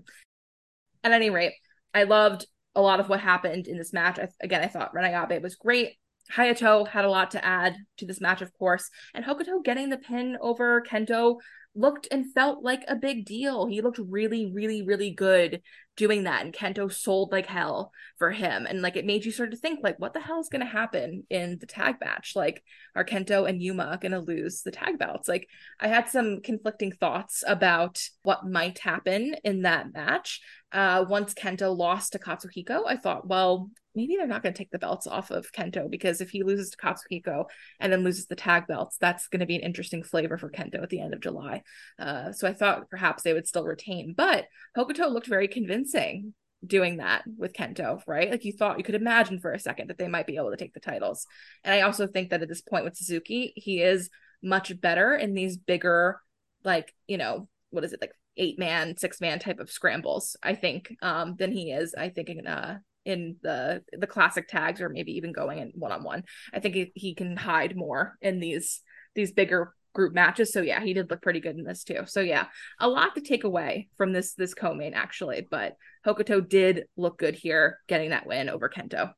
At 1.03 1.11
any 1.11 1.29
rate, 1.29 1.53
I 1.93 2.03
loved 2.03 2.47
a 2.73 2.81
lot 2.81 2.99
of 2.99 3.09
what 3.09 3.19
happened 3.19 3.67
in 3.67 3.77
this 3.77 3.93
match. 3.93 4.17
I, 4.17 4.27
again, 4.41 4.63
I 4.63 4.67
thought 4.67 4.93
Ren 4.93 5.11
Ayabe 5.11 5.41
was 5.41 5.55
great. 5.55 5.97
Hayato 6.33 6.87
had 6.87 7.05
a 7.05 7.09
lot 7.09 7.31
to 7.31 7.45
add 7.45 7.75
to 7.97 8.05
this 8.07 8.19
match, 8.19 8.41
of 8.41 8.51
course, 8.57 8.89
and 9.13 9.23
Hokuto 9.23 9.63
getting 9.63 9.89
the 9.89 9.97
pin 9.97 10.37
over 10.41 10.81
Kento 10.81 11.37
looked 11.75 12.07
and 12.09 12.33
felt 12.33 12.63
like 12.63 12.83
a 12.87 12.95
big 12.95 13.25
deal. 13.25 13.67
He 13.67 13.81
looked 13.81 13.97
really, 13.97 14.51
really, 14.51 14.81
really 14.81 15.11
good 15.11 15.61
doing 15.97 16.23
that. 16.23 16.43
And 16.43 16.53
Kento 16.53 16.91
sold 16.91 17.31
like 17.31 17.45
hell 17.45 17.91
for 18.17 18.31
him. 18.31 18.65
And 18.65 18.81
like 18.81 18.95
it 18.95 19.05
made 19.05 19.25
you 19.25 19.31
start 19.31 19.51
to 19.51 19.57
think, 19.57 19.79
like, 19.83 19.99
what 19.99 20.13
the 20.13 20.19
hell 20.19 20.39
is 20.39 20.49
gonna 20.49 20.65
happen 20.65 21.23
in 21.29 21.57
the 21.59 21.65
tag 21.65 21.95
match? 22.01 22.33
Like, 22.35 22.63
are 22.95 23.05
Kento 23.05 23.47
and 23.47 23.61
Yuma 23.61 23.97
gonna 24.01 24.19
lose 24.19 24.61
the 24.61 24.71
tag 24.71 24.97
belts? 24.97 25.27
Like, 25.27 25.47
I 25.79 25.87
had 25.87 26.09
some 26.09 26.41
conflicting 26.41 26.91
thoughts 26.91 27.43
about 27.45 28.01
what 28.23 28.47
might 28.47 28.79
happen 28.79 29.35
in 29.43 29.63
that 29.63 29.93
match. 29.93 30.41
Uh, 30.71 31.05
once 31.07 31.33
Kento 31.33 31.75
lost 31.75 32.13
to 32.13 32.19
Katsuhiko, 32.19 32.83
I 32.85 32.97
thought, 32.97 33.27
well, 33.27 33.69
maybe 33.95 34.15
they're 34.15 34.27
not 34.27 34.43
going 34.43 34.53
to 34.53 34.57
take 34.57 34.71
the 34.71 34.79
belts 34.79 35.07
off 35.07 35.31
of 35.31 35.51
Kento 35.51 35.89
because 35.89 36.21
if 36.21 36.29
he 36.29 36.43
loses 36.43 36.69
to 36.71 36.77
Katsuhiko 36.77 37.45
and 37.79 37.91
then 37.91 38.03
loses 38.03 38.25
the 38.27 38.35
tag 38.35 38.67
belts, 38.67 38.97
that's 38.97 39.27
going 39.27 39.39
to 39.39 39.45
be 39.45 39.55
an 39.55 39.61
interesting 39.61 40.03
flavor 40.03 40.37
for 40.37 40.49
Kento 40.49 40.81
at 40.81 40.89
the 40.89 41.01
end 41.01 41.13
of 41.13 41.21
July. 41.21 41.63
Uh, 41.99 42.31
so 42.31 42.47
I 42.47 42.53
thought 42.53 42.89
perhaps 42.89 43.23
they 43.23 43.33
would 43.33 43.47
still 43.47 43.65
retain, 43.65 44.13
but 44.15 44.45
Hokuto 44.77 45.11
looked 45.11 45.27
very 45.27 45.47
convincing 45.47 46.33
doing 46.65 46.97
that 46.97 47.23
with 47.37 47.53
Kento, 47.53 48.01
right? 48.07 48.31
Like 48.31 48.45
you 48.45 48.53
thought 48.53 48.77
you 48.77 48.83
could 48.83 48.95
imagine 48.95 49.39
for 49.39 49.51
a 49.51 49.59
second 49.59 49.89
that 49.89 49.97
they 49.97 50.07
might 50.07 50.27
be 50.27 50.37
able 50.37 50.51
to 50.51 50.57
take 50.57 50.73
the 50.73 50.79
titles. 50.79 51.25
And 51.63 51.73
I 51.73 51.81
also 51.81 52.07
think 52.07 52.29
that 52.29 52.41
at 52.41 52.49
this 52.49 52.61
point 52.61 52.85
with 52.85 52.97
Suzuki, 52.97 53.53
he 53.55 53.81
is 53.81 54.09
much 54.41 54.79
better 54.79 55.15
in 55.15 55.33
these 55.33 55.57
bigger, 55.57 56.19
like, 56.63 56.93
you 57.07 57.17
know, 57.17 57.47
what 57.69 57.83
is 57.83 57.93
it, 57.93 58.01
like 58.01 58.13
eight 58.37 58.59
man, 58.59 58.97
six 58.97 59.21
man 59.21 59.39
type 59.39 59.59
of 59.59 59.71
scrambles, 59.71 60.35
I 60.41 60.55
think, 60.55 60.95
um, 61.01 61.35
than 61.37 61.51
he 61.51 61.71
is, 61.71 61.93
I 61.97 62.09
think, 62.09 62.29
in 62.29 62.47
uh 62.47 62.79
in 63.05 63.37
the 63.41 63.83
the 63.93 64.07
classic 64.07 64.47
tags 64.47 64.81
or 64.81 64.89
maybe 64.89 65.13
even 65.13 65.31
going 65.31 65.59
in 65.59 65.71
one 65.75 65.91
on 65.91 66.03
one. 66.03 66.23
I 66.53 66.59
think 66.59 66.75
he, 66.75 66.91
he 66.95 67.15
can 67.15 67.37
hide 67.37 67.75
more 67.75 68.17
in 68.21 68.39
these 68.39 68.81
these 69.13 69.31
bigger 69.31 69.73
group 69.93 70.13
matches. 70.13 70.51
So 70.51 70.61
yeah, 70.61 70.81
he 70.81 70.93
did 70.93 71.09
look 71.09 71.21
pretty 71.21 71.39
good 71.39 71.55
in 71.55 71.63
this 71.63 71.83
too. 71.83 72.01
So 72.05 72.19
yeah, 72.19 72.47
a 72.79 72.87
lot 72.87 73.15
to 73.15 73.21
take 73.21 73.43
away 73.45 73.87
from 73.97 74.13
this 74.13 74.33
this 74.33 74.53
co-main 74.53 74.93
actually, 74.93 75.47
but 75.49 75.75
Hokuto 76.05 76.47
did 76.47 76.85
look 76.97 77.17
good 77.17 77.35
here 77.35 77.79
getting 77.87 78.09
that 78.11 78.27
win 78.27 78.49
over 78.49 78.69
Kento. 78.69 79.13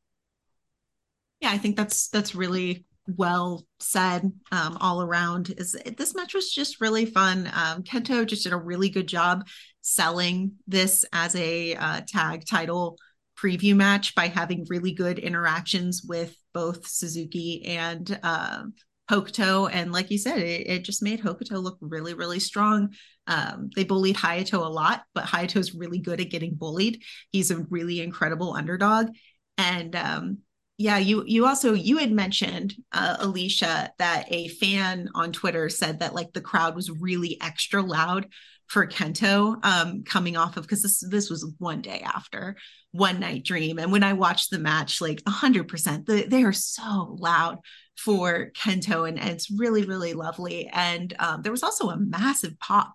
Yeah, 1.41 1.51
I 1.51 1.57
think 1.57 1.75
that's 1.75 2.09
that's 2.09 2.35
really 2.35 2.85
well 3.15 3.65
said 3.79 4.31
um, 4.51 4.77
all 4.81 5.01
around 5.01 5.53
is 5.57 5.75
this 5.97 6.13
match 6.13 6.33
was 6.33 6.51
just 6.51 6.81
really 6.81 7.05
fun 7.05 7.49
um, 7.53 7.81
kento 7.83 8.25
just 8.25 8.43
did 8.43 8.51
a 8.51 8.57
really 8.57 8.89
good 8.89 9.07
job 9.07 9.47
selling 9.79 10.51
this 10.67 11.05
as 11.13 11.33
a 11.37 11.73
uh, 11.75 12.01
tag 12.05 12.43
title 12.45 12.97
preview 13.37 13.75
match 13.75 14.15
by 14.15 14.27
having 14.27 14.65
really 14.69 14.93
good 14.93 15.19
interactions 15.19 16.01
with 16.03 16.35
both 16.53 16.87
Suzuki 16.87 17.65
and 17.65 18.19
uh, 18.23 18.63
Hokuto. 19.09 19.69
And 19.71 19.91
like 19.91 20.11
you 20.11 20.17
said, 20.17 20.39
it, 20.39 20.67
it, 20.67 20.83
just 20.83 21.03
made 21.03 21.21
Hokuto 21.21 21.61
look 21.61 21.77
really, 21.79 22.13
really 22.13 22.39
strong. 22.39 22.93
Um, 23.27 23.69
they 23.75 23.83
bullied 23.83 24.17
Hayato 24.17 24.65
a 24.65 24.69
lot, 24.69 25.03
but 25.13 25.25
Hayato's 25.25 25.73
really 25.73 25.99
good 25.99 26.19
at 26.19 26.29
getting 26.29 26.55
bullied. 26.55 27.03
He's 27.31 27.51
a 27.51 27.65
really 27.69 28.01
incredible 28.01 28.53
underdog. 28.53 29.09
And 29.57 29.95
um, 29.95 30.39
yeah, 30.77 30.97
you 30.97 31.23
you 31.25 31.47
also 31.47 31.73
you 31.73 31.97
had 31.97 32.11
mentioned 32.11 32.75
uh, 32.91 33.17
Alicia 33.19 33.91
that 33.97 34.25
a 34.27 34.47
fan 34.49 35.09
on 35.15 35.31
Twitter 35.31 35.69
said 35.69 35.99
that 35.99 36.13
like 36.13 36.33
the 36.33 36.41
crowd 36.41 36.75
was 36.75 36.91
really 36.91 37.37
extra 37.41 37.81
loud 37.81 38.27
for 38.67 38.85
Kento 38.85 39.63
um, 39.65 40.03
coming 40.03 40.37
off 40.37 40.57
of 40.57 40.63
because 40.63 40.83
this 40.83 41.03
this 41.09 41.29
was 41.29 41.51
one 41.57 41.81
day 41.81 42.01
after 42.05 42.57
One 42.97 43.19
Night 43.19 43.45
Dream, 43.45 43.77
and 43.79 43.91
when 43.91 44.03
I 44.03 44.13
watched 44.13 44.49
the 44.49 44.59
match, 44.59 45.01
like 45.01 45.21
hundred 45.27 45.67
percent, 45.67 46.07
they 46.07 46.43
are 46.43 46.53
so 46.53 47.15
loud 47.19 47.59
for 47.95 48.51
Kento, 48.55 49.07
and, 49.07 49.19
and 49.19 49.29
it's 49.29 49.51
really 49.51 49.83
really 49.83 50.13
lovely. 50.13 50.67
And 50.67 51.13
um, 51.19 51.41
there 51.43 51.51
was 51.51 51.63
also 51.63 51.89
a 51.89 51.97
massive 51.97 52.59
pop 52.59 52.93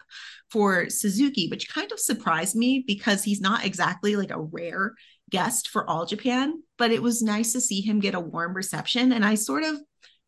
for 0.50 0.90
Suzuki, 0.90 1.48
which 1.48 1.72
kind 1.72 1.92
of 1.92 2.00
surprised 2.00 2.56
me 2.56 2.84
because 2.86 3.24
he's 3.24 3.40
not 3.40 3.64
exactly 3.64 4.16
like 4.16 4.30
a 4.30 4.40
rare 4.40 4.94
guest 5.30 5.68
for 5.68 5.88
All 5.88 6.04
Japan, 6.04 6.62
but 6.76 6.90
it 6.90 7.02
was 7.02 7.22
nice 7.22 7.52
to 7.52 7.60
see 7.60 7.80
him 7.80 8.00
get 8.00 8.14
a 8.14 8.20
warm 8.20 8.54
reception, 8.54 9.12
and 9.12 9.24
I 9.24 9.36
sort 9.36 9.64
of 9.64 9.76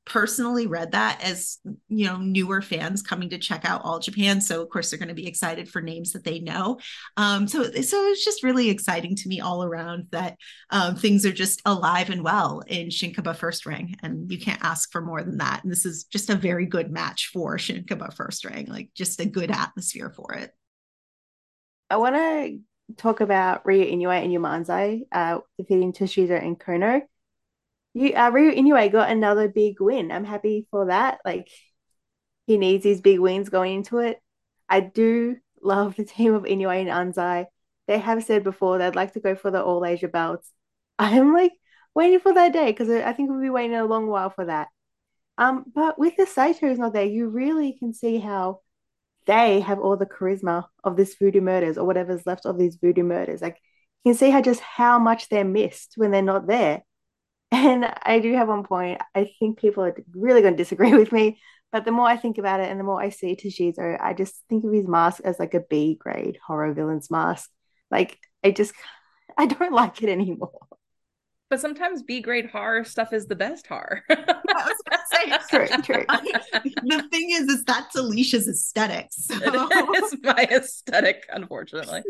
personally 0.07 0.67
read 0.67 0.93
that 0.93 1.21
as 1.23 1.59
you 1.89 2.07
know 2.07 2.19
newer 2.19 2.61
fans 2.61 3.01
coming 3.01 3.31
to 3.31 3.39
check 3.39 3.65
out 3.65 3.83
all 3.85 3.99
japan. 3.99 4.41
So 4.41 4.63
of 4.63 4.69
course 4.69 4.91
they're 4.91 4.99
going 4.99 5.09
to 5.09 5.15
be 5.15 5.27
excited 5.27 5.69
for 5.69 5.81
names 5.81 6.13
that 6.13 6.25
they 6.25 6.41
know. 6.41 6.79
Um, 7.17 7.49
so 7.49 7.63
so 7.63 8.07
it's 8.07 8.25
just 8.25 8.43
really 8.43 8.69
exciting 8.69 9.17
to 9.17 9.29
me 9.29 9.41
all 9.41 9.65
around 9.65 10.09
that 10.11 10.37
um, 10.71 10.97
things 10.97 11.25
are 11.25 11.33
just 11.33 11.63
alive 11.65 12.11
and 12.11 12.23
well 12.23 12.63
in 12.67 12.91
Shin-Kiba 12.91 13.37
first 13.37 13.65
ring 13.65 13.97
and 14.03 14.31
you 14.31 14.39
can't 14.39 14.63
ask 14.63 14.93
for 14.93 15.01
more 15.01 15.23
than 15.23 15.39
that. 15.39 15.63
And 15.63 15.73
this 15.73 15.87
is 15.87 16.05
just 16.05 16.31
a 16.31 16.35
very 16.35 16.67
good 16.67 16.91
match 16.91 17.31
for 17.33 17.59
Shin-Kiba 17.59 18.13
first 18.15 18.45
ring 18.45 18.67
like 18.67 18.91
just 18.95 19.21
a 19.21 19.27
good 19.27 19.51
atmosphere 19.51 20.13
for 20.15 20.35
it. 20.35 20.51
I 21.89 21.97
want 21.97 22.17
to 22.17 22.59
talk 22.97 23.21
about 23.21 23.65
Ryo 23.65 23.85
Inoue 23.85 24.23
and 24.23 24.33
Yuma 24.33 24.49
Anzai 24.49 25.07
uh, 25.13 25.39
defeating 25.59 25.93
Toshizo 25.93 26.43
and 26.43 26.59
Kono 26.59 27.03
you 27.95 28.13
uh, 28.15 28.31
Ryo 28.31 28.89
got 28.89 29.11
another 29.11 29.49
big 29.49 29.81
win. 29.81 30.11
I'm 30.11 30.25
happy 30.25 30.67
for 30.71 30.87
that. 30.87 31.21
Like 31.25 31.49
he 32.47 32.59
needs 32.59 32.85
these 32.85 33.01
big 33.01 33.21
wins 33.21 33.49
going 33.49 33.75
into 33.75 33.99
it. 33.99 34.21
I 34.69 34.81
do 34.81 35.37
love 35.63 35.97
the 35.97 36.05
team 36.05 36.35
of 36.35 36.43
Inoue 36.43 36.89
and 36.89 37.15
Anzai. 37.15 37.47
They 37.87 37.99
have 37.99 38.25
said 38.25 38.45
before 38.45 38.79
they'd 38.79 38.97
like 38.97 39.13
to 39.15 39.21
go 39.21 39.35
for 39.35 39.51
the 39.51 39.63
All 39.63 39.85
Asia 39.85 40.09
belts. 40.09 40.51
I'm 40.99 41.33
like 41.33 41.53
waiting 41.95 42.21
for 42.21 42.35
that 42.35 42.53
day 42.53 42.67
because 42.67 42.91
I 42.91 43.13
think 43.13 43.31
we'll 43.31 43.41
be 43.41 43.51
waiting 43.51 43.77
a 43.77 43.85
long 43.85 44.07
while 44.07 44.31
for 44.31 44.45
that. 44.47 44.69
Um, 45.39 45.65
but 45.75 45.99
with 45.99 46.17
the 46.17 46.25
Saitos 46.25 46.79
not 46.79 46.93
there, 46.93 47.05
you 47.05 47.29
really 47.29 47.77
can 47.79 47.93
see 47.93 48.19
how 48.19 48.61
they 49.27 49.61
have 49.61 49.79
all 49.81 49.97
the 49.97 50.07
charisma 50.07 50.67
of 50.83 50.97
this 50.97 51.15
voodoo 51.17 51.41
murders 51.41 51.79
or 51.79 51.87
whatever's 51.87 52.27
left 52.27 52.47
of 52.47 52.59
these 52.59 52.77
voodoo 52.77 53.03
murders. 53.03 53.43
Like 53.43 53.59
you 54.05 54.13
can 54.13 54.19
see 54.19 54.31
how 54.31 54.43
just 54.43 54.61
how 54.61 54.99
much 54.99 55.29
they're 55.29 55.45
missed 55.45 55.95
when 55.97 56.11
they're 56.11 56.23
not 56.23 56.47
there. 56.47 56.83
And 57.55 57.87
I 58.03 58.19
do 58.19 58.35
have 58.35 58.49
one 58.49 58.65
point. 58.65 59.01
I 59.15 59.31
think 59.39 59.59
people 59.61 59.85
are 59.85 59.95
really 60.13 60.41
going 60.41 60.55
to 60.55 60.63
disagree 60.63 60.93
with 60.93 61.13
me, 61.13 61.39
but 61.71 61.85
the 61.85 61.93
more 61.93 62.09
I 62.09 62.17
think 62.17 62.37
about 62.39 62.59
it 62.59 62.69
and 62.69 62.81
the 62.81 62.85
more 62.85 63.01
I 63.01 63.11
see 63.11 63.37
Toshizo, 63.37 63.97
I 64.01 64.13
just 64.13 64.35
think 64.49 64.65
of 64.65 64.73
his 64.73 64.89
mask 64.89 65.21
as 65.25 65.39
like 65.39 65.55
a 65.55 65.61
B 65.61 65.95
grade 65.95 66.37
horror 66.45 66.73
villain's 66.75 67.13
mask. 67.13 67.49
Like 67.93 68.19
I 68.43 68.51
just, 68.51 68.75
I 69.39 69.47
don't 69.47 69.73
like 69.73 70.03
it 70.03 70.09
anymore. 70.09 70.67
But 71.49 71.61
sometimes 71.61 72.03
B 72.03 72.21
grade 72.21 72.47
horror 72.51 72.83
stuff 72.83 73.13
is 73.13 73.27
the 73.27 73.37
best 73.37 73.69
horror. 73.69 74.03
say, 75.15 75.39
true, 75.51 75.69
true. 75.83 76.05
the 76.09 77.09
thing 77.11 77.31
is, 77.31 77.49
is 77.49 77.65
that's 77.65 77.95
Alicia's 77.95 78.49
aesthetics. 78.49 79.27
So. 79.27 79.37
It 79.41 80.05
is 80.05 80.17
my 80.23 80.49
aesthetic, 80.51 81.25
unfortunately. 81.33 82.03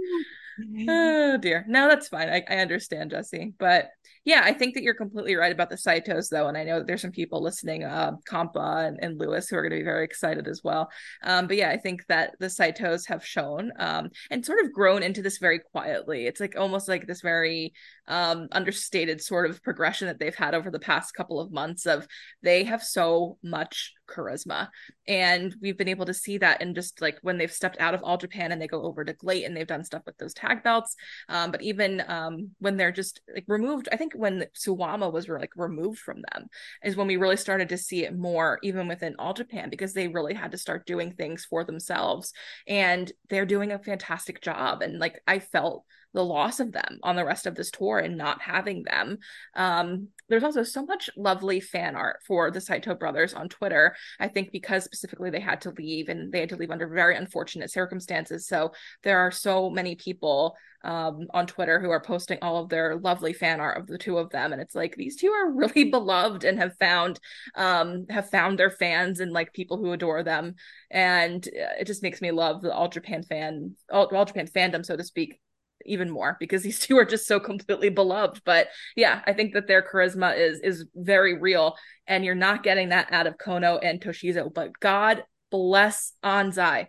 Oh 0.88 1.36
dear. 1.38 1.64
No, 1.68 1.88
that's 1.88 2.08
fine. 2.08 2.28
I, 2.28 2.42
I 2.48 2.56
understand, 2.58 3.10
Jesse. 3.10 3.54
But 3.58 3.90
yeah, 4.24 4.42
I 4.44 4.52
think 4.54 4.74
that 4.74 4.82
you're 4.82 4.94
completely 4.94 5.34
right 5.34 5.52
about 5.52 5.68
the 5.68 5.76
Saitos, 5.76 6.30
though. 6.30 6.48
And 6.48 6.56
I 6.56 6.64
know 6.64 6.78
that 6.78 6.86
there's 6.86 7.02
some 7.02 7.10
people 7.10 7.42
listening, 7.42 7.84
uh, 7.84 8.12
Compa 8.28 8.86
and, 8.88 8.98
and 9.02 9.18
Lewis, 9.18 9.48
who 9.48 9.56
are 9.56 9.62
going 9.62 9.72
to 9.72 9.78
be 9.78 9.84
very 9.84 10.04
excited 10.04 10.48
as 10.48 10.62
well. 10.64 10.90
Um, 11.22 11.46
but 11.46 11.56
yeah, 11.56 11.70
I 11.70 11.76
think 11.76 12.06
that 12.06 12.34
the 12.40 12.46
Saitos 12.46 13.06
have 13.08 13.24
shown 13.24 13.72
um, 13.78 14.10
and 14.30 14.44
sort 14.44 14.64
of 14.64 14.72
grown 14.72 15.02
into 15.02 15.20
this 15.20 15.38
very 15.38 15.58
quietly. 15.58 16.26
It's 16.26 16.40
like 16.40 16.56
almost 16.56 16.88
like 16.88 17.06
this 17.06 17.20
very 17.20 17.74
um, 18.08 18.48
understated 18.52 19.20
sort 19.20 19.48
of 19.48 19.62
progression 19.62 20.08
that 20.08 20.18
they've 20.18 20.34
had 20.34 20.54
over 20.54 20.70
the 20.70 20.78
past 20.78 21.14
couple 21.14 21.40
of 21.40 21.52
months 21.52 21.86
of 21.86 22.06
they 22.42 22.64
have 22.64 22.82
so 22.82 23.38
much 23.42 23.92
charisma. 24.06 24.68
And 25.06 25.54
we've 25.60 25.76
been 25.76 25.88
able 25.88 26.06
to 26.06 26.14
see 26.14 26.38
that 26.38 26.62
in 26.62 26.74
just 26.74 27.00
like 27.00 27.18
when 27.22 27.38
they've 27.38 27.52
stepped 27.52 27.78
out 27.80 27.94
of 27.94 28.02
All 28.02 28.16
Japan 28.16 28.52
and 28.52 28.60
they 28.60 28.66
go 28.66 28.82
over 28.82 29.04
to 29.04 29.12
GLEAT 29.12 29.44
and 29.44 29.56
they've 29.56 29.66
done 29.66 29.84
stuff 29.84 30.02
with 30.06 30.16
those 30.18 30.34
tag 30.34 30.62
belts. 30.62 30.96
Um, 31.28 31.50
but 31.50 31.62
even 31.62 32.02
um, 32.08 32.50
when 32.58 32.76
they're 32.76 32.92
just 32.92 33.20
like 33.32 33.44
removed, 33.48 33.88
I 33.92 33.96
think 33.96 34.14
when 34.14 34.46
Suwama 34.54 35.12
was 35.12 35.28
like 35.28 35.52
removed 35.56 35.98
from 35.98 36.22
them 36.32 36.46
is 36.82 36.96
when 36.96 37.06
we 37.06 37.16
really 37.16 37.36
started 37.36 37.68
to 37.70 37.78
see 37.78 38.04
it 38.04 38.16
more, 38.16 38.58
even 38.62 38.88
within 38.88 39.16
All 39.18 39.34
Japan, 39.34 39.70
because 39.70 39.92
they 39.92 40.08
really 40.08 40.34
had 40.34 40.52
to 40.52 40.58
start 40.58 40.86
doing 40.86 41.12
things 41.12 41.44
for 41.44 41.64
themselves. 41.64 42.32
And 42.66 43.10
they're 43.30 43.46
doing 43.46 43.72
a 43.72 43.78
fantastic 43.78 44.40
job. 44.40 44.82
And 44.82 44.98
like 44.98 45.20
I 45.26 45.38
felt 45.38 45.84
the 46.14 46.24
loss 46.24 46.60
of 46.60 46.72
them 46.72 46.98
on 47.02 47.16
the 47.16 47.24
rest 47.24 47.46
of 47.46 47.54
this 47.54 47.70
tour 47.70 47.98
and 47.98 48.16
not 48.16 48.40
having 48.40 48.84
them. 48.84 49.18
Um, 49.54 50.08
there's 50.28 50.44
also 50.44 50.62
so 50.62 50.86
much 50.86 51.10
lovely 51.16 51.60
fan 51.60 51.96
art 51.96 52.20
for 52.26 52.50
the 52.50 52.60
Saito 52.60 52.94
brothers 52.94 53.34
on 53.34 53.48
Twitter. 53.48 53.94
I 54.18 54.28
think 54.28 54.52
because 54.52 54.84
specifically 54.84 55.30
they 55.30 55.40
had 55.40 55.60
to 55.62 55.70
leave 55.72 56.08
and 56.08 56.32
they 56.32 56.40
had 56.40 56.48
to 56.50 56.56
leave 56.56 56.70
under 56.70 56.88
very 56.88 57.16
unfortunate 57.16 57.70
circumstances. 57.70 58.46
So 58.46 58.72
there 59.02 59.18
are 59.18 59.30
so 59.30 59.68
many 59.68 59.96
people 59.96 60.56
um, 60.84 61.26
on 61.32 61.46
Twitter 61.46 61.80
who 61.80 61.90
are 61.90 62.00
posting 62.00 62.38
all 62.42 62.62
of 62.62 62.68
their 62.68 62.96
lovely 62.96 63.32
fan 63.32 63.58
art 63.58 63.78
of 63.78 63.86
the 63.86 63.98
two 63.98 64.18
of 64.18 64.30
them, 64.30 64.52
and 64.52 64.60
it's 64.60 64.74
like 64.74 64.94
these 64.94 65.16
two 65.16 65.28
are 65.28 65.50
really 65.50 65.84
beloved 65.90 66.44
and 66.44 66.58
have 66.58 66.76
found 66.78 67.18
um, 67.54 68.06
have 68.10 68.28
found 68.28 68.58
their 68.58 68.70
fans 68.70 69.20
and 69.20 69.32
like 69.32 69.52
people 69.54 69.78
who 69.78 69.92
adore 69.92 70.22
them, 70.22 70.54
and 70.90 71.46
it 71.80 71.86
just 71.86 72.02
makes 72.02 72.20
me 72.20 72.30
love 72.30 72.60
the 72.60 72.72
All 72.72 72.88
Japan 72.88 73.22
fan, 73.22 73.74
All, 73.90 74.14
all 74.14 74.26
Japan 74.26 74.46
fandom, 74.46 74.84
so 74.84 74.96
to 74.96 75.04
speak, 75.04 75.40
even 75.86 76.10
more 76.10 76.36
because 76.40 76.62
these 76.62 76.78
two 76.86 76.98
are 76.98 77.04
just 77.04 77.26
so 77.26 77.40
completely 77.40 77.88
beloved. 77.88 78.42
But 78.44 78.68
yeah 78.96 79.22
i 79.26 79.32
think 79.32 79.54
that 79.54 79.66
their 79.66 79.82
charisma 79.82 80.36
is 80.36 80.60
is 80.60 80.86
very 80.94 81.38
real 81.38 81.76
and 82.06 82.24
you're 82.24 82.34
not 82.34 82.62
getting 82.62 82.90
that 82.90 83.12
out 83.12 83.26
of 83.26 83.38
kono 83.38 83.78
and 83.82 84.00
toshizo. 84.00 84.52
But 84.52 84.78
god 84.80 85.24
bless 85.50 86.12
anzai 86.24 86.88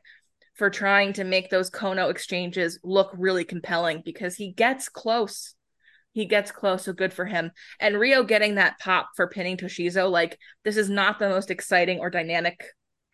for 0.55 0.69
trying 0.69 1.13
to 1.13 1.23
make 1.23 1.49
those 1.49 1.69
kono 1.69 2.09
exchanges 2.09 2.79
look 2.83 3.11
really 3.13 3.43
compelling 3.43 4.01
because 4.03 4.35
he 4.35 4.51
gets 4.51 4.89
close. 4.89 5.53
He 6.13 6.25
gets 6.25 6.49
close 6.49 6.85
so 6.85 6.93
good 6.93 7.13
for 7.13 7.25
him. 7.25 7.51
And 7.79 7.99
Ryo 7.99 8.23
getting 8.23 8.55
that 8.55 8.79
pop 8.79 9.09
for 9.17 9.27
pinning 9.27 9.57
toshizo 9.57 10.09
like 10.09 10.39
this 10.63 10.77
is 10.77 10.89
not 10.89 11.19
the 11.19 11.29
most 11.29 11.51
exciting 11.51 11.99
or 11.99 12.09
dynamic 12.09 12.63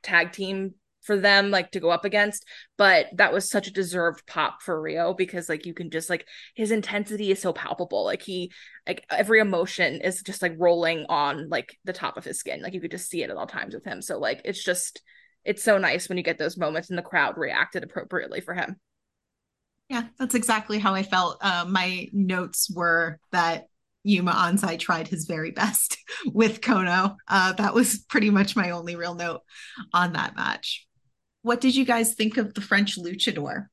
tag 0.03 0.31
team 0.31 0.75
for 1.01 1.17
them 1.17 1.51
like 1.51 1.71
to 1.71 1.79
go 1.79 1.89
up 1.89 2.05
against 2.05 2.45
but 2.77 3.07
that 3.13 3.33
was 3.33 3.49
such 3.49 3.67
a 3.67 3.73
deserved 3.73 4.25
pop 4.27 4.61
for 4.61 4.81
Ryo 4.81 5.13
because 5.13 5.49
like 5.49 5.65
you 5.65 5.73
can 5.73 5.89
just 5.89 6.09
like 6.09 6.25
his 6.55 6.71
intensity 6.71 7.31
is 7.31 7.41
so 7.41 7.53
palpable. 7.53 8.03
Like 8.05 8.21
he 8.21 8.51
like 8.87 9.05
every 9.09 9.39
emotion 9.39 10.01
is 10.01 10.21
just 10.21 10.41
like 10.41 10.55
rolling 10.57 11.05
on 11.09 11.49
like 11.49 11.77
the 11.83 11.93
top 11.93 12.17
of 12.17 12.25
his 12.25 12.39
skin. 12.39 12.61
Like 12.61 12.73
you 12.73 12.81
could 12.81 12.91
just 12.91 13.09
see 13.09 13.23
it 13.23 13.29
at 13.29 13.37
all 13.37 13.47
times 13.47 13.73
with 13.73 13.85
him. 13.85 14.01
So 14.01 14.19
like 14.19 14.41
it's 14.45 14.63
just 14.63 15.01
it's 15.43 15.63
so 15.63 15.77
nice 15.77 16.07
when 16.09 16.17
you 16.17 16.23
get 16.23 16.37
those 16.37 16.57
moments 16.57 16.89
and 16.89 16.97
the 16.97 17.03
crowd 17.03 17.37
reacted 17.37 17.83
appropriately 17.83 18.41
for 18.41 18.53
him. 18.53 18.77
Yeah 19.89 20.03
that's 20.17 20.35
exactly 20.35 20.79
how 20.79 20.95
i 20.95 21.03
felt. 21.03 21.37
Uh, 21.41 21.65
my 21.67 22.07
notes 22.13 22.71
were 22.73 23.19
that 23.31 23.67
Yuma 24.03 24.31
Anzai 24.31 24.79
tried 24.79 25.07
his 25.07 25.25
very 25.25 25.51
best 25.51 25.97
with 26.25 26.61
Kono. 26.61 27.15
Uh, 27.27 27.53
that 27.53 27.75
was 27.75 27.99
pretty 28.09 28.31
much 28.31 28.55
my 28.55 28.71
only 28.71 28.95
real 28.95 29.13
note 29.13 29.41
on 29.93 30.13
that 30.13 30.35
match. 30.35 30.87
What 31.41 31.61
did 31.61 31.75
you 31.75 31.85
guys 31.85 32.13
think 32.13 32.37
of 32.37 32.53
the 32.53 32.61
French 32.61 32.97
luchador? 32.97 33.65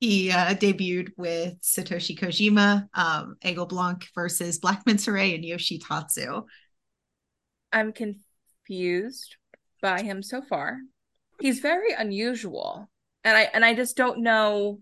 He 0.00 0.30
uh, 0.30 0.54
debuted 0.54 1.10
with 1.16 1.60
Satoshi 1.62 2.18
Kojima, 2.18 2.88
um, 2.92 3.36
Aigle 3.42 3.68
Blanc 3.68 4.06
versus 4.14 4.58
Black 4.58 4.84
Menso 4.84 5.12
Ray 5.12 5.34
and 5.34 5.44
Yoshitatsu. 5.44 6.44
I'm 7.72 7.92
confused 7.92 9.36
by 9.80 10.02
him 10.02 10.22
so 10.22 10.42
far. 10.42 10.78
He's 11.40 11.60
very 11.60 11.92
unusual. 11.92 12.90
And 13.24 13.36
I 13.36 13.42
and 13.52 13.64
I 13.64 13.74
just 13.74 13.96
don't 13.96 14.22
know 14.22 14.80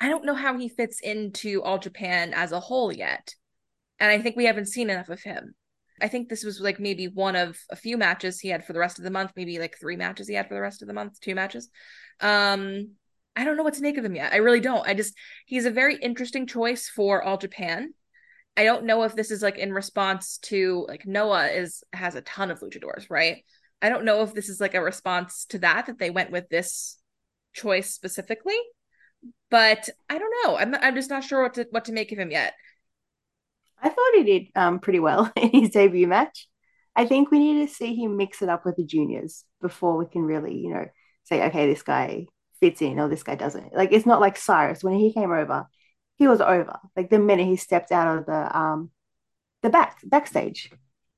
I 0.00 0.08
don't 0.08 0.24
know 0.24 0.34
how 0.34 0.58
he 0.58 0.68
fits 0.68 1.00
into 1.00 1.62
All 1.62 1.78
Japan 1.78 2.34
as 2.34 2.52
a 2.52 2.60
whole 2.60 2.92
yet. 2.92 3.34
And 3.98 4.10
I 4.10 4.20
think 4.20 4.36
we 4.36 4.44
haven't 4.44 4.68
seen 4.68 4.90
enough 4.90 5.08
of 5.08 5.22
him. 5.22 5.54
I 6.00 6.08
think 6.08 6.28
this 6.28 6.44
was 6.44 6.60
like 6.60 6.78
maybe 6.78 7.08
one 7.08 7.36
of 7.36 7.58
a 7.70 7.76
few 7.76 7.96
matches 7.96 8.38
he 8.38 8.48
had 8.48 8.64
for 8.64 8.72
the 8.72 8.78
rest 8.78 8.98
of 8.98 9.04
the 9.04 9.10
month, 9.10 9.32
maybe 9.36 9.58
like 9.58 9.78
three 9.78 9.96
matches 9.96 10.28
he 10.28 10.34
had 10.34 10.48
for 10.48 10.54
the 10.54 10.60
rest 10.60 10.82
of 10.82 10.88
the 10.88 10.94
month, 10.94 11.20
two 11.20 11.34
matches. 11.34 11.68
Um, 12.20 12.90
I 13.34 13.44
don't 13.44 13.56
know 13.56 13.62
what 13.62 13.74
to 13.74 13.82
make 13.82 13.98
of 13.98 14.04
him 14.04 14.14
yet. 14.14 14.32
I 14.32 14.36
really 14.36 14.60
don't. 14.60 14.86
I 14.86 14.94
just 14.94 15.14
he's 15.46 15.66
a 15.66 15.70
very 15.70 15.96
interesting 15.96 16.46
choice 16.46 16.88
for 16.88 17.22
All 17.22 17.38
Japan. 17.38 17.92
I 18.56 18.64
don't 18.64 18.84
know 18.84 19.02
if 19.02 19.14
this 19.14 19.30
is 19.30 19.42
like 19.42 19.58
in 19.58 19.72
response 19.72 20.38
to 20.44 20.86
like 20.88 21.06
Noah 21.06 21.48
is 21.48 21.84
has 21.92 22.14
a 22.14 22.22
ton 22.22 22.50
of 22.50 22.60
luchadors, 22.60 23.10
right? 23.10 23.44
I 23.82 23.90
don't 23.90 24.06
know 24.06 24.22
if 24.22 24.32
this 24.32 24.48
is 24.48 24.60
like 24.60 24.74
a 24.74 24.82
response 24.82 25.44
to 25.50 25.58
that 25.58 25.86
that 25.86 25.98
they 25.98 26.08
went 26.10 26.30
with 26.30 26.48
this 26.48 26.98
choice 27.52 27.90
specifically, 27.90 28.58
but 29.50 29.88
I 30.08 30.18
don't 30.18 30.34
know. 30.44 30.56
I'm 30.56 30.74
I'm 30.74 30.94
just 30.94 31.10
not 31.10 31.24
sure 31.24 31.42
what 31.42 31.54
to 31.54 31.66
what 31.70 31.84
to 31.86 31.92
make 31.92 32.12
of 32.12 32.18
him 32.18 32.30
yet. 32.30 32.54
I 33.80 33.88
thought 33.88 34.14
he 34.14 34.24
did 34.24 34.48
um, 34.54 34.78
pretty 34.80 35.00
well 35.00 35.30
in 35.36 35.50
his 35.50 35.70
debut 35.70 36.06
match. 36.06 36.48
I 36.94 37.06
think 37.06 37.30
we 37.30 37.38
need 37.38 37.66
to 37.66 37.74
see 37.74 37.94
him 37.94 38.16
mix 38.16 38.40
it 38.42 38.48
up 38.48 38.64
with 38.64 38.76
the 38.76 38.84
juniors 38.84 39.44
before 39.60 39.96
we 39.96 40.06
can 40.06 40.22
really, 40.22 40.56
you 40.56 40.70
know, 40.70 40.86
say, 41.24 41.44
okay, 41.46 41.66
this 41.66 41.82
guy 41.82 42.26
fits 42.60 42.80
in 42.80 42.98
or 42.98 43.08
this 43.08 43.22
guy 43.22 43.34
doesn't. 43.34 43.74
Like 43.74 43.92
it's 43.92 44.06
not 44.06 44.20
like 44.20 44.36
Cyrus 44.38 44.82
when 44.82 44.94
he 44.94 45.12
came 45.12 45.30
over, 45.30 45.66
he 46.16 46.26
was 46.26 46.40
over. 46.40 46.78
Like 46.96 47.10
the 47.10 47.18
minute 47.18 47.46
he 47.46 47.56
stepped 47.56 47.92
out 47.92 48.18
of 48.18 48.26
the 48.26 48.58
um 48.58 48.90
the 49.62 49.70
back 49.70 49.98
backstage. 50.04 50.70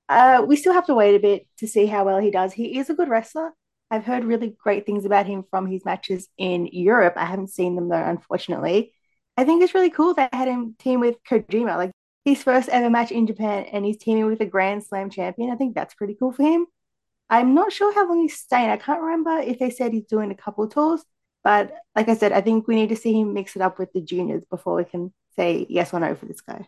Uh, 0.09 0.43
we 0.47 0.57
still 0.57 0.73
have 0.73 0.87
to 0.87 0.95
wait 0.95 1.15
a 1.15 1.21
bit 1.21 1.47
to 1.59 1.69
see 1.69 1.87
how 1.87 2.05
well 2.05 2.19
he 2.19 2.31
does. 2.31 2.53
He 2.53 2.79
is 2.79 2.89
a 2.91 2.95
good 2.95 3.09
wrestler. 3.11 3.53
I've 3.91 4.05
heard 4.05 4.25
really 4.25 4.57
great 4.63 4.87
things 4.87 5.05
about 5.05 5.27
him 5.27 5.45
from 5.51 5.67
his 5.67 5.85
matches 5.85 6.29
in 6.39 6.67
Europe. 6.73 7.15
I 7.17 7.27
haven't 7.27 7.51
seen 7.51 7.75
them 7.77 7.89
though, 7.89 8.03
unfortunately. 8.03 8.93
I 9.37 9.45
think 9.45 9.63
it's 9.63 9.75
really 9.75 9.91
cool 9.91 10.15
they 10.15 10.29
had 10.33 10.49
him 10.49 10.75
team 10.79 11.01
with 11.01 11.17
Kojima. 11.25 11.77
Like 11.77 11.93
his 12.29 12.43
first 12.43 12.69
ever 12.69 12.91
match 12.91 13.11
in 13.11 13.27
Japan 13.27 13.65
and 13.73 13.85
he's 13.85 13.99
teaming 13.99 14.27
with 14.27 14.41
a 14.41 14.47
Grand 14.47 14.85
Slam 14.85 15.11
champion. 15.11 15.51
I 15.51 15.57
think 15.57 15.75
that's 15.75 15.95
pretty 15.95 16.15
cool 16.15 16.33
for 16.33 16.43
him. 16.43 16.67
I'm 17.31 17.55
not 17.55 17.73
sure 17.73 17.95
how 17.95 18.09
long 18.09 18.23
he's 18.23 18.39
staying. 18.39 18.71
I 18.71 18.77
can't 18.77 19.01
remember 19.01 19.39
if 19.39 19.59
they 19.59 19.71
said 19.71 19.93
he's 19.93 20.07
doing 20.07 20.31
a 20.31 20.35
couple 20.35 20.67
tours, 20.69 21.03
but 21.45 21.73
like 21.95 22.09
I 22.09 22.17
said, 22.17 22.33
I 22.33 22.41
think 22.41 22.67
we 22.67 22.75
need 22.75 22.89
to 22.89 22.97
see 22.97 23.19
him 23.19 23.35
mix 23.35 23.55
it 23.57 23.63
up 23.63 23.79
with 23.79 23.93
the 23.93 24.01
juniors 24.01 24.45
before 24.51 24.77
we 24.77 24.85
can 24.85 25.13
say 25.37 25.67
yes 25.69 25.93
or 25.93 26.01
no 26.01 26.15
for 26.15 26.27
this 26.27 26.41
guy. 26.41 26.67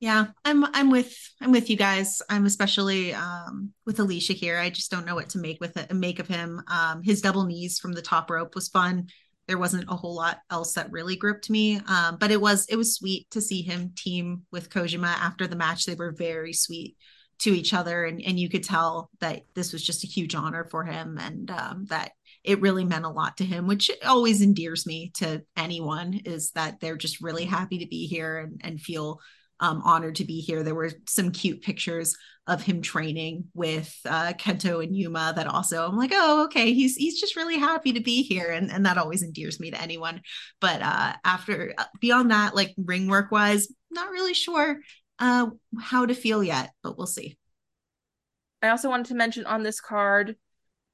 Yeah, 0.00 0.26
I'm 0.44 0.64
I'm 0.64 0.90
with 0.90 1.12
I'm 1.40 1.50
with 1.50 1.68
you 1.68 1.76
guys. 1.76 2.22
I'm 2.30 2.46
especially 2.46 3.12
um, 3.14 3.72
with 3.84 3.98
Alicia 3.98 4.32
here. 4.32 4.56
I 4.56 4.70
just 4.70 4.92
don't 4.92 5.04
know 5.04 5.16
what 5.16 5.30
to 5.30 5.38
make 5.38 5.60
with 5.60 5.76
it 5.76 5.92
make 5.92 6.20
of 6.20 6.28
him. 6.28 6.62
Um, 6.68 7.02
his 7.02 7.20
double 7.20 7.44
knees 7.44 7.80
from 7.80 7.94
the 7.94 8.02
top 8.02 8.30
rope 8.30 8.54
was 8.54 8.68
fun 8.68 9.08
there 9.48 9.58
wasn't 9.58 9.90
a 9.90 9.96
whole 9.96 10.14
lot 10.14 10.38
else 10.50 10.74
that 10.74 10.92
really 10.92 11.16
gripped 11.16 11.50
me. 11.50 11.80
Um, 11.88 12.18
but 12.18 12.30
it 12.30 12.40
was 12.40 12.66
it 12.68 12.76
was 12.76 12.94
sweet 12.94 13.28
to 13.30 13.40
see 13.40 13.62
him 13.62 13.92
team 13.96 14.42
with 14.52 14.70
Kojima 14.70 15.08
after 15.08 15.46
the 15.46 15.56
match. 15.56 15.86
They 15.86 15.94
were 15.94 16.12
very 16.12 16.52
sweet 16.52 16.96
to 17.40 17.50
each 17.50 17.72
other, 17.72 18.04
and 18.04 18.22
and 18.22 18.38
you 18.38 18.48
could 18.48 18.62
tell 18.62 19.10
that 19.20 19.42
this 19.54 19.72
was 19.72 19.82
just 19.82 20.04
a 20.04 20.08
huge 20.08 20.34
honor 20.34 20.64
for 20.70 20.84
him, 20.84 21.18
and 21.18 21.50
um, 21.50 21.86
that 21.86 22.12
it 22.44 22.60
really 22.60 22.84
meant 22.84 23.06
a 23.06 23.10
lot 23.10 23.38
to 23.38 23.44
him, 23.44 23.66
which 23.66 23.90
always 24.06 24.42
endears 24.42 24.86
me 24.86 25.10
to 25.14 25.42
anyone. 25.56 26.20
Is 26.24 26.50
that 26.52 26.80
they're 26.80 26.96
just 26.96 27.22
really 27.22 27.46
happy 27.46 27.78
to 27.78 27.86
be 27.86 28.06
here 28.06 28.38
and 28.38 28.60
and 28.62 28.80
feel 28.80 29.20
um, 29.60 29.82
honored 29.84 30.16
to 30.16 30.24
be 30.24 30.40
here. 30.40 30.62
There 30.62 30.74
were 30.74 30.90
some 31.06 31.30
cute 31.30 31.62
pictures 31.62 32.16
of 32.46 32.62
him 32.62 32.80
training 32.80 33.44
with 33.54 33.94
uh, 34.06 34.32
Kento 34.32 34.82
and 34.82 34.96
Yuma 34.96 35.34
that 35.36 35.46
also 35.46 35.86
I'm 35.86 35.96
like, 35.96 36.12
oh, 36.14 36.44
okay, 36.44 36.72
he's 36.72 36.96
he's 36.96 37.20
just 37.20 37.36
really 37.36 37.58
happy 37.58 37.92
to 37.92 38.00
be 38.00 38.22
here, 38.22 38.50
and 38.50 38.70
and 38.70 38.86
that 38.86 38.98
always 38.98 39.22
endears 39.22 39.60
me 39.60 39.70
to 39.70 39.80
anyone. 39.80 40.22
But 40.60 40.80
uh, 40.82 41.14
after 41.24 41.74
uh, 41.76 41.84
beyond 42.00 42.30
that, 42.30 42.54
like 42.54 42.74
ring 42.78 43.08
work 43.08 43.30
wise, 43.30 43.68
not 43.90 44.10
really 44.10 44.34
sure 44.34 44.78
uh, 45.18 45.48
how 45.80 46.06
to 46.06 46.14
feel 46.14 46.42
yet, 46.42 46.72
but 46.82 46.96
we'll 46.96 47.06
see. 47.06 47.36
I 48.62 48.70
also 48.70 48.88
wanted 48.88 49.06
to 49.06 49.14
mention 49.14 49.46
on 49.46 49.62
this 49.62 49.80
card 49.80 50.36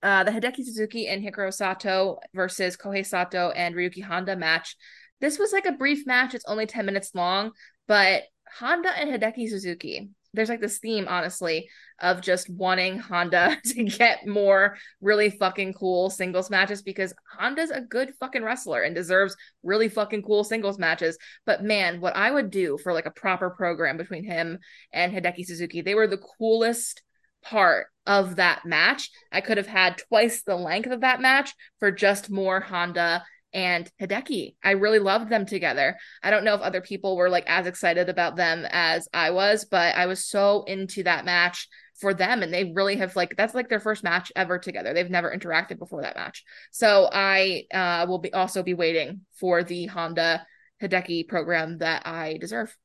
uh, 0.04 0.22
the 0.22 0.30
Hideki 0.30 0.64
Suzuki 0.64 1.08
and 1.08 1.24
Hikaru 1.24 1.52
Sato 1.52 2.18
versus 2.34 2.76
Kohei 2.76 3.06
Sato 3.06 3.50
and 3.50 3.74
Ryuki 3.74 4.02
Honda 4.02 4.36
match. 4.36 4.76
This 5.20 5.38
was 5.38 5.52
like 5.52 5.64
a 5.64 5.72
brief 5.72 6.06
match. 6.06 6.34
It's 6.34 6.44
only 6.44 6.66
10 6.66 6.84
minutes 6.84 7.14
long, 7.14 7.52
but 7.88 8.24
Honda 8.58 8.90
and 8.96 9.10
Hideki 9.10 9.48
Suzuki 9.48 10.10
there's 10.34 10.48
like 10.48 10.60
this 10.60 10.78
theme, 10.78 11.06
honestly, 11.08 11.68
of 12.00 12.20
just 12.20 12.50
wanting 12.50 12.98
Honda 12.98 13.56
to 13.64 13.84
get 13.84 14.26
more 14.26 14.76
really 15.00 15.30
fucking 15.30 15.74
cool 15.74 16.10
singles 16.10 16.50
matches 16.50 16.82
because 16.82 17.14
Honda's 17.38 17.70
a 17.70 17.80
good 17.80 18.12
fucking 18.20 18.42
wrestler 18.42 18.82
and 18.82 18.94
deserves 18.94 19.36
really 19.62 19.88
fucking 19.88 20.22
cool 20.22 20.44
singles 20.44 20.78
matches. 20.78 21.16
But 21.46 21.62
man, 21.62 22.00
what 22.00 22.16
I 22.16 22.30
would 22.30 22.50
do 22.50 22.78
for 22.82 22.92
like 22.92 23.06
a 23.06 23.12
proper 23.12 23.50
program 23.50 23.96
between 23.96 24.24
him 24.24 24.58
and 24.92 25.12
Hideki 25.12 25.46
Suzuki, 25.46 25.80
they 25.80 25.94
were 25.94 26.08
the 26.08 26.18
coolest 26.38 27.02
part 27.42 27.86
of 28.06 28.36
that 28.36 28.64
match. 28.64 29.10
I 29.30 29.40
could 29.40 29.56
have 29.56 29.66
had 29.66 29.98
twice 30.08 30.42
the 30.42 30.56
length 30.56 30.90
of 30.90 31.02
that 31.02 31.20
match 31.20 31.52
for 31.78 31.90
just 31.90 32.30
more 32.30 32.60
Honda 32.60 33.24
and 33.54 33.90
Hideki. 34.00 34.56
I 34.62 34.72
really 34.72 34.98
loved 34.98 35.30
them 35.30 35.46
together. 35.46 35.96
I 36.22 36.30
don't 36.30 36.44
know 36.44 36.54
if 36.54 36.60
other 36.60 36.80
people 36.80 37.16
were 37.16 37.30
like 37.30 37.44
as 37.46 37.66
excited 37.66 38.08
about 38.08 38.36
them 38.36 38.66
as 38.70 39.08
I 39.14 39.30
was, 39.30 39.64
but 39.64 39.94
I 39.94 40.06
was 40.06 40.26
so 40.26 40.64
into 40.64 41.04
that 41.04 41.24
match 41.24 41.68
for 42.00 42.12
them 42.12 42.42
and 42.42 42.52
they 42.52 42.72
really 42.74 42.96
have 42.96 43.14
like 43.14 43.36
that's 43.36 43.54
like 43.54 43.68
their 43.68 43.80
first 43.80 44.02
match 44.02 44.32
ever 44.34 44.58
together. 44.58 44.92
They've 44.92 45.08
never 45.08 45.34
interacted 45.34 45.78
before 45.78 46.02
that 46.02 46.16
match. 46.16 46.42
So 46.72 47.08
I 47.10 47.64
uh 47.72 48.06
will 48.08 48.18
be 48.18 48.32
also 48.32 48.64
be 48.64 48.74
waiting 48.74 49.20
for 49.38 49.62
the 49.62 49.86
Honda 49.86 50.44
Hideki 50.82 51.28
program 51.28 51.78
that 51.78 52.06
I 52.06 52.36
deserve. 52.40 52.76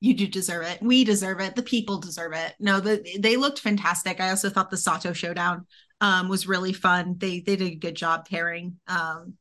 You 0.00 0.14
do 0.14 0.26
deserve 0.26 0.64
it. 0.66 0.82
We 0.82 1.04
deserve 1.04 1.40
it. 1.40 1.56
The 1.56 1.62
people 1.62 2.00
deserve 2.00 2.32
it. 2.34 2.54
No, 2.60 2.80
the, 2.80 3.18
they 3.18 3.36
looked 3.36 3.60
fantastic. 3.60 4.20
I 4.20 4.28
also 4.30 4.50
thought 4.50 4.70
the 4.70 4.76
Sato 4.76 5.14
showdown 5.14 5.66
um, 6.00 6.28
was 6.28 6.46
really 6.46 6.72
fun. 6.72 7.16
They 7.18 7.40
they 7.40 7.56
did 7.56 7.72
a 7.72 7.74
good 7.74 7.96
job 7.96 8.28
pairing 8.28 8.78
um, 8.88 9.34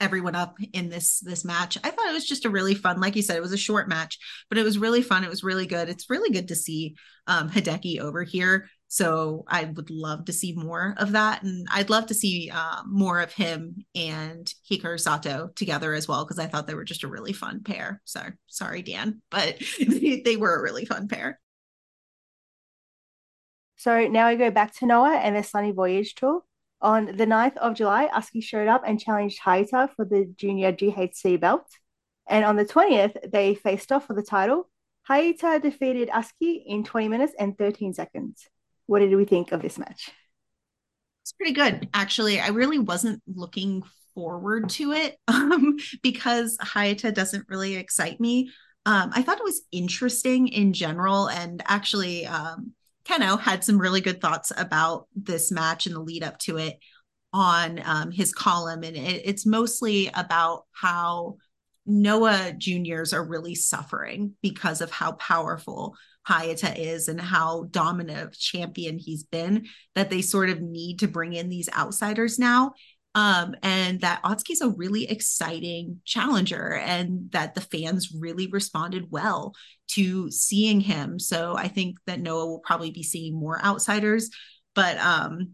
everyone 0.00 0.34
up 0.34 0.56
in 0.72 0.88
this 0.88 1.20
this 1.20 1.44
match. 1.44 1.78
I 1.84 1.90
thought 1.90 2.08
it 2.08 2.14
was 2.14 2.26
just 2.26 2.44
a 2.44 2.50
really 2.50 2.74
fun, 2.74 3.00
like 3.00 3.16
you 3.16 3.22
said, 3.22 3.36
it 3.36 3.42
was 3.42 3.52
a 3.52 3.58
short 3.58 3.88
match, 3.88 4.18
but 4.48 4.58
it 4.58 4.64
was 4.64 4.78
really 4.78 5.02
fun. 5.02 5.24
It 5.24 5.30
was 5.30 5.44
really 5.44 5.66
good. 5.66 5.88
It's 5.88 6.10
really 6.10 6.30
good 6.30 6.48
to 6.48 6.56
see 6.56 6.96
um, 7.26 7.50
Hideki 7.50 8.00
over 8.00 8.22
here. 8.22 8.68
So 8.88 9.44
I 9.48 9.64
would 9.64 9.90
love 9.90 10.26
to 10.26 10.34
see 10.34 10.52
more 10.52 10.94
of 10.98 11.12
that, 11.12 11.42
and 11.42 11.66
I'd 11.70 11.88
love 11.88 12.06
to 12.06 12.14
see 12.14 12.50
uh, 12.52 12.82
more 12.86 13.20
of 13.20 13.32
him 13.32 13.86
and 13.94 14.52
Hikaru 14.70 15.00
Sato 15.00 15.48
together 15.56 15.94
as 15.94 16.06
well 16.06 16.24
because 16.24 16.38
I 16.38 16.46
thought 16.46 16.66
they 16.66 16.74
were 16.74 16.84
just 16.84 17.04
a 17.04 17.08
really 17.08 17.32
fun 17.32 17.62
pair. 17.62 18.02
So 18.04 18.20
sorry, 18.48 18.82
Dan, 18.82 19.22
but 19.30 19.62
they 19.80 20.36
were 20.38 20.56
a 20.56 20.62
really 20.62 20.84
fun 20.84 21.08
pair. 21.08 21.40
So 23.76 24.06
now 24.08 24.28
we 24.28 24.36
go 24.36 24.50
back 24.50 24.74
to 24.76 24.86
Noah 24.86 25.16
and 25.16 25.34
the 25.34 25.42
Sunny 25.42 25.72
Voyage 25.72 26.14
tour. 26.14 26.42
On 26.82 27.06
the 27.06 27.26
9th 27.26 27.56
of 27.58 27.74
July, 27.74 28.08
Atsuki 28.12 28.42
showed 28.42 28.66
up 28.66 28.82
and 28.84 28.98
challenged 28.98 29.40
Hayata 29.40 29.90
for 29.94 30.04
the 30.04 30.32
junior 30.36 30.72
GHC 30.72 31.38
belt. 31.40 31.66
And 32.28 32.44
on 32.44 32.56
the 32.56 32.64
20th, 32.64 33.30
they 33.30 33.54
faced 33.54 33.92
off 33.92 34.08
for 34.08 34.14
the 34.14 34.22
title. 34.22 34.68
Hayata 35.08 35.62
defeated 35.62 36.08
Atsuki 36.08 36.62
in 36.66 36.82
20 36.82 37.08
minutes 37.08 37.34
and 37.38 37.56
13 37.56 37.94
seconds. 37.94 38.48
What 38.86 38.98
did 38.98 39.14
we 39.14 39.24
think 39.24 39.52
of 39.52 39.62
this 39.62 39.78
match? 39.78 40.10
It's 41.22 41.32
pretty 41.32 41.52
good, 41.52 41.88
actually. 41.94 42.40
I 42.40 42.48
really 42.48 42.80
wasn't 42.80 43.22
looking 43.32 43.84
forward 44.14 44.68
to 44.70 44.90
it 44.90 45.16
um, 45.28 45.76
because 46.02 46.58
Hayata 46.58 47.14
doesn't 47.14 47.46
really 47.48 47.76
excite 47.76 48.20
me. 48.20 48.50
Um, 48.86 49.12
I 49.14 49.22
thought 49.22 49.38
it 49.38 49.44
was 49.44 49.62
interesting 49.70 50.48
in 50.48 50.72
general, 50.72 51.28
and 51.28 51.62
actually, 51.66 52.26
um, 52.26 52.72
Kenoh 53.04 53.40
had 53.40 53.64
some 53.64 53.80
really 53.80 54.00
good 54.00 54.20
thoughts 54.20 54.52
about 54.56 55.06
this 55.14 55.50
match 55.50 55.86
and 55.86 55.94
the 55.94 56.00
lead 56.00 56.22
up 56.22 56.38
to 56.40 56.58
it 56.58 56.78
on 57.32 57.80
um, 57.84 58.10
his 58.10 58.32
column. 58.32 58.84
And 58.84 58.96
it, 58.96 59.22
it's 59.24 59.46
mostly 59.46 60.10
about 60.14 60.64
how 60.72 61.36
Noah 61.86 62.52
juniors 62.56 63.12
are 63.12 63.24
really 63.24 63.54
suffering 63.54 64.34
because 64.42 64.80
of 64.80 64.90
how 64.90 65.12
powerful 65.12 65.96
Hayata 66.28 66.78
is 66.78 67.08
and 67.08 67.20
how 67.20 67.64
dominant 67.70 68.38
champion 68.38 68.98
he's 68.98 69.24
been, 69.24 69.66
that 69.96 70.08
they 70.08 70.22
sort 70.22 70.50
of 70.50 70.60
need 70.60 71.00
to 71.00 71.08
bring 71.08 71.32
in 71.32 71.48
these 71.48 71.68
outsiders 71.76 72.38
now. 72.38 72.72
Um, 73.14 73.54
and 73.62 74.00
that 74.00 74.22
Atsuki's 74.22 74.62
a 74.62 74.70
really 74.70 75.08
exciting 75.10 76.00
challenger, 76.04 76.74
and 76.74 77.30
that 77.32 77.54
the 77.54 77.60
fans 77.60 78.12
really 78.18 78.46
responded 78.46 79.10
well 79.10 79.54
to 79.88 80.30
seeing 80.30 80.80
him. 80.80 81.18
So 81.18 81.54
I 81.56 81.68
think 81.68 81.98
that 82.06 82.20
Noah 82.20 82.46
will 82.46 82.60
probably 82.60 82.90
be 82.90 83.02
seeing 83.02 83.34
more 83.34 83.62
outsiders, 83.62 84.30
but 84.74 84.96
um, 84.98 85.52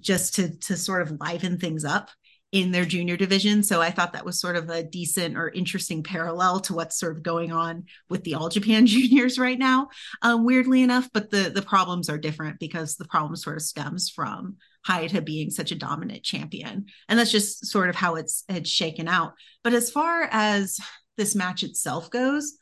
just 0.00 0.34
to 0.34 0.56
to 0.58 0.76
sort 0.76 1.02
of 1.02 1.18
liven 1.20 1.58
things 1.58 1.84
up 1.84 2.10
in 2.54 2.70
their 2.70 2.84
junior 2.84 3.16
division. 3.16 3.64
So 3.64 3.82
I 3.82 3.90
thought 3.90 4.12
that 4.12 4.24
was 4.24 4.38
sort 4.40 4.54
of 4.54 4.70
a 4.70 4.84
decent 4.84 5.36
or 5.36 5.48
interesting 5.48 6.04
parallel 6.04 6.60
to 6.60 6.74
what's 6.74 6.96
sort 6.96 7.16
of 7.16 7.24
going 7.24 7.50
on 7.50 7.86
with 8.08 8.22
the 8.22 8.34
All 8.34 8.48
Japan 8.48 8.86
juniors 8.86 9.40
right 9.40 9.58
now. 9.58 9.88
Um, 10.22 10.44
weirdly 10.44 10.82
enough, 10.82 11.08
but 11.12 11.30
the 11.30 11.50
the 11.52 11.62
problems 11.62 12.08
are 12.08 12.18
different 12.18 12.60
because 12.60 12.94
the 12.94 13.06
problem 13.06 13.34
sort 13.34 13.56
of 13.56 13.62
stems 13.62 14.08
from 14.08 14.56
Hayata 14.86 15.24
being 15.24 15.50
such 15.50 15.72
a 15.72 15.76
dominant 15.76 16.22
champion, 16.22 16.86
and 17.08 17.18
that's 17.18 17.32
just 17.32 17.66
sort 17.66 17.88
of 17.88 17.96
how 17.96 18.16
it's 18.16 18.44
it's 18.48 18.70
shaken 18.70 19.08
out. 19.08 19.32
But 19.62 19.72
as 19.74 19.90
far 19.90 20.28
as 20.30 20.78
this 21.16 21.34
match 21.34 21.62
itself 21.62 22.10
goes, 22.10 22.58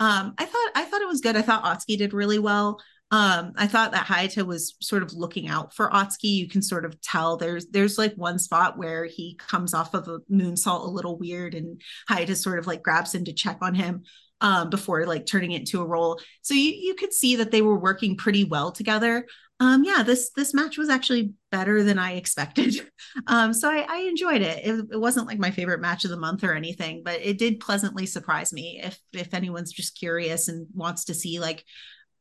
um, 0.00 0.34
I 0.38 0.46
thought 0.46 0.70
I 0.74 0.84
thought 0.84 1.02
it 1.02 1.08
was 1.08 1.20
good. 1.20 1.36
I 1.36 1.42
thought 1.42 1.64
Atsuki 1.64 1.98
did 1.98 2.12
really 2.12 2.38
well. 2.38 2.80
Um, 3.12 3.52
I 3.56 3.68
thought 3.68 3.92
that 3.92 4.06
Hayata 4.06 4.44
was 4.44 4.74
sort 4.80 5.04
of 5.04 5.12
looking 5.12 5.48
out 5.48 5.74
for 5.74 5.90
Atsuki. 5.90 6.24
You 6.24 6.48
can 6.48 6.60
sort 6.60 6.84
of 6.84 7.00
tell 7.02 7.36
there's 7.36 7.66
there's 7.66 7.98
like 7.98 8.14
one 8.14 8.38
spot 8.38 8.78
where 8.78 9.04
he 9.04 9.36
comes 9.36 9.74
off 9.74 9.94
of 9.94 10.08
a 10.08 10.18
moonsault 10.30 10.86
a 10.86 10.90
little 10.90 11.18
weird, 11.18 11.54
and 11.54 11.80
Hayata 12.10 12.36
sort 12.36 12.58
of 12.58 12.66
like 12.66 12.82
grabs 12.82 13.14
him 13.14 13.24
to 13.24 13.32
check 13.32 13.58
on 13.62 13.74
him 13.74 14.02
um, 14.40 14.70
before 14.70 15.06
like 15.06 15.26
turning 15.26 15.52
it 15.52 15.60
into 15.60 15.80
a 15.80 15.86
roll. 15.86 16.20
So 16.42 16.54
you 16.54 16.72
you 16.72 16.94
could 16.94 17.12
see 17.12 17.36
that 17.36 17.50
they 17.50 17.62
were 17.62 17.78
working 17.78 18.16
pretty 18.16 18.44
well 18.44 18.72
together. 18.72 19.26
Um, 19.58 19.84
yeah, 19.84 20.02
this 20.02 20.30
this 20.36 20.52
match 20.52 20.76
was 20.76 20.90
actually 20.90 21.32
better 21.50 21.82
than 21.82 21.98
I 21.98 22.12
expected. 22.12 22.74
Um, 23.28 23.54
so 23.54 23.70
I, 23.70 23.86
I 23.88 23.96
enjoyed 24.00 24.42
it. 24.42 24.64
it. 24.64 24.86
It 24.92 25.00
wasn't 25.00 25.26
like 25.26 25.38
my 25.38 25.50
favorite 25.50 25.80
match 25.80 26.04
of 26.04 26.10
the 26.10 26.18
month 26.18 26.44
or 26.44 26.52
anything, 26.52 27.02
but 27.02 27.18
it 27.22 27.38
did 27.38 27.60
pleasantly 27.60 28.04
surprise 28.04 28.52
me. 28.52 28.78
If 28.84 29.00
if 29.14 29.32
anyone's 29.32 29.72
just 29.72 29.98
curious 29.98 30.48
and 30.48 30.66
wants 30.74 31.06
to 31.06 31.14
see 31.14 31.40
like 31.40 31.64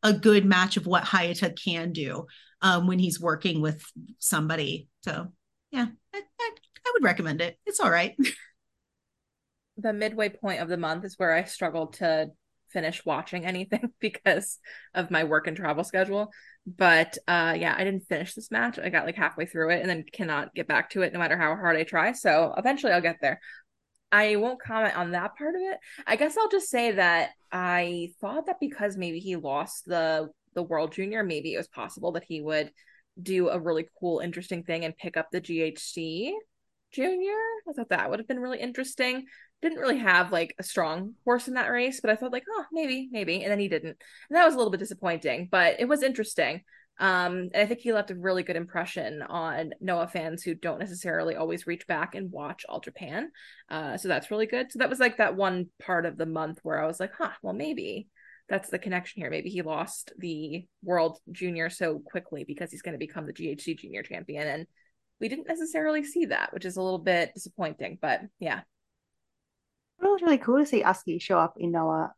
a 0.01 0.13
good 0.13 0.45
match 0.45 0.77
of 0.77 0.87
what 0.87 1.03
Hayata 1.03 1.53
can 1.61 1.91
do 1.91 2.27
um, 2.61 2.87
when 2.87 2.97
he's 2.97 3.19
working 3.19 3.61
with 3.61 3.83
somebody. 4.19 4.87
So 5.01 5.27
yeah, 5.71 5.87
I, 6.13 6.21
I, 6.39 6.51
I 6.87 6.91
would 6.93 7.03
recommend 7.03 7.41
it. 7.41 7.57
It's 7.65 7.81
all 7.81 7.91
right. 7.91 8.15
the 9.77 9.93
midway 9.93 10.29
point 10.29 10.61
of 10.61 10.69
the 10.69 10.77
month 10.77 11.05
is 11.05 11.17
where 11.17 11.33
I 11.33 11.43
struggled 11.43 11.93
to 11.95 12.31
finish 12.71 13.05
watching 13.05 13.45
anything 13.45 13.93
because 13.99 14.59
of 14.93 15.11
my 15.11 15.23
work 15.23 15.47
and 15.47 15.55
travel 15.55 15.83
schedule. 15.83 16.31
But 16.65 17.17
uh 17.27 17.55
yeah, 17.57 17.75
I 17.77 17.83
didn't 17.83 18.07
finish 18.07 18.33
this 18.33 18.51
match. 18.51 18.79
I 18.79 18.89
got 18.89 19.05
like 19.05 19.15
halfway 19.15 19.45
through 19.45 19.71
it 19.71 19.81
and 19.81 19.89
then 19.89 20.03
cannot 20.11 20.53
get 20.53 20.67
back 20.67 20.89
to 20.91 21.01
it 21.01 21.13
no 21.13 21.19
matter 21.19 21.37
how 21.37 21.55
hard 21.55 21.77
I 21.77 21.83
try. 21.83 22.11
So 22.11 22.53
eventually 22.57 22.91
I'll 22.91 23.01
get 23.01 23.17
there. 23.21 23.39
I 24.11 24.35
won't 24.37 24.61
comment 24.61 24.95
on 24.95 25.11
that 25.11 25.35
part 25.37 25.55
of 25.55 25.61
it. 25.61 25.77
I 26.07 26.15
guess 26.15 26.37
I'll 26.37 26.49
just 26.49 26.69
say 26.69 26.91
that 26.91 27.31
I 27.51 28.09
thought 28.21 28.45
that 28.47 28.59
because 28.59 28.97
maybe 28.97 29.19
he 29.19 29.35
lost 29.35 29.85
the 29.85 30.29
the 30.53 30.63
World 30.63 30.93
Junior, 30.93 31.23
maybe 31.23 31.53
it 31.53 31.57
was 31.57 31.67
possible 31.67 32.13
that 32.13 32.23
he 32.25 32.41
would 32.41 32.71
do 33.21 33.49
a 33.49 33.59
really 33.59 33.87
cool, 33.99 34.19
interesting 34.19 34.63
thing 34.63 34.85
and 34.85 34.97
pick 34.97 35.17
up 35.17 35.27
the 35.31 35.41
GHC 35.41 36.31
Junior. 36.95 37.37
I 37.67 37.73
thought 37.73 37.89
that 37.89 38.09
would 38.09 38.19
have 38.19 38.27
been 38.27 38.39
really 38.39 38.59
interesting. 38.59 39.25
Didn't 39.61 39.79
really 39.79 39.99
have 39.99 40.31
like 40.31 40.55
a 40.57 40.63
strong 40.63 41.13
horse 41.25 41.47
in 41.47 41.55
that 41.55 41.71
race, 41.71 41.99
but 41.99 42.09
I 42.09 42.15
thought 42.15 42.31
like, 42.31 42.45
oh, 42.49 42.65
maybe, 42.71 43.09
maybe, 43.11 43.43
and 43.43 43.51
then 43.51 43.59
he 43.59 43.67
didn't, 43.67 43.97
and 44.29 44.37
that 44.37 44.45
was 44.45 44.53
a 44.53 44.57
little 44.57 44.71
bit 44.71 44.79
disappointing. 44.79 45.49
But 45.51 45.79
it 45.79 45.87
was 45.87 46.03
interesting. 46.03 46.61
Um, 46.97 47.49
and 47.53 47.57
I 47.57 47.65
think 47.65 47.81
he 47.81 47.91
left 47.91 48.11
a 48.11 48.15
really 48.15 48.43
good 48.43 48.55
impression 48.55 49.21
on 49.21 49.73
Noah 49.81 50.07
fans 50.07 50.43
who 50.43 50.55
don't 50.55 50.79
necessarily 50.79 51.35
always 51.35 51.67
reach 51.67 51.85
back 51.87 52.15
and 52.15 52.31
watch 52.31 52.65
All 52.69 52.79
Japan. 52.79 53.31
Uh, 53.69 53.97
so 53.97 54.07
that's 54.07 54.31
really 54.31 54.45
good. 54.45 54.71
So 54.71 54.79
that 54.79 54.89
was 54.89 54.99
like 54.99 55.17
that 55.17 55.35
one 55.35 55.67
part 55.81 56.05
of 56.05 56.17
the 56.17 56.25
month 56.25 56.59
where 56.63 56.81
I 56.81 56.87
was 56.87 56.99
like, 56.99 57.11
huh, 57.17 57.31
well, 57.41 57.53
maybe 57.53 58.07
that's 58.47 58.69
the 58.69 58.79
connection 58.79 59.21
here. 59.21 59.29
Maybe 59.29 59.49
he 59.49 59.61
lost 59.61 60.13
the 60.17 60.65
World 60.83 61.19
Junior 61.31 61.69
so 61.69 61.99
quickly 61.99 62.45
because 62.45 62.71
he's 62.71 62.81
going 62.81 62.93
to 62.93 63.05
become 63.05 63.25
the 63.25 63.33
GHC 63.33 63.79
Junior 63.79 64.03
champion. 64.03 64.47
And 64.47 64.67
we 65.19 65.29
didn't 65.29 65.47
necessarily 65.47 66.03
see 66.03 66.25
that, 66.25 66.53
which 66.53 66.65
is 66.65 66.77
a 66.77 66.81
little 66.81 66.99
bit 66.99 67.33
disappointing. 67.33 67.97
But 68.01 68.21
yeah. 68.39 68.61
It 70.01 70.05
was 70.05 70.21
really 70.21 70.37
cool 70.37 70.59
to 70.59 70.65
see 70.65 70.83
Atsuki 70.83 71.21
show 71.21 71.39
up 71.39 71.55
in 71.57 71.71
Noah 71.71 72.13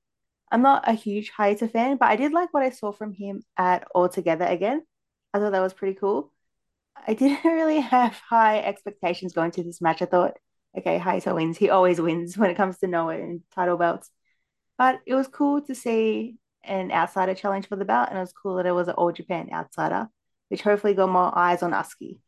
I'm 0.51 0.61
not 0.61 0.87
a 0.87 0.93
huge 0.93 1.31
Hayata 1.33 1.69
fan, 1.71 1.97
but 1.97 2.09
I 2.09 2.15
did 2.15 2.31
like 2.31 2.53
what 2.53 2.63
I 2.63 2.69
saw 2.69 2.91
from 2.91 3.13
him 3.13 3.43
at 3.57 3.85
All 3.93 4.07
Together 4.09 4.45
again. 4.45 4.83
I 5.33 5.39
thought 5.39 5.51
that 5.51 5.61
was 5.61 5.73
pretty 5.73 5.95
cool. 5.95 6.31
I 7.07 7.13
didn't 7.13 7.43
really 7.49 7.79
have 7.79 8.13
high 8.13 8.59
expectations 8.59 9.33
going 9.33 9.51
to 9.51 9.63
this 9.63 9.81
match. 9.81 10.01
I 10.01 10.05
thought, 10.05 10.37
okay, 10.77 10.99
Hayata 10.99 11.35
wins. 11.35 11.57
He 11.57 11.69
always 11.69 11.99
wins 11.99 12.37
when 12.37 12.49
it 12.49 12.57
comes 12.57 12.77
to 12.79 12.87
Noah 12.87 13.15
and 13.17 13.41
title 13.53 13.77
belts. 13.77 14.09
But 14.77 15.01
it 15.05 15.15
was 15.15 15.27
cool 15.27 15.61
to 15.63 15.75
see 15.75 16.37
an 16.63 16.91
outsider 16.91 17.33
challenge 17.33 17.67
for 17.67 17.75
the 17.75 17.85
belt, 17.85 18.09
and 18.09 18.17
it 18.17 18.21
was 18.21 18.33
cool 18.33 18.55
that 18.55 18.65
it 18.65 18.71
was 18.71 18.87
an 18.87 18.93
All 18.95 19.11
Japan 19.11 19.49
outsider, 19.51 20.07
which 20.49 20.61
hopefully 20.61 20.93
got 20.93 21.09
more 21.09 21.37
eyes 21.37 21.63
on 21.63 21.71
Atsuki. 21.71 22.19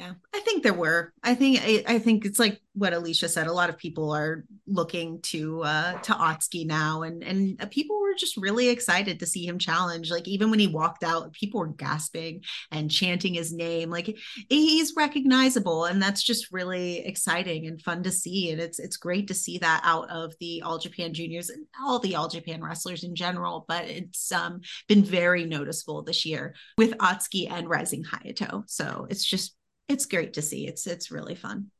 Yeah, 0.00 0.14
I 0.34 0.40
think 0.40 0.62
there 0.62 0.72
were. 0.72 1.12
I 1.22 1.34
think 1.34 1.60
I, 1.62 1.84
I, 1.86 1.98
think 1.98 2.24
it's 2.24 2.38
like 2.38 2.58
what 2.72 2.94
Alicia 2.94 3.28
said. 3.28 3.48
A 3.48 3.52
lot 3.52 3.68
of 3.68 3.76
people 3.76 4.12
are 4.12 4.46
looking 4.66 5.20
to 5.24 5.62
uh 5.62 5.98
to 5.98 6.12
Atsuki 6.14 6.66
now, 6.66 7.02
and 7.02 7.22
and 7.22 7.70
people 7.70 8.00
were 8.00 8.14
just 8.14 8.38
really 8.38 8.70
excited 8.70 9.20
to 9.20 9.26
see 9.26 9.46
him 9.46 9.58
challenge. 9.58 10.10
Like 10.10 10.26
even 10.26 10.48
when 10.48 10.58
he 10.58 10.68
walked 10.68 11.04
out, 11.04 11.34
people 11.34 11.60
were 11.60 11.66
gasping 11.66 12.44
and 12.72 12.90
chanting 12.90 13.34
his 13.34 13.52
name. 13.52 13.90
Like 13.90 14.16
he's 14.48 14.94
recognizable, 14.96 15.84
and 15.84 16.00
that's 16.00 16.22
just 16.22 16.50
really 16.50 17.00
exciting 17.00 17.66
and 17.66 17.82
fun 17.82 18.02
to 18.04 18.10
see. 18.10 18.52
And 18.52 18.58
it's 18.58 18.78
it's 18.78 18.96
great 18.96 19.28
to 19.28 19.34
see 19.34 19.58
that 19.58 19.82
out 19.84 20.08
of 20.08 20.32
the 20.40 20.62
All 20.62 20.78
Japan 20.78 21.12
Juniors 21.12 21.50
and 21.50 21.66
all 21.78 21.98
the 21.98 22.16
All 22.16 22.28
Japan 22.28 22.64
wrestlers 22.64 23.04
in 23.04 23.14
general. 23.14 23.66
But 23.68 23.84
it's 23.84 24.32
um 24.32 24.62
been 24.88 25.04
very 25.04 25.44
noticeable 25.44 26.02
this 26.02 26.24
year 26.24 26.54
with 26.78 26.96
Atsuki 26.96 27.50
and 27.50 27.68
Rising 27.68 28.02
Hayato. 28.02 28.62
So 28.66 29.06
it's 29.10 29.26
just 29.26 29.56
it's 29.90 30.06
great 30.06 30.34
to 30.34 30.42
see. 30.42 30.66
It's 30.66 30.86
it's 30.86 31.10
really 31.10 31.34
fun. 31.34 31.70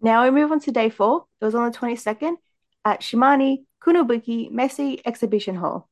Now 0.00 0.24
we 0.24 0.30
move 0.30 0.50
on 0.50 0.60
to 0.60 0.72
day 0.72 0.88
four. 0.88 1.26
It 1.40 1.44
was 1.44 1.54
on 1.54 1.70
the 1.70 1.76
22nd 1.76 2.36
at 2.84 3.00
Shimane 3.00 3.64
Kunibiki 3.84 4.50
Messe 4.50 4.98
Exhibition 5.04 5.56
Hall. 5.56 5.88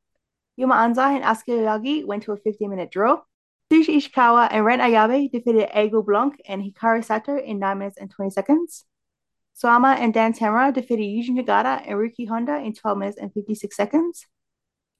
Yuma 0.57 0.75
Anzai 0.75 1.17
and 1.17 1.25
Atsuki 1.25 1.59
Aoyagi 1.59 2.07
went 2.07 2.23
to 2.25 2.33
a 2.33 2.37
15 2.37 2.71
minute 2.71 2.91
draw. 2.91 3.21
Shuji 3.71 3.99
Ishikawa 3.99 4.49
and 4.51 4.65
Ren 4.65 4.81
Ayabe 4.81 5.31
defeated 5.31 5.69
Aigle 5.69 6.05
Blanc 6.05 6.41
and 6.49 6.63
Hikaru 6.63 7.05
Sato 7.05 7.37
in 7.39 7.59
9 7.59 7.79
minutes 7.79 7.99
and 7.99 8.11
20 8.11 8.31
seconds. 8.31 8.87
Suwama 9.55 9.99
and 9.99 10.15
Dan 10.15 10.33
Tamura 10.33 10.73
defeated 10.73 11.03
Yuji 11.03 11.31
Nagata 11.39 11.83
and 11.87 11.99
Ryuki 11.99 12.27
Honda 12.27 12.57
in 12.57 12.73
12 12.73 12.97
minutes 12.97 13.19
and 13.19 13.33
56 13.35 13.77
seconds. 13.77 14.25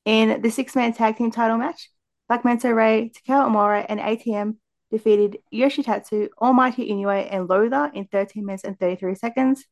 In 0.05 0.43
the 0.43 0.51
six 0.51 0.77
man 0.77 0.93
tag 0.93 1.17
team 1.17 1.31
title 1.31 1.57
match, 1.57 1.91
Black 2.29 2.43
Menso 2.43 2.75
Ray, 2.75 3.11
Takao 3.17 3.49
Omori, 3.49 3.87
and 3.89 4.01
ATM 4.01 4.57
defeated 4.91 5.39
Yoshitatsu, 5.53 6.29
Almighty 6.41 6.91
Inoue, 6.91 7.29
and 7.31 7.49
Lotha 7.49 7.91
in 7.95 8.07
13 8.07 8.45
minutes 8.45 8.65
and 8.65 8.79
33 8.79 9.15
seconds. 9.15 9.65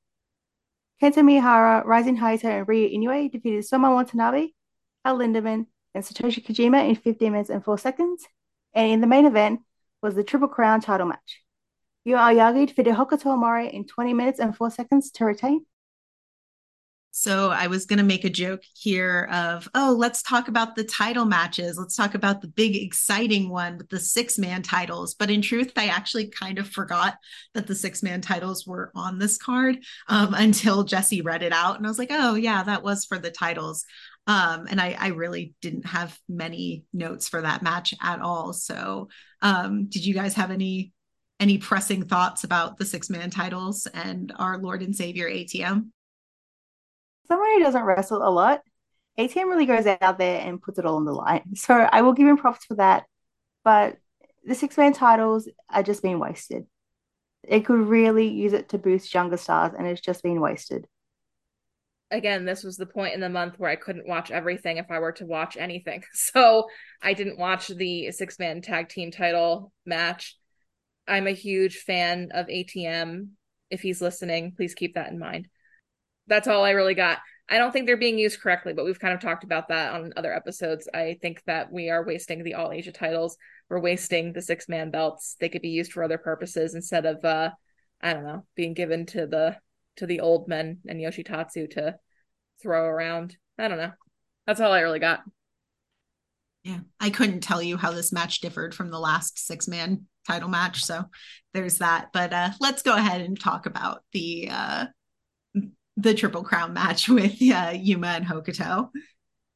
Kento 1.03 1.23
Miyahara, 1.23 1.85
Rising 1.85 2.17
Hayato, 2.17 2.45
and 2.45 2.69
Ryo 2.69 2.89
Inoue 2.89 3.31
defeated 3.31 3.65
Soma 3.65 3.93
Watanabe, 3.95 4.49
El 5.05 5.19
Lindaman, 5.19 5.67
and 5.95 6.05
Satoshi 6.05 6.45
Kojima 6.45 6.89
in 6.89 6.97
15 6.97 7.33
minutes 7.33 7.51
and 7.51 7.65
4 7.65 7.79
seconds. 7.79 8.27
And 8.75 8.91
in 8.91 9.01
the 9.01 9.07
main 9.07 9.27
event 9.27 9.61
was 10.03 10.15
the 10.15 10.25
Triple 10.25 10.49
Crown 10.49 10.81
title 10.81 11.07
match. 11.07 11.43
Yu 12.05 12.17
Aoyagi 12.17 12.69
defeated 12.69 12.95
Hokuto 12.95 13.25
Omori 13.25 13.71
in 13.71 13.87
20 13.87 14.15
minutes 14.15 14.39
and 14.39 14.57
4 14.57 14.71
seconds 14.71 15.11
to 15.13 15.25
retain. 15.25 15.67
So 17.19 17.49
I 17.49 17.69
was 17.69 17.87
going 17.87 17.97
to 17.97 18.05
make 18.05 18.27
a 18.27 18.31
joke 18.31 18.61
here 18.75 19.27
of, 19.33 19.67
oh, 19.75 19.97
let's 19.99 20.23
talk 20.23 20.49
about 20.49 20.77
the 20.77 20.85
title 20.85 21.25
matches. 21.25 21.79
Let's 21.79 21.97
talk 21.97 22.15
about 22.15 22.43
the 22.43 22.47
big, 22.47 22.77
exciting 22.77 23.49
one 23.49 23.79
with 23.79 23.89
the 23.89 23.99
six 23.99 24.37
man 24.37 24.61
titles. 24.61 25.15
But 25.15 25.31
in 25.31 25.41
truth, 25.41 25.73
I 25.77 25.87
actually 25.87 26.29
kind 26.29 26.59
of 26.59 26.69
forgot 26.69 27.17
that 27.55 27.67
the 27.67 27.75
six 27.75 28.03
man 28.03 28.21
titles 28.21 28.67
were 28.67 28.93
on 28.95 29.19
this 29.19 29.39
card 29.39 29.79
um, 30.09 30.35
until 30.37 30.85
Jesse 30.85 31.23
read 31.23 31.43
it 31.43 31.55
out. 31.55 31.79
And 31.79 31.87
I 31.87 31.89
was 31.89 31.99
like, 31.99 32.11
oh, 32.13 32.35
yeah, 32.35 32.63
that 32.65 32.83
was 32.83 33.07
for 33.07 33.19
the 33.19 33.31
titles. 33.31 33.87
Um, 34.27 34.67
and 34.69 34.79
I, 34.79 34.95
I, 34.99 35.09
really 35.09 35.55
didn't 35.63 35.87
have 35.87 36.19
many 36.29 36.85
notes 36.93 37.31
for 37.31 37.41
that 37.41 37.63
match 37.63 37.95
at 38.03 38.21
all. 38.21 38.53
So 38.53 39.09
um, 39.41 39.87
did 39.87 40.05
you 40.05 40.13
guys 40.13 40.35
have 40.35 40.51
any 40.51 40.93
any 41.41 41.57
pressing 41.57 42.05
thoughts 42.05 42.45
about 42.45 42.77
the 42.77 42.85
six 42.85 43.09
man 43.09 43.31
titles 43.31 43.87
and 43.95 44.35
our 44.37 44.59
Lord 44.59 44.83
and 44.83 44.95
Savior 44.95 45.31
ATM? 45.31 45.93
Someone 47.29 47.49
who 47.55 47.61
doesn't 47.61 47.83
wrestle 47.83 48.27
a 48.27 48.31
lot, 48.31 48.63
ATM 49.19 49.49
really 49.49 49.67
goes 49.67 49.87
out 49.87 50.19
there 50.19 50.41
and 50.41 50.61
puts 50.61 50.79
it 50.79 50.85
all 50.85 50.97
on 50.97 51.05
the 51.05 51.13
line. 51.13 51.43
So 51.55 51.75
I 51.75 52.03
will 52.03 52.13
give 52.13 52.29
him 52.29 52.37
props 52.37 52.65
for 52.65 52.77
that. 52.77 53.05
But 53.65 53.97
the 54.45 54.55
six 54.55 54.77
man 54.77 54.93
titles 54.93 55.49
are 55.71 55.83
just 55.83 56.03
being 56.03 56.19
wasted. 56.19 56.67
It 57.43 57.65
could 57.65 57.81
really 57.81 58.29
use 58.29 58.53
it 58.53 58.69
to 58.71 58.79
boost 58.79 59.15
younger 59.15 59.37
stars, 59.37 59.73
and 59.77 59.87
it's 59.87 60.01
just 60.01 60.23
been 60.23 60.41
wasted. 60.41 60.87
Again, 62.11 62.45
this 62.45 62.63
was 62.63 62.77
the 62.77 62.87
point 62.87 63.15
in 63.15 63.21
the 63.21 63.29
month 63.29 63.59
where 63.59 63.71
I 63.71 63.77
couldn't 63.77 64.07
watch 64.07 64.31
everything 64.31 64.77
if 64.77 64.91
I 64.91 65.01
were 65.01 65.13
to 65.13 65.27
watch 65.27 65.57
anything. 65.57 66.05
So 66.13 66.69
I 67.03 67.15
didn't 67.15 67.39
watch 67.39 67.69
the 67.69 68.11
six 68.13 68.39
man 68.39 68.63
tag 68.63 68.89
team 68.89 69.11
title 69.11 69.73
match. 69.85 70.37
I'm 71.09 71.27
a 71.27 71.33
huge 71.33 71.79
fan 71.79 72.29
of 72.33 72.47
ATM. 72.47 73.31
If 73.71 73.81
he's 73.81 74.01
listening, 74.01 74.53
please 74.57 74.75
keep 74.75 74.95
that 74.95 75.11
in 75.11 75.19
mind 75.19 75.49
that's 76.27 76.49
all 76.49 76.65
I 76.65 76.71
really 76.71 76.95
got. 76.95 77.19
I 77.49 77.59
don't 77.59 77.71
think 77.71 77.87
they're 77.87 77.97
being 77.97 78.19
used 78.19 78.41
correctly, 78.41 78.73
but 78.73 78.85
we've 78.85 78.99
kind 78.99 79.15
of 79.15 79.21
talked 79.21 79.45
about 79.45 79.69
that 79.69 79.95
on 79.95 80.13
other 80.17 80.35
episodes. 80.35 80.89
I 80.93 81.17
think 81.23 81.43
that 81.47 81.71
we 81.71 81.91
are 81.91 82.05
wasting 82.05 82.43
the 82.43 82.55
All 82.55 82.73
Asia 82.73 82.91
titles. 82.91 83.37
We're 83.69 83.81
wasting 83.81 84.33
the 84.33 84.43
six 84.43 84.69
man 84.69 84.91
belts. 84.91 85.37
They 85.39 85.49
could 85.49 85.63
be 85.63 85.69
used 85.69 85.93
for 85.93 86.03
other 86.03 86.19
purposes 86.19 86.75
instead 86.75 87.07
of 87.07 87.25
uh 87.25 87.51
I 88.01 88.13
don't 88.13 88.25
know, 88.25 88.45
being 88.57 88.75
given 88.75 89.07
to 89.07 89.27
the 89.27 89.57
to 89.97 90.07
the 90.07 90.21
old 90.21 90.49
men 90.49 90.79
and 90.87 91.01
Yoshitatsu 91.01 91.71
to 91.73 91.97
throw 92.63 92.85
around. 92.85 93.37
I 93.59 93.69
don't 93.69 93.79
know. 93.79 93.93
That's 94.47 94.61
all 94.61 94.73
I 94.73 94.81
really 94.81 94.99
got. 94.99 95.21
Yeah. 96.65 96.81
I 97.01 97.11
couldn't 97.11 97.41
tell 97.41 97.63
you 97.63 97.77
how 97.77 97.93
this 97.93 98.13
match 98.13 98.41
differed 98.41 98.75
from 98.75 98.91
the 98.91 98.99
last 98.99 99.39
six 99.39 99.69
man 99.69 100.07
title 100.27 100.49
match. 100.49 100.85
So 100.85 101.05
there's 101.55 101.79
that. 101.79 102.09
But 102.13 102.33
uh 102.33 102.51
let's 102.61 102.83
go 102.83 102.97
ahead 102.97 103.21
and 103.21 103.39
talk 103.39 103.67
about 103.67 104.03
the 104.13 104.49
uh 104.51 104.87
the 105.97 106.15
Triple 106.15 106.43
Crown 106.43 106.73
match 106.73 107.09
with 107.09 107.37
uh, 107.43 107.73
Yuma 107.75 108.09
and 108.09 108.27
Hokuto. 108.27 108.91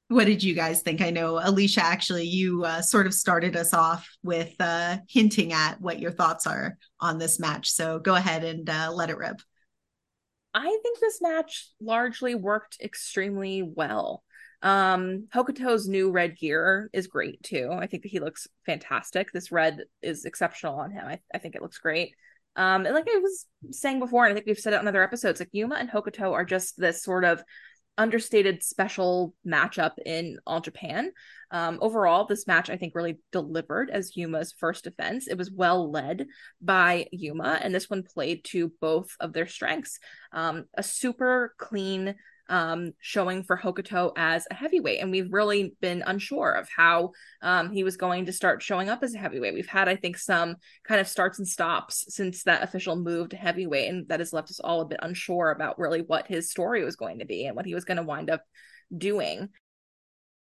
What 0.08 0.26
did 0.26 0.42
you 0.42 0.54
guys 0.54 0.82
think? 0.82 1.00
I 1.00 1.10
know 1.10 1.38
Alicia, 1.40 1.84
actually, 1.84 2.24
you 2.24 2.64
uh, 2.64 2.82
sort 2.82 3.06
of 3.06 3.14
started 3.14 3.56
us 3.56 3.72
off 3.72 4.08
with 4.24 4.52
uh, 4.58 4.98
hinting 5.08 5.52
at 5.52 5.80
what 5.80 6.00
your 6.00 6.10
thoughts 6.10 6.48
are 6.48 6.76
on 6.98 7.18
this 7.18 7.38
match. 7.38 7.70
So 7.70 8.00
go 8.00 8.16
ahead 8.16 8.42
and 8.42 8.68
uh, 8.68 8.90
let 8.92 9.10
it 9.10 9.18
rip. 9.18 9.40
I 10.52 10.78
think 10.82 10.98
this 10.98 11.20
match 11.22 11.70
largely 11.80 12.34
worked 12.34 12.78
extremely 12.82 13.62
well. 13.62 14.24
Um, 14.62 15.28
Hokuto's 15.32 15.88
new 15.88 16.10
red 16.10 16.36
gear 16.36 16.90
is 16.92 17.06
great 17.06 17.42
too. 17.42 17.70
I 17.72 17.86
think 17.86 18.02
that 18.02 18.10
he 18.10 18.18
looks 18.18 18.48
fantastic. 18.66 19.30
This 19.30 19.52
red 19.52 19.84
is 20.02 20.24
exceptional 20.24 20.74
on 20.74 20.90
him. 20.90 21.06
I, 21.06 21.20
I 21.32 21.38
think 21.38 21.54
it 21.54 21.62
looks 21.62 21.78
great. 21.78 22.14
Um, 22.60 22.84
and 22.84 22.94
like 22.94 23.08
I 23.08 23.18
was 23.20 23.46
saying 23.70 24.00
before, 24.00 24.26
and 24.26 24.32
I 24.32 24.34
think 24.34 24.46
we've 24.46 24.58
said 24.58 24.74
it 24.74 24.80
on 24.80 24.86
other 24.86 25.02
episodes, 25.02 25.40
like 25.40 25.48
Yuma 25.52 25.76
and 25.76 25.88
Hokuto 25.88 26.32
are 26.32 26.44
just 26.44 26.78
this 26.78 27.02
sort 27.02 27.24
of 27.24 27.42
understated 27.96 28.62
special 28.62 29.34
matchup 29.46 29.92
in 30.04 30.36
all 30.46 30.60
Japan. 30.60 31.10
Um, 31.50 31.78
overall, 31.80 32.26
this 32.26 32.46
match 32.46 32.68
I 32.68 32.76
think 32.76 32.94
really 32.94 33.18
delivered 33.32 33.88
as 33.88 34.14
Yuma's 34.14 34.52
first 34.52 34.84
defense. 34.84 35.26
It 35.26 35.38
was 35.38 35.50
well 35.50 35.90
led 35.90 36.26
by 36.60 37.06
Yuma, 37.12 37.58
and 37.62 37.74
this 37.74 37.88
one 37.88 38.02
played 38.02 38.44
to 38.48 38.70
both 38.78 39.08
of 39.20 39.32
their 39.32 39.46
strengths. 39.46 39.98
Um, 40.30 40.66
a 40.74 40.82
super 40.82 41.54
clean 41.56 42.14
um, 42.50 42.92
showing 42.98 43.42
for 43.44 43.56
Hokuto 43.56 44.12
as 44.16 44.46
a 44.50 44.54
heavyweight. 44.54 45.00
And 45.00 45.10
we've 45.10 45.32
really 45.32 45.74
been 45.80 46.02
unsure 46.06 46.52
of 46.52 46.68
how 46.68 47.12
um, 47.40 47.70
he 47.70 47.84
was 47.84 47.96
going 47.96 48.26
to 48.26 48.32
start 48.32 48.62
showing 48.62 48.90
up 48.90 49.02
as 49.02 49.14
a 49.14 49.18
heavyweight. 49.18 49.54
We've 49.54 49.66
had, 49.66 49.88
I 49.88 49.96
think, 49.96 50.18
some 50.18 50.56
kind 50.84 51.00
of 51.00 51.08
starts 51.08 51.38
and 51.38 51.48
stops 51.48 52.04
since 52.08 52.42
that 52.42 52.62
official 52.62 52.96
moved 52.96 53.30
to 53.30 53.36
heavyweight. 53.36 53.88
And 53.88 54.08
that 54.08 54.20
has 54.20 54.32
left 54.32 54.50
us 54.50 54.60
all 54.60 54.82
a 54.82 54.86
bit 54.86 55.00
unsure 55.00 55.52
about 55.52 55.78
really 55.78 56.02
what 56.02 56.26
his 56.26 56.50
story 56.50 56.84
was 56.84 56.96
going 56.96 57.20
to 57.20 57.24
be 57.24 57.46
and 57.46 57.56
what 57.56 57.66
he 57.66 57.74
was 57.74 57.84
going 57.84 57.96
to 57.96 58.02
wind 58.02 58.28
up 58.28 58.42
doing. 58.96 59.48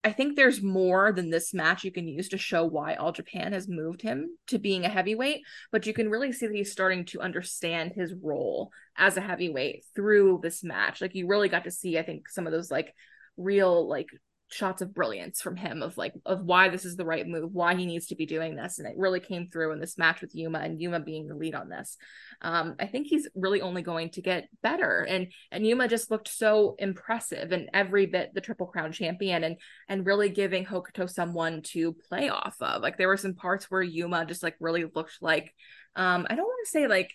I 0.03 0.11
think 0.11 0.36
there's 0.36 0.61
more 0.61 1.11
than 1.11 1.30
this 1.30 1.53
match 1.53 1.84
you 1.84 1.91
can 1.91 2.07
use 2.07 2.30
to 2.30 2.38
show 2.38 2.65
why 2.65 2.95
All 2.95 3.11
Japan 3.11 3.52
has 3.52 3.68
moved 3.68 4.02
him 4.02 4.38
to 4.48 4.57
being 4.57 4.86
a 4.86 4.90
heavyweight, 4.90 5.41
but 5.72 5.86
you 5.86 5.94
can 5.94 6.10
really 6.10 6.32
see 6.32 6.48
that 6.48 6.56
he's 6.56 6.72
starting 6.72 7.03
to 7.06 7.19
understand 7.19 7.91
his 7.94 8.14
role 8.14 8.72
as 8.95 9.18
a 9.18 9.22
heavyweight 9.22 9.84
through 9.95 10.40
this 10.41 10.64
match. 10.64 11.02
Like 11.02 11.14
you 11.14 11.28
really 11.28 11.49
got 11.49 11.65
to 11.65 11.72
see, 11.72 11.98
I 11.98 12.03
think, 12.03 12.30
some 12.30 12.45
of 12.45 12.53
those 12.53 12.72
like 12.72 12.94
real 13.36 13.88
like 13.88 14.07
shots 14.49 14.82
of 14.82 14.94
brilliance 14.94 15.41
from 15.41 15.57
him 15.57 15.82
of 15.82 15.98
like 15.98 16.14
of 16.26 16.41
why 16.41 16.69
this 16.69 16.86
is 16.86 16.95
the 16.95 17.06
right 17.06 17.28
move, 17.28 17.52
why 17.52 17.76
he 17.76 17.86
needs 17.86 18.07
to 18.07 18.15
be 18.15 18.26
doing 18.26 18.56
this, 18.56 18.80
and 18.80 18.88
it 18.88 18.98
really 18.98 19.19
came 19.19 19.49
through 19.49 19.74
in 19.74 19.80
this 19.80 19.98
match 19.98 20.22
with 20.22 20.34
Yuma 20.34 20.60
and 20.60 20.82
Yuma 20.82 20.99
being 20.99 21.28
the 21.28 21.36
lead 21.36 21.53
on 21.53 21.69
this. 21.69 21.98
Um, 22.41 22.76
I 22.80 22.88
think 22.88 23.07
he's 23.07 23.28
really 23.36 23.61
only 23.61 23.82
going 23.82 24.10
to 24.11 24.22
get 24.22 24.48
better, 24.64 25.06
and 25.07 25.28
and 25.52 25.65
Yuma 25.65 25.88
just 25.88 26.10
looked 26.10 26.30
so 26.30 26.76
impressive 26.80 27.52
and 27.52 27.69
every 27.74 28.06
bit 28.06 28.34
the 28.34 28.41
Triple 28.41 28.68
Crown 28.68 28.91
champion, 28.91 29.44
and 29.44 29.57
and 29.90 30.06
really 30.06 30.30
giving 30.30 30.65
Hokuto 30.65 31.10
someone 31.10 31.61
to 31.64 31.94
play 32.07 32.30
off 32.30 32.56
of. 32.61 32.82
Like 32.82 32.98
there 32.98 33.10
were 33.10 33.18
some 33.18 33.34
parts 33.34 33.69
where 33.69 33.82
Yuma 33.82 34.26
just 34.26 34.44
like 34.44 34.56
really 34.60 34.86
looked 34.86 35.18
like, 35.22 35.53
um, 35.95 36.26
I 36.30 36.36
don't 36.36 36.45
want 36.45 36.65
to 36.65 36.72
say 36.72 36.88
like 36.88 37.11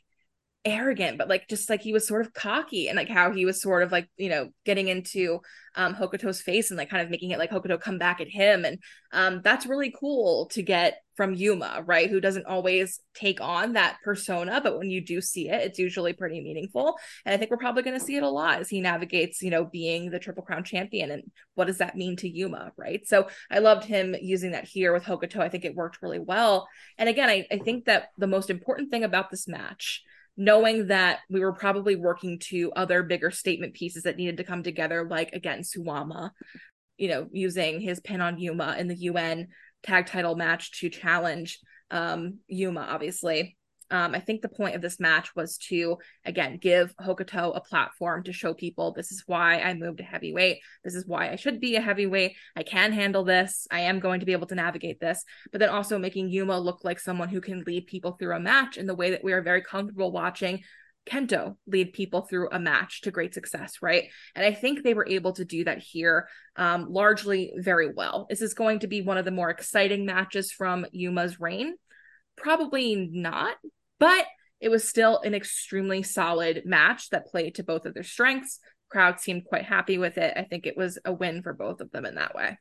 arrogant, 0.64 1.18
but 1.18 1.28
like 1.28 1.48
just 1.48 1.68
like 1.68 1.82
he 1.82 1.92
was 1.92 2.06
sort 2.06 2.24
of 2.24 2.32
cocky 2.32 2.88
and 2.88 2.96
like 2.96 3.08
how 3.08 3.32
he 3.32 3.44
was 3.44 3.60
sort 3.60 3.82
of 3.82 3.90
like, 3.90 4.08
you 4.16 4.28
know, 4.28 4.50
getting 4.64 4.88
into 4.88 5.40
um 5.74 5.94
Hokuto's 5.94 6.40
face 6.40 6.70
and 6.70 6.78
like 6.78 6.90
kind 6.90 7.02
of 7.02 7.10
making 7.10 7.30
it 7.30 7.38
like 7.38 7.50
Hokuto 7.50 7.80
come 7.80 7.98
back 7.98 8.20
at 8.20 8.28
him. 8.28 8.64
And 8.64 8.78
um 9.12 9.40
that's 9.42 9.66
really 9.66 9.92
cool 9.98 10.46
to 10.52 10.62
get 10.62 10.98
from 11.16 11.34
Yuma, 11.34 11.82
right? 11.84 12.08
Who 12.08 12.20
doesn't 12.20 12.46
always 12.46 13.00
take 13.14 13.40
on 13.40 13.74
that 13.74 13.96
persona, 14.04 14.60
but 14.62 14.78
when 14.78 14.88
you 14.88 15.04
do 15.04 15.20
see 15.20 15.48
it, 15.48 15.62
it's 15.62 15.78
usually 15.78 16.12
pretty 16.12 16.40
meaningful. 16.40 16.96
And 17.26 17.34
I 17.34 17.36
think 17.36 17.50
we're 17.50 17.58
probably 17.58 17.82
going 17.82 17.98
to 17.98 18.04
see 18.04 18.16
it 18.16 18.22
a 18.22 18.28
lot 18.28 18.60
as 18.60 18.70
he 18.70 18.80
navigates, 18.80 19.42
you 19.42 19.50
know, 19.50 19.64
being 19.64 20.10
the 20.10 20.18
Triple 20.18 20.42
Crown 20.42 20.64
champion 20.64 21.10
and 21.10 21.22
what 21.54 21.66
does 21.66 21.78
that 21.78 21.96
mean 21.96 22.16
to 22.16 22.28
Yuma, 22.28 22.72
right? 22.78 23.06
So 23.06 23.28
I 23.50 23.58
loved 23.58 23.84
him 23.84 24.16
using 24.20 24.52
that 24.52 24.64
here 24.64 24.92
with 24.92 25.04
Hokuto. 25.04 25.40
I 25.40 25.50
think 25.50 25.64
it 25.64 25.74
worked 25.74 26.00
really 26.00 26.18
well. 26.18 26.66
And 26.96 27.08
again, 27.08 27.28
I, 27.28 27.46
I 27.50 27.58
think 27.58 27.84
that 27.84 28.08
the 28.16 28.26
most 28.26 28.48
important 28.48 28.90
thing 28.90 29.04
about 29.04 29.30
this 29.30 29.46
match 29.46 30.02
knowing 30.36 30.88
that 30.88 31.20
we 31.28 31.40
were 31.40 31.52
probably 31.52 31.96
working 31.96 32.38
to 32.38 32.72
other 32.74 33.02
bigger 33.02 33.30
statement 33.30 33.74
pieces 33.74 34.04
that 34.04 34.16
needed 34.16 34.38
to 34.38 34.44
come 34.44 34.62
together, 34.62 35.06
like 35.08 35.32
again, 35.32 35.60
Suwama, 35.60 36.30
you 36.96 37.08
know, 37.08 37.28
using 37.32 37.80
his 37.80 38.00
pin 38.00 38.20
on 38.20 38.38
Yuma 38.38 38.76
in 38.78 38.88
the 38.88 38.96
UN 38.96 39.48
tag 39.82 40.06
title 40.06 40.36
match 40.36 40.80
to 40.80 40.88
challenge 40.88 41.58
um, 41.90 42.38
Yuma, 42.48 42.80
obviously. 42.80 43.56
Um, 43.92 44.14
I 44.14 44.20
think 44.20 44.40
the 44.40 44.48
point 44.48 44.74
of 44.74 44.80
this 44.80 44.98
match 44.98 45.36
was 45.36 45.58
to, 45.68 45.98
again, 46.24 46.56
give 46.56 46.96
Hokuto 46.96 47.54
a 47.54 47.60
platform 47.60 48.24
to 48.24 48.32
show 48.32 48.54
people 48.54 48.92
this 48.92 49.12
is 49.12 49.22
why 49.26 49.60
I 49.60 49.74
moved 49.74 49.98
to 49.98 50.04
heavyweight. 50.04 50.60
This 50.82 50.94
is 50.94 51.06
why 51.06 51.30
I 51.30 51.36
should 51.36 51.60
be 51.60 51.76
a 51.76 51.80
heavyweight. 51.80 52.34
I 52.56 52.62
can 52.62 52.92
handle 52.92 53.22
this. 53.22 53.66
I 53.70 53.80
am 53.80 54.00
going 54.00 54.20
to 54.20 54.26
be 54.26 54.32
able 54.32 54.46
to 54.46 54.54
navigate 54.54 54.98
this. 54.98 55.22
But 55.52 55.60
then 55.60 55.68
also 55.68 55.98
making 55.98 56.30
Yuma 56.30 56.58
look 56.58 56.84
like 56.84 56.98
someone 56.98 57.28
who 57.28 57.42
can 57.42 57.62
lead 57.66 57.86
people 57.86 58.12
through 58.12 58.34
a 58.34 58.40
match 58.40 58.78
in 58.78 58.86
the 58.86 58.94
way 58.94 59.10
that 59.10 59.22
we 59.22 59.34
are 59.34 59.42
very 59.42 59.62
comfortable 59.62 60.10
watching 60.10 60.62
Kento 61.06 61.56
lead 61.66 61.92
people 61.92 62.22
through 62.22 62.48
a 62.50 62.58
match 62.58 63.02
to 63.02 63.10
great 63.10 63.34
success, 63.34 63.82
right? 63.82 64.04
And 64.34 64.44
I 64.44 64.52
think 64.52 64.82
they 64.82 64.94
were 64.94 65.06
able 65.06 65.32
to 65.32 65.44
do 65.44 65.64
that 65.64 65.78
here 65.78 66.28
um, 66.56 66.86
largely 66.90 67.52
very 67.56 67.92
well. 67.92 68.26
This 68.30 68.40
is 68.40 68.54
going 68.54 68.80
to 68.80 68.86
be 68.86 69.02
one 69.02 69.18
of 69.18 69.24
the 69.24 69.30
more 69.30 69.50
exciting 69.50 70.06
matches 70.06 70.52
from 70.52 70.86
Yuma's 70.92 71.40
reign. 71.40 71.74
Probably 72.36 73.10
not, 73.12 73.56
but 74.02 74.26
it 74.60 74.68
was 74.68 74.88
still 74.88 75.20
an 75.20 75.32
extremely 75.32 76.02
solid 76.02 76.62
match 76.66 77.10
that 77.10 77.28
played 77.28 77.54
to 77.54 77.62
both 77.62 77.86
of 77.86 77.94
their 77.94 78.02
strengths. 78.02 78.58
Crowd 78.88 79.20
seemed 79.20 79.44
quite 79.44 79.64
happy 79.64 79.96
with 79.96 80.18
it. 80.18 80.34
I 80.36 80.42
think 80.42 80.66
it 80.66 80.76
was 80.76 80.98
a 81.04 81.12
win 81.12 81.40
for 81.40 81.52
both 81.52 81.80
of 81.80 81.92
them 81.92 82.04
in 82.04 82.16
that 82.16 82.34
way. 82.34 82.58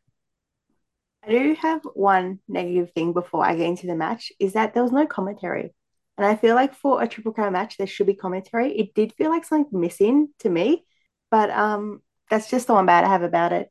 I 1.25 1.29
do 1.31 1.55
have 1.59 1.81
one 1.95 2.41
negative 2.47 2.91
thing 2.93 3.13
before 3.13 3.43
I 3.43 3.55
get 3.55 3.65
into 3.65 3.87
the 3.87 3.95
match 3.95 4.31
is 4.39 4.53
that 4.53 4.75
there 4.75 4.83
was 4.83 4.91
no 4.91 5.07
commentary. 5.07 5.73
And 6.15 6.27
I 6.27 6.35
feel 6.35 6.53
like 6.53 6.75
for 6.75 7.01
a 7.01 7.07
triple 7.07 7.33
crown 7.33 7.53
match, 7.53 7.75
there 7.77 7.87
should 7.87 8.05
be 8.05 8.13
commentary. 8.13 8.77
It 8.77 8.93
did 8.93 9.13
feel 9.13 9.31
like 9.31 9.43
something 9.43 9.79
missing 9.79 10.29
to 10.41 10.49
me, 10.49 10.85
but 11.31 11.49
um, 11.49 12.03
that's 12.29 12.51
just 12.51 12.67
the 12.67 12.75
one 12.75 12.85
bad 12.85 13.03
I 13.03 13.07
have 13.07 13.23
about 13.23 13.51
it. 13.51 13.67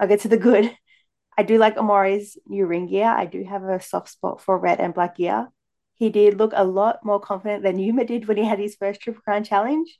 I'll 0.00 0.08
get 0.08 0.20
to 0.20 0.28
the 0.28 0.38
good. 0.38 0.74
I 1.36 1.42
do 1.42 1.58
like 1.58 1.76
Omori's 1.76 2.38
new 2.46 2.64
ring 2.64 2.86
gear. 2.86 3.08
I 3.08 3.26
do 3.26 3.44
have 3.44 3.62
a 3.62 3.78
soft 3.78 4.08
spot 4.08 4.40
for 4.40 4.58
red 4.58 4.80
and 4.80 4.94
black 4.94 5.18
gear 5.18 5.48
he 6.00 6.08
did 6.08 6.38
look 6.38 6.52
a 6.56 6.64
lot 6.64 7.04
more 7.04 7.20
confident 7.20 7.62
than 7.62 7.78
Yuma 7.78 8.06
did 8.06 8.26
when 8.26 8.38
he 8.38 8.44
had 8.44 8.58
his 8.58 8.74
first 8.74 9.02
Triple 9.02 9.20
Crown 9.20 9.44
challenge. 9.44 9.98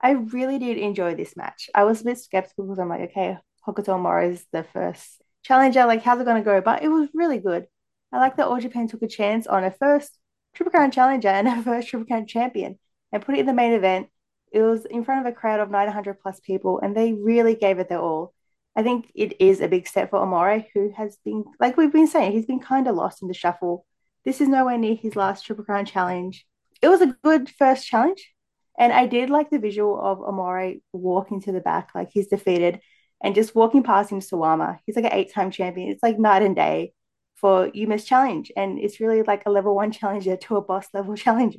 I 0.00 0.10
really 0.10 0.58
did 0.58 0.78
enjoy 0.78 1.14
this 1.14 1.36
match. 1.36 1.70
I 1.72 1.84
was 1.84 2.00
a 2.00 2.04
bit 2.04 2.18
skeptical 2.18 2.64
because 2.64 2.80
I'm 2.80 2.88
like, 2.88 3.10
okay, 3.10 3.38
Hokuto 3.64 3.96
Omori 3.96 4.32
is 4.32 4.44
the 4.50 4.64
first 4.64 5.22
challenger. 5.44 5.86
Like, 5.86 6.02
how's 6.02 6.20
it 6.20 6.24
going 6.24 6.42
to 6.42 6.44
go? 6.44 6.60
But 6.60 6.82
it 6.82 6.88
was 6.88 7.08
really 7.14 7.38
good. 7.38 7.68
I 8.10 8.18
like 8.18 8.36
that 8.36 8.48
All 8.48 8.58
Japan 8.58 8.88
took 8.88 9.02
a 9.02 9.06
chance 9.06 9.46
on 9.46 9.62
a 9.62 9.70
first 9.70 10.18
Triple 10.54 10.72
Crown 10.72 10.90
challenger 10.90 11.28
and 11.28 11.46
a 11.46 11.62
first 11.62 11.86
Triple 11.86 12.06
Crown 12.06 12.26
champion 12.26 12.76
and 13.12 13.24
put 13.24 13.36
it 13.36 13.40
in 13.40 13.46
the 13.46 13.52
main 13.52 13.74
event. 13.74 14.08
It 14.50 14.62
was 14.62 14.86
in 14.86 15.04
front 15.04 15.24
of 15.24 15.32
a 15.32 15.36
crowd 15.36 15.60
of 15.60 15.70
900 15.70 16.18
plus 16.20 16.40
people, 16.40 16.80
and 16.80 16.96
they 16.96 17.12
really 17.12 17.54
gave 17.54 17.78
it 17.78 17.88
their 17.88 18.00
all. 18.00 18.34
I 18.74 18.82
think 18.82 19.12
it 19.14 19.40
is 19.40 19.60
a 19.60 19.68
big 19.68 19.86
step 19.86 20.10
for 20.10 20.18
Omori, 20.18 20.66
who 20.74 20.90
has 20.96 21.16
been, 21.24 21.44
like 21.60 21.76
we've 21.76 21.92
been 21.92 22.08
saying, 22.08 22.32
he's 22.32 22.46
been 22.46 22.58
kind 22.58 22.88
of 22.88 22.96
lost 22.96 23.22
in 23.22 23.28
the 23.28 23.34
shuffle 23.34 23.86
this 24.24 24.40
is 24.40 24.48
nowhere 24.48 24.78
near 24.78 24.94
his 24.94 25.16
last 25.16 25.44
Triple 25.44 25.64
Crown 25.64 25.84
challenge. 25.84 26.46
It 26.82 26.88
was 26.88 27.00
a 27.00 27.16
good 27.22 27.50
first 27.50 27.86
challenge. 27.86 28.32
And 28.78 28.92
I 28.92 29.06
did 29.06 29.28
like 29.28 29.50
the 29.50 29.58
visual 29.58 30.00
of 30.00 30.18
Omori 30.18 30.80
walking 30.92 31.40
to 31.42 31.52
the 31.52 31.60
back, 31.60 31.90
like 31.94 32.10
he's 32.12 32.28
defeated, 32.28 32.80
and 33.22 33.34
just 33.34 33.54
walking 33.54 33.82
past 33.82 34.10
him, 34.10 34.20
Suwama. 34.20 34.78
He's 34.86 34.94
like 34.94 35.04
an 35.04 35.12
eight 35.12 35.32
time 35.32 35.50
champion. 35.50 35.90
It's 35.90 36.02
like 36.02 36.18
night 36.18 36.42
and 36.42 36.54
day 36.54 36.92
for 37.34 37.68
Yuma's 37.74 38.04
challenge. 38.04 38.52
And 38.56 38.78
it's 38.78 39.00
really 39.00 39.22
like 39.22 39.42
a 39.46 39.50
level 39.50 39.74
one 39.74 39.90
challenger 39.90 40.36
to 40.36 40.56
a 40.56 40.62
boss 40.62 40.86
level 40.94 41.16
challenger. 41.16 41.58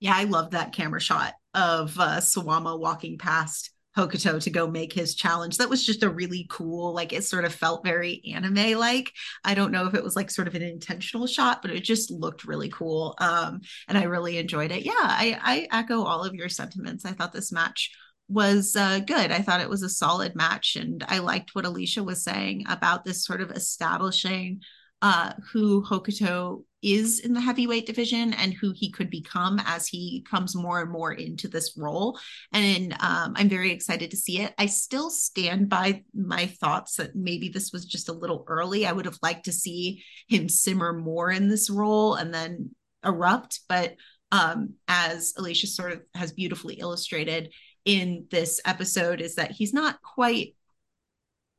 Yeah, 0.00 0.14
I 0.16 0.24
love 0.24 0.52
that 0.52 0.72
camera 0.72 1.00
shot 1.00 1.34
of 1.52 1.98
uh, 1.98 2.18
Suwama 2.18 2.78
walking 2.78 3.18
past 3.18 3.70
Hokuto 3.96 4.40
to 4.42 4.50
go 4.50 4.68
make 4.68 4.92
his 4.92 5.14
challenge. 5.14 5.56
That 5.56 5.68
was 5.68 5.84
just 5.84 6.02
a 6.02 6.08
really 6.08 6.46
cool, 6.48 6.94
like 6.94 7.12
it 7.12 7.24
sort 7.24 7.44
of 7.44 7.54
felt 7.54 7.84
very 7.84 8.22
anime 8.32 8.78
like. 8.78 9.12
I 9.44 9.54
don't 9.54 9.72
know 9.72 9.86
if 9.86 9.94
it 9.94 10.04
was 10.04 10.14
like 10.14 10.30
sort 10.30 10.46
of 10.46 10.54
an 10.54 10.62
intentional 10.62 11.26
shot, 11.26 11.60
but 11.60 11.72
it 11.72 11.82
just 11.82 12.10
looked 12.10 12.44
really 12.44 12.68
cool. 12.68 13.16
Um, 13.18 13.60
and 13.88 13.98
I 13.98 14.04
really 14.04 14.38
enjoyed 14.38 14.70
it. 14.70 14.84
Yeah, 14.84 14.92
I, 14.94 15.66
I 15.70 15.78
echo 15.78 16.02
all 16.02 16.24
of 16.24 16.34
your 16.34 16.48
sentiments. 16.48 17.04
I 17.04 17.12
thought 17.12 17.32
this 17.32 17.50
match 17.50 17.90
was 18.28 18.76
uh, 18.76 19.00
good. 19.00 19.32
I 19.32 19.42
thought 19.42 19.60
it 19.60 19.68
was 19.68 19.82
a 19.82 19.88
solid 19.88 20.36
match, 20.36 20.76
and 20.76 21.04
I 21.08 21.18
liked 21.18 21.54
what 21.54 21.64
Alicia 21.66 22.04
was 22.04 22.22
saying 22.22 22.66
about 22.68 23.04
this 23.04 23.24
sort 23.24 23.40
of 23.40 23.50
establishing 23.50 24.60
uh, 25.02 25.32
who 25.52 25.82
Hokuto 25.84 26.64
is 26.82 27.20
in 27.20 27.34
the 27.34 27.40
heavyweight 27.40 27.86
division 27.86 28.32
and 28.34 28.54
who 28.54 28.72
he 28.74 28.90
could 28.90 29.10
become 29.10 29.60
as 29.66 29.86
he 29.86 30.24
comes 30.28 30.54
more 30.54 30.80
and 30.80 30.90
more 30.90 31.12
into 31.12 31.48
this 31.48 31.76
role. 31.76 32.18
And 32.52 32.92
um, 33.00 33.34
I'm 33.36 33.48
very 33.48 33.70
excited 33.72 34.10
to 34.10 34.16
see 34.16 34.40
it. 34.40 34.54
I 34.58 34.66
still 34.66 35.10
stand 35.10 35.68
by 35.68 36.04
my 36.14 36.46
thoughts 36.46 36.96
that 36.96 37.14
maybe 37.14 37.48
this 37.48 37.72
was 37.72 37.84
just 37.84 38.08
a 38.08 38.14
little 38.14 38.44
early. 38.46 38.86
I 38.86 38.92
would 38.92 39.04
have 39.04 39.18
liked 39.22 39.44
to 39.46 39.52
see 39.52 40.02
him 40.28 40.48
simmer 40.48 40.92
more 40.92 41.30
in 41.30 41.48
this 41.48 41.68
role 41.70 42.14
and 42.14 42.32
then 42.32 42.74
erupt. 43.04 43.60
But 43.68 43.96
um, 44.32 44.74
as 44.88 45.34
Alicia 45.36 45.66
sort 45.66 45.92
of 45.92 46.02
has 46.14 46.32
beautifully 46.32 46.74
illustrated 46.74 47.52
in 47.84 48.26
this 48.30 48.60
episode, 48.64 49.20
is 49.20 49.36
that 49.36 49.50
he's 49.50 49.72
not 49.72 50.00
quite 50.02 50.54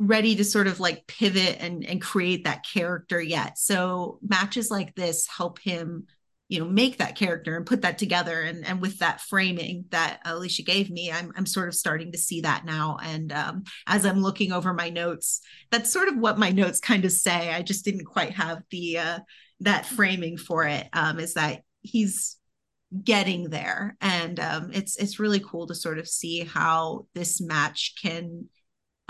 ready 0.02 0.36
to 0.36 0.44
sort 0.44 0.66
of 0.66 0.80
like 0.80 1.06
pivot 1.06 1.58
and 1.60 1.86
and 1.86 2.02
create 2.02 2.46
that 2.46 2.66
character 2.66 3.22
yet. 3.22 3.58
So 3.60 4.18
matches 4.28 4.72
like 4.72 4.96
this 4.96 5.28
help 5.28 5.60
him 5.60 6.08
you 6.48 6.60
know 6.60 6.66
make 6.66 6.98
that 6.98 7.16
character 7.16 7.56
and 7.56 7.68
put 7.68 7.84
that 7.84 8.00
together. 8.00 8.42
And 8.42 8.66
and 8.66 8.82
with 8.82 8.98
that 9.00 9.22
framing 9.22 9.86
that 9.92 10.20
alicia 10.26 10.64
gave 10.64 10.90
me 10.90 11.12
i'm, 11.12 11.32
I'm 11.38 11.46
sort 11.46 11.68
of 11.68 11.76
starting 11.76 12.12
to 12.14 12.18
see 12.18 12.42
that 12.42 12.66
now. 12.66 12.98
And 13.04 13.32
um, 13.32 13.64
as 13.86 14.06
i'm 14.06 14.24
looking 14.24 14.52
over 14.52 14.74
my 14.74 14.90
notes 14.90 15.42
that's 15.70 15.94
sort 15.94 16.08
of 16.08 16.18
what 16.18 16.40
my 16.40 16.50
notes 16.50 16.80
kind 16.80 17.06
of 17.06 17.12
say. 17.12 17.54
I 17.54 17.62
just 17.62 17.86
didn't 17.86 18.06
quite 18.06 18.32
have 18.32 18.64
the 18.72 18.98
uh, 18.98 19.20
that 19.60 19.86
framing 19.86 20.38
for 20.38 20.66
it 20.66 20.88
um, 20.94 21.20
is 21.20 21.36
that 21.36 21.62
he's 21.82 22.38
getting 23.04 23.50
there. 23.50 23.96
And 24.02 24.40
um, 24.40 24.72
it's 24.74 24.96
it's 24.98 25.20
really 25.20 25.40
cool 25.40 25.68
to 25.68 25.76
sort 25.76 26.00
of 26.00 26.08
see 26.08 26.44
how 26.44 27.06
this 27.14 27.40
match 27.40 27.94
can 28.02 28.50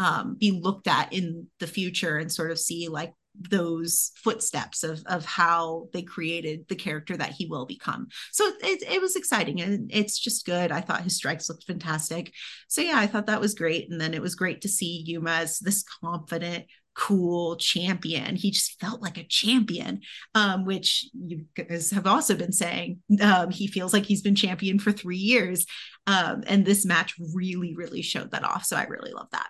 um, 0.02 0.36
be 0.36 0.52
looked 0.52 0.88
at 0.88 1.14
in 1.14 1.48
the 1.60 1.68
future 1.68 2.18
and 2.18 2.32
sort 2.32 2.50
of 2.50 2.58
see 2.58 2.88
like 2.88 3.14
those 3.40 4.12
footsteps 4.16 4.84
of 4.84 5.02
of 5.06 5.24
how 5.24 5.88
they 5.94 6.02
created 6.02 6.68
the 6.68 6.76
character 6.76 7.16
that 7.16 7.32
he 7.32 7.46
will 7.46 7.66
become. 7.68 8.08
So 8.32 8.52
it, 8.62 8.84
it 8.92 9.00
was 9.00 9.16
exciting 9.16 9.62
and 9.62 9.92
it's 9.94 10.18
just 10.18 10.46
good. 10.46 10.72
I 10.72 10.82
thought 10.82 11.04
his 11.04 11.16
strikes 11.16 11.48
looked 11.48 11.66
fantastic. 11.66 12.34
So 12.68 12.82
yeah, 12.82 12.98
I 12.98 13.06
thought 13.06 13.28
that 13.28 13.40
was 13.40 13.54
great. 13.54 13.90
And 13.92 14.02
then 14.02 14.16
it 14.16 14.22
was 14.22 14.36
great 14.36 14.62
to 14.62 14.70
see 14.70 15.04
Yuma 15.06 15.32
as 15.32 15.60
this 15.60 15.86
confident, 16.04 16.66
cool 16.96 17.56
champion. 17.58 18.36
He 18.36 18.50
just 18.50 18.80
felt 18.82 19.04
like 19.04 19.20
a 19.20 19.24
champion, 19.24 20.02
um, 20.34 20.66
which 20.66 21.08
you 21.14 21.46
guys 21.56 21.92
have 21.92 22.08
also 22.08 22.36
been 22.36 22.52
saying. 22.52 23.02
Um, 23.22 23.52
he 23.52 23.68
feels 23.68 23.94
like 23.94 24.04
he's 24.04 24.24
been 24.24 24.36
champion 24.36 24.80
for 24.80 24.92
three 24.92 25.18
years. 25.18 25.68
Um, 26.08 26.44
and 26.48 26.66
this 26.66 26.86
match 26.86 27.14
really, 27.34 27.76
really 27.76 28.02
showed 28.02 28.32
that 28.32 28.44
off. 28.44 28.66
So 28.66 28.76
I 28.76 28.86
really 28.86 29.14
love 29.14 29.28
that. 29.32 29.48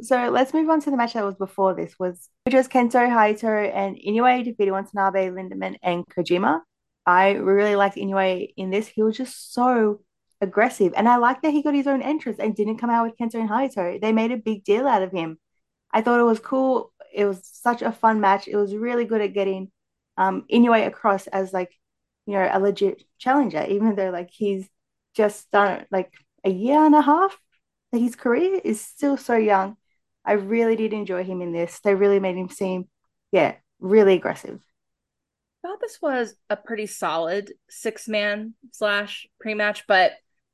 So 0.00 0.30
let's 0.30 0.54
move 0.54 0.68
on 0.70 0.80
to 0.82 0.90
the 0.90 0.96
match 0.96 1.14
that 1.14 1.24
was 1.24 1.34
before 1.34 1.74
this, 1.74 1.98
was 1.98 2.28
which 2.44 2.54
was 2.54 2.68
Kento 2.68 3.08
Hayato 3.08 3.74
and 3.74 3.96
Inoue 3.96 4.44
defeated 4.44 4.70
Watanabe, 4.70 5.30
Lindaman, 5.30 5.76
and 5.82 6.04
Kojima. 6.06 6.60
I 7.04 7.32
really 7.32 7.74
liked 7.74 7.96
Inoue 7.96 8.52
in 8.56 8.70
this. 8.70 8.86
He 8.86 9.02
was 9.02 9.16
just 9.16 9.52
so 9.52 10.00
aggressive. 10.40 10.92
And 10.96 11.08
I 11.08 11.16
like 11.16 11.42
that 11.42 11.50
he 11.52 11.62
got 11.62 11.74
his 11.74 11.86
own 11.86 12.02
entrance 12.02 12.38
and 12.38 12.54
didn't 12.54 12.78
come 12.78 12.90
out 12.90 13.06
with 13.06 13.16
Kento 13.16 13.40
and 13.40 13.50
Hayato. 13.50 14.00
They 14.00 14.12
made 14.12 14.30
a 14.30 14.36
big 14.36 14.62
deal 14.62 14.86
out 14.86 15.02
of 15.02 15.10
him. 15.10 15.38
I 15.92 16.02
thought 16.02 16.20
it 16.20 16.24
was 16.24 16.38
cool. 16.38 16.92
It 17.12 17.24
was 17.24 17.40
such 17.42 17.82
a 17.82 17.90
fun 17.90 18.20
match. 18.20 18.46
It 18.46 18.56
was 18.56 18.76
really 18.76 19.04
good 19.04 19.20
at 19.20 19.32
getting 19.32 19.72
um, 20.16 20.44
Inoue 20.52 20.86
across 20.86 21.26
as 21.26 21.52
like, 21.52 21.72
you 22.26 22.34
know, 22.34 22.48
a 22.52 22.60
legit 22.60 23.02
challenger, 23.18 23.64
even 23.68 23.96
though 23.96 24.10
like 24.10 24.30
he's 24.30 24.68
just 25.14 25.50
done 25.50 25.86
like 25.90 26.12
a 26.44 26.50
year 26.50 26.84
and 26.84 26.94
a 26.94 27.02
half. 27.02 27.36
His 27.90 28.14
career 28.14 28.60
is 28.62 28.80
still 28.80 29.16
so 29.16 29.34
young 29.34 29.76
I 30.28 30.32
really 30.32 30.76
did 30.76 30.92
enjoy 30.92 31.24
him 31.24 31.40
in 31.40 31.52
this. 31.52 31.80
They 31.80 31.94
really 31.94 32.20
made 32.20 32.36
him 32.36 32.50
seem, 32.50 32.86
yeah, 33.32 33.54
really 33.80 34.12
aggressive. 34.12 34.60
I 35.64 35.68
thought 35.68 35.80
this 35.80 36.02
was 36.02 36.34
a 36.50 36.56
pretty 36.56 36.86
solid 36.86 37.50
six 37.70 38.06
man 38.06 38.52
slash 38.72 39.26
pre 39.40 39.54
match, 39.54 39.84
but 39.88 40.12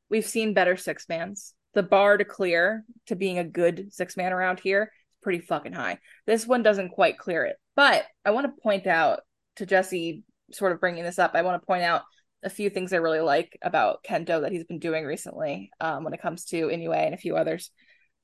we've 0.08 0.24
seen 0.24 0.54
better 0.54 0.76
six 0.76 1.08
mans. 1.08 1.54
The 1.72 1.82
bar 1.82 2.16
to 2.18 2.24
clear 2.24 2.84
to 3.06 3.16
being 3.16 3.38
a 3.38 3.44
good 3.44 3.92
six 3.92 4.16
man 4.16 4.32
around 4.32 4.60
here 4.60 4.84
is 4.84 5.18
pretty 5.20 5.40
fucking 5.40 5.72
high. 5.72 5.98
This 6.24 6.46
one 6.46 6.62
doesn't 6.62 6.90
quite 6.90 7.18
clear 7.18 7.44
it. 7.44 7.56
But 7.74 8.04
I 8.24 8.30
want 8.30 8.46
to 8.46 8.62
point 8.62 8.86
out 8.86 9.22
to 9.56 9.66
Jesse, 9.66 10.22
sort 10.52 10.70
of 10.70 10.78
bringing 10.78 11.02
this 11.02 11.18
up, 11.18 11.32
I 11.34 11.42
want 11.42 11.60
to 11.60 11.66
point 11.66 11.82
out 11.82 12.02
a 12.44 12.50
few 12.50 12.70
things 12.70 12.92
I 12.92 12.98
really 12.98 13.20
like 13.20 13.58
about 13.60 14.04
Kento 14.04 14.42
that 14.42 14.52
he's 14.52 14.64
been 14.64 14.78
doing 14.78 15.04
recently 15.04 15.72
um, 15.80 16.04
when 16.04 16.12
it 16.12 16.22
comes 16.22 16.44
to 16.46 16.68
Inoue 16.68 16.96
and 16.96 17.14
a 17.14 17.18
few 17.18 17.36
others. 17.36 17.72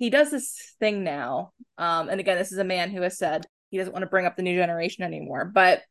He 0.01 0.09
does 0.09 0.31
this 0.31 0.75
thing 0.81 1.05
now. 1.05 1.53
Um, 1.77 2.09
and 2.09 2.21
again, 2.21 2.39
this 2.39 2.53
is 2.53 2.59
a 2.59 2.65
man 2.65 2.91
who 2.91 3.03
has 3.03 3.19
said 3.19 3.45
he 3.69 3.77
doesn't 3.77 3.93
want 3.93 4.03
to 4.03 4.09
bring 4.09 4.25
up 4.25 4.35
the 4.35 4.43
new 4.43 4.57
generation 4.57 5.05
anymore, 5.05 5.45
but 5.45 5.83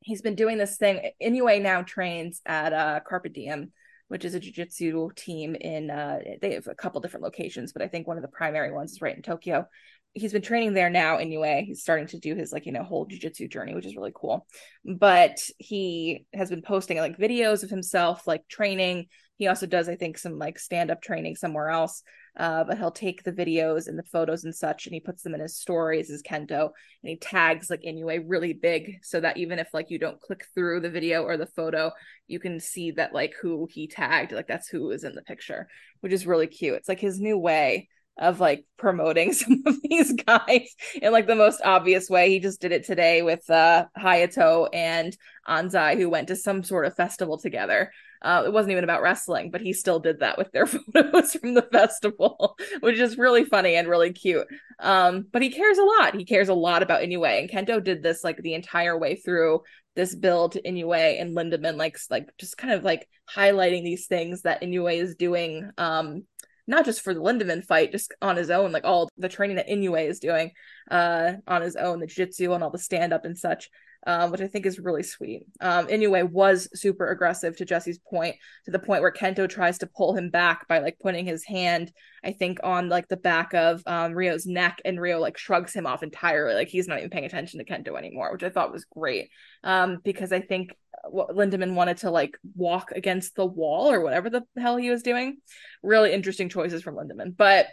he's 0.00 0.20
been 0.20 0.34
doing 0.34 0.58
this 0.58 0.76
thing. 0.76 1.10
Inoue 1.22 1.62
now 1.62 1.80
trains 1.80 2.42
at 2.44 2.74
uh, 2.74 3.00
Carpe 3.00 3.32
Diem, 3.32 3.72
which 4.08 4.26
is 4.26 4.34
a 4.34 4.40
jiu-jitsu 4.40 5.08
team 5.16 5.54
in 5.54 5.90
uh, 5.90 6.18
they 6.42 6.52
have 6.52 6.68
a 6.68 6.74
couple 6.74 7.00
different 7.00 7.24
locations, 7.24 7.72
but 7.72 7.80
I 7.80 7.88
think 7.88 8.06
one 8.06 8.18
of 8.18 8.22
the 8.22 8.28
primary 8.28 8.70
ones 8.70 8.92
is 8.92 9.00
right 9.00 9.16
in 9.16 9.22
Tokyo 9.22 9.66
he's 10.14 10.32
been 10.32 10.42
training 10.42 10.74
there 10.74 10.90
now 10.90 11.16
anyway. 11.16 11.64
He's 11.66 11.82
starting 11.82 12.06
to 12.08 12.18
do 12.18 12.34
his 12.34 12.52
like, 12.52 12.66
you 12.66 12.72
know, 12.72 12.84
whole 12.84 13.06
jujitsu 13.06 13.50
journey, 13.50 13.74
which 13.74 13.84
is 13.84 13.96
really 13.96 14.12
cool. 14.14 14.46
But 14.84 15.38
he 15.58 16.26
has 16.32 16.50
been 16.50 16.62
posting 16.62 16.98
like 16.98 17.18
videos 17.18 17.64
of 17.64 17.70
himself 17.70 18.26
like 18.26 18.46
training. 18.48 19.08
He 19.36 19.48
also 19.48 19.66
does, 19.66 19.88
I 19.88 19.96
think, 19.96 20.16
some 20.16 20.38
like 20.38 20.58
stand-up 20.58 21.02
training 21.02 21.36
somewhere 21.36 21.68
else. 21.68 22.02
Uh, 22.36 22.64
but 22.64 22.78
he'll 22.78 22.90
take 22.90 23.22
the 23.22 23.32
videos 23.32 23.86
and 23.86 23.96
the 23.96 24.02
photos 24.02 24.42
and 24.42 24.54
such 24.54 24.86
and 24.86 24.94
he 24.94 24.98
puts 24.98 25.22
them 25.22 25.34
in 25.34 25.40
his 25.40 25.56
stories 25.56 26.10
as 26.10 26.20
Kento 26.20 26.62
and 26.62 27.10
he 27.10 27.16
tags 27.16 27.70
like 27.70 27.82
Inoue 27.82 28.24
really 28.26 28.52
big 28.52 28.98
so 29.04 29.20
that 29.20 29.36
even 29.36 29.60
if 29.60 29.68
like 29.72 29.88
you 29.88 30.00
don't 30.00 30.20
click 30.20 30.44
through 30.52 30.80
the 30.80 30.90
video 30.90 31.22
or 31.22 31.36
the 31.36 31.46
photo, 31.46 31.92
you 32.26 32.40
can 32.40 32.58
see 32.58 32.90
that 32.92 33.14
like 33.14 33.34
who 33.40 33.68
he 33.70 33.86
tagged, 33.86 34.32
like 34.32 34.48
that's 34.48 34.68
who 34.68 34.90
is 34.90 35.04
in 35.04 35.14
the 35.14 35.22
picture, 35.22 35.68
which 36.00 36.12
is 36.12 36.26
really 36.26 36.48
cute. 36.48 36.74
It's 36.74 36.88
like 36.88 36.98
his 36.98 37.20
new 37.20 37.38
way 37.38 37.88
of 38.18 38.40
like 38.40 38.64
promoting 38.76 39.32
some 39.32 39.62
of 39.66 39.76
these 39.82 40.12
guys 40.12 40.74
in 41.00 41.12
like 41.12 41.26
the 41.26 41.34
most 41.36 41.60
obvious 41.64 42.10
way. 42.10 42.30
He 42.30 42.40
just 42.40 42.60
did 42.60 42.72
it 42.72 42.84
today 42.84 43.22
with 43.22 43.48
uh 43.48 43.86
Hayato 43.96 44.68
and 44.72 45.16
Anzai 45.48 45.96
who 45.96 46.08
went 46.08 46.28
to 46.28 46.36
some 46.36 46.62
sort 46.62 46.86
of 46.86 46.96
festival 46.96 47.38
together. 47.38 47.92
Uh, 48.24 48.42
it 48.46 48.52
wasn't 48.52 48.72
even 48.72 48.84
about 48.84 49.02
wrestling, 49.02 49.50
but 49.50 49.60
he 49.60 49.74
still 49.74 50.00
did 50.00 50.20
that 50.20 50.38
with 50.38 50.50
their 50.50 50.66
photos 50.94 51.34
from 51.34 51.52
the 51.52 51.68
festival, 51.70 52.56
which 52.80 52.98
is 52.98 53.18
really 53.18 53.44
funny 53.44 53.74
and 53.74 53.86
really 53.86 54.14
cute. 54.14 54.46
Um, 54.78 55.26
but 55.30 55.42
he 55.42 55.50
cares 55.50 55.76
a 55.76 55.84
lot. 55.84 56.16
He 56.16 56.24
cares 56.24 56.48
a 56.48 56.54
lot 56.54 56.82
about 56.82 57.02
Inoue, 57.02 57.38
and 57.38 57.50
Kento 57.50 57.84
did 57.84 58.02
this 58.02 58.24
like 58.24 58.38
the 58.38 58.54
entire 58.54 58.98
way 58.98 59.16
through 59.16 59.60
this 59.94 60.14
build 60.14 60.52
to 60.52 60.62
Inoue 60.62 61.20
and 61.20 61.36
Lindaman, 61.36 61.76
like 61.76 61.98
like 62.08 62.30
just 62.38 62.56
kind 62.56 62.72
of 62.72 62.82
like 62.82 63.06
highlighting 63.30 63.84
these 63.84 64.06
things 64.06 64.42
that 64.42 64.62
Inoue 64.62 64.98
is 64.98 65.16
doing. 65.16 65.70
Um, 65.76 66.24
not 66.66 66.86
just 66.86 67.02
for 67.02 67.12
the 67.12 67.20
Lindaman 67.20 67.62
fight, 67.62 67.92
just 67.92 68.14
on 68.22 68.36
his 68.36 68.48
own, 68.48 68.72
like 68.72 68.84
all 68.84 69.10
the 69.18 69.28
training 69.28 69.56
that 69.56 69.68
Inoue 69.68 70.08
is 70.08 70.18
doing 70.18 70.52
uh, 70.90 71.34
on 71.46 71.60
his 71.60 71.76
own, 71.76 72.00
the 72.00 72.06
jiu-jitsu 72.06 72.54
and 72.54 72.64
all 72.64 72.70
the 72.70 72.78
stand-up 72.78 73.26
and 73.26 73.36
such, 73.36 73.68
um, 74.06 74.30
which 74.30 74.40
I 74.40 74.46
think 74.46 74.66
is 74.66 74.78
really 74.78 75.02
sweet. 75.02 75.46
Um, 75.60 75.88
was 76.32 76.68
super 76.78 77.08
aggressive 77.08 77.56
to 77.56 77.64
Jesse's 77.64 77.98
point, 77.98 78.36
to 78.64 78.70
the 78.70 78.78
point 78.78 79.02
where 79.02 79.12
Kento 79.12 79.48
tries 79.48 79.78
to 79.78 79.86
pull 79.86 80.14
him 80.16 80.30
back 80.30 80.68
by 80.68 80.78
like 80.78 80.98
putting 81.00 81.26
his 81.26 81.44
hand, 81.44 81.92
I 82.24 82.32
think, 82.32 82.58
on 82.62 82.88
like 82.88 83.08
the 83.08 83.16
back 83.16 83.54
of 83.54 83.82
um, 83.86 84.12
Ryo's 84.12 84.46
neck, 84.46 84.80
and 84.84 85.00
Ryo 85.00 85.20
like 85.20 85.38
shrugs 85.38 85.72
him 85.72 85.86
off 85.86 86.02
entirely, 86.02 86.54
like 86.54 86.68
he's 86.68 86.88
not 86.88 86.98
even 86.98 87.10
paying 87.10 87.24
attention 87.24 87.58
to 87.58 87.64
Kento 87.64 87.96
anymore, 87.96 88.32
which 88.32 88.42
I 88.42 88.50
thought 88.50 88.72
was 88.72 88.84
great. 88.84 89.30
Um, 89.62 89.98
because 90.04 90.32
I 90.32 90.40
think 90.40 90.74
what 91.10 91.30
Lindaman 91.30 91.74
wanted 91.74 91.98
to 91.98 92.10
like 92.10 92.38
walk 92.56 92.92
against 92.92 93.36
the 93.36 93.46
wall 93.46 93.90
or 93.90 94.00
whatever 94.00 94.30
the 94.30 94.42
hell 94.56 94.76
he 94.76 94.90
was 94.90 95.02
doing. 95.02 95.38
Really 95.82 96.12
interesting 96.12 96.48
choices 96.48 96.82
from 96.82 96.96
Lindaman. 96.96 97.36
But 97.36 97.66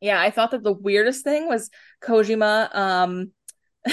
yeah, 0.00 0.20
I 0.20 0.30
thought 0.30 0.50
that 0.50 0.62
the 0.62 0.72
weirdest 0.72 1.24
thing 1.24 1.48
was 1.48 1.70
Kojima 2.02 2.74
um 2.74 3.30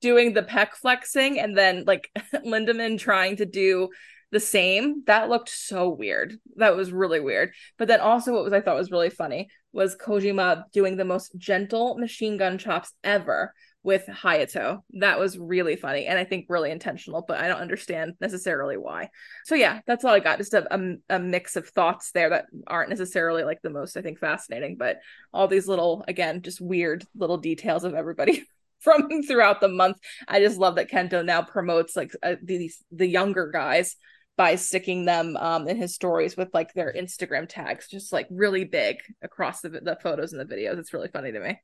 doing 0.00 0.32
the 0.32 0.42
pec 0.42 0.72
flexing 0.72 1.38
and 1.38 1.56
then 1.56 1.84
like 1.86 2.10
Lindaman 2.34 2.98
trying 2.98 3.36
to 3.36 3.46
do 3.46 3.88
the 4.30 4.40
same. 4.40 5.02
That 5.06 5.28
looked 5.28 5.48
so 5.48 5.88
weird. 5.88 6.34
That 6.56 6.76
was 6.76 6.92
really 6.92 7.20
weird. 7.20 7.52
But 7.78 7.88
then 7.88 8.00
also 8.00 8.32
what 8.32 8.44
was 8.44 8.52
I 8.52 8.60
thought 8.60 8.76
was 8.76 8.90
really 8.90 9.10
funny 9.10 9.48
was 9.72 9.96
Kojima 9.96 10.64
doing 10.72 10.96
the 10.96 11.04
most 11.04 11.36
gentle 11.36 11.96
machine 11.98 12.36
gun 12.36 12.58
chops 12.58 12.92
ever 13.04 13.54
with 13.82 14.06
Hayato. 14.06 14.80
That 14.94 15.18
was 15.18 15.38
really 15.38 15.76
funny 15.76 16.06
and 16.06 16.18
I 16.18 16.24
think 16.24 16.46
really 16.48 16.70
intentional, 16.70 17.24
but 17.26 17.38
I 17.38 17.48
don't 17.48 17.60
understand 17.60 18.14
necessarily 18.20 18.76
why. 18.76 19.10
So 19.44 19.54
yeah, 19.54 19.80
that's 19.86 20.04
all 20.04 20.14
I 20.14 20.20
got. 20.20 20.38
Just 20.38 20.54
a, 20.54 20.66
a, 20.74 21.16
a, 21.16 21.18
mix 21.18 21.56
of 21.56 21.68
thoughts 21.68 22.10
there 22.12 22.30
that 22.30 22.46
aren't 22.66 22.90
necessarily 22.90 23.44
like 23.44 23.62
the 23.62 23.70
most 23.70 23.96
I 23.96 24.02
think 24.02 24.18
fascinating, 24.18 24.76
but 24.76 24.98
all 25.32 25.48
these 25.48 25.68
little 25.68 26.04
again 26.08 26.42
just 26.42 26.60
weird 26.60 27.06
little 27.16 27.38
details 27.38 27.84
of 27.84 27.94
everybody 27.94 28.44
from 28.80 29.22
throughout 29.22 29.60
the 29.60 29.68
month. 29.68 29.98
I 30.26 30.40
just 30.40 30.58
love 30.58 30.76
that 30.76 30.90
Kento 30.90 31.24
now 31.24 31.42
promotes 31.42 31.96
like 31.96 32.12
uh, 32.22 32.36
these 32.42 32.82
the 32.90 33.06
younger 33.06 33.50
guys 33.50 33.96
by 34.36 34.54
sticking 34.54 35.04
them 35.04 35.36
um, 35.36 35.66
in 35.68 35.76
his 35.76 35.94
stories 35.94 36.36
with 36.36 36.48
like 36.54 36.72
their 36.72 36.94
Instagram 36.96 37.48
tags, 37.48 37.88
just 37.88 38.12
like 38.12 38.28
really 38.30 38.64
big 38.64 38.98
across 39.22 39.60
the 39.60 39.68
the 39.68 39.98
photos 40.02 40.32
and 40.32 40.40
the 40.40 40.54
videos. 40.54 40.78
It's 40.78 40.94
really 40.94 41.08
funny 41.08 41.32
to 41.32 41.40
me. 41.40 41.60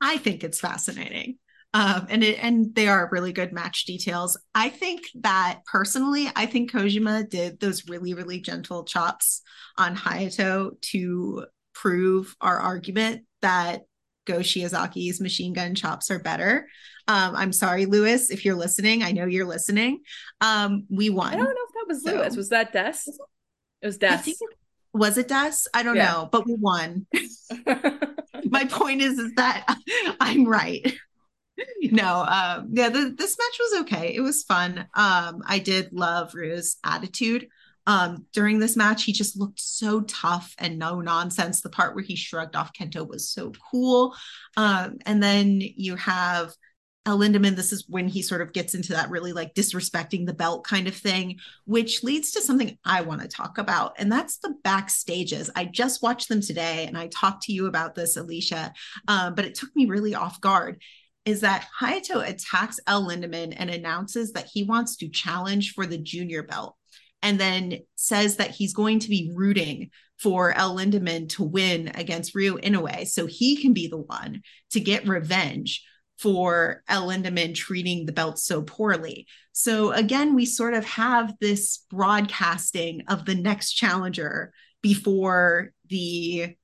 I 0.00 0.18
think 0.18 0.44
it's 0.44 0.60
fascinating. 0.60 1.38
Um, 1.74 2.06
and 2.08 2.24
it, 2.24 2.38
and 2.42 2.74
they 2.74 2.88
are 2.88 3.08
really 3.10 3.32
good 3.32 3.52
match 3.52 3.84
details. 3.84 4.38
I 4.54 4.68
think 4.70 5.02
that 5.16 5.60
personally, 5.66 6.30
I 6.34 6.46
think 6.46 6.70
Kojima 6.70 7.28
did 7.28 7.60
those 7.60 7.88
really 7.88 8.14
really 8.14 8.40
gentle 8.40 8.84
chops 8.84 9.42
on 9.76 9.96
Hayato 9.96 10.80
to 10.92 11.46
prove 11.74 12.34
our 12.40 12.58
argument 12.58 13.26
that 13.42 13.82
Go 14.26 14.40
Shiozaki's 14.40 15.20
machine 15.20 15.52
gun 15.52 15.74
chops 15.74 16.10
are 16.10 16.18
better. 16.18 16.68
Um, 17.08 17.36
I'm 17.36 17.52
sorry, 17.52 17.86
Lewis, 17.86 18.30
if 18.30 18.44
you're 18.44 18.56
listening. 18.56 19.02
I 19.02 19.12
know 19.12 19.26
you're 19.26 19.46
listening. 19.46 20.00
Um, 20.40 20.84
we 20.90 21.08
won. 21.10 21.32
I 21.32 21.36
don't 21.36 21.44
know 21.44 21.50
if 21.50 21.74
that 21.74 21.84
was 21.88 22.04
so, 22.04 22.12
Lewis. 22.12 22.36
Was 22.36 22.48
that 22.50 22.72
Des? 22.72 23.10
It 23.82 23.86
was 23.86 23.98
Des. 23.98 24.22
It, 24.26 24.36
was 24.92 25.16
it 25.16 25.28
Des? 25.28 25.68
I 25.72 25.82
don't 25.82 25.96
yeah. 25.96 26.12
know, 26.12 26.28
but 26.30 26.46
we 26.46 26.54
won. 26.54 27.06
my 28.50 28.64
point 28.64 29.02
is 29.02 29.18
is 29.18 29.32
that 29.34 29.76
I'm 30.20 30.46
right. 30.46 30.94
no, 31.82 32.22
um, 32.22 32.68
yeah, 32.72 32.88
the, 32.88 33.14
this 33.16 33.36
match 33.38 33.58
was 33.60 33.80
okay. 33.82 34.14
It 34.14 34.20
was 34.20 34.42
fun. 34.42 34.78
Um, 34.94 35.42
I 35.46 35.60
did 35.62 35.92
love 35.92 36.34
Ryo's 36.34 36.76
attitude. 36.84 37.48
Um, 37.86 38.26
during 38.32 38.58
this 38.58 38.76
match, 38.76 39.04
he 39.04 39.12
just 39.12 39.38
looked 39.38 39.60
so 39.60 40.00
tough 40.02 40.54
and 40.58 40.78
no 40.78 41.00
nonsense. 41.00 41.60
The 41.60 41.70
part 41.70 41.94
where 41.94 42.04
he 42.04 42.16
shrugged 42.16 42.56
off 42.56 42.72
Kento 42.72 43.06
was 43.06 43.28
so 43.28 43.52
cool. 43.70 44.14
Um, 44.56 44.98
and 45.06 45.22
then 45.22 45.60
you 45.60 45.96
have 45.96 46.52
El 47.06 47.18
Lindaman, 47.20 47.54
this 47.54 47.72
is 47.72 47.84
when 47.88 48.08
he 48.08 48.20
sort 48.20 48.40
of 48.40 48.52
gets 48.52 48.74
into 48.74 48.92
that 48.94 49.10
really 49.10 49.32
like 49.32 49.54
disrespecting 49.54 50.26
the 50.26 50.34
belt 50.34 50.64
kind 50.64 50.88
of 50.88 50.94
thing, 50.94 51.38
which 51.64 52.02
leads 52.02 52.32
to 52.32 52.42
something 52.42 52.76
I 52.84 53.02
want 53.02 53.22
to 53.22 53.28
talk 53.28 53.58
about. 53.58 53.94
And 53.98 54.10
that's 54.10 54.38
the 54.38 54.56
backstages. 54.64 55.48
I 55.54 55.66
just 55.66 56.02
watched 56.02 56.28
them 56.28 56.40
today 56.40 56.84
and 56.86 56.98
I 56.98 57.06
talked 57.06 57.44
to 57.44 57.52
you 57.52 57.66
about 57.66 57.94
this, 57.94 58.16
Alicia, 58.16 58.72
um, 59.06 59.36
but 59.36 59.44
it 59.44 59.54
took 59.54 59.70
me 59.76 59.86
really 59.86 60.16
off 60.16 60.40
guard. 60.40 60.82
Is 61.24 61.40
that 61.40 61.66
Hayato 61.80 62.28
attacks 62.28 62.80
El 62.86 63.08
Lindaman 63.08 63.54
and 63.56 63.70
announces 63.70 64.32
that 64.32 64.48
he 64.52 64.64
wants 64.64 64.96
to 64.96 65.08
challenge 65.08 65.74
for 65.74 65.86
the 65.86 65.98
junior 65.98 66.42
belt 66.42 66.76
and 67.26 67.40
then 67.40 67.80
says 67.96 68.36
that 68.36 68.52
he's 68.52 68.72
going 68.72 69.00
to 69.00 69.08
be 69.08 69.32
rooting 69.34 69.90
for 70.16 70.52
El 70.52 70.76
Lindaman 70.76 71.28
to 71.30 71.42
win 71.42 71.90
against 71.96 72.36
Ryo 72.36 72.56
Inoue 72.58 73.04
so 73.08 73.26
he 73.26 73.56
can 73.56 73.72
be 73.72 73.88
the 73.88 73.96
one 73.96 74.42
to 74.70 74.78
get 74.78 75.08
revenge 75.08 75.84
for 76.20 76.84
El 76.88 77.08
Lindaman 77.08 77.52
treating 77.52 78.06
the 78.06 78.12
belt 78.12 78.38
so 78.38 78.62
poorly. 78.62 79.26
So 79.50 79.90
again, 79.90 80.36
we 80.36 80.46
sort 80.46 80.74
of 80.74 80.84
have 80.84 81.34
this 81.40 81.84
broadcasting 81.90 83.02
of 83.08 83.24
the 83.24 83.34
next 83.34 83.72
challenger 83.72 84.52
before 84.80 85.72
the 85.88 86.54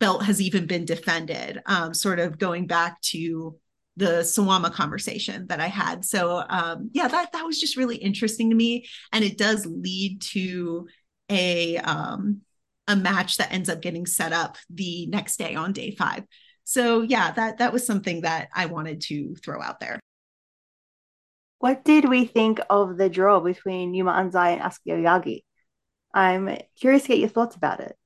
belt 0.00 0.24
has 0.24 0.40
even 0.40 0.66
been 0.66 0.86
defended, 0.86 1.62
um, 1.66 1.94
sort 1.94 2.18
of 2.18 2.36
going 2.36 2.66
back 2.66 3.00
to 3.02 3.54
the 4.00 4.22
Suwama 4.22 4.72
conversation 4.72 5.46
that 5.48 5.60
I 5.60 5.68
had. 5.68 6.04
So 6.04 6.42
um, 6.48 6.90
yeah, 6.92 7.06
that 7.06 7.32
that 7.32 7.44
was 7.44 7.60
just 7.60 7.76
really 7.76 7.96
interesting 7.96 8.50
to 8.50 8.56
me, 8.56 8.86
and 9.12 9.22
it 9.22 9.38
does 9.38 9.66
lead 9.66 10.22
to 10.32 10.88
a 11.28 11.76
um, 11.76 12.40
a 12.88 12.96
match 12.96 13.36
that 13.36 13.52
ends 13.52 13.68
up 13.68 13.82
getting 13.82 14.06
set 14.06 14.32
up 14.32 14.56
the 14.68 15.06
next 15.06 15.36
day 15.36 15.54
on 15.54 15.72
day 15.72 15.92
five. 15.92 16.24
So 16.64 17.02
yeah 17.02 17.32
that 17.32 17.58
that 17.58 17.72
was 17.72 17.84
something 17.84 18.20
that 18.20 18.48
i 18.54 18.66
wanted 18.66 19.00
to 19.02 19.34
throw 19.36 19.60
out 19.62 19.80
there. 19.80 20.00
What 21.58 21.84
did 21.84 22.08
we 22.08 22.24
think 22.24 22.60
of 22.70 22.96
the 22.96 23.10
draw 23.10 23.40
between 23.40 23.92
yuma 23.92 24.12
anzai 24.12 24.54
and 24.54 24.62
atsuki 24.62 24.96
aoyagi? 24.96 25.42
I'm 26.14 26.56
curious 26.80 27.02
to 27.02 27.08
get 27.08 27.18
your 27.18 27.28
thoughts 27.28 27.54
about 27.54 27.80
it. 27.80 27.96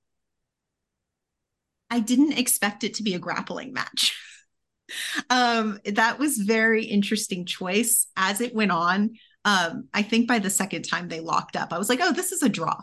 I 1.89 2.01
didn't 2.01 2.33
expect 2.33 2.83
it 2.83 2.95
to 2.95 3.03
be 3.03 3.15
a 3.15 3.19
grappling 3.19 3.73
match 3.73 4.19
um, 5.31 5.79
that 5.85 6.19
was 6.19 6.39
very 6.39 6.85
interesting 6.85 7.47
choice 7.47 8.07
as 8.17 8.41
it 8.41 8.55
went 8.55 8.73
on 8.73 9.11
um, 9.45 9.89
I 9.93 10.03
think 10.03 10.27
by 10.27 10.39
the 10.39 10.49
second 10.49 10.83
time 10.83 11.09
they 11.09 11.21
locked 11.21 11.57
up, 11.57 11.73
I 11.73 11.79
was 11.79 11.91
like, 11.91 12.01
oh, 12.03 12.13
this 12.13 12.33
is 12.33 12.43
a 12.43 12.49
draw. 12.49 12.81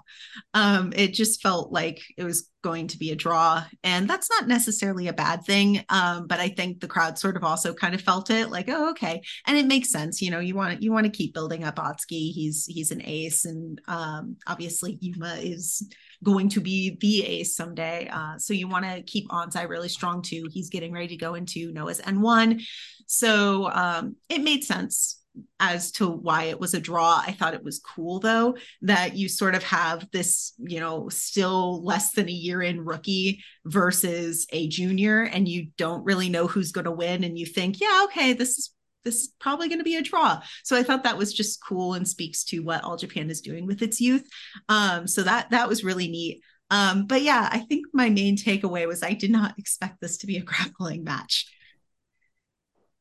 Um, 0.53 0.93
it 0.95 1.13
just 1.13 1.41
felt 1.41 1.71
like 1.71 2.01
it 2.17 2.23
was 2.23 2.49
going 2.63 2.87
to 2.87 2.99
be 2.99 3.11
a 3.11 3.15
draw. 3.15 3.63
And 3.83 4.07
that's 4.07 4.29
not 4.29 4.47
necessarily 4.47 5.07
a 5.07 5.13
bad 5.13 5.43
thing. 5.43 5.83
Um, 5.89 6.27
but 6.27 6.39
I 6.39 6.49
think 6.49 6.79
the 6.79 6.87
crowd 6.87 7.17
sort 7.17 7.35
of 7.35 7.43
also 7.43 7.73
kind 7.73 7.95
of 7.95 8.01
felt 8.01 8.29
it 8.29 8.51
like, 8.51 8.69
oh, 8.69 8.91
okay. 8.91 9.21
And 9.47 9.57
it 9.57 9.65
makes 9.65 9.91
sense. 9.91 10.21
You 10.21 10.29
know, 10.29 10.39
you 10.39 10.53
want 10.53 10.77
to 10.77 10.83
you 10.83 10.91
want 10.91 11.05
to 11.05 11.11
keep 11.11 11.33
building 11.33 11.63
up 11.63 11.77
Atsuki. 11.77 12.31
He's 12.31 12.65
he's 12.67 12.91
an 12.91 13.01
ace. 13.03 13.45
And 13.45 13.81
um, 13.87 14.37
obviously 14.45 14.99
Yuma 15.01 15.37
is 15.41 15.89
going 16.23 16.49
to 16.49 16.61
be 16.61 16.97
the 16.99 17.25
ace 17.25 17.55
someday. 17.55 18.09
Uh, 18.11 18.37
so 18.37 18.53
you 18.53 18.67
want 18.67 18.85
to 18.85 19.01
keep 19.01 19.27
Anzai 19.29 19.67
really 19.67 19.89
strong 19.89 20.21
too. 20.21 20.47
He's 20.51 20.69
getting 20.69 20.91
ready 20.91 21.07
to 21.09 21.17
go 21.17 21.35
into 21.35 21.71
Noah's 21.71 22.01
N1. 22.01 22.61
So 23.07 23.69
um, 23.71 24.15
it 24.29 24.41
made 24.41 24.63
sense 24.63 25.21
as 25.59 25.91
to 25.91 26.07
why 26.07 26.43
it 26.43 26.59
was 26.59 26.73
a 26.73 26.79
draw. 26.79 27.21
I 27.25 27.31
thought 27.31 27.53
it 27.53 27.63
was 27.63 27.79
cool 27.79 28.19
though 28.19 28.55
that 28.81 29.15
you 29.15 29.29
sort 29.29 29.55
of 29.55 29.63
have 29.63 30.07
this, 30.11 30.53
you 30.57 30.79
know, 30.79 31.09
still 31.09 31.83
less 31.83 32.11
than 32.11 32.27
a 32.27 32.33
year 32.33 32.61
in 32.61 32.83
rookie 32.83 33.43
versus 33.65 34.45
a 34.51 34.67
junior 34.67 35.23
and 35.23 35.47
you 35.47 35.67
don't 35.77 36.03
really 36.03 36.29
know 36.29 36.47
who's 36.47 36.71
going 36.71 36.85
to 36.85 36.91
win 36.91 37.23
and 37.23 37.37
you 37.37 37.45
think, 37.45 37.79
yeah, 37.79 38.01
okay, 38.05 38.33
this 38.33 38.57
is 38.57 38.73
this 39.03 39.15
is 39.15 39.33
probably 39.39 39.67
going 39.67 39.79
to 39.79 39.85
be 39.85 39.97
a 39.97 40.01
draw. 40.01 40.41
So 40.63 40.75
I 40.75 40.83
thought 40.83 41.03
that 41.03 41.17
was 41.17 41.33
just 41.33 41.63
cool 41.63 41.93
and 41.93 42.07
speaks 42.07 42.43
to 42.45 42.59
what 42.59 42.83
All 42.83 42.97
Japan 42.97 43.29
is 43.29 43.41
doing 43.41 43.65
with 43.65 43.81
its 43.81 43.99
youth. 43.99 44.27
Um, 44.69 45.07
so 45.07 45.23
that 45.23 45.49
that 45.51 45.67
was 45.67 45.83
really 45.83 46.07
neat. 46.07 46.41
Um, 46.69 47.05
but 47.05 47.21
yeah, 47.21 47.49
I 47.51 47.59
think 47.59 47.87
my 47.93 48.09
main 48.09 48.37
takeaway 48.37 48.87
was 48.87 49.03
I 49.03 49.13
did 49.13 49.31
not 49.31 49.59
expect 49.59 49.99
this 49.99 50.17
to 50.19 50.27
be 50.27 50.37
a 50.37 50.41
grappling 50.43 51.03
match. 51.03 51.47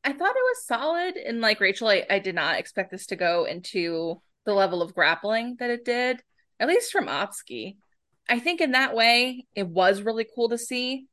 I 0.03 0.13
thought 0.13 0.35
it 0.35 0.35
was 0.35 0.65
solid. 0.65 1.15
And 1.15 1.41
like 1.41 1.59
Rachel, 1.59 1.87
I, 1.87 2.03
I 2.09 2.19
did 2.19 2.35
not 2.35 2.59
expect 2.59 2.91
this 2.91 3.05
to 3.07 3.15
go 3.15 3.45
into 3.45 4.21
the 4.45 4.53
level 4.53 4.81
of 4.81 4.95
grappling 4.95 5.57
that 5.59 5.69
it 5.69 5.85
did, 5.85 6.21
at 6.59 6.67
least 6.67 6.91
from 6.91 7.07
Opsky. 7.07 7.77
I 8.27 8.39
think 8.39 8.61
in 8.61 8.71
that 8.71 8.95
way, 8.95 9.45
it 9.55 9.67
was 9.67 10.01
really 10.01 10.25
cool 10.35 10.49
to 10.49 10.57
see. 10.57 11.07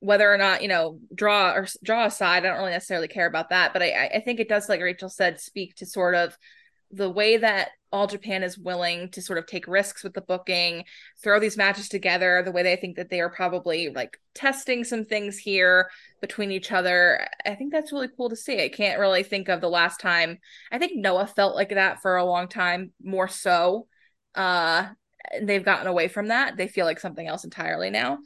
Whether 0.00 0.32
or 0.32 0.36
not, 0.36 0.62
you 0.62 0.68
know, 0.68 0.98
draw 1.14 1.52
or 1.52 1.66
draw 1.82 2.06
aside, 2.06 2.44
I 2.44 2.48
don't 2.48 2.58
really 2.58 2.70
necessarily 2.70 3.08
care 3.08 3.26
about 3.26 3.50
that. 3.50 3.72
But 3.72 3.82
I, 3.82 4.10
I 4.14 4.20
think 4.20 4.40
it 4.40 4.48
does, 4.48 4.68
like 4.68 4.80
Rachel 4.80 5.08
said, 5.08 5.40
speak 5.40 5.74
to 5.76 5.86
sort 5.86 6.14
of 6.14 6.36
the 6.90 7.10
way 7.10 7.36
that 7.36 7.70
all 7.92 8.06
Japan 8.06 8.42
is 8.42 8.58
willing 8.58 9.10
to 9.10 9.22
sort 9.22 9.38
of 9.38 9.46
take 9.46 9.66
risks 9.66 10.04
with 10.04 10.12
the 10.12 10.20
booking, 10.20 10.84
throw 11.22 11.40
these 11.40 11.56
matches 11.56 11.88
together, 11.88 12.42
the 12.44 12.52
way 12.52 12.62
they 12.62 12.76
think 12.76 12.96
that 12.96 13.10
they 13.10 13.20
are 13.20 13.30
probably 13.30 13.88
like 13.88 14.18
testing 14.34 14.84
some 14.84 15.04
things 15.04 15.38
here 15.38 15.90
between 16.20 16.50
each 16.50 16.72
other. 16.72 17.26
I 17.44 17.54
think 17.54 17.72
that's 17.72 17.92
really 17.92 18.08
cool 18.16 18.28
to 18.28 18.36
see. 18.36 18.62
I 18.62 18.68
can't 18.68 19.00
really 19.00 19.22
think 19.22 19.48
of 19.48 19.60
the 19.60 19.70
last 19.70 20.00
time. 20.00 20.38
I 20.70 20.78
think 20.78 20.92
Noah 20.94 21.26
felt 21.26 21.54
like 21.54 21.70
that 21.70 22.02
for 22.02 22.16
a 22.16 22.24
long 22.24 22.48
time, 22.48 22.92
more 23.02 23.28
so. 23.28 23.86
Uh 24.34 24.88
they've 25.42 25.64
gotten 25.64 25.88
away 25.88 26.06
from 26.06 26.28
that. 26.28 26.56
They 26.56 26.68
feel 26.68 26.86
like 26.86 27.00
something 27.00 27.26
else 27.26 27.44
entirely 27.44 27.90
now. 27.90 28.18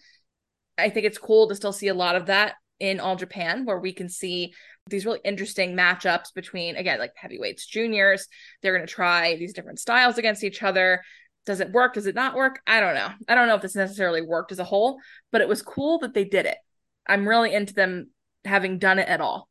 I 0.80 0.90
think 0.90 1.06
it's 1.06 1.18
cool 1.18 1.48
to 1.48 1.54
still 1.54 1.72
see 1.72 1.88
a 1.88 1.94
lot 1.94 2.16
of 2.16 2.26
that 2.26 2.54
in 2.78 3.00
All 3.00 3.16
Japan, 3.16 3.64
where 3.64 3.78
we 3.78 3.92
can 3.92 4.08
see 4.08 4.54
these 4.88 5.04
really 5.04 5.20
interesting 5.24 5.76
matchups 5.76 6.34
between, 6.34 6.76
again, 6.76 6.98
like 6.98 7.12
heavyweights, 7.14 7.66
juniors. 7.66 8.26
They're 8.62 8.74
going 8.74 8.86
to 8.86 8.92
try 8.92 9.36
these 9.36 9.52
different 9.52 9.78
styles 9.78 10.18
against 10.18 10.42
each 10.42 10.62
other. 10.62 11.02
Does 11.46 11.60
it 11.60 11.72
work? 11.72 11.94
Does 11.94 12.06
it 12.06 12.14
not 12.14 12.34
work? 12.34 12.60
I 12.66 12.80
don't 12.80 12.94
know. 12.94 13.08
I 13.28 13.34
don't 13.34 13.48
know 13.48 13.54
if 13.54 13.62
this 13.62 13.74
necessarily 13.74 14.22
worked 14.22 14.52
as 14.52 14.58
a 14.58 14.64
whole, 14.64 14.98
but 15.30 15.40
it 15.40 15.48
was 15.48 15.62
cool 15.62 15.98
that 16.00 16.14
they 16.14 16.24
did 16.24 16.46
it. 16.46 16.58
I'm 17.06 17.28
really 17.28 17.52
into 17.52 17.74
them 17.74 18.10
having 18.44 18.78
done 18.78 18.98
it 18.98 19.08
at 19.08 19.20
all. 19.20 19.48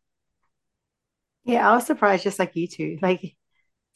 Yeah, 1.43 1.69
I 1.69 1.75
was 1.75 1.85
surprised, 1.85 2.23
just 2.23 2.39
like 2.39 2.55
you 2.55 2.67
two. 2.67 2.97
Like, 3.01 3.35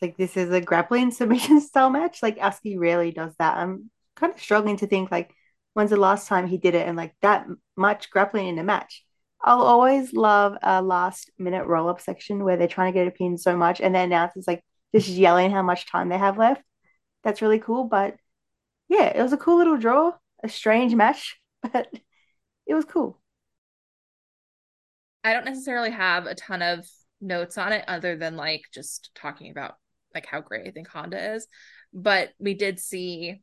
like 0.02 0.18
this 0.18 0.38
is 0.38 0.52
a 0.52 0.62
grappling 0.62 1.12
submission 1.12 1.62
style 1.62 1.90
match. 1.90 2.22
Like 2.22 2.38
Aski 2.38 2.78
rarely 2.78 3.12
does 3.12 3.34
that. 3.40 3.58
I'm 3.58 3.90
kind 4.16 4.34
of 4.34 4.40
struggling 4.40 4.78
to 4.78 4.88
think 4.88 5.12
like 5.12 5.34
when's 5.74 5.90
the 5.90 5.98
last 5.98 6.28
time 6.28 6.48
he 6.48 6.58
did 6.58 6.76
it 6.76 6.88
and 6.88 6.98
like 6.98 7.16
that 7.22 7.48
much 7.76 8.10
grappling 8.10 8.48
in 8.48 8.60
a 8.60 8.64
match. 8.64 9.04
I'll 9.42 9.62
always 9.62 10.14
love 10.14 10.56
a 10.62 10.82
last 10.82 11.30
minute 11.38 11.66
roll 11.66 11.90
up 11.90 12.00
section 12.00 12.44
where 12.44 12.56
they're 12.56 12.68
trying 12.68 12.94
to 12.94 13.00
get 13.00 13.08
a 13.08 13.12
pin 13.12 13.38
so 13.38 13.58
much 13.58 13.82
and 13.82 13.94
then 13.94 14.06
announcer's 14.06 14.48
like 14.48 14.64
just 14.96 15.10
yelling 15.10 15.52
how 15.52 15.64
much 15.64 15.92
time 15.92 16.10
they 16.10 16.18
have 16.18 16.38
left. 16.38 16.62
That's 17.24 17.42
really 17.42 17.60
cool. 17.60 17.86
But 17.86 18.16
yeah, 18.88 19.08
it 19.08 19.22
was 19.22 19.34
a 19.34 19.38
cool 19.38 19.58
little 19.58 19.78
draw, 19.78 20.14
a 20.44 20.50
strange 20.50 20.96
match, 20.96 21.40
but 21.62 21.88
it 22.66 22.74
was 22.74 22.86
cool. 22.86 23.20
I 25.24 25.34
don't 25.34 25.46
necessarily 25.46 25.92
have 25.92 26.26
a 26.26 26.36
ton 26.36 26.62
of 26.62 26.88
notes 27.22 27.58
on 27.58 27.72
it 27.72 27.86
other 27.88 28.18
than 28.18 28.36
like 28.36 28.64
just 28.74 29.12
talking 29.16 29.52
about 29.52 29.76
like 30.14 30.26
how 30.26 30.42
great 30.42 30.68
I 30.68 30.72
think 30.72 30.88
Honda 30.88 31.34
is. 31.36 31.48
But 31.94 32.30
we 32.40 32.54
did 32.54 32.80
see 32.80 33.42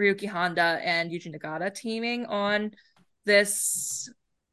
Ryuki 0.00 0.28
Honda 0.28 0.80
and 0.82 1.10
Yuji 1.10 1.34
Nagata 1.34 1.74
teaming 1.74 2.26
on 2.26 2.72
this 3.24 4.10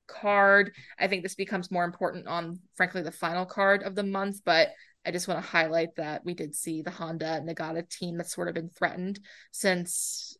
card. 0.07 0.71
I 0.99 1.07
think 1.07 1.23
this 1.23 1.35
becomes 1.35 1.71
more 1.71 1.83
important 1.83 2.27
on, 2.27 2.59
frankly, 2.75 3.01
the 3.01 3.11
final 3.11 3.45
card 3.45 3.83
of 3.83 3.95
the 3.95 4.03
month, 4.03 4.41
but 4.45 4.69
I 5.05 5.11
just 5.11 5.27
want 5.27 5.43
to 5.43 5.49
highlight 5.49 5.95
that 5.97 6.23
we 6.23 6.33
did 6.33 6.55
see 6.55 6.81
the 6.81 6.91
Honda 6.91 7.41
Nagata 7.45 7.87
team 7.89 8.17
that's 8.17 8.33
sort 8.33 8.47
of 8.47 8.53
been 8.53 8.69
threatened 8.69 9.19
since 9.51 10.37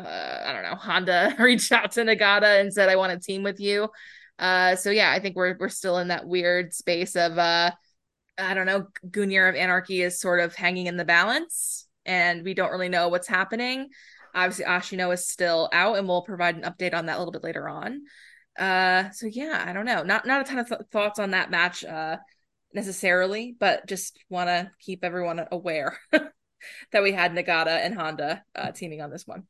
uh, 0.00 0.42
I 0.44 0.52
don't 0.52 0.62
know 0.62 0.74
Honda 0.74 1.36
reached 1.38 1.72
out 1.72 1.92
to 1.92 2.02
Nagata 2.02 2.60
and 2.60 2.72
said 2.72 2.88
I 2.88 2.96
want 2.96 3.12
to 3.12 3.18
team 3.18 3.42
with 3.42 3.60
you. 3.60 3.88
Uh, 4.38 4.76
so 4.76 4.90
yeah, 4.90 5.10
I 5.10 5.20
think 5.20 5.36
we're 5.36 5.56
we're 5.58 5.68
still 5.68 5.98
in 5.98 6.08
that 6.08 6.26
weird 6.26 6.74
space 6.74 7.16
of 7.16 7.38
uh, 7.38 7.70
I 8.38 8.54
don't 8.54 8.66
know. 8.66 8.88
Gungnir 9.08 9.48
of 9.48 9.54
Anarchy 9.54 10.02
is 10.02 10.20
sort 10.20 10.40
of 10.40 10.54
hanging 10.54 10.86
in 10.86 10.96
the 10.96 11.04
balance, 11.04 11.86
and 12.04 12.42
we 12.44 12.54
don't 12.54 12.70
really 12.70 12.90
know 12.90 13.08
what's 13.08 13.28
happening. 13.28 13.88
Obviously, 14.36 14.66
Ashino 14.66 15.12
is 15.12 15.28
still 15.28 15.68
out, 15.72 15.96
and 15.96 16.06
we'll 16.06 16.22
provide 16.22 16.56
an 16.56 16.62
update 16.62 16.94
on 16.94 17.06
that 17.06 17.16
a 17.16 17.18
little 17.18 17.32
bit 17.32 17.42
later 17.42 17.68
on. 17.68 18.02
Uh, 18.58 19.10
so 19.10 19.26
yeah, 19.26 19.64
I 19.66 19.72
don't 19.72 19.86
know. 19.86 20.02
Not 20.02 20.26
not 20.26 20.42
a 20.42 20.44
ton 20.44 20.58
of 20.58 20.68
th- 20.68 20.80
thoughts 20.92 21.18
on 21.18 21.32
that 21.32 21.50
match 21.50 21.84
uh 21.84 22.18
necessarily, 22.72 23.56
but 23.58 23.86
just 23.86 24.18
want 24.28 24.48
to 24.48 24.70
keep 24.78 25.02
everyone 25.02 25.44
aware 25.50 25.98
that 26.12 27.02
we 27.02 27.12
had 27.12 27.32
Nagata 27.32 27.68
and 27.68 27.94
Honda 27.94 28.44
uh, 28.54 28.70
teaming 28.70 29.00
on 29.00 29.10
this 29.10 29.26
one. 29.26 29.44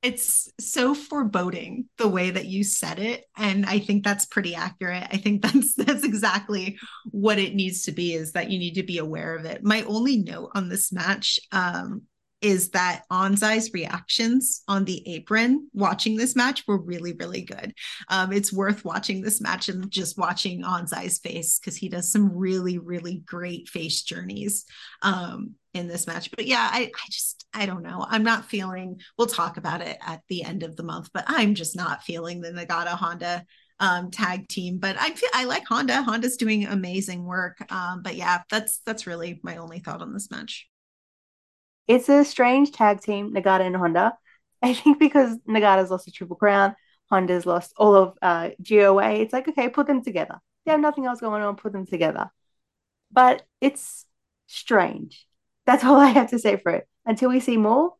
It's 0.00 0.48
so 0.60 0.94
foreboding 0.94 1.86
the 1.98 2.06
way 2.06 2.30
that 2.30 2.46
you 2.46 2.62
said 2.62 3.00
it, 3.00 3.24
and 3.36 3.66
I 3.66 3.80
think 3.80 4.04
that's 4.04 4.26
pretty 4.26 4.54
accurate. 4.54 5.08
I 5.10 5.16
think 5.16 5.42
that's 5.42 5.74
that's 5.74 6.04
exactly 6.04 6.78
what 7.10 7.38
it 7.38 7.54
needs 7.54 7.84
to 7.84 7.92
be. 7.92 8.14
Is 8.14 8.32
that 8.32 8.50
you 8.50 8.58
need 8.58 8.74
to 8.74 8.84
be 8.84 8.98
aware 8.98 9.34
of 9.34 9.44
it. 9.44 9.64
My 9.64 9.82
only 9.82 10.18
note 10.18 10.50
on 10.54 10.68
this 10.68 10.92
match 10.92 11.40
um, 11.52 12.02
is 12.40 12.70
that 12.70 13.02
Anzai's 13.10 13.72
reactions 13.72 14.62
on 14.68 14.84
the 14.84 15.06
apron 15.14 15.68
watching 15.72 16.16
this 16.16 16.36
match 16.36 16.64
were 16.68 16.80
really, 16.80 17.12
really 17.12 17.42
good. 17.42 17.74
Um, 18.08 18.32
it's 18.32 18.52
worth 18.52 18.84
watching 18.84 19.22
this 19.22 19.40
match 19.40 19.68
and 19.68 19.90
just 19.90 20.16
watching 20.16 20.62
Anzai's 20.62 21.18
face 21.18 21.58
because 21.58 21.76
he 21.76 21.88
does 21.88 22.12
some 22.12 22.36
really, 22.36 22.78
really 22.78 23.22
great 23.26 23.68
face 23.68 24.02
journeys 24.02 24.66
um, 25.02 25.54
in 25.74 25.88
this 25.88 26.06
match. 26.06 26.30
But 26.30 26.46
yeah, 26.46 26.68
I, 26.70 26.82
I 26.82 27.08
just, 27.10 27.46
I 27.52 27.66
don't 27.66 27.82
know. 27.82 28.06
I'm 28.08 28.22
not 28.22 28.44
feeling, 28.44 29.00
we'll 29.16 29.26
talk 29.26 29.56
about 29.56 29.80
it 29.80 29.98
at 30.00 30.22
the 30.28 30.44
end 30.44 30.62
of 30.62 30.76
the 30.76 30.84
month, 30.84 31.10
but 31.12 31.24
I'm 31.26 31.54
just 31.54 31.76
not 31.76 32.04
feeling 32.04 32.40
the 32.40 32.52
Nagata 32.52 32.88
Honda 32.88 33.44
um, 33.80 34.10
tag 34.10 34.48
team. 34.48 34.78
But 34.78 34.96
I 34.98 35.10
feel 35.10 35.30
I 35.34 35.44
like 35.44 35.66
Honda. 35.66 36.02
Honda's 36.02 36.36
doing 36.36 36.66
amazing 36.66 37.24
work. 37.24 37.60
Um, 37.72 38.02
but 38.02 38.14
yeah, 38.14 38.42
that's 38.50 38.80
that's 38.84 39.06
really 39.06 39.40
my 39.42 39.56
only 39.56 39.80
thought 39.80 40.02
on 40.02 40.12
this 40.12 40.30
match. 40.30 40.68
It's 41.88 42.08
a 42.08 42.24
strange 42.24 42.72
tag 42.72 43.00
team, 43.00 43.32
Nagata 43.34 43.62
and 43.66 43.76
Honda. 43.76 44.16
I 44.62 44.74
think 44.74 44.98
because 44.98 45.36
Nagata's 45.48 45.90
lost 45.90 46.08
a 46.08 46.10
Triple 46.12 46.36
Crown, 46.36 46.76
Honda's 47.10 47.46
lost 47.46 47.72
all 47.76 47.94
of 47.94 48.18
uh, 48.20 48.50
GOA. 48.62 49.12
It's 49.14 49.32
like, 49.32 49.48
okay, 49.48 49.68
put 49.68 49.86
them 49.86 50.04
together. 50.04 50.38
They 50.66 50.72
have 50.72 50.80
nothing 50.80 51.06
else 51.06 51.20
going 51.20 51.42
on, 51.42 51.56
put 51.56 51.72
them 51.72 51.86
together. 51.86 52.30
But 53.10 53.42
it's 53.60 54.04
strange. 54.46 55.26
That's 55.66 55.84
all 55.84 55.96
I 55.96 56.08
have 56.08 56.30
to 56.30 56.38
say 56.38 56.56
for 56.56 56.72
it. 56.72 56.86
Until 57.06 57.30
we 57.30 57.40
see 57.40 57.56
more, 57.56 57.94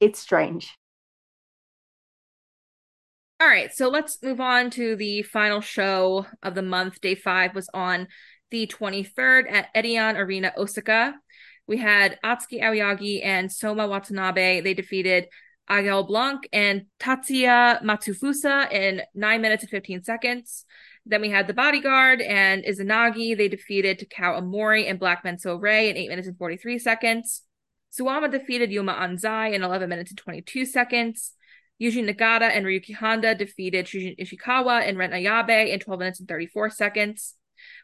it's 0.00 0.18
strange. 0.18 0.74
All 3.38 3.48
right, 3.48 3.70
so 3.74 3.90
let's 3.90 4.22
move 4.22 4.40
on 4.40 4.70
to 4.70 4.96
the 4.96 5.22
final 5.22 5.60
show 5.60 6.24
of 6.42 6.54
the 6.54 6.62
month. 6.62 7.02
Day 7.02 7.14
five 7.14 7.54
was 7.54 7.68
on 7.74 8.08
the 8.50 8.66
23rd 8.66 9.50
at 9.52 9.74
Edion 9.74 10.16
Arena, 10.16 10.54
Osaka. 10.56 11.14
We 11.66 11.78
had 11.78 12.18
Atsuki 12.24 12.62
Aoyagi 12.62 13.24
and 13.24 13.50
Soma 13.50 13.86
Watanabe. 13.88 14.60
They 14.60 14.74
defeated 14.74 15.28
Aigle 15.68 16.06
Blanc 16.06 16.48
and 16.52 16.86
Tatsuya 17.00 17.82
Matsufusa 17.82 18.70
in 18.72 19.02
9 19.14 19.40
minutes 19.40 19.64
and 19.64 19.70
15 19.70 20.04
seconds. 20.04 20.64
Then 21.04 21.20
we 21.20 21.30
had 21.30 21.46
the 21.46 21.54
bodyguard 21.54 22.20
and 22.20 22.64
Izanagi. 22.64 23.36
They 23.36 23.48
defeated 23.48 23.98
Takao 23.98 24.40
Omori 24.40 24.88
and 24.88 24.98
Black 24.98 25.24
Menso 25.24 25.60
Ray 25.60 25.90
in 25.90 25.96
8 25.96 26.08
minutes 26.08 26.28
and 26.28 26.38
43 26.38 26.78
seconds. 26.78 27.42
Suwama 27.98 28.30
defeated 28.30 28.70
Yuma 28.70 28.92
Anzai 28.92 29.54
in 29.54 29.62
11 29.62 29.88
minutes 29.88 30.10
and 30.10 30.18
22 30.18 30.66
seconds. 30.66 31.32
Yuji 31.80 32.08
Nagata 32.08 32.50
and 32.50 32.64
Ryuki 32.64 32.94
Honda 32.94 33.34
defeated 33.34 33.86
Shuji 33.86 34.18
Ishikawa 34.18 34.88
and 34.88 34.96
Ren 34.98 35.10
Ayabe 35.10 35.68
in 35.68 35.78
12 35.78 35.98
minutes 35.98 36.20
and 36.20 36.28
34 36.28 36.70
seconds. 36.70 37.34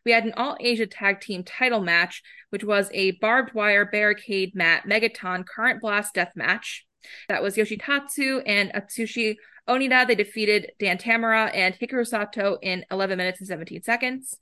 We 0.05 0.13
had 0.13 0.25
an 0.25 0.35
All 0.37 0.57
Asia 0.61 0.87
Tag 0.87 1.21
Team 1.21 1.45
title 1.45 1.81
match, 1.81 2.23
which 2.51 2.65
was 2.65 2.91
a 2.93 3.13
barbed 3.13 3.55
wire 3.55 3.85
barricade 3.85 4.55
mat 4.55 4.85
Megaton 4.87 5.47
current 5.47 5.81
blast 5.81 6.15
death 6.15 6.33
match. 6.35 6.87
That 7.29 7.43
was 7.43 7.57
Yoshitatsu 7.57 8.43
and 8.47 8.73
Atsushi 8.73 9.37
Onita. 9.69 10.07
They 10.07 10.15
defeated 10.15 10.73
Dan 10.79 10.99
Tamura 10.99 11.51
and 11.55 11.75
Hikaru 11.75 12.07
Sato 12.07 12.59
in 12.63 12.85
11 12.91 13.17
minutes 13.17 13.41
and 13.41 13.49
17 13.49 13.83
seconds. 13.83 14.39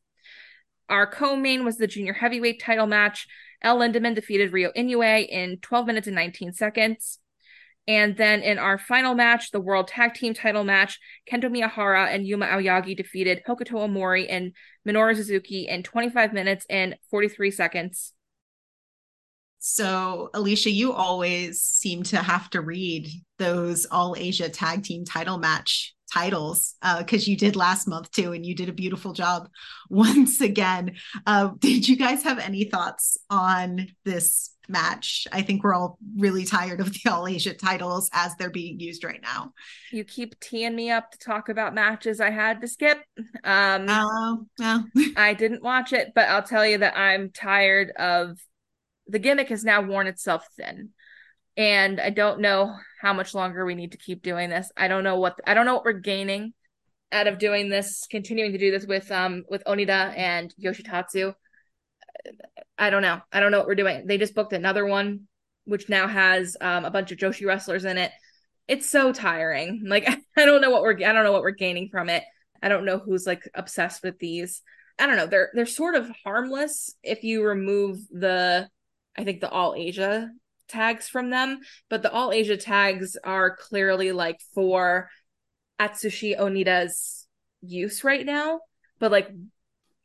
Our 0.89 1.07
co-main 1.07 1.65
was 1.65 1.77
the 1.77 1.87
junior 1.87 2.13
heavyweight 2.13 2.61
title 2.61 2.89
match. 2.89 3.29
El 3.63 3.79
Lindaman 3.79 4.15
defeated 4.15 4.53
Ryo 4.53 4.73
Inoue 4.77 5.29
in 5.29 5.59
12 5.59 5.87
minutes 5.87 6.07
and 6.09 6.17
19 6.17 6.53
seconds. 6.53 7.20
And 7.91 8.17
then 8.17 8.43
in 8.43 8.57
our 8.57 8.79
final 8.79 9.17
match, 9.17 9.51
the 9.51 9.59
World 9.59 9.89
Tag 9.89 10.15
Team 10.15 10.33
title 10.33 10.63
match, 10.63 11.01
Kento 11.29 11.47
Miyahara 11.47 12.07
and 12.15 12.25
Yuma 12.25 12.47
Aoyagi 12.47 12.97
defeated 12.97 13.43
Hokuto 13.49 13.73
Omori 13.73 14.27
and 14.31 14.53
Minoru 14.87 15.17
Suzuki 15.17 15.67
in 15.67 15.83
25 15.83 16.33
minutes 16.33 16.65
and 16.71 16.95
43 17.11 17.51
seconds. 17.51 18.13
So, 19.59 20.31
Alicia, 20.35 20.71
you 20.71 20.93
always 20.93 21.63
seem 21.63 22.05
to 22.05 22.19
have 22.19 22.49
to 22.51 22.61
read 22.61 23.09
those 23.39 23.87
All 23.87 24.15
Asia 24.17 24.49
Tag 24.49 24.85
Team 24.85 25.05
title 25.05 25.39
match 25.39 25.93
titles 26.13 26.75
because 26.99 27.27
uh, 27.27 27.31
you 27.31 27.37
did 27.37 27.57
last 27.57 27.89
month 27.89 28.11
too, 28.11 28.33
and 28.33 28.45
you 28.45 28.55
did 28.55 28.69
a 28.69 28.73
beautiful 28.73 29.13
job 29.13 29.49
once 29.91 30.41
again. 30.41 30.97
Uh, 31.27 31.51
did 31.59 31.89
you 31.89 31.97
guys 31.97 32.23
have 32.23 32.39
any 32.39 32.65
thoughts 32.65 33.19
on 33.29 33.89
this 34.05 34.51
match? 34.69 35.27
I 35.33 35.43
think 35.43 35.65
we're 35.65 35.75
all 35.75 35.99
really 36.17 36.45
tired 36.45 36.81
of 36.81 36.93
the 36.93 37.11
All 37.11 37.27
Asia 37.27 37.55
titles 37.55 38.11
as 38.13 38.35
they're 38.37 38.51
being 38.51 38.81
used 38.81 39.05
right 39.05 39.21
now. 39.23 39.53
You 39.93 40.05
keep 40.05 40.39
teeing 40.41 40.75
me 40.75 40.91
up 40.91 41.11
to 41.13 41.19
talk 41.19 41.49
about 41.49 41.75
matches 41.75 42.21
I 42.21 42.31
had 42.31 42.61
to 42.61 42.69
skip. 42.69 42.99
Um, 43.45 43.87
oh. 43.89 44.47
I 45.17 45.35
didn't 45.35 45.63
watch 45.63 45.93
it, 45.93 46.13
but 46.15 46.29
I'll 46.29 46.43
tell 46.43 46.67
you 46.67 46.79
that 46.79 46.97
I'm 46.97 47.31
tired 47.31 47.91
of 47.99 48.39
the 49.07 49.19
gimmick 49.19 49.49
has 49.49 49.65
now 49.65 49.83
worn 49.83 50.07
itself 50.07 50.47
thin 50.57 50.91
and 51.57 52.01
I 52.01 52.11
don't 52.11 52.41
know 52.41 52.75
how 53.01 53.13
much 53.13 53.35
longer 53.35 53.65
we 53.65 53.75
need 53.75 53.93
to 53.93 53.99
keep 53.99 54.23
doing 54.23 54.51
this. 54.51 54.71
I 54.77 54.89
don't 54.89 55.05
know 55.05 55.19
what 55.19 55.41
I 55.47 55.55
don't 55.55 55.67
know 55.67 55.75
what 55.75 55.85
we're 55.85 55.93
gaining 55.93 56.53
out 57.13 57.27
of 57.27 57.39
doing 57.39 57.69
this, 57.69 58.07
continuing 58.11 58.53
to 58.53 58.59
do 58.59 58.71
this 58.71 58.87
with 58.87 59.11
um 59.11 59.45
with 59.49 59.65
Onita 59.65 60.17
and 60.17 60.55
Yoshitatsu. 60.63 61.35
I 62.79 62.91
don't 62.91 63.03
know. 63.03 63.21
I 63.33 63.41
don't 63.41 63.53
know 63.53 63.59
what 63.59 63.67
we're 63.67 63.75
doing. 63.75 64.07
They 64.07 64.19
just 64.19 64.35
booked 64.35 64.53
another 64.53 64.87
one, 64.87 65.29
which 65.65 65.89
now 65.89 66.07
has 66.07 66.57
um 66.61 66.85
a 66.85 66.91
bunch 66.91 67.13
of 67.13 67.19
Joshi 67.19 67.47
wrestlers 67.47 67.85
in 67.85 67.99
it. 67.99 68.13
It's 68.69 68.89
so 68.89 69.13
tiring. 69.13 69.85
Like 69.89 70.09
I 70.09 70.47
don't 70.47 70.61
know 70.61 70.71
what 70.71 70.83
we're 70.83 70.97
I 70.97 71.13
don't 71.13 71.25
know 71.25 71.33
what 71.33 71.43
we're 71.43 71.51
gaining 71.51 71.89
from 71.91 72.09
it. 72.09 72.25
I 72.63 72.69
don't 72.69 72.85
know 72.85 72.99
who's 72.99 73.27
like 73.27 73.49
obsessed 73.55 74.03
with 74.03 74.19
these. 74.19 74.63
I 74.99 75.07
don't 75.07 75.17
know. 75.17 75.27
They're 75.27 75.51
they're 75.55 75.67
sort 75.67 75.95
of 75.95 76.11
harmless 76.25 76.95
if 77.03 77.25
you 77.25 77.43
remove 77.43 77.99
the 78.11 78.69
I 79.17 79.25
think 79.25 79.41
the 79.41 79.51
all 79.51 79.75
Asia 79.75 80.31
tags 80.71 81.09
from 81.09 81.31
them, 81.31 81.61
but 81.89 82.03
the 82.03 82.13
all 82.13 82.33
Asia 82.33 82.57
tags 82.57 83.17
are 83.23 83.57
clearly 83.57 84.13
like 84.13 84.41
for 84.55 85.09
Atsushi 85.81 86.39
Onita's 86.39 87.27
use 87.63 88.05
right 88.05 88.25
now. 88.25 88.61
But 88.99 89.11
like 89.11 89.31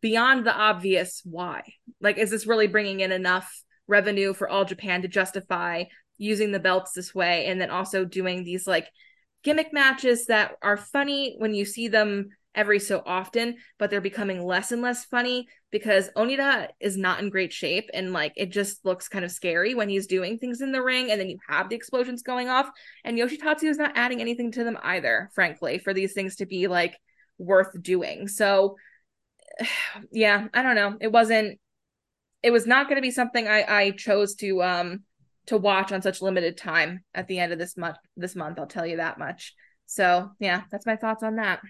beyond 0.01 0.45
the 0.45 0.53
obvious, 0.53 1.21
why? 1.25 1.63
Like, 1.99 2.17
is 2.17 2.29
this 2.29 2.45
really 2.45 2.67
bringing 2.67 2.99
in 2.99 3.11
enough 3.11 3.63
revenue 3.87 4.33
for 4.33 4.47
All 4.47 4.65
Japan 4.65 5.01
to 5.01 5.07
justify 5.07 5.85
using 6.17 6.51
the 6.51 6.59
belts 6.59 6.93
this 6.93 7.13
way 7.13 7.45
and 7.47 7.59
then 7.59 7.69
also 7.69 8.05
doing 8.05 8.43
these 8.43 8.67
like 8.67 8.87
gimmick 9.43 9.73
matches 9.73 10.27
that 10.27 10.55
are 10.61 10.77
funny 10.77 11.35
when 11.37 11.53
you 11.53 11.65
see 11.65 11.87
them 11.87 12.29
every 12.55 12.79
so 12.79 13.03
often, 13.05 13.57
but 13.77 13.89
they're 13.89 14.01
becoming 14.01 14.43
less 14.43 14.71
and 14.71 14.81
less 14.81 15.05
funny 15.05 15.47
because 15.71 16.09
Onita 16.15 16.69
is 16.79 16.97
not 16.97 17.19
in 17.19 17.29
great 17.29 17.51
shape 17.51 17.89
and 17.93 18.13
like 18.13 18.33
it 18.35 18.51
just 18.51 18.85
looks 18.85 19.07
kind 19.07 19.25
of 19.25 19.31
scary 19.31 19.75
when 19.75 19.89
he's 19.89 20.07
doing 20.07 20.37
things 20.37 20.61
in 20.61 20.71
the 20.71 20.81
ring 20.81 21.11
and 21.11 21.19
then 21.19 21.29
you 21.29 21.37
have 21.47 21.69
the 21.69 21.75
explosions 21.75 22.23
going 22.23 22.47
off 22.47 22.69
and 23.03 23.17
Yoshitatsu 23.17 23.65
is 23.65 23.77
not 23.77 23.91
adding 23.95 24.21
anything 24.21 24.51
to 24.53 24.63
them 24.63 24.77
either, 24.83 25.29
frankly, 25.35 25.77
for 25.77 25.93
these 25.93 26.13
things 26.13 26.37
to 26.37 26.45
be 26.45 26.67
like 26.67 26.97
worth 27.37 27.81
doing. 27.81 28.27
So 28.27 28.77
yeah, 30.11 30.47
I 30.53 30.61
don't 30.63 30.75
know. 30.75 30.97
It 30.99 31.11
wasn't 31.11 31.59
it 32.41 32.51
was 32.51 32.65
not 32.65 32.87
going 32.87 32.97
to 32.97 33.01
be 33.01 33.11
something 33.11 33.47
I 33.47 33.63
I 33.63 33.91
chose 33.91 34.35
to 34.35 34.63
um 34.63 35.03
to 35.47 35.57
watch 35.57 35.91
on 35.91 36.01
such 36.01 36.21
limited 36.21 36.57
time 36.57 37.03
at 37.13 37.27
the 37.27 37.39
end 37.39 37.53
of 37.53 37.59
this 37.59 37.77
month 37.77 37.97
this 38.17 38.35
month, 38.35 38.59
I'll 38.59 38.67
tell 38.67 38.85
you 38.85 38.97
that 38.97 39.19
much. 39.19 39.53
So, 39.87 40.31
yeah, 40.39 40.63
that's 40.71 40.85
my 40.85 40.95
thoughts 40.95 41.21
on 41.21 41.35
that 41.35 41.61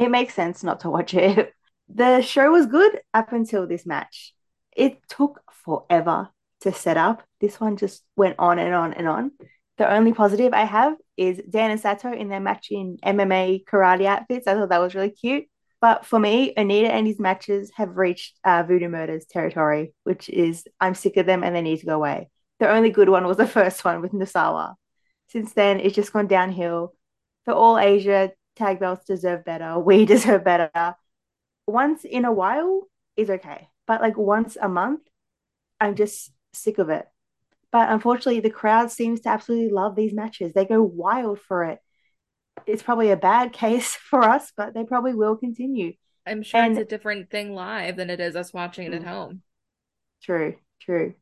it 0.00 0.10
makes 0.10 0.34
sense 0.34 0.64
not 0.64 0.80
to 0.80 0.90
watch 0.90 1.14
it. 1.14 1.54
The 1.88 2.22
show 2.22 2.50
was 2.50 2.66
good 2.66 3.00
up 3.12 3.32
until 3.32 3.66
this 3.66 3.84
match. 3.84 4.32
It 4.76 4.98
took 5.08 5.42
forever 5.64 6.30
to 6.62 6.72
set 6.72 6.96
up. 6.96 7.22
This 7.40 7.60
one 7.60 7.76
just 7.76 8.02
went 8.16 8.36
on 8.38 8.58
and 8.58 8.74
on 8.74 8.94
and 8.94 9.06
on. 9.06 9.32
The 9.76 9.92
only 9.92 10.12
positive 10.12 10.52
I 10.52 10.64
have 10.64 10.94
is 11.16 11.40
Dan 11.48 11.70
and 11.70 11.80
Sato 11.80 12.12
in 12.12 12.28
their 12.28 12.40
match 12.40 12.68
in 12.70 12.96
MMA 13.04 13.64
karate 13.64 14.06
outfits. 14.06 14.46
I 14.46 14.54
thought 14.54 14.70
that 14.70 14.78
was 14.78 14.94
really 14.94 15.10
cute. 15.10 15.46
But 15.80 16.04
for 16.04 16.18
me, 16.18 16.54
Onita 16.56 16.90
and 16.90 17.06
his 17.06 17.18
matches 17.18 17.72
have 17.76 17.96
reached 17.96 18.38
uh, 18.44 18.62
Voodoo 18.62 18.88
Murders 18.88 19.24
territory, 19.24 19.94
which 20.04 20.28
is 20.28 20.64
I'm 20.80 20.94
sick 20.94 21.16
of 21.16 21.26
them 21.26 21.42
and 21.42 21.56
they 21.56 21.62
need 21.62 21.80
to 21.80 21.86
go 21.86 21.96
away. 21.96 22.28
The 22.58 22.70
only 22.70 22.90
good 22.90 23.08
one 23.08 23.26
was 23.26 23.38
the 23.38 23.46
first 23.58 23.84
one 23.84 24.02
with 24.02 24.12
Nosawa. 24.12 24.74
Since 25.28 25.54
then, 25.54 25.80
it's 25.80 25.94
just 25.94 26.12
gone 26.12 26.26
downhill. 26.26 26.94
The 27.46 27.54
All 27.54 27.78
Asia 27.78 28.32
tag 28.56 28.80
belts 28.80 29.06
deserve 29.06 29.44
better. 29.44 29.78
We 29.90 30.04
deserve 30.04 30.44
better. 30.44 30.96
Once 31.66 32.04
in 32.04 32.24
a 32.24 32.32
while 32.32 32.88
is 33.16 33.30
okay, 33.30 33.68
but 33.86 34.00
like 34.00 34.16
once 34.16 34.56
a 34.60 34.68
month, 34.68 35.02
I'm 35.80 35.94
just 35.94 36.32
sick 36.52 36.78
of 36.78 36.90
it. 36.90 37.06
But 37.72 37.90
unfortunately, 37.90 38.40
the 38.40 38.50
crowd 38.50 38.90
seems 38.90 39.20
to 39.20 39.28
absolutely 39.28 39.70
love 39.70 39.94
these 39.94 40.12
matches. 40.12 40.52
They 40.52 40.64
go 40.64 40.82
wild 40.82 41.40
for 41.40 41.64
it. 41.64 41.78
It's 42.66 42.82
probably 42.82 43.10
a 43.10 43.16
bad 43.16 43.52
case 43.64 43.94
for 43.94 44.22
us, 44.22 44.52
but 44.56 44.74
they 44.74 44.84
probably 44.84 45.14
will 45.14 45.36
continue. 45.36 45.92
I'm 46.26 46.42
sure 46.42 46.60
and, 46.60 46.76
it's 46.76 46.86
a 46.86 46.88
different 46.88 47.30
thing 47.30 47.54
live 47.54 47.96
than 47.96 48.10
it 48.10 48.20
is 48.20 48.36
us 48.36 48.52
watching 48.52 48.86
it 48.86 48.94
at 48.94 49.02
mm. 49.02 49.08
home. 49.08 49.42
True, 50.22 50.56
true. 50.80 51.14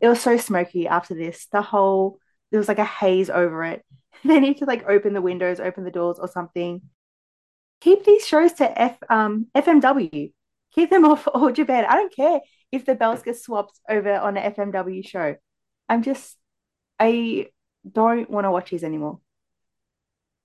It 0.00 0.08
was 0.08 0.20
so 0.20 0.36
smoky 0.36 0.86
after 0.86 1.14
this. 1.14 1.46
The 1.52 1.62
whole 1.62 2.18
there 2.50 2.58
was 2.58 2.68
like 2.68 2.78
a 2.78 2.84
haze 2.84 3.30
over 3.30 3.64
it. 3.64 3.84
they 4.24 4.40
need 4.40 4.58
to 4.58 4.64
like 4.64 4.88
open 4.88 5.12
the 5.12 5.22
windows, 5.22 5.60
open 5.60 5.84
the 5.84 5.90
doors 5.90 6.18
or 6.18 6.28
something. 6.28 6.82
Keep 7.80 8.04
these 8.04 8.26
shows 8.26 8.52
to 8.54 8.80
F 8.80 8.98
um 9.08 9.46
FMW. 9.54 10.32
Keep 10.74 10.90
them 10.90 11.04
off 11.10 11.28
All 11.32 11.50
Japan. 11.52 11.84
I 11.88 11.94
don't 11.94 12.14
care 12.14 12.40
if 12.72 12.84
the 12.84 12.94
belts 12.94 13.22
get 13.22 13.36
swapped 13.36 13.78
over 13.88 14.14
on 14.14 14.36
an 14.36 14.52
FMW 14.52 15.06
show. 15.06 15.36
I'm 15.88 16.02
just 16.02 16.36
I 16.98 17.48
don't 17.90 18.28
want 18.30 18.44
to 18.44 18.50
watch 18.50 18.70
these 18.70 18.84
anymore. 18.84 19.20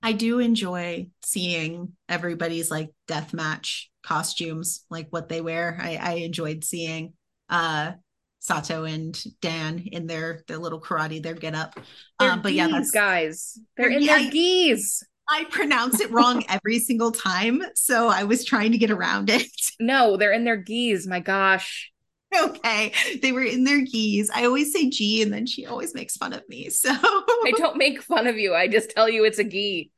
I 0.03 0.13
do 0.13 0.39
enjoy 0.39 1.07
seeing 1.23 1.93
everybody's 2.09 2.71
like 2.71 2.89
death 3.07 3.33
match 3.33 3.91
costumes, 4.03 4.83
like 4.89 5.07
what 5.11 5.29
they 5.29 5.41
wear. 5.41 5.77
I, 5.79 5.95
I 5.95 6.13
enjoyed 6.13 6.63
seeing 6.63 7.13
uh 7.49 7.93
Sato 8.41 8.85
and 8.85 9.23
Dan 9.39 9.87
in 9.91 10.07
their 10.07 10.43
their 10.47 10.57
little 10.57 10.81
karate, 10.81 11.21
their 11.21 11.35
get 11.35 11.53
up. 11.53 11.79
Um, 12.19 12.41
but 12.41 12.53
yeah, 12.53 12.67
that's 12.67 12.89
guys. 12.89 13.57
They're, 13.77 13.89
they're 13.89 13.97
in 13.99 14.03
yeah, 14.03 14.17
their 14.17 14.31
geese. 14.31 15.03
I 15.29 15.45
pronounce 15.45 16.01
it 16.01 16.11
wrong 16.11 16.43
every 16.49 16.79
single 16.79 17.11
time, 17.11 17.61
so 17.75 18.09
I 18.09 18.23
was 18.23 18.43
trying 18.43 18.71
to 18.71 18.79
get 18.79 18.91
around 18.91 19.29
it. 19.29 19.47
No, 19.79 20.15
they're 20.15 20.33
in 20.33 20.43
their 20.43 20.57
geese. 20.57 21.07
My 21.07 21.21
gosh. 21.21 21.91
Okay, 22.39 22.93
they 23.23 23.31
were 23.31 23.43
in 23.43 23.63
their 23.63 23.81
geese. 23.81 24.29
I 24.29 24.45
always 24.45 24.71
say 24.71 24.91
G, 24.91 25.23
and 25.23 25.33
then 25.33 25.47
she 25.47 25.65
always 25.65 25.95
makes 25.95 26.15
fun 26.17 26.33
of 26.33 26.47
me. 26.47 26.69
So 26.69 26.89
I 26.93 27.53
don't 27.57 27.77
make 27.77 28.03
fun 28.03 28.27
of 28.27 28.37
you. 28.37 28.53
I 28.53 28.67
just 28.67 28.91
tell 28.91 29.09
you 29.09 29.23
it's 29.25 29.39
a 29.39 29.43
gi. 29.43 29.91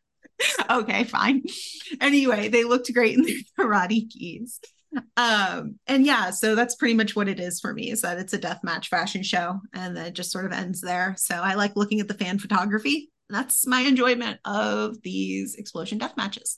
okay, 0.70 1.04
fine. 1.04 1.44
Anyway, 2.00 2.48
they 2.48 2.64
looked 2.64 2.94
great 2.94 3.18
in 3.18 3.24
their 3.24 3.36
karate 3.60 4.10
geese 4.10 4.62
um 5.18 5.76
and 5.88 6.06
yeah 6.06 6.30
so 6.30 6.56
that's 6.56 6.76
pretty 6.76 6.94
much 6.94 7.16
what 7.16 7.28
it 7.28 7.40
is 7.40 7.60
for 7.60 7.74
me 7.74 7.90
is 7.92 8.02
that 8.02 8.18
it's 8.18 8.34
a 8.34 8.38
death 8.38 8.60
match 8.64 8.90
fashion 8.90 9.24
show 9.24 9.60
and 9.74 9.96
then 9.96 10.08
it 10.08 10.14
just 10.14 10.32
sort 10.32 10.46
of 10.46 10.52
ends 10.52 10.82
there 10.82 11.16
so 11.18 11.36
i 11.36 11.56
like 11.56 11.76
looking 11.76 12.00
at 12.00 12.08
the 12.08 12.14
fan 12.14 12.38
photography 12.38 13.12
that's 13.30 13.66
my 13.66 13.82
enjoyment 13.82 14.40
of 14.46 15.02
these 15.02 15.56
explosion 15.56 15.98
death 15.98 16.16
matches 16.18 16.58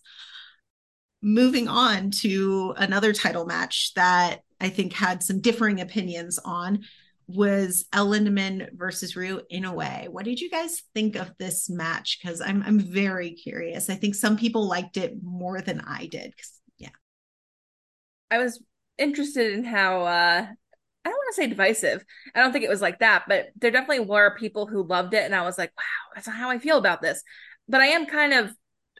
moving 1.21 1.67
on 1.67 2.11
to 2.11 2.73
another 2.77 3.13
title 3.13 3.45
match 3.45 3.93
that 3.95 4.41
i 4.59 4.69
think 4.69 4.93
had 4.93 5.23
some 5.23 5.41
differing 5.41 5.81
opinions 5.81 6.39
on 6.43 6.83
was 7.27 7.85
El 7.91 8.07
Lindaman 8.07 8.69
versus 8.73 9.15
Ryo 9.15 9.41
Inoue. 9.51 10.09
What 10.09 10.25
did 10.25 10.39
you 10.39 10.49
guys 10.49 10.83
think 10.93 11.15
of 11.15 11.31
this 11.39 11.69
match? 11.69 12.19
Because 12.21 12.41
I'm 12.41 12.61
I'm 12.63 12.79
very 12.79 13.31
curious. 13.31 13.89
I 13.89 13.95
think 13.95 14.15
some 14.15 14.37
people 14.37 14.67
liked 14.67 14.97
it 14.97 15.15
more 15.23 15.61
than 15.61 15.81
I 15.81 16.05
did. 16.05 16.33
I 18.35 18.43
was 18.43 18.61
interested 18.97 19.53
in 19.53 19.63
how 19.63 20.01
uh 20.01 20.45
I 21.05 21.09
don't 21.09 21.17
want 21.17 21.35
to 21.35 21.41
say 21.41 21.47
divisive. 21.47 22.03
I 22.33 22.39
don't 22.39 22.51
think 22.51 22.65
it 22.65 22.69
was 22.69 22.81
like 22.81 22.99
that, 22.99 23.25
but 23.27 23.49
there 23.57 23.69
definitely 23.69 24.05
were 24.05 24.35
people 24.37 24.65
who 24.65 24.87
loved 24.87 25.13
it. 25.13 25.23
And 25.23 25.35
I 25.35 25.43
was 25.43 25.55
like, 25.55 25.71
wow, 25.77 26.13
that's 26.15 26.25
not 26.25 26.35
how 26.35 26.49
I 26.49 26.57
feel 26.57 26.79
about 26.79 27.03
this. 27.03 27.21
But 27.69 27.81
I 27.81 27.87
am 27.87 28.07
kind 28.07 28.33
of, 28.33 28.51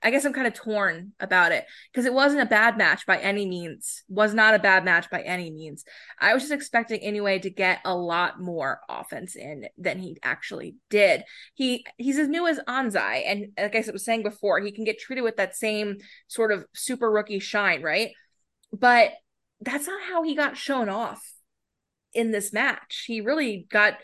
I 0.04 0.12
guess 0.12 0.24
I'm 0.24 0.34
kind 0.34 0.46
of 0.46 0.54
torn 0.54 1.14
about 1.20 1.52
it 1.52 1.66
because 1.92 2.06
it 2.06 2.14
wasn't 2.14 2.44
a 2.44 2.46
bad 2.46 2.78
match 2.78 3.08
by 3.08 3.18
any 3.18 3.48
means. 3.48 4.04
Was 4.08 4.36
not 4.36 4.54
a 4.54 4.60
bad 4.60 4.86
match 4.86 5.10
by 5.10 5.22
any 5.22 5.50
means. 5.50 5.84
I 6.20 6.36
was 6.36 6.44
just 6.44 6.54
expecting 6.54 7.02
Inoue 7.02 7.42
to 7.42 7.50
get 7.50 7.80
a 7.86 7.96
lot 7.96 8.40
more 8.40 8.82
offense 8.88 9.36
in 9.36 9.68
than 9.76 9.98
he 9.98 10.18
actually 10.22 10.76
did. 10.92 11.24
He 11.56 11.88
he's 11.98 12.20
as 12.20 12.28
new 12.28 12.46
as 12.46 12.60
Anzai, 12.68 13.24
and 13.26 13.48
like 13.58 13.76
I 13.76 13.84
was 13.92 14.06
saying 14.06 14.22
before, 14.22 14.60
he 14.60 14.72
can 14.72 14.84
get 14.84 15.00
treated 15.00 15.24
with 15.24 15.38
that 15.38 15.56
same 15.56 15.98
sort 16.28 16.52
of 16.52 16.66
super 16.76 17.10
rookie 17.10 17.40
shine, 17.40 17.82
right? 17.82 18.12
But 18.72 19.14
that's 19.62 19.88
not 19.88 20.02
how 20.04 20.24
he 20.24 20.36
got 20.36 20.58
shown 20.58 20.90
off 20.90 21.24
in 22.14 22.32
this 22.32 22.54
match. 22.54 23.06
He 23.08 23.22
really 23.22 23.68
got 23.70 23.96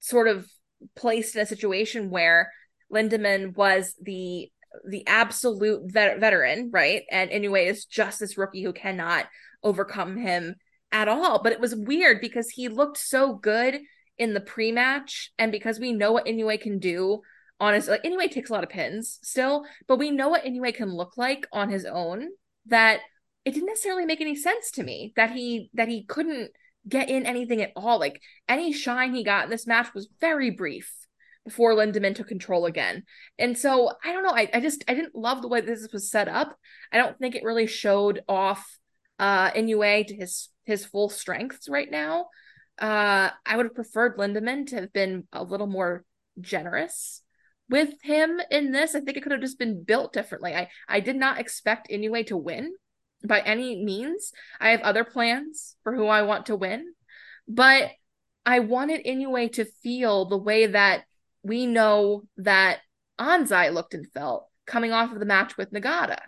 sort 0.00 0.28
of 0.28 0.46
placed 0.94 1.34
in 1.34 1.42
a 1.42 1.46
situation 1.46 2.10
where 2.10 2.52
Lindaman 2.92 3.56
was 3.56 3.94
the 4.00 4.50
the 4.86 5.06
absolute 5.06 5.90
vet- 5.90 6.20
veteran, 6.20 6.70
right? 6.70 7.04
And 7.10 7.30
Inoue 7.30 7.66
is 7.66 7.86
just 7.86 8.20
this 8.20 8.36
rookie 8.36 8.62
who 8.62 8.72
cannot 8.72 9.26
overcome 9.62 10.18
him 10.18 10.56
at 10.92 11.08
all. 11.08 11.42
But 11.42 11.52
it 11.52 11.60
was 11.60 11.74
weird 11.74 12.20
because 12.20 12.50
he 12.50 12.68
looked 12.68 12.98
so 12.98 13.34
good 13.34 13.80
in 14.18 14.34
the 14.34 14.40
pre-match, 14.40 15.32
and 15.38 15.52
because 15.52 15.78
we 15.78 15.92
know 15.92 16.12
what 16.12 16.26
Inoue 16.26 16.60
can 16.60 16.78
do 16.78 17.20
on 17.58 17.74
his 17.74 17.88
like 17.88 18.02
takes 18.30 18.50
a 18.50 18.52
lot 18.52 18.64
of 18.64 18.70
pins 18.70 19.18
still, 19.22 19.64
but 19.86 19.98
we 19.98 20.10
know 20.10 20.28
what 20.28 20.44
Inoue 20.44 20.74
can 20.74 20.94
look 20.94 21.16
like 21.16 21.46
on 21.52 21.70
his 21.70 21.84
own. 21.84 22.28
That 22.66 23.00
it 23.46 23.54
didn't 23.54 23.68
necessarily 23.68 24.04
make 24.04 24.20
any 24.20 24.34
sense 24.34 24.72
to 24.72 24.82
me 24.82 25.12
that 25.14 25.30
he 25.30 25.70
that 25.72 25.88
he 25.88 26.04
couldn't 26.04 26.50
get 26.86 27.08
in 27.08 27.24
anything 27.24 27.62
at 27.62 27.70
all. 27.76 27.98
Like 27.98 28.20
any 28.48 28.72
shine 28.72 29.14
he 29.14 29.22
got 29.22 29.44
in 29.44 29.50
this 29.50 29.68
match 29.68 29.94
was 29.94 30.08
very 30.20 30.50
brief 30.50 30.92
before 31.44 31.72
Lindaman 31.72 32.16
took 32.16 32.26
control 32.26 32.66
again. 32.66 33.04
And 33.38 33.56
so 33.56 33.92
I 34.04 34.12
don't 34.12 34.24
know. 34.24 34.34
I, 34.34 34.50
I 34.52 34.60
just 34.60 34.84
I 34.88 34.94
didn't 34.94 35.14
love 35.14 35.42
the 35.42 35.48
way 35.48 35.60
this 35.60 35.88
was 35.92 36.10
set 36.10 36.26
up. 36.26 36.58
I 36.92 36.98
don't 36.98 37.16
think 37.18 37.36
it 37.36 37.44
really 37.44 37.68
showed 37.68 38.22
off 38.28 38.66
uh 39.20 39.52
Inoue 39.52 40.08
to 40.08 40.16
his 40.16 40.48
his 40.64 40.84
full 40.84 41.08
strengths 41.08 41.68
right 41.68 41.90
now. 41.90 42.26
Uh 42.80 43.30
I 43.46 43.56
would 43.56 43.66
have 43.66 43.76
preferred 43.76 44.18
Lindaman 44.18 44.66
to 44.68 44.76
have 44.80 44.92
been 44.92 45.28
a 45.32 45.44
little 45.44 45.68
more 45.68 46.04
generous 46.40 47.22
with 47.70 47.90
him 48.02 48.40
in 48.50 48.72
this. 48.72 48.96
I 48.96 49.00
think 49.00 49.16
it 49.16 49.22
could 49.22 49.32
have 49.32 49.40
just 49.40 49.58
been 49.58 49.84
built 49.84 50.12
differently. 50.12 50.52
I 50.52 50.68
I 50.88 50.98
did 50.98 51.14
not 51.14 51.38
expect 51.38 51.90
Inoue 51.90 52.26
to 52.26 52.36
win 52.36 52.72
by 53.24 53.40
any 53.40 53.84
means. 53.84 54.32
I 54.60 54.70
have 54.70 54.80
other 54.80 55.04
plans 55.04 55.76
for 55.82 55.94
who 55.94 56.06
I 56.06 56.22
want 56.22 56.46
to 56.46 56.56
win, 56.56 56.92
but 57.48 57.90
I 58.44 58.60
wanted 58.60 59.04
Inoue 59.04 59.52
to 59.54 59.64
feel 59.64 60.26
the 60.26 60.38
way 60.38 60.66
that 60.66 61.04
we 61.42 61.66
know 61.66 62.22
that 62.38 62.78
Anzai 63.18 63.72
looked 63.72 63.94
and 63.94 64.06
felt 64.12 64.48
coming 64.66 64.92
off 64.92 65.12
of 65.12 65.20
the 65.20 65.26
match 65.26 65.56
with 65.56 65.72
Nagata. 65.72 66.18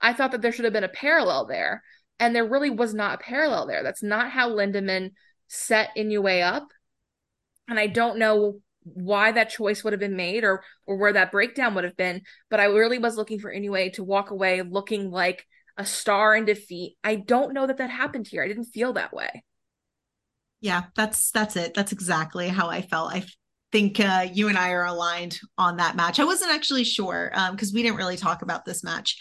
I 0.00 0.12
thought 0.12 0.32
that 0.32 0.42
there 0.42 0.52
should 0.52 0.64
have 0.64 0.74
been 0.74 0.84
a 0.84 0.88
parallel 0.88 1.46
there, 1.46 1.82
and 2.20 2.34
there 2.34 2.46
really 2.46 2.70
was 2.70 2.94
not 2.94 3.14
a 3.14 3.24
parallel 3.24 3.66
there. 3.66 3.82
That's 3.82 4.02
not 4.02 4.30
how 4.30 4.50
Lindaman 4.50 5.12
set 5.48 5.90
Inoue 5.96 6.42
up. 6.42 6.68
And 7.68 7.78
I 7.78 7.86
don't 7.86 8.18
know 8.18 8.60
why 8.84 9.32
that 9.32 9.50
choice 9.50 9.84
would 9.84 9.92
have 9.92 10.00
been 10.00 10.16
made 10.16 10.44
or 10.44 10.62
or 10.86 10.96
where 10.96 11.12
that 11.12 11.32
breakdown 11.32 11.74
would 11.74 11.84
have 11.84 11.96
been, 11.96 12.22
but 12.50 12.60
I 12.60 12.64
really 12.64 12.98
was 12.98 13.16
looking 13.16 13.38
for 13.38 13.52
Inoue 13.52 13.92
to 13.94 14.04
walk 14.04 14.30
away 14.30 14.62
looking 14.62 15.10
like 15.10 15.46
a 15.78 15.86
star 15.86 16.36
in 16.36 16.44
defeat. 16.44 16.96
I 17.02 17.14
don't 17.14 17.54
know 17.54 17.66
that 17.66 17.78
that 17.78 17.88
happened 17.88 18.26
here. 18.26 18.42
I 18.42 18.48
didn't 18.48 18.64
feel 18.64 18.92
that 18.94 19.14
way. 19.14 19.44
Yeah, 20.60 20.84
that's 20.96 21.30
that's 21.30 21.56
it. 21.56 21.72
That's 21.74 21.92
exactly 21.92 22.48
how 22.48 22.68
I 22.68 22.82
felt. 22.82 23.14
I 23.14 23.24
think 23.70 24.00
uh, 24.00 24.26
you 24.32 24.48
and 24.48 24.58
I 24.58 24.72
are 24.72 24.86
aligned 24.86 25.38
on 25.56 25.76
that 25.76 25.94
match. 25.94 26.18
I 26.18 26.24
wasn't 26.24 26.50
actually 26.50 26.84
sure 26.84 27.30
because 27.52 27.70
um, 27.70 27.74
we 27.74 27.82
didn't 27.82 27.98
really 27.98 28.16
talk 28.16 28.42
about 28.42 28.64
this 28.64 28.82
match, 28.82 29.16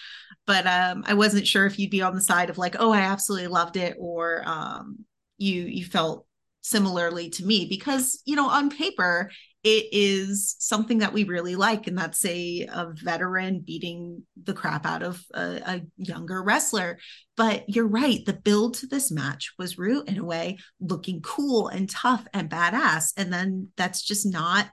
but 0.47 0.65
um, 0.65 1.03
I 1.05 1.13
wasn't 1.13 1.45
sure 1.45 1.67
if 1.67 1.77
you'd 1.77 1.91
be 1.91 2.01
on 2.01 2.15
the 2.15 2.21
side 2.21 2.49
of 2.49 2.57
like, 2.57 2.75
oh, 2.79 2.91
I 2.91 3.01
absolutely 3.01 3.47
loved 3.47 3.77
it, 3.77 3.95
or 3.99 4.41
um, 4.45 5.05
you 5.37 5.63
you 5.63 5.85
felt 5.85 6.25
similarly 6.61 7.29
to 7.29 7.45
me 7.45 7.67
because 7.69 8.21
you 8.25 8.35
know 8.35 8.49
on 8.49 8.69
paper 8.69 9.29
it 9.67 9.89
is 9.91 10.55
something 10.59 10.99
that 10.99 11.11
we 11.11 11.25
really 11.25 11.57
like 11.57 11.87
and 11.87 11.97
that's 11.97 12.23
a, 12.23 12.65
a 12.71 12.93
veteran 12.93 13.59
beating 13.59 14.23
the 14.41 14.53
crap 14.53 14.85
out 14.85 15.03
of 15.03 15.21
a, 15.33 15.41
a, 15.65 15.81
younger 15.97 16.41
wrestler. 16.41 16.97
But 17.35 17.65
you're 17.67 17.87
right 17.87 18.25
the 18.25 18.31
build 18.31 18.75
to 18.75 18.87
this 18.87 19.11
match 19.11 19.51
was 19.59 19.77
root 19.77 20.07
in 20.07 20.19
a 20.19 20.23
way 20.23 20.59
looking 20.79 21.21
cool 21.21 21.67
and 21.67 21.89
tough 21.89 22.25
and 22.33 22.49
badass. 22.49 23.11
And 23.17 23.33
then 23.33 23.67
that's 23.75 24.01
just 24.01 24.25
not 24.25 24.67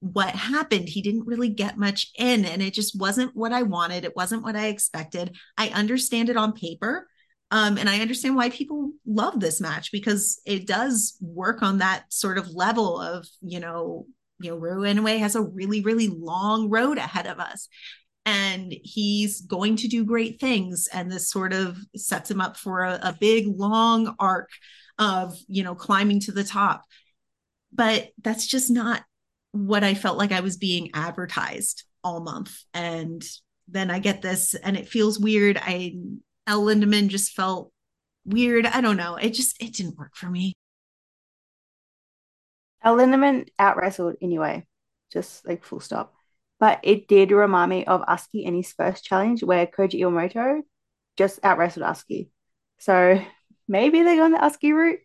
what 0.00 0.30
happened. 0.30 0.88
He 0.88 1.00
didn't 1.00 1.28
really 1.28 1.50
get 1.50 1.78
much 1.78 2.10
in 2.18 2.44
and 2.44 2.60
it 2.60 2.74
just 2.74 2.98
wasn't 2.98 3.36
what 3.36 3.52
i 3.52 3.62
wanted. 3.62 4.04
It 4.04 4.16
wasn't 4.16 4.42
what 4.42 4.56
i 4.56 4.66
expected. 4.66 5.36
I 5.56 5.68
understand 5.68 6.28
it 6.28 6.36
on 6.36 6.54
paper 6.54 7.06
um, 7.52 7.78
and 7.78 7.88
I 7.88 8.00
understand 8.00 8.34
why 8.34 8.50
people 8.50 8.90
love 9.06 9.38
this 9.38 9.60
match 9.60 9.92
because 9.92 10.40
it 10.44 10.66
does 10.66 11.16
work 11.20 11.62
on 11.62 11.78
that 11.78 12.12
sort 12.12 12.36
of 12.36 12.50
level 12.50 13.00
of, 13.00 13.28
you 13.42 13.60
know, 13.60 14.06
you 14.40 14.50
know, 14.50 14.58
Inoue 14.58 15.18
has 15.18 15.36
a 15.36 15.42
really, 15.42 15.80
really 15.80 16.08
long 16.08 16.68
road 16.68 16.98
ahead 16.98 17.26
of 17.26 17.38
us. 17.38 17.68
And 18.26 18.74
he's 18.82 19.42
going 19.42 19.76
to 19.76 19.88
do 19.88 20.04
great 20.04 20.40
things. 20.40 20.88
And 20.92 21.10
this 21.10 21.30
sort 21.30 21.52
of 21.52 21.76
sets 21.94 22.30
him 22.30 22.40
up 22.40 22.56
for 22.56 22.80
a, 22.80 22.98
a 23.02 23.16
big, 23.18 23.46
long 23.48 24.14
arc 24.18 24.48
of, 24.98 25.36
you 25.46 25.62
know, 25.62 25.74
climbing 25.74 26.20
to 26.20 26.32
the 26.32 26.44
top. 26.44 26.84
But 27.72 28.08
that's 28.22 28.46
just 28.46 28.70
not 28.70 29.02
what 29.52 29.84
I 29.84 29.94
felt 29.94 30.18
like 30.18 30.32
I 30.32 30.40
was 30.40 30.56
being 30.56 30.90
advertised 30.94 31.84
all 32.02 32.20
month. 32.20 32.56
And 32.72 33.22
then 33.68 33.90
I 33.90 33.98
get 33.98 34.22
this 34.22 34.54
and 34.54 34.76
it 34.76 34.88
feels 34.88 35.18
weird. 35.18 35.58
I 35.60 35.96
El 36.46 36.62
Lindaman 36.62 37.08
just 37.08 37.32
felt 37.32 37.72
weird. 38.24 38.66
I 38.66 38.80
don't 38.80 38.96
know. 38.96 39.16
It 39.16 39.30
just 39.30 39.62
it 39.62 39.74
didn't 39.74 39.98
work 39.98 40.16
for 40.16 40.30
me. 40.30 40.54
El 42.84 42.96
Lindaman 42.96 43.48
out 43.58 43.76
wrestled 43.76 44.16
Inoue, 44.22 44.64
just 45.12 45.46
like 45.46 45.64
full 45.64 45.80
stop. 45.80 46.14
But 46.60 46.80
it 46.82 47.08
did 47.08 47.30
remind 47.30 47.70
me 47.70 47.84
of 47.84 48.02
Asuki 48.02 48.44
in 48.44 48.54
his 48.54 48.72
first 48.72 49.04
challenge 49.04 49.42
where 49.42 49.66
Koji 49.66 50.00
Iwamoto 50.00 50.62
just 51.16 51.40
out 51.42 51.58
wrestled 51.58 51.86
Asuki. 51.86 52.28
So 52.78 53.20
maybe 53.66 54.02
they're 54.02 54.16
going 54.16 54.32
the 54.32 54.38
Asuki 54.38 54.74
route. 54.74 55.00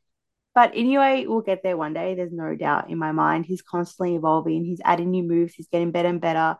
But 0.53 0.71
anyway, 0.75 1.25
we'll 1.25 1.41
get 1.41 1.63
there 1.63 1.77
one 1.77 1.93
day. 1.93 2.15
There's 2.15 2.33
no 2.33 2.55
doubt 2.55 2.89
in 2.89 2.97
my 2.97 3.13
mind. 3.13 3.45
He's 3.45 3.61
constantly 3.61 4.15
evolving. 4.15 4.65
He's 4.65 4.81
adding 4.83 5.11
new 5.11 5.23
moves. 5.23 5.53
He's 5.53 5.67
getting 5.67 5.91
better 5.91 6.09
and 6.09 6.19
better. 6.19 6.57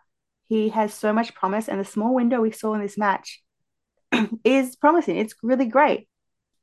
He 0.48 0.70
has 0.70 0.94
so 0.94 1.12
much 1.12 1.36
promise. 1.36 1.68
And 1.68 1.80
the 1.80 1.86
small 1.86 2.16
window 2.16 2.40
we 2.40 2.52
saw 2.52 2.74
in 2.76 2.82
this 2.82 2.98
match 2.98 3.42
is 4.44 4.76
promising. 4.76 5.18
It's 5.18 5.36
really 5.44 5.66
great. 5.66 6.08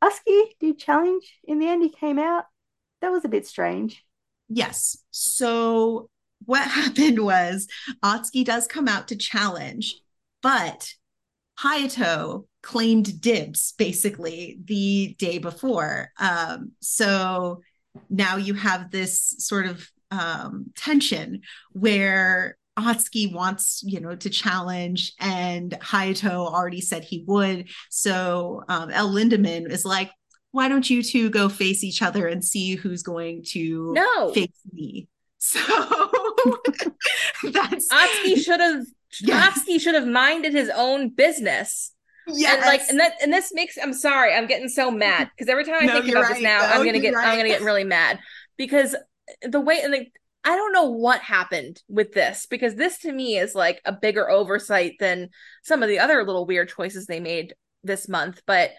Asuki 0.02 0.44
did 0.60 0.78
challenge. 0.78 1.38
In 1.44 1.58
the 1.58 1.68
end, 1.68 1.82
he 1.82 1.90
came 1.90 2.18
out. 2.18 2.44
That 3.02 3.12
was 3.12 3.24
a 3.24 3.28
bit 3.28 3.46
strange. 3.46 4.05
Yes. 4.48 4.98
So 5.10 6.08
what 6.44 6.62
happened 6.70 7.18
was 7.18 7.66
Atsuki 8.02 8.44
does 8.44 8.66
come 8.66 8.88
out 8.88 9.08
to 9.08 9.16
challenge, 9.16 9.96
but 10.42 10.92
Hayato 11.58 12.46
claimed 12.62 13.20
dibs 13.20 13.72
basically 13.78 14.58
the 14.64 15.14
day 15.18 15.38
before. 15.38 16.10
Um, 16.18 16.72
so 16.80 17.62
now 18.10 18.36
you 18.36 18.54
have 18.54 18.90
this 18.90 19.34
sort 19.38 19.66
of 19.66 19.88
um, 20.10 20.66
tension 20.76 21.40
where 21.72 22.58
Atsuki 22.78 23.32
wants, 23.32 23.82
you 23.86 24.00
know, 24.00 24.14
to 24.16 24.28
challenge, 24.28 25.14
and 25.18 25.70
Hayato 25.80 26.52
already 26.52 26.82
said 26.82 27.04
he 27.04 27.24
would. 27.26 27.70
So 27.88 28.64
um, 28.68 28.90
El 28.90 29.10
Lindaman 29.10 29.70
is 29.70 29.86
like, 29.86 30.10
why 30.52 30.68
don't 30.68 30.88
you 30.88 31.02
two 31.02 31.30
go 31.30 31.48
face 31.48 31.84
each 31.84 32.02
other 32.02 32.26
and 32.26 32.44
see 32.44 32.74
who's 32.74 33.02
going 33.02 33.44
to 33.48 33.92
no. 33.92 34.32
face 34.32 34.48
me? 34.72 35.08
So 35.38 35.58
that's 37.50 37.92
Atsuki 37.92 38.38
should 38.42 38.60
have 38.60 38.84
yes. 39.20 39.58
Atsuki 39.58 39.80
should 39.80 39.94
have 39.94 40.06
minded 40.06 40.52
his 40.52 40.70
own 40.74 41.10
business. 41.10 41.92
Yeah, 42.28 42.54
and 42.54 42.62
like 42.62 42.80
and 42.88 42.98
that 42.98 43.12
and 43.22 43.32
this 43.32 43.52
makes 43.54 43.78
I'm 43.80 43.92
sorry, 43.92 44.34
I'm 44.34 44.46
getting 44.46 44.68
so 44.68 44.90
mad 44.90 45.30
because 45.36 45.48
every 45.48 45.64
time 45.64 45.76
I 45.80 45.86
no, 45.86 45.92
think 45.92 46.08
about 46.08 46.22
right. 46.22 46.34
this 46.34 46.42
now, 46.42 46.60
no, 46.60 46.66
I'm 46.66 46.84
gonna 46.84 46.98
get 46.98 47.14
right. 47.14 47.28
I'm 47.28 47.36
gonna 47.36 47.48
get 47.48 47.62
really 47.62 47.84
mad 47.84 48.18
because 48.56 48.96
the 49.42 49.60
way 49.60 49.80
and 49.82 49.92
like 49.92 50.12
I 50.44 50.54
don't 50.54 50.72
know 50.72 50.90
what 50.90 51.20
happened 51.20 51.82
with 51.88 52.12
this 52.12 52.46
because 52.46 52.74
this 52.76 52.98
to 52.98 53.12
me 53.12 53.36
is 53.36 53.54
like 53.54 53.80
a 53.84 53.92
bigger 53.92 54.30
oversight 54.30 54.94
than 55.00 55.30
some 55.62 55.82
of 55.82 55.88
the 55.88 55.98
other 55.98 56.24
little 56.24 56.46
weird 56.46 56.68
choices 56.68 57.06
they 57.06 57.20
made 57.20 57.54
this 57.82 58.08
month. 58.08 58.42
But 58.46 58.70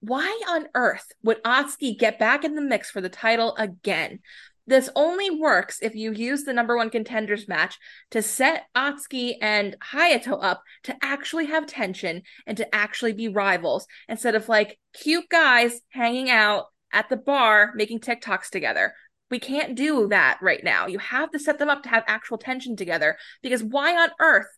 why 0.00 0.40
on 0.48 0.66
earth 0.74 1.12
would 1.22 1.42
Atsuki 1.42 1.98
get 1.98 2.18
back 2.18 2.44
in 2.44 2.54
the 2.54 2.62
mix 2.62 2.90
for 2.90 3.00
the 3.00 3.08
title 3.08 3.54
again? 3.56 4.20
This 4.66 4.88
only 4.94 5.30
works 5.30 5.80
if 5.82 5.94
you 5.94 6.12
use 6.12 6.44
the 6.44 6.52
number 6.52 6.76
one 6.76 6.90
contenders 6.90 7.48
match 7.48 7.76
to 8.12 8.22
set 8.22 8.66
Atsuki 8.76 9.34
and 9.40 9.76
Hayato 9.92 10.38
up 10.40 10.62
to 10.84 10.96
actually 11.02 11.46
have 11.46 11.66
tension 11.66 12.22
and 12.46 12.56
to 12.56 12.74
actually 12.74 13.12
be 13.12 13.28
rivals 13.28 13.86
instead 14.08 14.34
of 14.34 14.48
like 14.48 14.78
cute 14.94 15.28
guys 15.28 15.80
hanging 15.90 16.30
out 16.30 16.66
at 16.92 17.08
the 17.08 17.16
bar 17.16 17.72
making 17.74 18.00
TikToks 18.00 18.48
together. 18.48 18.94
We 19.30 19.38
can't 19.38 19.76
do 19.76 20.08
that 20.08 20.38
right 20.40 20.62
now. 20.62 20.86
You 20.86 20.98
have 20.98 21.30
to 21.32 21.38
set 21.38 21.58
them 21.58 21.68
up 21.68 21.82
to 21.84 21.88
have 21.88 22.04
actual 22.06 22.38
tension 22.38 22.76
together 22.76 23.16
because 23.42 23.62
why 23.62 23.96
on 23.96 24.10
earth, 24.20 24.48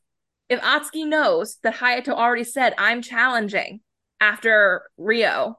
if 0.48 0.60
Atsuki 0.60 1.06
knows 1.06 1.56
that 1.62 1.76
Hayato 1.76 2.08
already 2.08 2.44
said, 2.44 2.74
I'm 2.76 3.02
challenging 3.02 3.80
after 4.22 4.82
Ryo, 4.96 5.58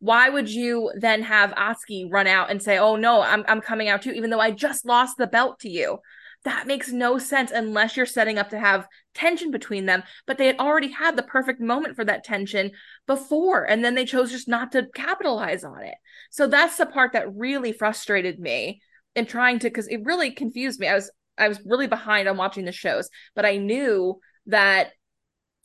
why 0.00 0.28
would 0.28 0.48
you 0.48 0.92
then 0.98 1.22
have 1.22 1.52
Atsuki 1.52 2.10
run 2.10 2.26
out 2.26 2.50
and 2.50 2.60
say, 2.60 2.76
"Oh 2.76 2.96
no, 2.96 3.22
I'm 3.22 3.44
I'm 3.46 3.60
coming 3.60 3.88
out 3.88 4.02
too," 4.02 4.10
even 4.12 4.30
though 4.30 4.40
I 4.40 4.50
just 4.50 4.84
lost 4.84 5.16
the 5.16 5.28
belt 5.28 5.60
to 5.60 5.70
you? 5.70 5.98
That 6.44 6.66
makes 6.66 6.90
no 6.90 7.18
sense 7.18 7.52
unless 7.52 7.96
you're 7.96 8.06
setting 8.06 8.38
up 8.38 8.48
to 8.50 8.58
have 8.58 8.88
tension 9.14 9.50
between 9.50 9.86
them. 9.86 10.02
But 10.26 10.38
they 10.38 10.46
had 10.46 10.58
already 10.58 10.90
had 10.90 11.16
the 11.16 11.22
perfect 11.22 11.60
moment 11.60 11.94
for 11.96 12.04
that 12.04 12.24
tension 12.24 12.72
before, 13.06 13.64
and 13.64 13.84
then 13.84 13.94
they 13.94 14.06
chose 14.06 14.32
just 14.32 14.48
not 14.48 14.72
to 14.72 14.88
capitalize 14.94 15.62
on 15.62 15.82
it. 15.84 15.94
So 16.30 16.46
that's 16.48 16.78
the 16.78 16.86
part 16.86 17.12
that 17.12 17.32
really 17.34 17.72
frustrated 17.72 18.40
me 18.40 18.80
in 19.14 19.26
trying 19.26 19.60
to, 19.60 19.68
because 19.68 19.86
it 19.88 20.04
really 20.04 20.32
confused 20.32 20.80
me. 20.80 20.88
I 20.88 20.94
was 20.94 21.10
I 21.38 21.46
was 21.46 21.60
really 21.64 21.86
behind 21.86 22.26
on 22.26 22.36
watching 22.36 22.64
the 22.64 22.72
shows, 22.72 23.08
but 23.36 23.46
I 23.46 23.58
knew 23.58 24.18
that 24.46 24.92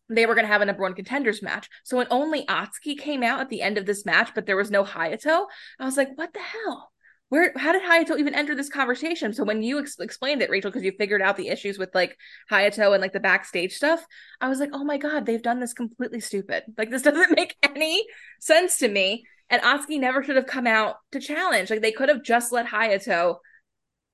they 0.09 0.25
were 0.25 0.35
going 0.35 0.45
to 0.45 0.51
have 0.51 0.61
a 0.61 0.65
number 0.65 0.83
one 0.83 0.93
contenders 0.93 1.41
match. 1.41 1.69
So 1.83 1.97
when 1.97 2.07
only 2.11 2.45
Atsuki 2.45 2.97
came 2.97 3.23
out 3.23 3.39
at 3.39 3.49
the 3.49 3.61
end 3.61 3.77
of 3.77 3.85
this 3.85 4.05
match, 4.05 4.31
but 4.35 4.45
there 4.45 4.57
was 4.57 4.71
no 4.71 4.83
Hayato, 4.83 5.45
I 5.79 5.85
was 5.85 5.97
like, 5.97 6.17
what 6.17 6.33
the 6.33 6.39
hell? 6.39 6.91
Where, 7.29 7.51
how 7.55 7.71
did 7.71 7.81
Hayato 7.81 8.19
even 8.19 8.35
enter 8.35 8.53
this 8.53 8.69
conversation? 8.69 9.33
So 9.33 9.43
when 9.43 9.63
you 9.63 9.79
ex- 9.79 9.99
explained 9.99 10.43
it, 10.43 10.49
Rachel, 10.51 10.69
because 10.69 10.83
you 10.83 10.91
figured 10.91 11.23
out 11.23 11.37
the 11.37 11.47
issues 11.47 11.79
with 11.79 11.89
like 11.95 12.15
Hayato 12.51 12.93
and 12.93 13.01
like 13.01 13.13
the 13.13 13.19
backstage 13.19 13.73
stuff, 13.73 14.05
I 14.39 14.47
was 14.47 14.59
like, 14.59 14.69
oh 14.73 14.83
my 14.83 14.97
God, 14.97 15.25
they've 15.25 15.41
done 15.41 15.59
this 15.59 15.73
completely 15.73 16.19
stupid. 16.19 16.63
Like 16.77 16.91
this 16.91 17.01
doesn't 17.01 17.35
make 17.35 17.55
any 17.63 18.05
sense 18.39 18.77
to 18.77 18.87
me. 18.87 19.25
And 19.49 19.61
Atsuki 19.61 19.99
never 19.99 20.23
should 20.23 20.35
have 20.35 20.45
come 20.45 20.67
out 20.67 20.97
to 21.11 21.19
challenge. 21.19 21.69
Like 21.69 21.81
they 21.81 21.91
could 21.91 22.09
have 22.09 22.23
just 22.23 22.51
let 22.51 22.67
Hayato 22.67 23.37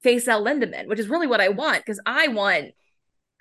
face 0.04 0.28
El 0.28 0.44
Lindaman, 0.44 0.88
which 0.88 1.00
is 1.00 1.10
really 1.10 1.28
what 1.28 1.42
I 1.42 1.50
want 1.50 1.80
because 1.86 2.02
I 2.06 2.30
want 2.30 2.72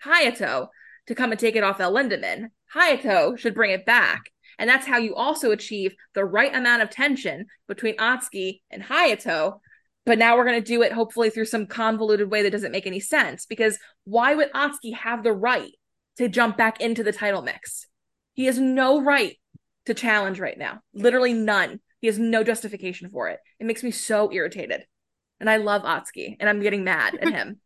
Hayato 0.05 0.69
to 1.11 1.15
come 1.17 1.33
and 1.33 1.41
take 1.41 1.57
it 1.57 1.65
off 1.65 1.81
El 1.81 1.93
Lindaman. 1.93 2.51
Hayato 2.73 3.37
should 3.37 3.53
bring 3.53 3.73
it 3.73 3.85
back. 3.85 4.31
And 4.61 4.71
that's 4.71 4.87
how 4.87 4.99
you 4.99 5.17
also 5.17 5.51
achieve 5.51 5.93
the 6.15 6.25
right 6.25 6.55
amount 6.55 6.83
of 6.83 6.91
tension 6.91 7.47
between 7.67 7.97
Atsuki 7.97 8.61
and 8.71 8.81
Hayato. 8.81 9.59
But 10.07 10.19
now 10.19 10.37
we're 10.37 10.45
going 10.45 10.63
to 10.63 10.67
do 10.67 10.83
it 10.83 10.93
hopefully 10.93 11.31
through 11.31 11.47
some 11.47 11.67
convoluted 11.67 12.31
way 12.31 12.45
that 12.45 12.53
doesn't 12.53 12.71
make 12.71 12.87
any 12.87 13.01
sense. 13.01 13.45
Because 13.45 13.77
why 14.05 14.37
would 14.37 14.53
Atsuki 14.53 14.95
have 14.95 15.25
the 15.25 15.33
right 15.33 15.73
to 16.19 16.29
jump 16.29 16.57
back 16.57 16.81
into 16.81 17.03
the 17.03 17.13
title 17.13 17.43
mix? 17.43 17.89
He 18.35 18.45
has 18.45 18.61
no 18.61 19.03
right 19.03 19.37
to 19.87 19.95
challenge 19.95 20.39
right 20.39 20.57
now. 20.57 20.79
Literally 20.95 21.33
none. 21.33 21.81
He 22.01 22.07
has 22.07 22.21
no 22.21 22.45
justification 22.45 23.11
for 23.11 23.31
it. 23.31 23.41
It 23.59 23.67
makes 23.67 23.83
me 23.83 23.91
so 23.91 24.33
irritated. 24.33 24.85
And 25.41 25.51
I 25.51 25.57
love 25.57 25.83
Atsuki 25.83 26.37
and 26.39 26.49
I'm 26.49 26.63
getting 26.63 26.85
mad 26.85 27.19
at 27.21 27.33
him 27.33 27.61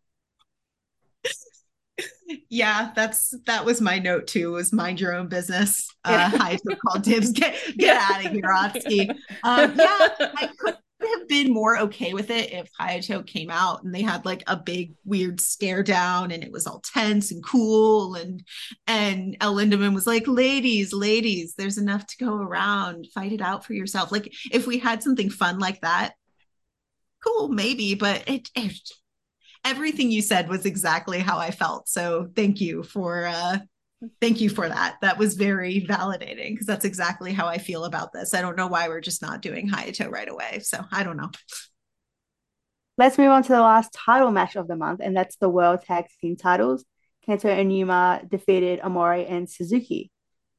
yeah, 2.48 2.90
that's 2.94 3.34
that 3.46 3.64
was 3.64 3.80
my 3.80 3.98
note 3.98 4.26
too. 4.26 4.52
Was 4.52 4.72
mind 4.72 5.00
your 5.00 5.14
own 5.14 5.28
business. 5.28 5.88
Uh, 6.06 6.30
I 6.34 6.58
call 6.86 7.00
dibs. 7.00 7.32
Get 7.32 7.54
get 7.78 7.96
yeah. 7.96 8.06
out 8.10 8.26
of 8.26 8.32
here, 8.32 8.42
Atsuki. 8.42 9.08
Um, 9.42 9.74
yeah, 9.74 10.08
I 10.36 10.50
could 10.58 10.74
have 11.00 11.28
been 11.28 11.50
more 11.50 11.78
okay 11.78 12.12
with 12.12 12.30
it 12.30 12.52
if 12.52 12.68
Hayato 12.78 13.26
came 13.26 13.50
out 13.50 13.82
and 13.82 13.94
they 13.94 14.02
had 14.02 14.26
like 14.26 14.42
a 14.46 14.54
big 14.54 14.94
weird 15.06 15.40
stare 15.40 15.82
down 15.82 16.30
and 16.30 16.44
it 16.44 16.52
was 16.52 16.66
all 16.66 16.80
tense 16.80 17.30
and 17.30 17.42
cool 17.42 18.16
and 18.16 18.42
and 18.86 19.36
El 19.40 19.54
Lindaman 19.54 19.94
was 19.94 20.06
like, 20.06 20.24
ladies, 20.26 20.92
ladies, 20.92 21.54
there's 21.56 21.78
enough 21.78 22.06
to 22.06 22.24
go 22.24 22.34
around. 22.34 23.06
Fight 23.14 23.32
it 23.32 23.40
out 23.40 23.64
for 23.64 23.72
yourself. 23.72 24.12
Like 24.12 24.32
if 24.52 24.66
we 24.66 24.78
had 24.78 25.02
something 25.02 25.30
fun 25.30 25.58
like 25.58 25.80
that, 25.80 26.12
cool, 27.24 27.48
maybe, 27.48 27.94
but 27.94 28.28
it, 28.28 28.48
it 28.54 28.78
everything 29.64 30.10
you 30.10 30.22
said 30.22 30.48
was 30.48 30.66
exactly 30.66 31.18
how 31.18 31.38
I 31.38 31.50
felt. 31.50 31.88
So 31.88 32.28
thank 32.34 32.60
you 32.60 32.82
for 32.82 33.26
uh 33.26 33.58
thank 34.20 34.40
you 34.40 34.50
for 34.50 34.68
that. 34.68 34.96
That 35.00 35.18
was 35.18 35.34
very 35.34 35.80
validating 35.88 36.50
because 36.50 36.66
that's 36.66 36.84
exactly 36.84 37.32
how 37.32 37.46
I 37.46 37.58
feel 37.58 37.84
about 37.84 38.12
this. 38.12 38.34
I 38.34 38.42
don't 38.42 38.56
know 38.56 38.66
why 38.66 38.88
we're 38.88 39.00
just 39.00 39.22
not 39.22 39.42
doing 39.42 39.68
Hayato 39.68 40.10
right 40.10 40.28
away. 40.28 40.60
So 40.62 40.84
I 40.92 41.02
don't 41.02 41.16
know. 41.16 41.30
Let's 42.96 43.18
move 43.18 43.30
on 43.30 43.42
to 43.42 43.48
the 43.48 43.60
last 43.60 43.92
title 43.92 44.30
match 44.30 44.54
of 44.54 44.68
the 44.68 44.76
month, 44.76 45.00
and 45.02 45.16
that's 45.16 45.36
the 45.36 45.48
World 45.48 45.82
Tag 45.82 46.04
Team 46.20 46.36
titles. 46.36 46.84
Kento 47.26 47.46
and 47.46 47.76
Yuma 47.76 48.22
defeated 48.28 48.80
Omori 48.80 49.28
and 49.28 49.50
Suzuki. 49.50 50.12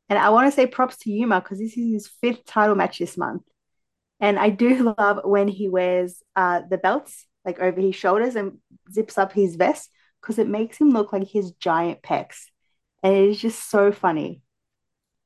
And 0.10 0.20
I 0.20 0.30
want 0.30 0.48
to 0.48 0.52
say 0.52 0.68
props 0.68 0.98
to 1.00 1.12
Yuma 1.12 1.40
because 1.40 1.60
this 1.60 1.78
is 1.78 1.94
his 1.94 2.12
fifth 2.22 2.46
title 2.46 2.76
match 2.76 3.00
this 3.00 3.18
month. 3.18 3.44
And 4.20 4.38
I 4.38 4.50
do 4.50 4.94
love 4.98 5.22
when 5.24 5.48
he 5.48 5.70
wears 5.70 6.22
uh, 6.36 6.62
the 6.70 6.78
belts 6.78 7.26
like 7.46 7.60
over 7.60 7.80
his 7.80 7.96
shoulders 7.96 8.36
and 8.36 8.58
zips 8.92 9.18
up 9.18 9.32
his 9.34 9.56
vest 9.56 9.90
because 10.22 10.40
it 10.40 10.48
makes 10.48 10.78
him 10.78 10.90
look 10.90 11.14
like 11.14 11.28
his 11.28 11.52
giant 11.52 12.02
pecs. 12.02 12.46
And 13.04 13.14
it 13.14 13.30
is 13.30 13.40
just 13.40 13.70
so 13.70 13.92
funny. 13.92 14.42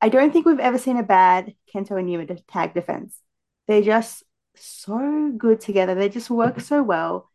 I 0.00 0.08
don't 0.08 0.32
think 0.32 0.46
we've 0.46 0.58
ever 0.58 0.78
seen 0.78 0.96
a 0.96 1.02
bad 1.02 1.54
Kento 1.74 1.98
and 1.98 2.10
Yuma 2.10 2.26
tag 2.48 2.74
defense. 2.74 3.18
They're 3.66 3.82
just 3.82 4.22
so 4.56 5.32
good 5.36 5.60
together. 5.60 5.94
They 5.94 6.08
just 6.08 6.30
work 6.30 6.60
so 6.60 6.82
well. 6.82 7.30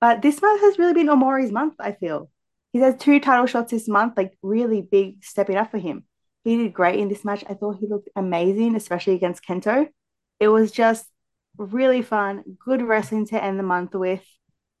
But 0.00 0.22
this 0.22 0.42
month 0.42 0.60
has 0.60 0.78
really 0.78 0.94
been 0.94 1.08
Omori's 1.08 1.52
month, 1.52 1.74
I 1.78 1.92
feel. 1.92 2.30
He's 2.72 2.82
had 2.82 2.98
two 2.98 3.20
title 3.20 3.46
shots 3.46 3.70
this 3.70 3.86
month, 3.86 4.16
like 4.16 4.36
really 4.42 4.80
big 4.80 5.24
stepping 5.24 5.56
up 5.56 5.70
for 5.70 5.78
him. 5.78 6.04
He 6.44 6.56
did 6.56 6.72
great 6.72 6.98
in 6.98 7.08
this 7.08 7.24
match. 7.24 7.44
I 7.48 7.54
thought 7.54 7.78
he 7.78 7.86
looked 7.86 8.08
amazing, 8.16 8.74
especially 8.74 9.14
against 9.14 9.44
Kento. 9.44 9.88
It 10.40 10.48
was 10.48 10.72
just 10.72 11.06
really 11.56 12.02
fun, 12.02 12.42
good 12.64 12.82
wrestling 12.82 13.26
to 13.28 13.42
end 13.42 13.58
the 13.58 13.64
month 13.64 13.94
with. 13.94 14.24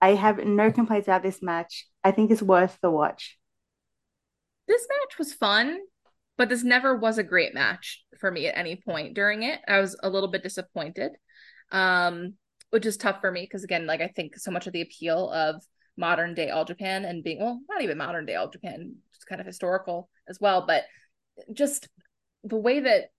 I 0.00 0.14
have 0.14 0.38
no 0.44 0.72
complaints 0.72 1.06
about 1.06 1.22
this 1.22 1.42
match. 1.42 1.86
I 2.02 2.10
think 2.10 2.30
it's 2.30 2.42
worth 2.42 2.78
the 2.82 2.90
watch. 2.90 3.38
This 4.66 4.86
match 4.88 5.18
was 5.18 5.32
fun, 5.32 5.78
but 6.36 6.48
this 6.48 6.64
never 6.64 6.96
was 6.96 7.18
a 7.18 7.22
great 7.22 7.54
match 7.54 8.02
for 8.18 8.30
me 8.30 8.46
at 8.46 8.56
any 8.56 8.76
point 8.76 9.14
during 9.14 9.42
it. 9.42 9.60
I 9.68 9.78
was 9.78 9.96
a 10.02 10.10
little 10.10 10.30
bit 10.30 10.42
disappointed, 10.42 11.12
um, 11.70 12.34
which 12.70 12.86
is 12.86 12.96
tough 12.96 13.20
for 13.20 13.30
me 13.30 13.42
because, 13.42 13.64
again, 13.64 13.86
like 13.86 14.00
I 14.00 14.08
think 14.08 14.36
so 14.36 14.50
much 14.50 14.66
of 14.66 14.72
the 14.72 14.82
appeal 14.82 15.30
of 15.30 15.62
modern 15.96 16.34
day 16.34 16.50
All 16.50 16.64
Japan 16.64 17.04
and 17.04 17.22
being, 17.22 17.40
well, 17.40 17.60
not 17.68 17.82
even 17.82 17.98
modern 17.98 18.26
day 18.26 18.34
All 18.34 18.48
Japan, 18.48 18.96
just 19.14 19.26
kind 19.26 19.40
of 19.40 19.46
historical 19.46 20.08
as 20.28 20.38
well, 20.40 20.64
but 20.66 20.84
just 21.52 21.88
the 22.44 22.56
way 22.56 22.80
that 22.80 23.10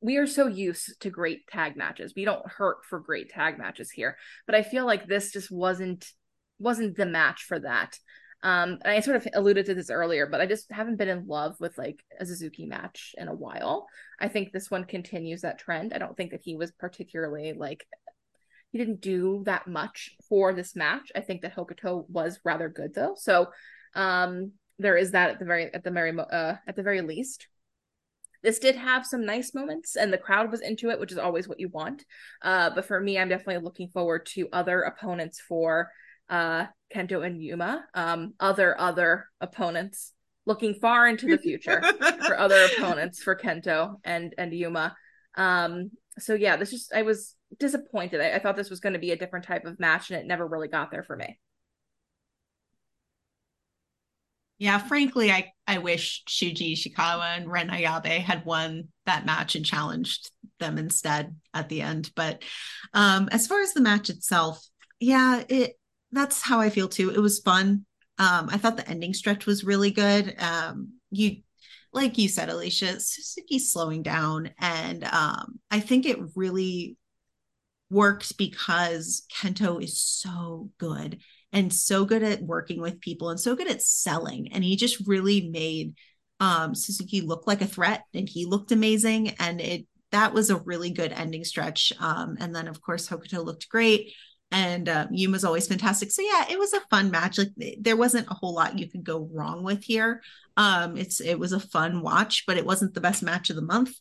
we 0.00 0.16
are 0.18 0.26
so 0.26 0.46
used 0.46 1.00
to 1.00 1.10
great 1.10 1.46
tag 1.46 1.76
matches. 1.76 2.12
We 2.14 2.24
don't 2.24 2.46
hurt 2.46 2.84
for 2.84 3.00
great 3.00 3.30
tag 3.30 3.58
matches 3.58 3.90
here, 3.90 4.16
but 4.46 4.54
I 4.54 4.62
feel 4.62 4.84
like 4.84 5.06
this 5.06 5.32
just 5.32 5.50
wasn't 5.50 6.10
wasn't 6.58 6.96
the 6.96 7.06
match 7.06 7.44
for 7.44 7.58
that. 7.58 7.98
Um, 8.42 8.78
and 8.84 8.92
I 8.92 9.00
sort 9.00 9.16
of 9.16 9.26
alluded 9.34 9.66
to 9.66 9.74
this 9.74 9.90
earlier, 9.90 10.26
but 10.26 10.40
I 10.40 10.46
just 10.46 10.70
haven't 10.70 10.96
been 10.96 11.08
in 11.08 11.26
love 11.26 11.56
with 11.58 11.76
like 11.78 12.04
a 12.20 12.26
Suzuki 12.26 12.66
match 12.66 13.14
in 13.18 13.28
a 13.28 13.34
while. 13.34 13.88
I 14.20 14.28
think 14.28 14.52
this 14.52 14.70
one 14.70 14.84
continues 14.84 15.40
that 15.42 15.58
trend. 15.58 15.92
I 15.92 15.98
don't 15.98 16.16
think 16.16 16.30
that 16.30 16.42
he 16.44 16.56
was 16.56 16.70
particularly 16.72 17.54
like 17.54 17.86
he 18.72 18.78
didn't 18.78 19.00
do 19.00 19.42
that 19.46 19.66
much 19.66 20.10
for 20.28 20.52
this 20.52 20.76
match. 20.76 21.10
I 21.14 21.20
think 21.20 21.42
that 21.42 21.56
Hokuto 21.56 22.08
was 22.10 22.38
rather 22.44 22.68
good 22.68 22.94
though. 22.94 23.14
So 23.16 23.48
um 23.94 24.52
there 24.78 24.96
is 24.96 25.12
that 25.12 25.30
at 25.30 25.38
the 25.38 25.46
very 25.46 25.72
at 25.72 25.82
the 25.82 25.90
very 25.90 26.16
uh 26.18 26.56
at 26.66 26.76
the 26.76 26.82
very 26.82 27.00
least. 27.00 27.48
This 28.46 28.60
did 28.60 28.76
have 28.76 29.04
some 29.04 29.26
nice 29.26 29.54
moments, 29.54 29.96
and 29.96 30.12
the 30.12 30.18
crowd 30.18 30.52
was 30.52 30.60
into 30.60 30.90
it, 30.90 31.00
which 31.00 31.10
is 31.10 31.18
always 31.18 31.48
what 31.48 31.58
you 31.58 31.68
want. 31.68 32.04
Uh, 32.40 32.70
but 32.70 32.84
for 32.84 33.00
me, 33.00 33.18
I'm 33.18 33.28
definitely 33.28 33.64
looking 33.64 33.88
forward 33.88 34.24
to 34.34 34.48
other 34.52 34.82
opponents 34.82 35.40
for 35.40 35.90
uh, 36.30 36.66
Kento 36.94 37.26
and 37.26 37.42
Yuma. 37.42 37.84
Um, 37.92 38.34
other 38.38 38.80
other 38.80 39.26
opponents. 39.40 40.12
Looking 40.46 40.74
far 40.74 41.08
into 41.08 41.26
the 41.26 41.38
future 41.38 41.82
for 42.24 42.38
other 42.38 42.68
opponents 42.72 43.20
for 43.20 43.34
Kento 43.34 43.96
and 44.04 44.32
and 44.38 44.54
Yuma. 44.54 44.94
Um, 45.36 45.90
so 46.20 46.34
yeah, 46.34 46.56
this 46.56 46.70
just 46.70 46.94
I 46.94 47.02
was 47.02 47.34
disappointed. 47.58 48.20
I, 48.20 48.36
I 48.36 48.38
thought 48.38 48.54
this 48.54 48.70
was 48.70 48.78
going 48.78 48.92
to 48.92 49.00
be 49.00 49.10
a 49.10 49.16
different 49.16 49.44
type 49.44 49.64
of 49.64 49.80
match, 49.80 50.12
and 50.12 50.20
it 50.20 50.24
never 50.24 50.46
really 50.46 50.68
got 50.68 50.92
there 50.92 51.02
for 51.02 51.16
me. 51.16 51.36
Yeah, 54.58 54.78
frankly, 54.78 55.30
I, 55.30 55.52
I 55.66 55.78
wish 55.78 56.22
Shuji 56.28 56.72
Ishikawa 56.72 57.36
and 57.36 57.50
Ren 57.50 57.68
Ayabe 57.68 58.20
had 58.20 58.44
won 58.46 58.88
that 59.04 59.26
match 59.26 59.54
and 59.54 59.66
challenged 59.66 60.30
them 60.60 60.78
instead 60.78 61.36
at 61.52 61.68
the 61.68 61.82
end. 61.82 62.10
But 62.16 62.42
um, 62.94 63.28
as 63.32 63.46
far 63.46 63.60
as 63.60 63.74
the 63.74 63.82
match 63.82 64.08
itself, 64.08 64.66
yeah, 64.98 65.42
it 65.48 65.78
that's 66.12 66.40
how 66.40 66.60
I 66.60 66.70
feel 66.70 66.88
too. 66.88 67.10
It 67.10 67.20
was 67.20 67.40
fun. 67.40 67.84
Um, 68.18 68.48
I 68.50 68.56
thought 68.56 68.78
the 68.78 68.88
ending 68.88 69.12
stretch 69.12 69.44
was 69.44 69.64
really 69.64 69.90
good. 69.90 70.34
Um, 70.38 70.94
you 71.10 71.42
like 71.92 72.18
you 72.18 72.28
said, 72.28 72.50
Alicia, 72.50 73.00
Suzuki's 73.00 73.72
slowing 73.72 74.02
down. 74.02 74.50
And 74.58 75.02
um, 75.04 75.58
I 75.70 75.80
think 75.80 76.04
it 76.04 76.18
really 76.34 76.96
worked 77.90 78.36
because 78.36 79.24
Kento 79.32 79.82
is 79.82 80.00
so 80.00 80.70
good 80.78 81.20
and 81.52 81.72
so 81.72 82.04
good 82.04 82.22
at 82.22 82.42
working 82.42 82.80
with 82.80 83.00
people 83.00 83.30
and 83.30 83.40
so 83.40 83.56
good 83.56 83.70
at 83.70 83.82
selling. 83.82 84.52
And 84.52 84.62
he 84.62 84.76
just 84.76 85.06
really 85.06 85.48
made 85.48 85.94
um, 86.40 86.74
Suzuki 86.74 87.20
look 87.20 87.46
like 87.46 87.62
a 87.62 87.66
threat 87.66 88.04
and 88.12 88.28
he 88.28 88.44
looked 88.44 88.72
amazing. 88.72 89.30
And 89.38 89.60
it 89.60 89.86
that 90.12 90.32
was 90.32 90.50
a 90.50 90.56
really 90.58 90.90
good 90.90 91.12
ending 91.12 91.44
stretch. 91.44 91.92
Um, 91.98 92.36
and 92.40 92.54
then 92.54 92.68
of 92.68 92.80
course 92.80 93.08
Hokuto 93.08 93.44
looked 93.44 93.68
great 93.68 94.12
and 94.52 94.88
um, 94.88 95.08
Yuma's 95.10 95.44
always 95.44 95.66
fantastic. 95.66 96.10
So 96.10 96.22
yeah, 96.22 96.44
it 96.50 96.58
was 96.58 96.72
a 96.72 96.80
fun 96.90 97.10
match. 97.10 97.38
Like 97.38 97.50
there 97.80 97.96
wasn't 97.96 98.30
a 98.30 98.34
whole 98.34 98.54
lot 98.54 98.78
you 98.78 98.88
could 98.88 99.04
go 99.04 99.28
wrong 99.32 99.64
with 99.64 99.82
here. 99.82 100.22
Um, 100.56 100.96
it's 100.96 101.20
it 101.20 101.38
was 101.38 101.52
a 101.52 101.60
fun 101.60 102.02
watch, 102.02 102.44
but 102.46 102.56
it 102.56 102.64
wasn't 102.64 102.94
the 102.94 103.00
best 103.00 103.22
match 103.22 103.50
of 103.50 103.56
the 103.56 103.62
month. 103.62 103.92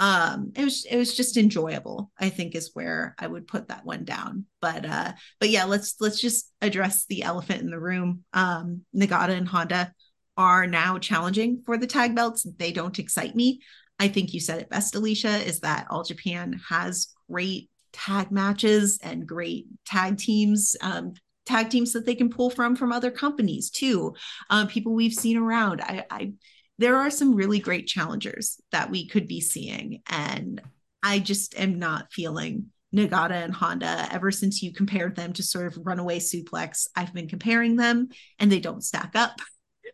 Um, 0.00 0.52
it 0.56 0.64
was 0.64 0.86
it 0.86 0.96
was 0.96 1.14
just 1.14 1.36
enjoyable. 1.36 2.10
I 2.18 2.30
think 2.30 2.54
is 2.54 2.70
where 2.72 3.14
I 3.18 3.26
would 3.26 3.46
put 3.46 3.68
that 3.68 3.84
one 3.84 4.04
down. 4.04 4.46
But 4.60 4.86
uh, 4.86 5.12
but 5.38 5.50
yeah, 5.50 5.64
let's 5.64 5.96
let's 6.00 6.20
just 6.20 6.50
address 6.62 7.04
the 7.06 7.22
elephant 7.22 7.60
in 7.60 7.70
the 7.70 7.78
room. 7.78 8.24
Um, 8.32 8.82
Nagata 8.96 9.36
and 9.36 9.46
Honda 9.46 9.92
are 10.38 10.66
now 10.66 10.98
challenging 10.98 11.62
for 11.66 11.76
the 11.76 11.86
tag 11.86 12.16
belts. 12.16 12.46
They 12.58 12.72
don't 12.72 12.98
excite 12.98 13.36
me. 13.36 13.60
I 13.98 14.08
think 14.08 14.32
you 14.32 14.40
said 14.40 14.62
it 14.62 14.70
best, 14.70 14.94
Alicia, 14.94 15.46
is 15.46 15.60
that 15.60 15.86
All 15.90 16.02
Japan 16.02 16.58
has 16.70 17.08
great 17.30 17.68
tag 17.92 18.30
matches 18.30 18.98
and 19.02 19.26
great 19.26 19.66
tag 19.84 20.16
teams 20.16 20.76
um, 20.80 21.12
tag 21.44 21.68
teams 21.68 21.92
that 21.92 22.06
they 22.06 22.14
can 22.14 22.30
pull 22.30 22.48
from 22.48 22.76
from 22.76 22.92
other 22.92 23.10
companies 23.10 23.68
too 23.68 24.14
um, 24.48 24.68
people 24.68 24.94
we've 24.94 25.12
seen 25.12 25.36
around 25.36 25.80
I, 25.80 26.04
I 26.08 26.32
there 26.80 26.96
are 26.96 27.10
some 27.10 27.34
really 27.34 27.58
great 27.58 27.86
challengers 27.86 28.58
that 28.72 28.90
we 28.90 29.06
could 29.06 29.28
be 29.28 29.40
seeing. 29.40 30.02
And 30.08 30.60
i 31.02 31.18
just 31.18 31.58
am 31.58 31.78
not 31.78 32.12
feeling 32.12 32.66
nagata 32.94 33.42
and 33.44 33.54
honda 33.54 34.08
ever 34.10 34.30
since 34.30 34.62
you 34.62 34.72
compared 34.72 35.14
them 35.14 35.32
to 35.34 35.42
sort 35.42 35.66
of 35.66 35.78
runaway 35.84 36.18
suplex. 36.18 36.88
I've 36.96 37.14
been 37.14 37.28
comparing 37.28 37.76
them 37.76 38.08
and 38.38 38.50
they 38.50 38.60
don't 38.60 38.84
stack 38.84 39.12
up. 39.14 39.38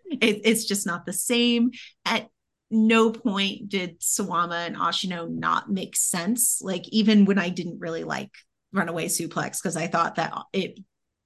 It, 0.09 0.43
it's 0.45 0.67
just 0.67 0.87
not 0.87 1.05
the 1.05 1.13
same. 1.13 1.73
At 2.05 2.29
no 2.71 3.11
point 3.11 3.69
did 3.69 4.01
Suwama 4.01 4.65
and 4.67 4.77
Ashino 4.77 5.29
not 5.29 5.69
make 5.69 5.97
sense. 5.97 6.61
Like 6.63 6.89
even 6.91 7.25
when 7.25 7.41
I 7.41 7.49
didn't 7.49 7.81
really 7.81 8.05
like 8.05 8.31
Runaway 8.73 9.07
Suplex 9.07 9.61
because 9.61 9.77
I 9.77 9.89
thought 9.89 10.15
that 10.15 10.33
it 10.53 10.79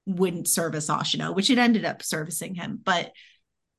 wouldn't 0.07 0.47
service 0.47 0.89
Ashino, 0.89 1.35
which 1.35 1.51
it 1.51 1.59
ended 1.59 1.85
up 1.85 2.01
servicing 2.01 2.55
him, 2.55 2.79
but 2.83 3.11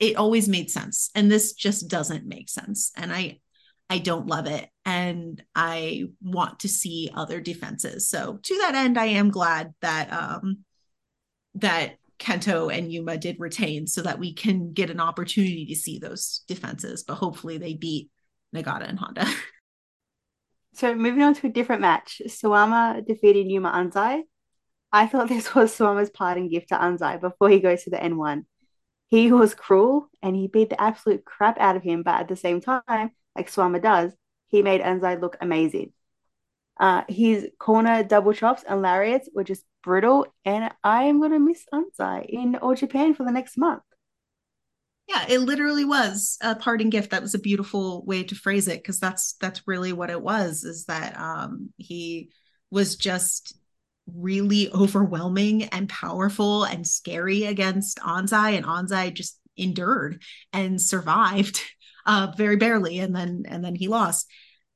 it 0.03 0.17
always 0.17 0.49
made 0.49 0.69
sense. 0.69 1.11
And 1.15 1.31
this 1.31 1.53
just 1.53 1.89
doesn't 1.89 2.27
make 2.27 2.51
sense. 2.51 2.91
And 2.97 3.13
I 3.13 3.39
I 3.89 3.99
don't 3.99 4.27
love 4.27 4.47
it. 4.47 4.69
And 4.85 5.43
I 5.55 6.05
want 6.21 6.61
to 6.61 6.69
see 6.69 7.11
other 7.15 7.41
defenses. 7.41 8.09
So 8.09 8.39
to 8.43 8.59
that 8.59 8.75
end, 8.75 8.99
I 8.99 9.07
am 9.07 9.31
glad 9.31 9.75
that 9.81 10.13
um 10.13 10.65
that 11.55 11.99
Kento 12.19 12.77
and 12.77 12.93
Yuma 12.93 13.17
did 13.17 13.39
retain 13.39 13.87
so 13.87 14.03
that 14.03 14.19
we 14.19 14.35
can 14.35 14.73
get 14.73 14.91
an 14.91 15.01
opportunity 15.01 15.67
to 15.67 15.77
see 15.77 15.99
those 16.01 16.43
defenses. 16.49 17.05
But 17.05 17.15
hopefully 17.15 17.59
they 17.59 17.75
beat 17.75 18.11
Nagata 18.55 18.89
and 18.89 18.99
Honda. 18.99 19.27
So 20.75 20.95
moving 20.95 21.23
on 21.23 21.35
to 21.35 21.49
a 21.49 21.51
different 21.51 21.83
match, 21.83 22.23
Suwama 22.27 23.07
defeated 23.07 23.47
Yuma 23.51 23.71
Anzai. 23.73 24.23
I 24.91 25.07
thought 25.07 25.29
this 25.29 25.55
was 25.55 25.77
Suwama's 25.77 26.09
parting 26.09 26.49
gift 26.49 26.71
to 26.71 26.77
Anzai 26.77 27.21
before 27.21 27.51
he 27.51 27.61
goes 27.61 27.85
to 27.85 27.91
the 27.91 27.99
N1. 27.99 28.47
He 29.13 29.31
was 29.31 29.55
cruel 29.55 30.09
and 30.23 30.35
he 30.35 30.47
beat 30.47 30.71
the 30.71 30.81
absolute 30.81 31.27
crap 31.27 31.61
out 31.61 31.77
of 31.77 31.83
him, 31.83 32.03
but 32.03 32.19
at 32.19 32.29
the 32.29 32.35
same 32.35 32.63
time, 32.63 33.11
like 33.37 33.51
Suwama 33.51 33.83
does, 33.83 34.15
he 34.49 34.63
made 34.63 34.81
Anzai 34.81 35.21
look 35.21 35.37
amazing. 35.39 35.93
Uh, 36.81 37.03
his 37.11 37.47
corner 37.59 38.03
double 38.03 38.33
chops 38.33 38.65
and 38.67 38.81
lariats 38.81 39.29
were 39.35 39.45
just 39.45 39.65
brutal, 39.85 40.29
and 40.47 40.73
I 40.83 41.03
am 41.05 41.21
gonna 41.21 41.39
miss 41.39 41.63
Anzai 41.75 42.25
in 42.25 42.57
All 42.57 42.75
Japan 42.75 43.13
for 43.13 43.25
the 43.25 43.33
next 43.33 43.59
month. 43.59 43.83
Yeah, 45.07 45.27
it 45.29 45.41
literally 45.41 45.85
was 45.85 46.39
a 46.41 46.57
parting 46.57 46.89
gift. 46.89 47.11
That 47.11 47.21
was 47.21 47.35
a 47.35 47.39
beautiful 47.39 48.07
way 48.07 48.23
to 48.25 48.35
phrase 48.35 48.67
it 48.67 48.79
because 48.79 48.99
that's 48.99 49.35
that's 49.43 49.69
really 49.69 49.93
what 49.93 50.09
it 50.09 50.23
was. 50.23 50.65
Is 50.65 50.87
that 50.87 51.21
um, 51.21 51.69
he 51.77 52.31
was 52.71 52.97
just 52.97 53.59
really 54.07 54.71
overwhelming 54.73 55.65
and 55.65 55.89
powerful 55.89 56.65
and 56.65 56.87
scary 56.87 57.45
against 57.45 57.99
Anzai, 57.99 58.57
and 58.57 58.67
Anzai 58.67 59.13
just 59.13 59.39
endured 59.57 60.23
and 60.53 60.81
survived 60.81 61.61
uh, 62.07 62.33
very 62.37 62.57
barely, 62.57 62.99
and 62.99 63.15
then 63.15 63.45
and 63.47 63.65
then 63.65 63.75
he 63.75 63.89
lost. 63.89 64.27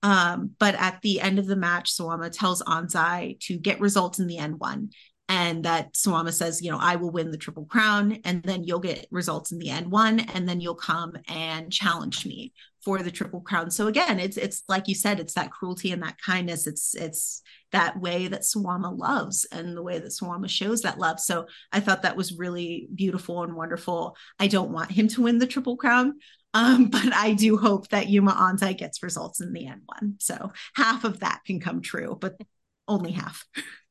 Um, 0.03 0.53
but 0.59 0.75
at 0.77 1.01
the 1.03 1.21
end 1.21 1.39
of 1.39 1.47
the 1.47 1.57
match, 1.57 1.97
Suwama 1.97 2.31
tells 2.31 2.63
Anzai 2.63 3.41
to 3.41 3.59
get 3.59 3.81
results 3.81 4.19
in 4.19 4.27
the 4.27 4.37
N1. 4.37 4.91
And 5.29 5.65
that 5.65 5.95
Suwama 5.95 6.33
says, 6.33 6.63
you 6.63 6.71
know, 6.71 6.79
I 6.81 6.97
will 6.97 7.11
win 7.11 7.33
the 7.33 7.37
Triple 7.37 7.65
Crown, 7.65 8.21
and 8.25 8.43
then 8.45 8.63
you'll 8.63 8.79
get 8.79 9.09
results 9.11 9.51
in 9.51 9.59
the 9.59 9.71
end 9.71 9.91
one, 9.91 10.21
and 10.21 10.49
then 10.49 10.61
you'll 10.61 10.77
come 10.77 11.17
and 11.29 11.73
challenge 11.73 12.25
me 12.25 12.53
for 12.87 13.03
the 13.03 13.11
Triple 13.11 13.41
Crown. 13.41 13.69
So 13.69 13.89
again, 13.89 14.21
it's 14.21 14.37
it's 14.37 14.63
like 14.69 14.87
you 14.87 14.95
said, 14.95 15.19
it's 15.19 15.35
that 15.35 15.51
cruelty 15.51 15.91
and 15.91 16.01
that 16.05 16.21
kindness. 16.25 16.69
It's 16.69 16.95
it's 16.95 17.43
that 17.73 18.01
way 18.01 18.29
that 18.29 18.43
Suwama 18.43 18.97
loves 18.97 19.45
and 19.51 19.77
the 19.77 19.83
way 19.83 19.99
that 19.99 20.13
Suwama 20.13 20.49
shows 20.49 20.83
that 20.83 21.01
love. 21.01 21.19
So 21.19 21.47
I 21.73 21.81
thought 21.81 22.03
that 22.03 22.17
was 22.17 22.39
really 22.39 22.89
beautiful 22.95 23.43
and 23.43 23.57
wonderful. 23.57 24.17
I 24.39 24.47
don't 24.47 24.71
want 24.71 24.93
him 24.93 25.09
to 25.09 25.23
win 25.23 25.39
the 25.39 25.49
Triple 25.49 25.77
Crown, 25.77 26.21
um, 26.55 26.87
but 26.89 27.13
I 27.13 27.33
do 27.33 27.57
hope 27.57 27.89
that 27.89 28.09
Yuma 28.09 28.33
Anzai 28.33 28.79
gets 28.79 29.03
results 29.03 29.41
in 29.41 29.53
the 29.53 29.67
end 29.67 29.83
one. 29.87 30.15
So 30.21 30.53
half 30.77 31.03
of 31.03 31.19
that 31.21 31.41
can 31.45 31.59
come 31.59 31.83
true, 31.83 32.17
but 32.19 32.41
only 32.87 33.11
half. 33.11 33.45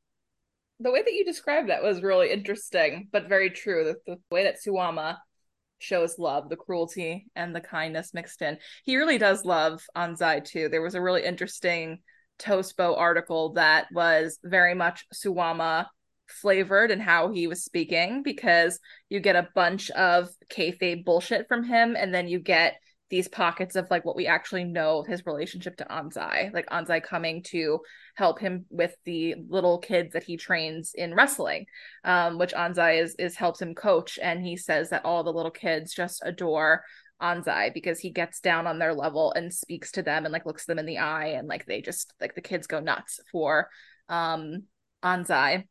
The 0.80 0.91
way 0.91 1.02
that 1.02 1.14
you 1.14 1.23
described 1.23 1.69
that 1.69 1.84
was 1.84 2.03
really 2.03 2.31
interesting, 2.31 3.07
but 3.11 3.30
very 3.30 3.49
true. 3.49 3.85
The, 3.85 4.14
the 4.14 4.19
way 4.30 4.43
that 4.43 4.57
Suwama 4.65 5.18
shows 5.80 6.19
love, 6.19 6.49
the 6.49 6.56
cruelty 6.56 7.27
and 7.35 7.56
the 7.56 7.61
kindness 7.61 8.14
mixed 8.14 8.41
in. 8.41 8.57
He 8.84 8.97
really 8.97 9.18
does 9.18 9.45
love 9.45 9.81
Anzai 9.95 10.43
too. 10.43 10.69
There 10.69 10.81
was 10.81 10.95
a 10.95 11.02
really 11.02 11.23
interesting 11.23 11.99
Tospo 12.39 12.97
article 12.97 13.53
that 13.53 13.88
was 13.93 14.39
very 14.43 14.73
much 14.73 15.06
Suwama 15.14 15.88
flavored 16.27 16.91
and 16.91 17.02
how 17.02 17.31
he 17.31 17.47
was 17.47 17.64
speaking 17.64 18.23
because 18.23 18.80
you 19.10 19.19
get 19.19 19.35
a 19.35 19.49
bunch 19.56 19.91
of 19.91 20.30
kayfabe 20.52 21.06
bullshit 21.06 21.47
from 21.47 21.64
him, 21.64 21.95
and 21.95 22.14
then 22.14 22.27
you 22.27 22.39
get 22.39 22.76
these 23.10 23.27
pockets 23.27 23.76
of 23.76 23.90
like 23.91 24.03
what 24.03 24.15
we 24.15 24.26
actually 24.26 24.64
know 24.64 25.03
his 25.03 25.26
relationship 25.26 25.77
to 25.77 25.86
Anzai, 25.86 26.52
like 26.53 26.68
Anzai 26.68 27.03
coming 27.03 27.44
to 27.44 27.80
help 28.15 28.40
him 28.40 28.65
with 28.69 28.95
the 29.06 29.36
little 29.48 29.77
kids 29.77 30.14
that 30.14 30.23
he 30.23 30.38
trains 30.38 30.94
in 30.95 31.14
wrestling, 31.14 31.65
um, 32.03 32.40
which 32.40 32.53
Anzai 32.53 33.02
is 33.02 33.15
is 33.19 33.36
helps 33.36 33.61
him 33.61 33.76
coach, 33.76 34.18
and 34.22 34.44
he 34.44 34.57
says 34.57 34.90
that 34.90 35.06
all 35.06 35.23
the 35.23 35.34
little 35.34 35.52
kids 35.52 35.94
just 35.94 36.22
adore 36.26 36.84
Anzai 37.22 37.73
because 37.73 37.99
he 37.99 38.10
gets 38.10 38.40
down 38.40 38.68
on 38.68 38.80
their 38.80 38.94
level 38.94 39.32
and 39.34 39.53
speaks 39.53 39.91
to 39.94 40.02
them 40.02 40.26
and 40.26 40.34
like 40.34 40.45
looks 40.45 40.65
them 40.65 40.80
in 40.80 40.86
the 40.86 40.98
eye 40.98 41.27
and 41.27 41.48
like 41.48 41.65
they 41.65 41.82
just 41.82 42.14
like 42.19 42.36
the 42.36 42.41
kids 42.41 42.68
go 42.68 42.80
nuts 42.80 43.19
for 43.32 43.69
um 44.10 44.64
Anzai. 45.03 45.65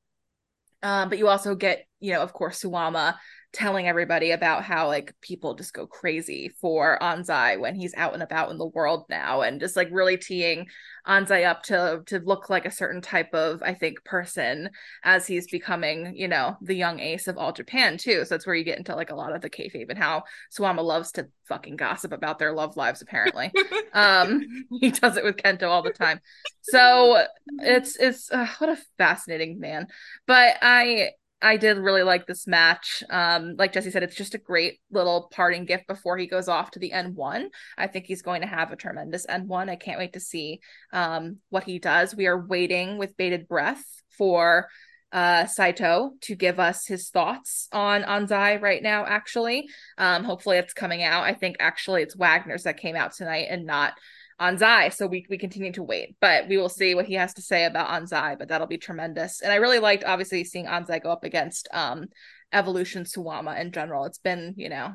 Um, 0.82 1.08
but 1.08 1.18
you 1.18 1.28
also 1.28 1.54
get, 1.54 1.86
you 1.98 2.12
know, 2.12 2.20
of 2.20 2.32
course, 2.34 2.62
Suwama 2.62 3.14
telling 3.54 3.86
everybody 3.86 4.32
about 4.32 4.64
how 4.64 4.88
like 4.88 5.14
people 5.20 5.54
just 5.54 5.72
go 5.72 5.86
crazy 5.86 6.50
for 6.60 6.98
Anzai 7.00 7.58
when 7.58 7.74
he's 7.74 7.94
out 7.96 8.12
and 8.12 8.22
about 8.22 8.50
in 8.50 8.58
the 8.58 8.66
world 8.66 9.04
now 9.08 9.42
and 9.42 9.60
just 9.60 9.76
like 9.76 9.88
really 9.92 10.16
teeing 10.16 10.66
Anzai 11.06 11.46
up 11.48 11.62
to 11.64 12.02
to 12.06 12.18
look 12.18 12.50
like 12.50 12.66
a 12.66 12.70
certain 12.70 13.00
type 13.00 13.32
of 13.32 13.62
I 13.62 13.74
think 13.74 14.04
person 14.04 14.70
as 15.04 15.26
he's 15.26 15.50
becoming 15.50 16.14
you 16.16 16.28
know 16.28 16.56
the 16.60 16.74
young 16.74 16.98
ace 16.98 17.28
of 17.28 17.38
all 17.38 17.52
Japan 17.52 17.96
too. 17.96 18.24
So 18.24 18.34
that's 18.34 18.46
where 18.46 18.56
you 18.56 18.64
get 18.64 18.78
into 18.78 18.96
like 18.96 19.10
a 19.10 19.16
lot 19.16 19.34
of 19.34 19.40
the 19.40 19.50
kayfabe 19.50 19.88
and 19.88 19.98
how 19.98 20.24
Suwama 20.56 20.82
loves 20.82 21.12
to 21.12 21.28
fucking 21.48 21.76
gossip 21.76 22.12
about 22.12 22.38
their 22.38 22.52
love 22.52 22.76
lives 22.76 23.02
apparently. 23.02 23.52
Um 23.92 24.66
he 24.80 24.90
does 24.90 25.16
it 25.16 25.22
with 25.22 25.36
Kento 25.36 25.68
all 25.68 25.82
the 25.82 25.92
time. 25.92 26.20
So 26.62 27.24
it's 27.60 27.96
it's 27.96 28.30
uh, 28.32 28.48
what 28.58 28.70
a 28.70 28.78
fascinating 28.98 29.60
man. 29.60 29.86
But 30.26 30.56
I 30.60 31.10
I 31.44 31.58
did 31.58 31.76
really 31.76 32.02
like 32.02 32.26
this 32.26 32.46
match. 32.46 33.04
Um, 33.10 33.54
like 33.58 33.74
Jesse 33.74 33.90
said, 33.90 34.02
it's 34.02 34.16
just 34.16 34.34
a 34.34 34.38
great 34.38 34.80
little 34.90 35.28
parting 35.30 35.66
gift 35.66 35.86
before 35.86 36.16
he 36.16 36.26
goes 36.26 36.48
off 36.48 36.70
to 36.72 36.78
the 36.78 36.92
N1. 36.94 37.48
I 37.76 37.86
think 37.86 38.06
he's 38.06 38.22
going 38.22 38.40
to 38.40 38.46
have 38.46 38.72
a 38.72 38.76
tremendous 38.76 39.26
N1. 39.26 39.68
I 39.68 39.76
can't 39.76 39.98
wait 39.98 40.14
to 40.14 40.20
see 40.20 40.60
um, 40.90 41.38
what 41.50 41.64
he 41.64 41.78
does. 41.78 42.16
We 42.16 42.26
are 42.28 42.46
waiting 42.46 42.96
with 42.96 43.16
bated 43.18 43.46
breath 43.46 43.84
for 44.16 44.68
uh, 45.12 45.44
Saito 45.44 46.12
to 46.22 46.34
give 46.34 46.58
us 46.58 46.86
his 46.86 47.10
thoughts 47.10 47.68
on 47.72 48.02
Anzai 48.02 48.60
right 48.60 48.82
now, 48.82 49.04
actually. 49.04 49.68
Um, 49.98 50.24
hopefully 50.24 50.56
it's 50.56 50.72
coming 50.72 51.02
out. 51.02 51.24
I 51.24 51.34
think 51.34 51.56
actually 51.60 52.02
it's 52.02 52.16
Wagner's 52.16 52.62
that 52.62 52.78
came 52.78 52.96
out 52.96 53.12
tonight 53.12 53.48
and 53.50 53.66
not 53.66 53.92
Anzai. 54.40 54.92
So 54.92 55.06
we 55.06 55.26
we 55.28 55.38
continue 55.38 55.72
to 55.72 55.82
wait, 55.82 56.16
but 56.20 56.48
we 56.48 56.56
will 56.56 56.68
see 56.68 56.94
what 56.94 57.06
he 57.06 57.14
has 57.14 57.34
to 57.34 57.42
say 57.42 57.64
about 57.64 57.88
Anzai. 57.88 58.38
But 58.38 58.48
that'll 58.48 58.66
be 58.66 58.78
tremendous. 58.78 59.40
And 59.40 59.52
I 59.52 59.56
really 59.56 59.78
liked 59.78 60.04
obviously 60.04 60.44
seeing 60.44 60.66
Anzai 60.66 61.02
go 61.02 61.10
up 61.10 61.24
against 61.24 61.68
um 61.72 62.06
Evolution 62.52 63.04
Suwama 63.04 63.60
in 63.60 63.72
general. 63.72 64.04
It's 64.04 64.18
been 64.18 64.54
you 64.56 64.68
know 64.68 64.94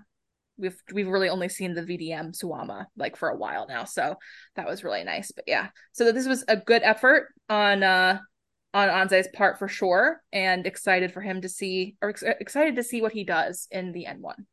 we've 0.57 0.78
we've 0.94 1.07
really 1.07 1.30
only 1.30 1.49
seen 1.49 1.74
the 1.74 1.82
VDM 1.82 2.38
Suwama 2.38 2.86
like 2.98 3.16
for 3.16 3.30
a 3.30 3.38
while 3.38 3.66
now, 3.68 3.86
so 3.86 4.16
that 4.56 4.68
was 4.68 4.84
really 4.84 5.03
nice. 5.03 5.32
But 5.32 5.45
yeah, 5.48 5.70
so 5.94 6.11
this 6.11 6.28
was 6.28 6.44
a 6.48 6.57
good 6.57 6.84
effort 6.84 7.28
on 7.49 7.84
uh 7.84 8.20
on 8.74 8.88
Anzai's 8.88 9.30
part 9.34 9.57
for 9.57 9.68
sure, 9.68 10.22
and 10.32 10.68
excited 10.68 11.11
for 11.11 11.22
him 11.22 11.41
to 11.41 11.49
see 11.49 11.95
or 12.02 12.10
ex- 12.10 12.24
excited 12.24 12.76
to 12.76 12.84
see 12.84 13.02
what 13.02 13.14
he 13.14 13.24
does 13.24 13.68
in 13.72 13.94
the 13.94 14.06
N 14.06 14.22
one. 14.22 14.45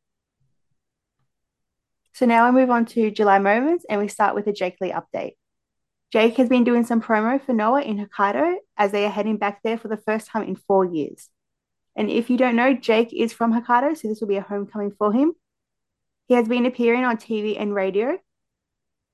So 2.17 2.25
now 2.25 2.49
we 2.49 2.59
move 2.59 2.71
on 2.71 2.87
to 2.87 3.11
July 3.11 3.37
moments 3.37 3.85
and 3.87 4.01
we 4.01 4.07
start 4.07 4.33
with 4.33 4.47
a 4.47 4.51
Jake 4.51 4.77
Lee 4.81 4.91
update. 4.91 5.33
Jake 6.11 6.37
has 6.37 6.49
been 6.49 6.63
doing 6.63 6.83
some 6.83 6.99
promo 6.99 7.39
for 7.39 7.53
Noah 7.53 7.83
in 7.83 8.03
Hokkaido 8.03 8.55
as 8.75 8.91
they 8.91 9.05
are 9.05 9.11
heading 9.11 9.37
back 9.37 9.61
there 9.61 9.77
for 9.77 9.87
the 9.87 9.97
first 9.97 10.25
time 10.25 10.41
in 10.41 10.55
four 10.55 10.83
years. 10.83 11.29
And 11.95 12.09
if 12.09 12.31
you 12.31 12.37
don't 12.39 12.55
know, 12.55 12.73
Jake 12.73 13.13
is 13.13 13.33
from 13.33 13.53
Hokkaido, 13.53 13.95
so 13.95 14.07
this 14.07 14.19
will 14.19 14.29
be 14.29 14.37
a 14.37 14.41
homecoming 14.41 14.93
for 14.97 15.13
him. 15.13 15.33
He 16.27 16.33
has 16.33 16.47
been 16.47 16.65
appearing 16.65 17.03
on 17.03 17.17
TV 17.17 17.55
and 17.55 17.75
radio. 17.75 18.17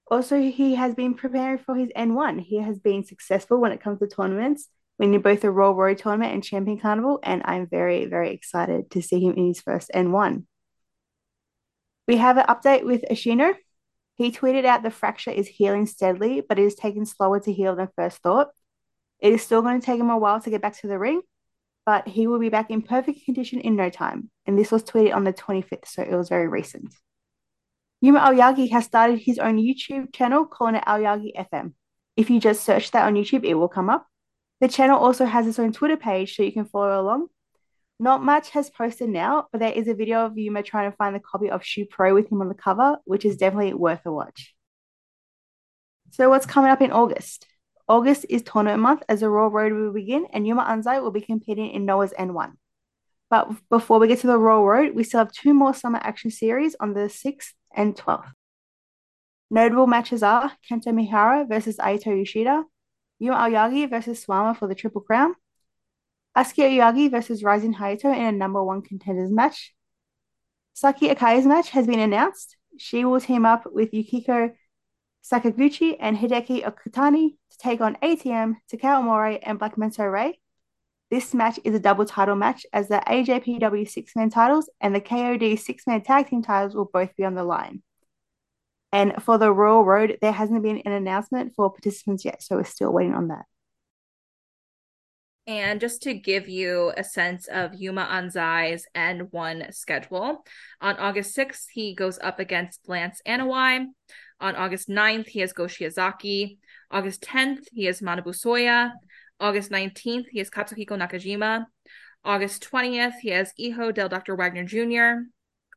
Also, 0.09 0.39
he 0.39 0.75
has 0.75 0.95
been 0.95 1.13
preparing 1.13 1.57
for 1.57 1.75
his 1.75 1.89
N1. 1.97 2.39
He 2.39 2.61
has 2.61 2.79
been 2.79 3.03
successful 3.03 3.59
when 3.59 3.73
it 3.73 3.81
comes 3.81 3.99
to 3.99 4.07
tournaments, 4.07 4.69
winning 4.97 5.19
both 5.19 5.41
the 5.41 5.51
Royal 5.51 5.75
Road 5.75 5.97
Tournament 5.97 6.33
and 6.33 6.41
Champion 6.41 6.79
Carnival, 6.79 7.19
and 7.21 7.41
I'm 7.43 7.67
very, 7.67 8.05
very 8.05 8.29
excited 8.31 8.91
to 8.91 9.01
see 9.01 9.19
him 9.19 9.33
in 9.33 9.47
his 9.47 9.59
first 9.59 9.91
N1. 9.93 10.45
We 12.07 12.17
have 12.17 12.37
an 12.37 12.45
update 12.47 12.83
with 12.85 13.03
Ashino. 13.09 13.55
He 14.15 14.31
tweeted 14.31 14.65
out 14.65 14.83
the 14.83 14.91
fracture 14.91 15.31
is 15.31 15.47
healing 15.47 15.85
steadily, 15.85 16.41
but 16.41 16.59
it 16.59 16.65
is 16.65 16.75
taking 16.75 17.05
slower 17.05 17.39
to 17.39 17.53
heal 17.53 17.75
than 17.75 17.89
first 17.95 18.17
thought. 18.19 18.49
It 19.19 19.33
is 19.33 19.41
still 19.41 19.61
going 19.61 19.79
to 19.79 19.85
take 19.85 19.99
him 19.99 20.09
a 20.09 20.17
while 20.17 20.41
to 20.41 20.49
get 20.49 20.61
back 20.61 20.77
to 20.81 20.87
the 20.87 20.99
ring, 20.99 21.21
but 21.85 22.07
he 22.07 22.27
will 22.27 22.39
be 22.39 22.49
back 22.49 22.69
in 22.69 22.81
perfect 22.81 23.23
condition 23.25 23.61
in 23.61 23.75
no 23.75 23.89
time. 23.89 24.29
And 24.45 24.59
this 24.59 24.71
was 24.71 24.83
tweeted 24.83 25.15
on 25.15 25.23
the 25.23 25.33
25th, 25.33 25.87
so 25.87 26.03
it 26.03 26.11
was 26.11 26.29
very 26.29 26.47
recent. 26.47 26.93
Yuma 28.01 28.19
Aoyagi 28.19 28.69
has 28.71 28.83
started 28.83 29.19
his 29.19 29.39
own 29.39 29.57
YouTube 29.57 30.13
channel 30.13 30.45
calling 30.45 30.75
it 30.75 30.83
Aoyagi 30.85 31.33
FM. 31.37 31.73
If 32.17 32.29
you 32.29 32.39
just 32.41 32.63
search 32.65 32.91
that 32.91 33.05
on 33.05 33.15
YouTube, 33.15 33.45
it 33.45 33.53
will 33.55 33.69
come 33.69 33.89
up. 33.89 34.07
The 34.59 34.67
channel 34.67 34.99
also 34.99 35.25
has 35.25 35.47
its 35.47 35.57
own 35.57 35.71
Twitter 35.71 35.97
page, 35.97 36.35
so 36.35 36.43
you 36.43 36.51
can 36.51 36.65
follow 36.65 37.01
along. 37.01 37.27
Not 38.03 38.21
much 38.21 38.49
has 38.49 38.69
posted 38.69 39.07
now, 39.07 39.47
but 39.49 39.59
there 39.59 39.71
is 39.71 39.87
a 39.87 39.93
video 39.93 40.25
of 40.25 40.37
Yuma 40.37 40.61
trying 40.61 40.91
to 40.91 40.97
find 40.97 41.15
the 41.15 41.21
copy 41.21 41.49
of 41.49 41.61
Shupro 41.61 42.13
with 42.13 42.29
him 42.29 42.41
on 42.41 42.49
the 42.49 42.53
cover, 42.53 42.97
which 43.05 43.23
is 43.23 43.37
definitely 43.37 43.73
worth 43.73 44.01
a 44.05 44.11
watch. 44.11 44.53
So, 46.11 46.29
what's 46.29 46.45
coming 46.45 46.69
up 46.69 46.81
in 46.81 46.91
August? 46.91 47.47
August 47.87 48.25
is 48.27 48.41
tournament 48.41 48.81
month 48.81 49.03
as 49.07 49.21
the 49.21 49.29
Royal 49.29 49.49
Road 49.49 49.71
will 49.71 49.93
begin, 49.93 50.27
and 50.33 50.45
Yuma 50.45 50.65
Anzai 50.65 51.01
will 51.01 51.11
be 51.11 51.21
competing 51.21 51.71
in 51.71 51.85
Noah's 51.85 52.11
N1. 52.19 52.51
But 53.29 53.49
before 53.69 53.99
we 53.99 54.09
get 54.09 54.19
to 54.19 54.27
the 54.27 54.37
Royal 54.37 54.65
Road, 54.65 54.95
we 54.95 55.05
still 55.05 55.19
have 55.19 55.31
two 55.31 55.53
more 55.53 55.73
summer 55.73 55.99
action 56.03 56.29
series 56.29 56.75
on 56.81 56.93
the 56.93 57.07
6th 57.07 57.53
and 57.73 57.95
12th. 57.95 58.33
Notable 59.49 59.87
matches 59.87 60.23
are 60.23 60.51
Kento 60.69 60.87
Miyahara 60.87 61.47
versus 61.47 61.77
Aito 61.77 62.07
Yoshida, 62.07 62.65
Yuma 63.19 63.37
Aoyagi 63.37 63.89
versus 63.89 64.25
Suwama 64.25 64.57
for 64.57 64.67
the 64.67 64.75
Triple 64.75 64.99
Crown, 64.99 65.35
Atsuki 66.35 66.63
Aoyagi 66.69 67.11
versus 67.11 67.43
Rising 67.43 67.75
Hayato 67.75 68.05
in 68.05 68.25
a 68.25 68.31
number 68.31 68.63
one 68.63 68.81
contenders 68.81 69.31
match. 69.31 69.73
Saki 70.73 71.09
Akai's 71.09 71.45
match 71.45 71.69
has 71.69 71.85
been 71.85 71.99
announced. 71.99 72.57
She 72.77 73.05
will 73.05 73.21
team 73.21 73.45
up 73.45 73.65
with 73.71 73.91
Yukio 73.91 74.53
Sakaguchi 75.23 75.95
and 75.99 76.17
Hideki 76.17 76.63
Okatani 76.63 77.35
to 77.51 77.57
take 77.57 77.79
on 77.79 77.95
ATM, 78.01 78.55
Takao 78.71 79.03
Omori, 79.03 79.39
and 79.43 79.59
Black 79.59 79.75
Menso 79.75 80.11
Ray. 80.11 80.39
This 81.11 81.33
match 81.35 81.59
is 81.63 81.75
a 81.75 81.79
double 81.79 82.05
title 82.05 82.35
match 82.35 82.65
as 82.73 82.87
the 82.87 83.01
AJPW 83.07 83.87
six 83.87 84.15
man 84.15 84.31
titles 84.31 84.69
and 84.81 84.95
the 84.95 85.01
KOD 85.01 85.59
six 85.59 85.85
man 85.85 86.01
tag 86.01 86.27
team 86.27 86.41
titles 86.41 86.73
will 86.73 86.89
both 86.91 87.15
be 87.15 87.23
on 87.23 87.35
the 87.35 87.43
line. 87.43 87.83
And 88.91 89.21
for 89.21 89.37
the 89.37 89.53
Royal 89.53 89.85
Road, 89.85 90.17
there 90.21 90.31
hasn't 90.31 90.63
been 90.63 90.79
an 90.79 90.91
announcement 90.91 91.53
for 91.55 91.69
participants 91.69 92.25
yet, 92.25 92.41
so 92.41 92.55
we're 92.55 92.63
still 92.63 92.91
waiting 92.91 93.13
on 93.13 93.27
that. 93.27 93.45
And 95.45 95.81
just 95.81 96.03
to 96.03 96.13
give 96.13 96.47
you 96.47 96.93
a 96.95 97.03
sense 97.03 97.47
of 97.47 97.73
Yuma 97.73 98.07
Anzai's 98.09 98.87
N1 98.95 99.73
schedule, 99.73 100.45
on 100.79 100.95
August 100.95 101.35
6th, 101.35 101.65
he 101.71 101.93
goes 101.93 102.17
up 102.21 102.39
against 102.39 102.87
Lance 102.87 103.21
Anoa'i. 103.27 103.87
On 104.39 104.55
August 104.55 104.87
9th, 104.87 105.27
he 105.27 105.41
has 105.41 105.51
Go 105.51 105.65
Shiozaki. 105.65 106.59
August 106.89 107.21
10th, 107.23 107.67
he 107.73 107.85
has 107.85 107.99
Manabu 107.99 108.27
Soya. 108.27 108.91
August 109.39 109.69
19th, 109.69 110.27
he 110.31 110.39
has 110.39 110.49
Katsuhiko 110.49 110.97
Nakajima. 110.97 111.65
August 112.23 112.65
20th, 112.71 113.15
he 113.21 113.29
has 113.29 113.51
Hijo 113.59 113.91
del 113.91 114.07
Dr. 114.07 114.37
Wagner 114.37 114.63
Jr. 114.63 115.27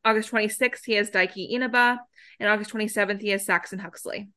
August 0.05 0.31
26th, 0.31 0.85
he 0.85 0.93
has 0.93 1.11
Daiki 1.11 1.51
Inaba. 1.51 1.99
And 2.39 2.47
August 2.47 2.71
27th, 2.71 3.19
he 3.21 3.29
has 3.29 3.45
Saxon 3.45 3.79
Huxley. 3.79 4.29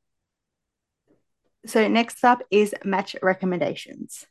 So 1.67 1.87
next 1.87 2.25
up 2.25 2.43
is 2.51 2.75
match 2.85 3.15
recommendations. 3.23 4.27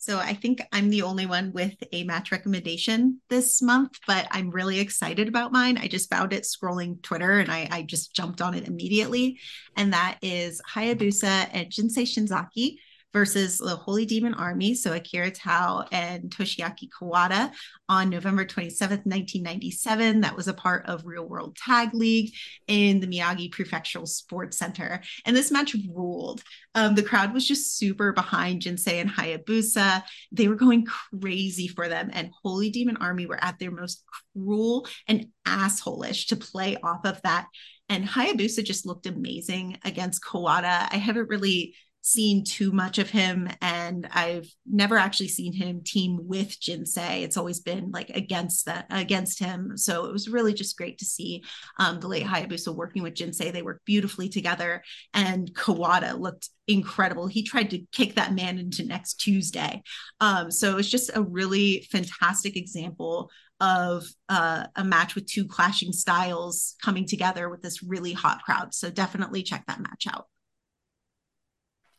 So 0.00 0.18
I 0.18 0.32
think 0.32 0.62
I'm 0.72 0.88
the 0.88 1.02
only 1.02 1.26
one 1.26 1.52
with 1.52 1.74
a 1.92 2.04
match 2.04 2.32
recommendation 2.32 3.20
this 3.28 3.60
month, 3.60 3.98
but 4.06 4.26
I'm 4.30 4.50
really 4.50 4.80
excited 4.80 5.28
about 5.28 5.52
mine. 5.52 5.76
I 5.76 5.88
just 5.88 6.08
found 6.08 6.32
it 6.32 6.44
scrolling 6.44 7.02
Twitter 7.02 7.38
and 7.38 7.52
I, 7.52 7.68
I 7.70 7.82
just 7.82 8.16
jumped 8.16 8.40
on 8.40 8.54
it 8.54 8.66
immediately. 8.66 9.38
And 9.76 9.92
that 9.92 10.16
is 10.22 10.62
Hayabusa 10.74 11.50
and 11.52 11.68
Jinsei 11.68 12.04
Shinzaki 12.06 12.78
versus 13.12 13.58
the 13.58 13.76
Holy 13.76 14.06
Demon 14.06 14.34
Army, 14.34 14.74
so 14.74 14.92
Akira 14.92 15.30
Taue 15.30 15.86
and 15.90 16.30
Toshiaki 16.30 16.88
Kawada 16.88 17.52
on 17.88 18.08
November 18.08 18.44
27th, 18.44 19.04
1997. 19.04 20.20
That 20.20 20.36
was 20.36 20.48
a 20.48 20.54
part 20.54 20.86
of 20.86 21.04
Real 21.04 21.28
World 21.28 21.56
Tag 21.56 21.92
League 21.92 22.32
in 22.68 23.00
the 23.00 23.06
Miyagi 23.06 23.50
Prefectural 23.50 24.06
Sports 24.06 24.58
Center. 24.58 25.02
And 25.24 25.36
this 25.36 25.50
match 25.50 25.74
ruled. 25.92 26.42
Um, 26.74 26.94
the 26.94 27.02
crowd 27.02 27.34
was 27.34 27.46
just 27.46 27.76
super 27.76 28.12
behind 28.12 28.62
Jinsei 28.62 29.00
and 29.00 29.10
Hayabusa. 29.10 30.02
They 30.30 30.48
were 30.48 30.54
going 30.54 30.86
crazy 30.86 31.66
for 31.68 31.88
them. 31.88 32.10
And 32.12 32.30
Holy 32.44 32.70
Demon 32.70 32.96
Army 32.98 33.26
were 33.26 33.42
at 33.42 33.58
their 33.58 33.72
most 33.72 34.04
cruel 34.34 34.86
and 35.08 35.26
assholish 35.46 36.28
to 36.28 36.36
play 36.36 36.76
off 36.82 37.04
of 37.04 37.20
that. 37.22 37.48
And 37.88 38.06
Hayabusa 38.06 38.64
just 38.64 38.86
looked 38.86 39.06
amazing 39.06 39.78
against 39.84 40.22
Kawada. 40.22 40.88
I 40.92 40.96
haven't 40.96 41.28
really 41.28 41.74
seen 42.02 42.44
too 42.44 42.72
much 42.72 42.98
of 42.98 43.10
him 43.10 43.48
and 43.60 44.08
I've 44.12 44.48
never 44.66 44.96
actually 44.96 45.28
seen 45.28 45.52
him 45.52 45.82
team 45.84 46.18
with 46.22 46.58
Jinsei. 46.60 47.22
It's 47.22 47.36
always 47.36 47.60
been 47.60 47.90
like 47.90 48.10
against 48.10 48.66
that 48.66 48.86
against 48.90 49.38
him. 49.38 49.76
So 49.76 50.06
it 50.06 50.12
was 50.12 50.28
really 50.28 50.54
just 50.54 50.76
great 50.76 50.98
to 50.98 51.04
see 51.04 51.44
um, 51.78 52.00
the 52.00 52.08
late 52.08 52.26
Hayabusa 52.26 52.74
working 52.74 53.02
with 53.02 53.14
Jinsei. 53.14 53.52
They 53.52 53.62
worked 53.62 53.84
beautifully 53.84 54.28
together 54.28 54.82
and 55.12 55.52
Kawada 55.52 56.18
looked 56.18 56.48
incredible. 56.66 57.26
He 57.26 57.42
tried 57.42 57.70
to 57.70 57.84
kick 57.92 58.14
that 58.14 58.34
man 58.34 58.58
into 58.58 58.84
next 58.84 59.14
Tuesday. 59.14 59.82
Um, 60.20 60.50
so 60.50 60.78
it's 60.78 60.88
just 60.88 61.10
a 61.14 61.22
really 61.22 61.86
fantastic 61.90 62.56
example 62.56 63.30
of 63.60 64.06
uh, 64.30 64.66
a 64.74 64.84
match 64.84 65.14
with 65.14 65.26
two 65.26 65.46
clashing 65.46 65.92
styles 65.92 66.76
coming 66.82 67.06
together 67.06 67.50
with 67.50 67.60
this 67.60 67.82
really 67.82 68.14
hot 68.14 68.42
crowd. 68.42 68.74
So 68.74 68.90
definitely 68.90 69.42
check 69.42 69.64
that 69.66 69.80
match 69.80 70.06
out. 70.10 70.28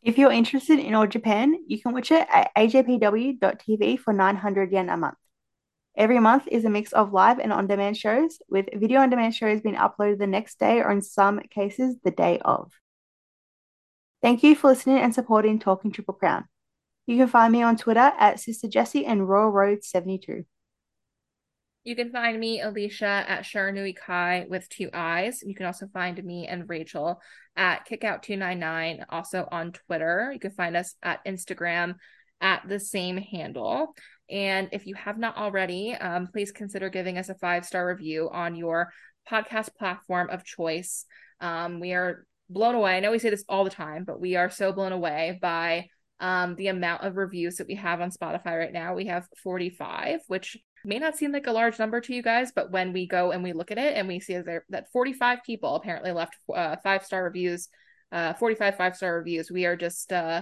If 0.01 0.17
you're 0.17 0.31
interested 0.31 0.79
in 0.79 0.95
All 0.95 1.05
Japan, 1.05 1.63
you 1.67 1.79
can 1.79 1.93
watch 1.93 2.09
it 2.09 2.27
at 2.27 2.51
ajpw.tv 2.57 3.99
for 3.99 4.13
900 4.13 4.71
yen 4.71 4.89
a 4.89 4.97
month. 4.97 5.17
Every 5.95 6.19
month 6.19 6.47
is 6.47 6.65
a 6.65 6.71
mix 6.71 6.91
of 6.91 7.13
live 7.13 7.37
and 7.37 7.53
on 7.53 7.67
demand 7.67 7.97
shows, 7.97 8.39
with 8.49 8.65
video 8.73 9.01
on 9.01 9.11
demand 9.11 9.35
shows 9.35 9.61
being 9.61 9.75
uploaded 9.75 10.17
the 10.17 10.25
next 10.25 10.57
day 10.57 10.79
or 10.79 10.89
in 10.89 11.03
some 11.03 11.39
cases 11.41 11.97
the 12.03 12.09
day 12.09 12.39
of. 12.43 12.71
Thank 14.23 14.41
you 14.41 14.55
for 14.55 14.69
listening 14.69 14.97
and 14.97 15.13
supporting 15.13 15.59
Talking 15.59 15.91
Triple 15.91 16.15
Crown. 16.15 16.45
You 17.05 17.17
can 17.17 17.27
find 17.27 17.51
me 17.51 17.61
on 17.61 17.77
Twitter 17.77 18.11
at 18.17 18.39
Sister 18.39 18.67
Jessie 18.67 19.05
and 19.05 19.29
Royal 19.29 19.49
Road 19.49 19.83
72. 19.83 20.45
You 21.83 21.95
can 21.95 22.11
find 22.11 22.39
me, 22.39 22.61
Alicia, 22.61 23.25
at 23.27 23.43
Sharanui 23.43 23.95
Kai 23.95 24.45
with 24.47 24.69
two 24.69 24.89
eyes. 24.93 25.41
You 25.43 25.55
can 25.55 25.65
also 25.65 25.87
find 25.87 26.23
me 26.23 26.47
and 26.47 26.69
Rachel 26.69 27.19
at 27.55 27.87
Kickout299, 27.87 29.05
also 29.09 29.47
on 29.51 29.71
Twitter. 29.71 30.29
You 30.31 30.39
can 30.39 30.51
find 30.51 30.77
us 30.77 30.93
at 31.01 31.25
Instagram 31.25 31.95
at 32.39 32.67
the 32.67 32.79
same 32.79 33.17
handle. 33.17 33.95
And 34.29 34.69
if 34.71 34.85
you 34.85 34.93
have 34.93 35.17
not 35.17 35.37
already, 35.37 35.93
um, 35.93 36.27
please 36.31 36.51
consider 36.51 36.89
giving 36.89 37.17
us 37.17 37.29
a 37.29 37.35
five 37.35 37.65
star 37.65 37.87
review 37.87 38.29
on 38.31 38.55
your 38.55 38.93
podcast 39.29 39.75
platform 39.75 40.29
of 40.29 40.45
choice. 40.45 41.05
Um, 41.39 41.79
we 41.79 41.93
are 41.93 42.25
blown 42.47 42.75
away. 42.75 42.95
I 42.95 42.99
know 42.99 43.11
we 43.11 43.19
say 43.19 43.31
this 43.31 43.45
all 43.49 43.63
the 43.63 43.71
time, 43.71 44.03
but 44.03 44.21
we 44.21 44.35
are 44.35 44.51
so 44.51 44.71
blown 44.71 44.91
away 44.91 45.39
by 45.41 45.87
um, 46.19 46.55
the 46.55 46.67
amount 46.67 47.03
of 47.03 47.17
reviews 47.17 47.55
that 47.55 47.67
we 47.67 47.75
have 47.75 48.01
on 48.01 48.11
Spotify 48.11 48.59
right 48.59 48.73
now. 48.73 48.93
We 48.93 49.07
have 49.07 49.27
45, 49.41 50.19
which 50.27 50.57
may 50.85 50.99
not 50.99 51.17
seem 51.17 51.31
like 51.31 51.47
a 51.47 51.51
large 51.51 51.79
number 51.79 52.01
to 52.01 52.13
you 52.13 52.21
guys, 52.21 52.51
but 52.55 52.71
when 52.71 52.93
we 52.93 53.07
go 53.07 53.31
and 53.31 53.43
we 53.43 53.53
look 53.53 53.71
at 53.71 53.77
it 53.77 53.95
and 53.95 54.07
we 54.07 54.19
see 54.19 54.37
there 54.37 54.65
that 54.69 54.91
45 54.91 55.39
people 55.45 55.75
apparently 55.75 56.11
left 56.11 56.35
uh, 56.53 56.75
five 56.83 57.05
star 57.05 57.23
reviews, 57.23 57.69
uh, 58.11 58.33
45 58.33 58.75
five 58.77 58.95
star 58.95 59.17
reviews, 59.17 59.51
we 59.51 59.65
are 59.65 59.75
just 59.75 60.11
uh, 60.11 60.41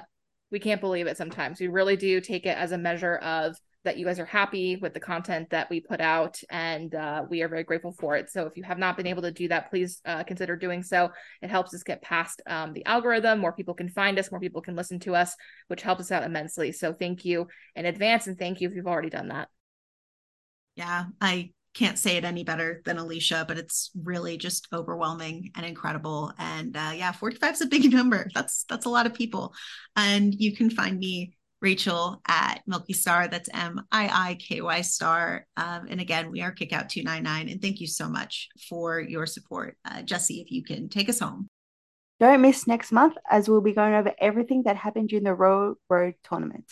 we 0.51 0.59
can't 0.59 0.81
believe 0.81 1.07
it. 1.07 1.17
Sometimes. 1.17 1.59
We 1.59 1.67
really 1.67 1.95
do 1.95 2.21
take 2.21 2.45
it 2.45 2.57
as 2.57 2.71
a 2.71 2.77
measure 2.77 3.17
of 3.17 3.55
that 3.85 3.97
you 3.97 4.05
guys 4.05 4.19
are 4.19 4.25
happy 4.25 4.75
with 4.75 4.93
the 4.93 4.99
content 4.99 5.49
that 5.51 5.69
we 5.69 5.79
put 5.79 6.01
out 6.01 6.39
and 6.49 6.93
uh, 6.93 7.23
we 7.29 7.41
are 7.41 7.47
very 7.47 7.63
grateful 7.63 7.93
for 7.93 8.17
it. 8.17 8.29
So 8.29 8.45
if 8.45 8.57
you 8.57 8.63
have 8.63 8.77
not 8.77 8.97
been 8.97 9.07
able 9.07 9.21
to 9.21 9.31
do 9.31 9.47
that 9.47 9.69
please 9.69 10.01
uh, 10.05 10.23
consider 10.23 10.55
doing 10.57 10.83
so. 10.83 11.11
It 11.41 11.49
helps 11.49 11.73
us 11.73 11.83
get 11.83 12.01
past 12.01 12.41
um, 12.45 12.73
the 12.73 12.85
algorithm. 12.85 13.39
More 13.39 13.53
people 13.53 13.73
can 13.73 13.89
find 13.89 14.19
us. 14.19 14.31
More 14.31 14.39
people 14.41 14.61
can 14.61 14.75
listen 14.75 14.99
to 15.01 15.15
us 15.15 15.33
which 15.67 15.81
helps 15.81 16.01
us 16.01 16.11
out 16.11 16.23
immensely. 16.23 16.71
So 16.71 16.93
thank 16.93 17.23
you 17.23 17.47
in 17.75 17.85
advance 17.85 18.27
and 18.27 18.37
thank 18.37 18.59
you 18.59 18.67
if 18.67 18.75
you've 18.75 18.87
already 18.87 19.09
done 19.09 19.29
that 19.29 19.47
yeah, 20.79 21.07
I 21.19 21.51
can't 21.73 21.99
say 21.99 22.15
it 22.15 22.23
any 22.23 22.45
better 22.45 22.81
than 22.85 22.97
Alicia, 22.97 23.43
but 23.47 23.57
it's 23.57 23.91
really 24.01 24.37
just 24.37 24.69
overwhelming 24.73 25.51
and 25.55 25.65
incredible. 25.65 26.31
And 26.39 26.75
uh, 26.75 26.93
yeah, 26.95 27.11
45 27.11 27.53
is 27.53 27.61
a 27.61 27.67
big 27.67 27.91
number. 27.93 28.29
That's 28.33 28.63
that's 28.69 28.85
a 28.85 28.89
lot 28.89 29.05
of 29.05 29.13
people. 29.13 29.53
And 29.97 30.33
you 30.33 30.55
can 30.55 30.69
find 30.69 30.97
me 30.97 31.33
Rachel 31.61 32.21
at 32.29 32.61
Milky 32.65 32.93
Star. 32.93 33.27
That's 33.27 33.49
M 33.53 33.81
I 33.91 34.29
I 34.29 34.35
K 34.35 34.61
Y 34.61 34.81
Star. 34.81 35.45
Um, 35.57 35.87
and 35.89 35.99
again, 35.99 36.31
we 36.31 36.41
are 36.41 36.51
Kickout 36.51 36.87
299. 36.87 37.49
And 37.49 37.61
thank 37.61 37.81
you 37.81 37.87
so 37.87 38.07
much 38.07 38.47
for 38.69 39.01
your 39.01 39.25
support. 39.25 39.75
Uh, 39.83 40.01
Jessie, 40.01 40.39
if 40.39 40.51
you 40.51 40.63
can 40.63 40.87
take 40.87 41.09
us 41.09 41.19
home. 41.19 41.49
Don't 42.21 42.41
miss 42.41 42.67
next 42.67 42.93
month 42.93 43.15
as 43.29 43.49
we'll 43.49 43.61
be 43.61 43.73
going 43.73 43.95
over 43.95 44.13
everything 44.17 44.63
that 44.63 44.77
happened 44.77 45.09
during 45.09 45.25
the 45.25 45.33
Royal 45.33 45.75
Road 45.89 46.15
tournament. 46.23 46.71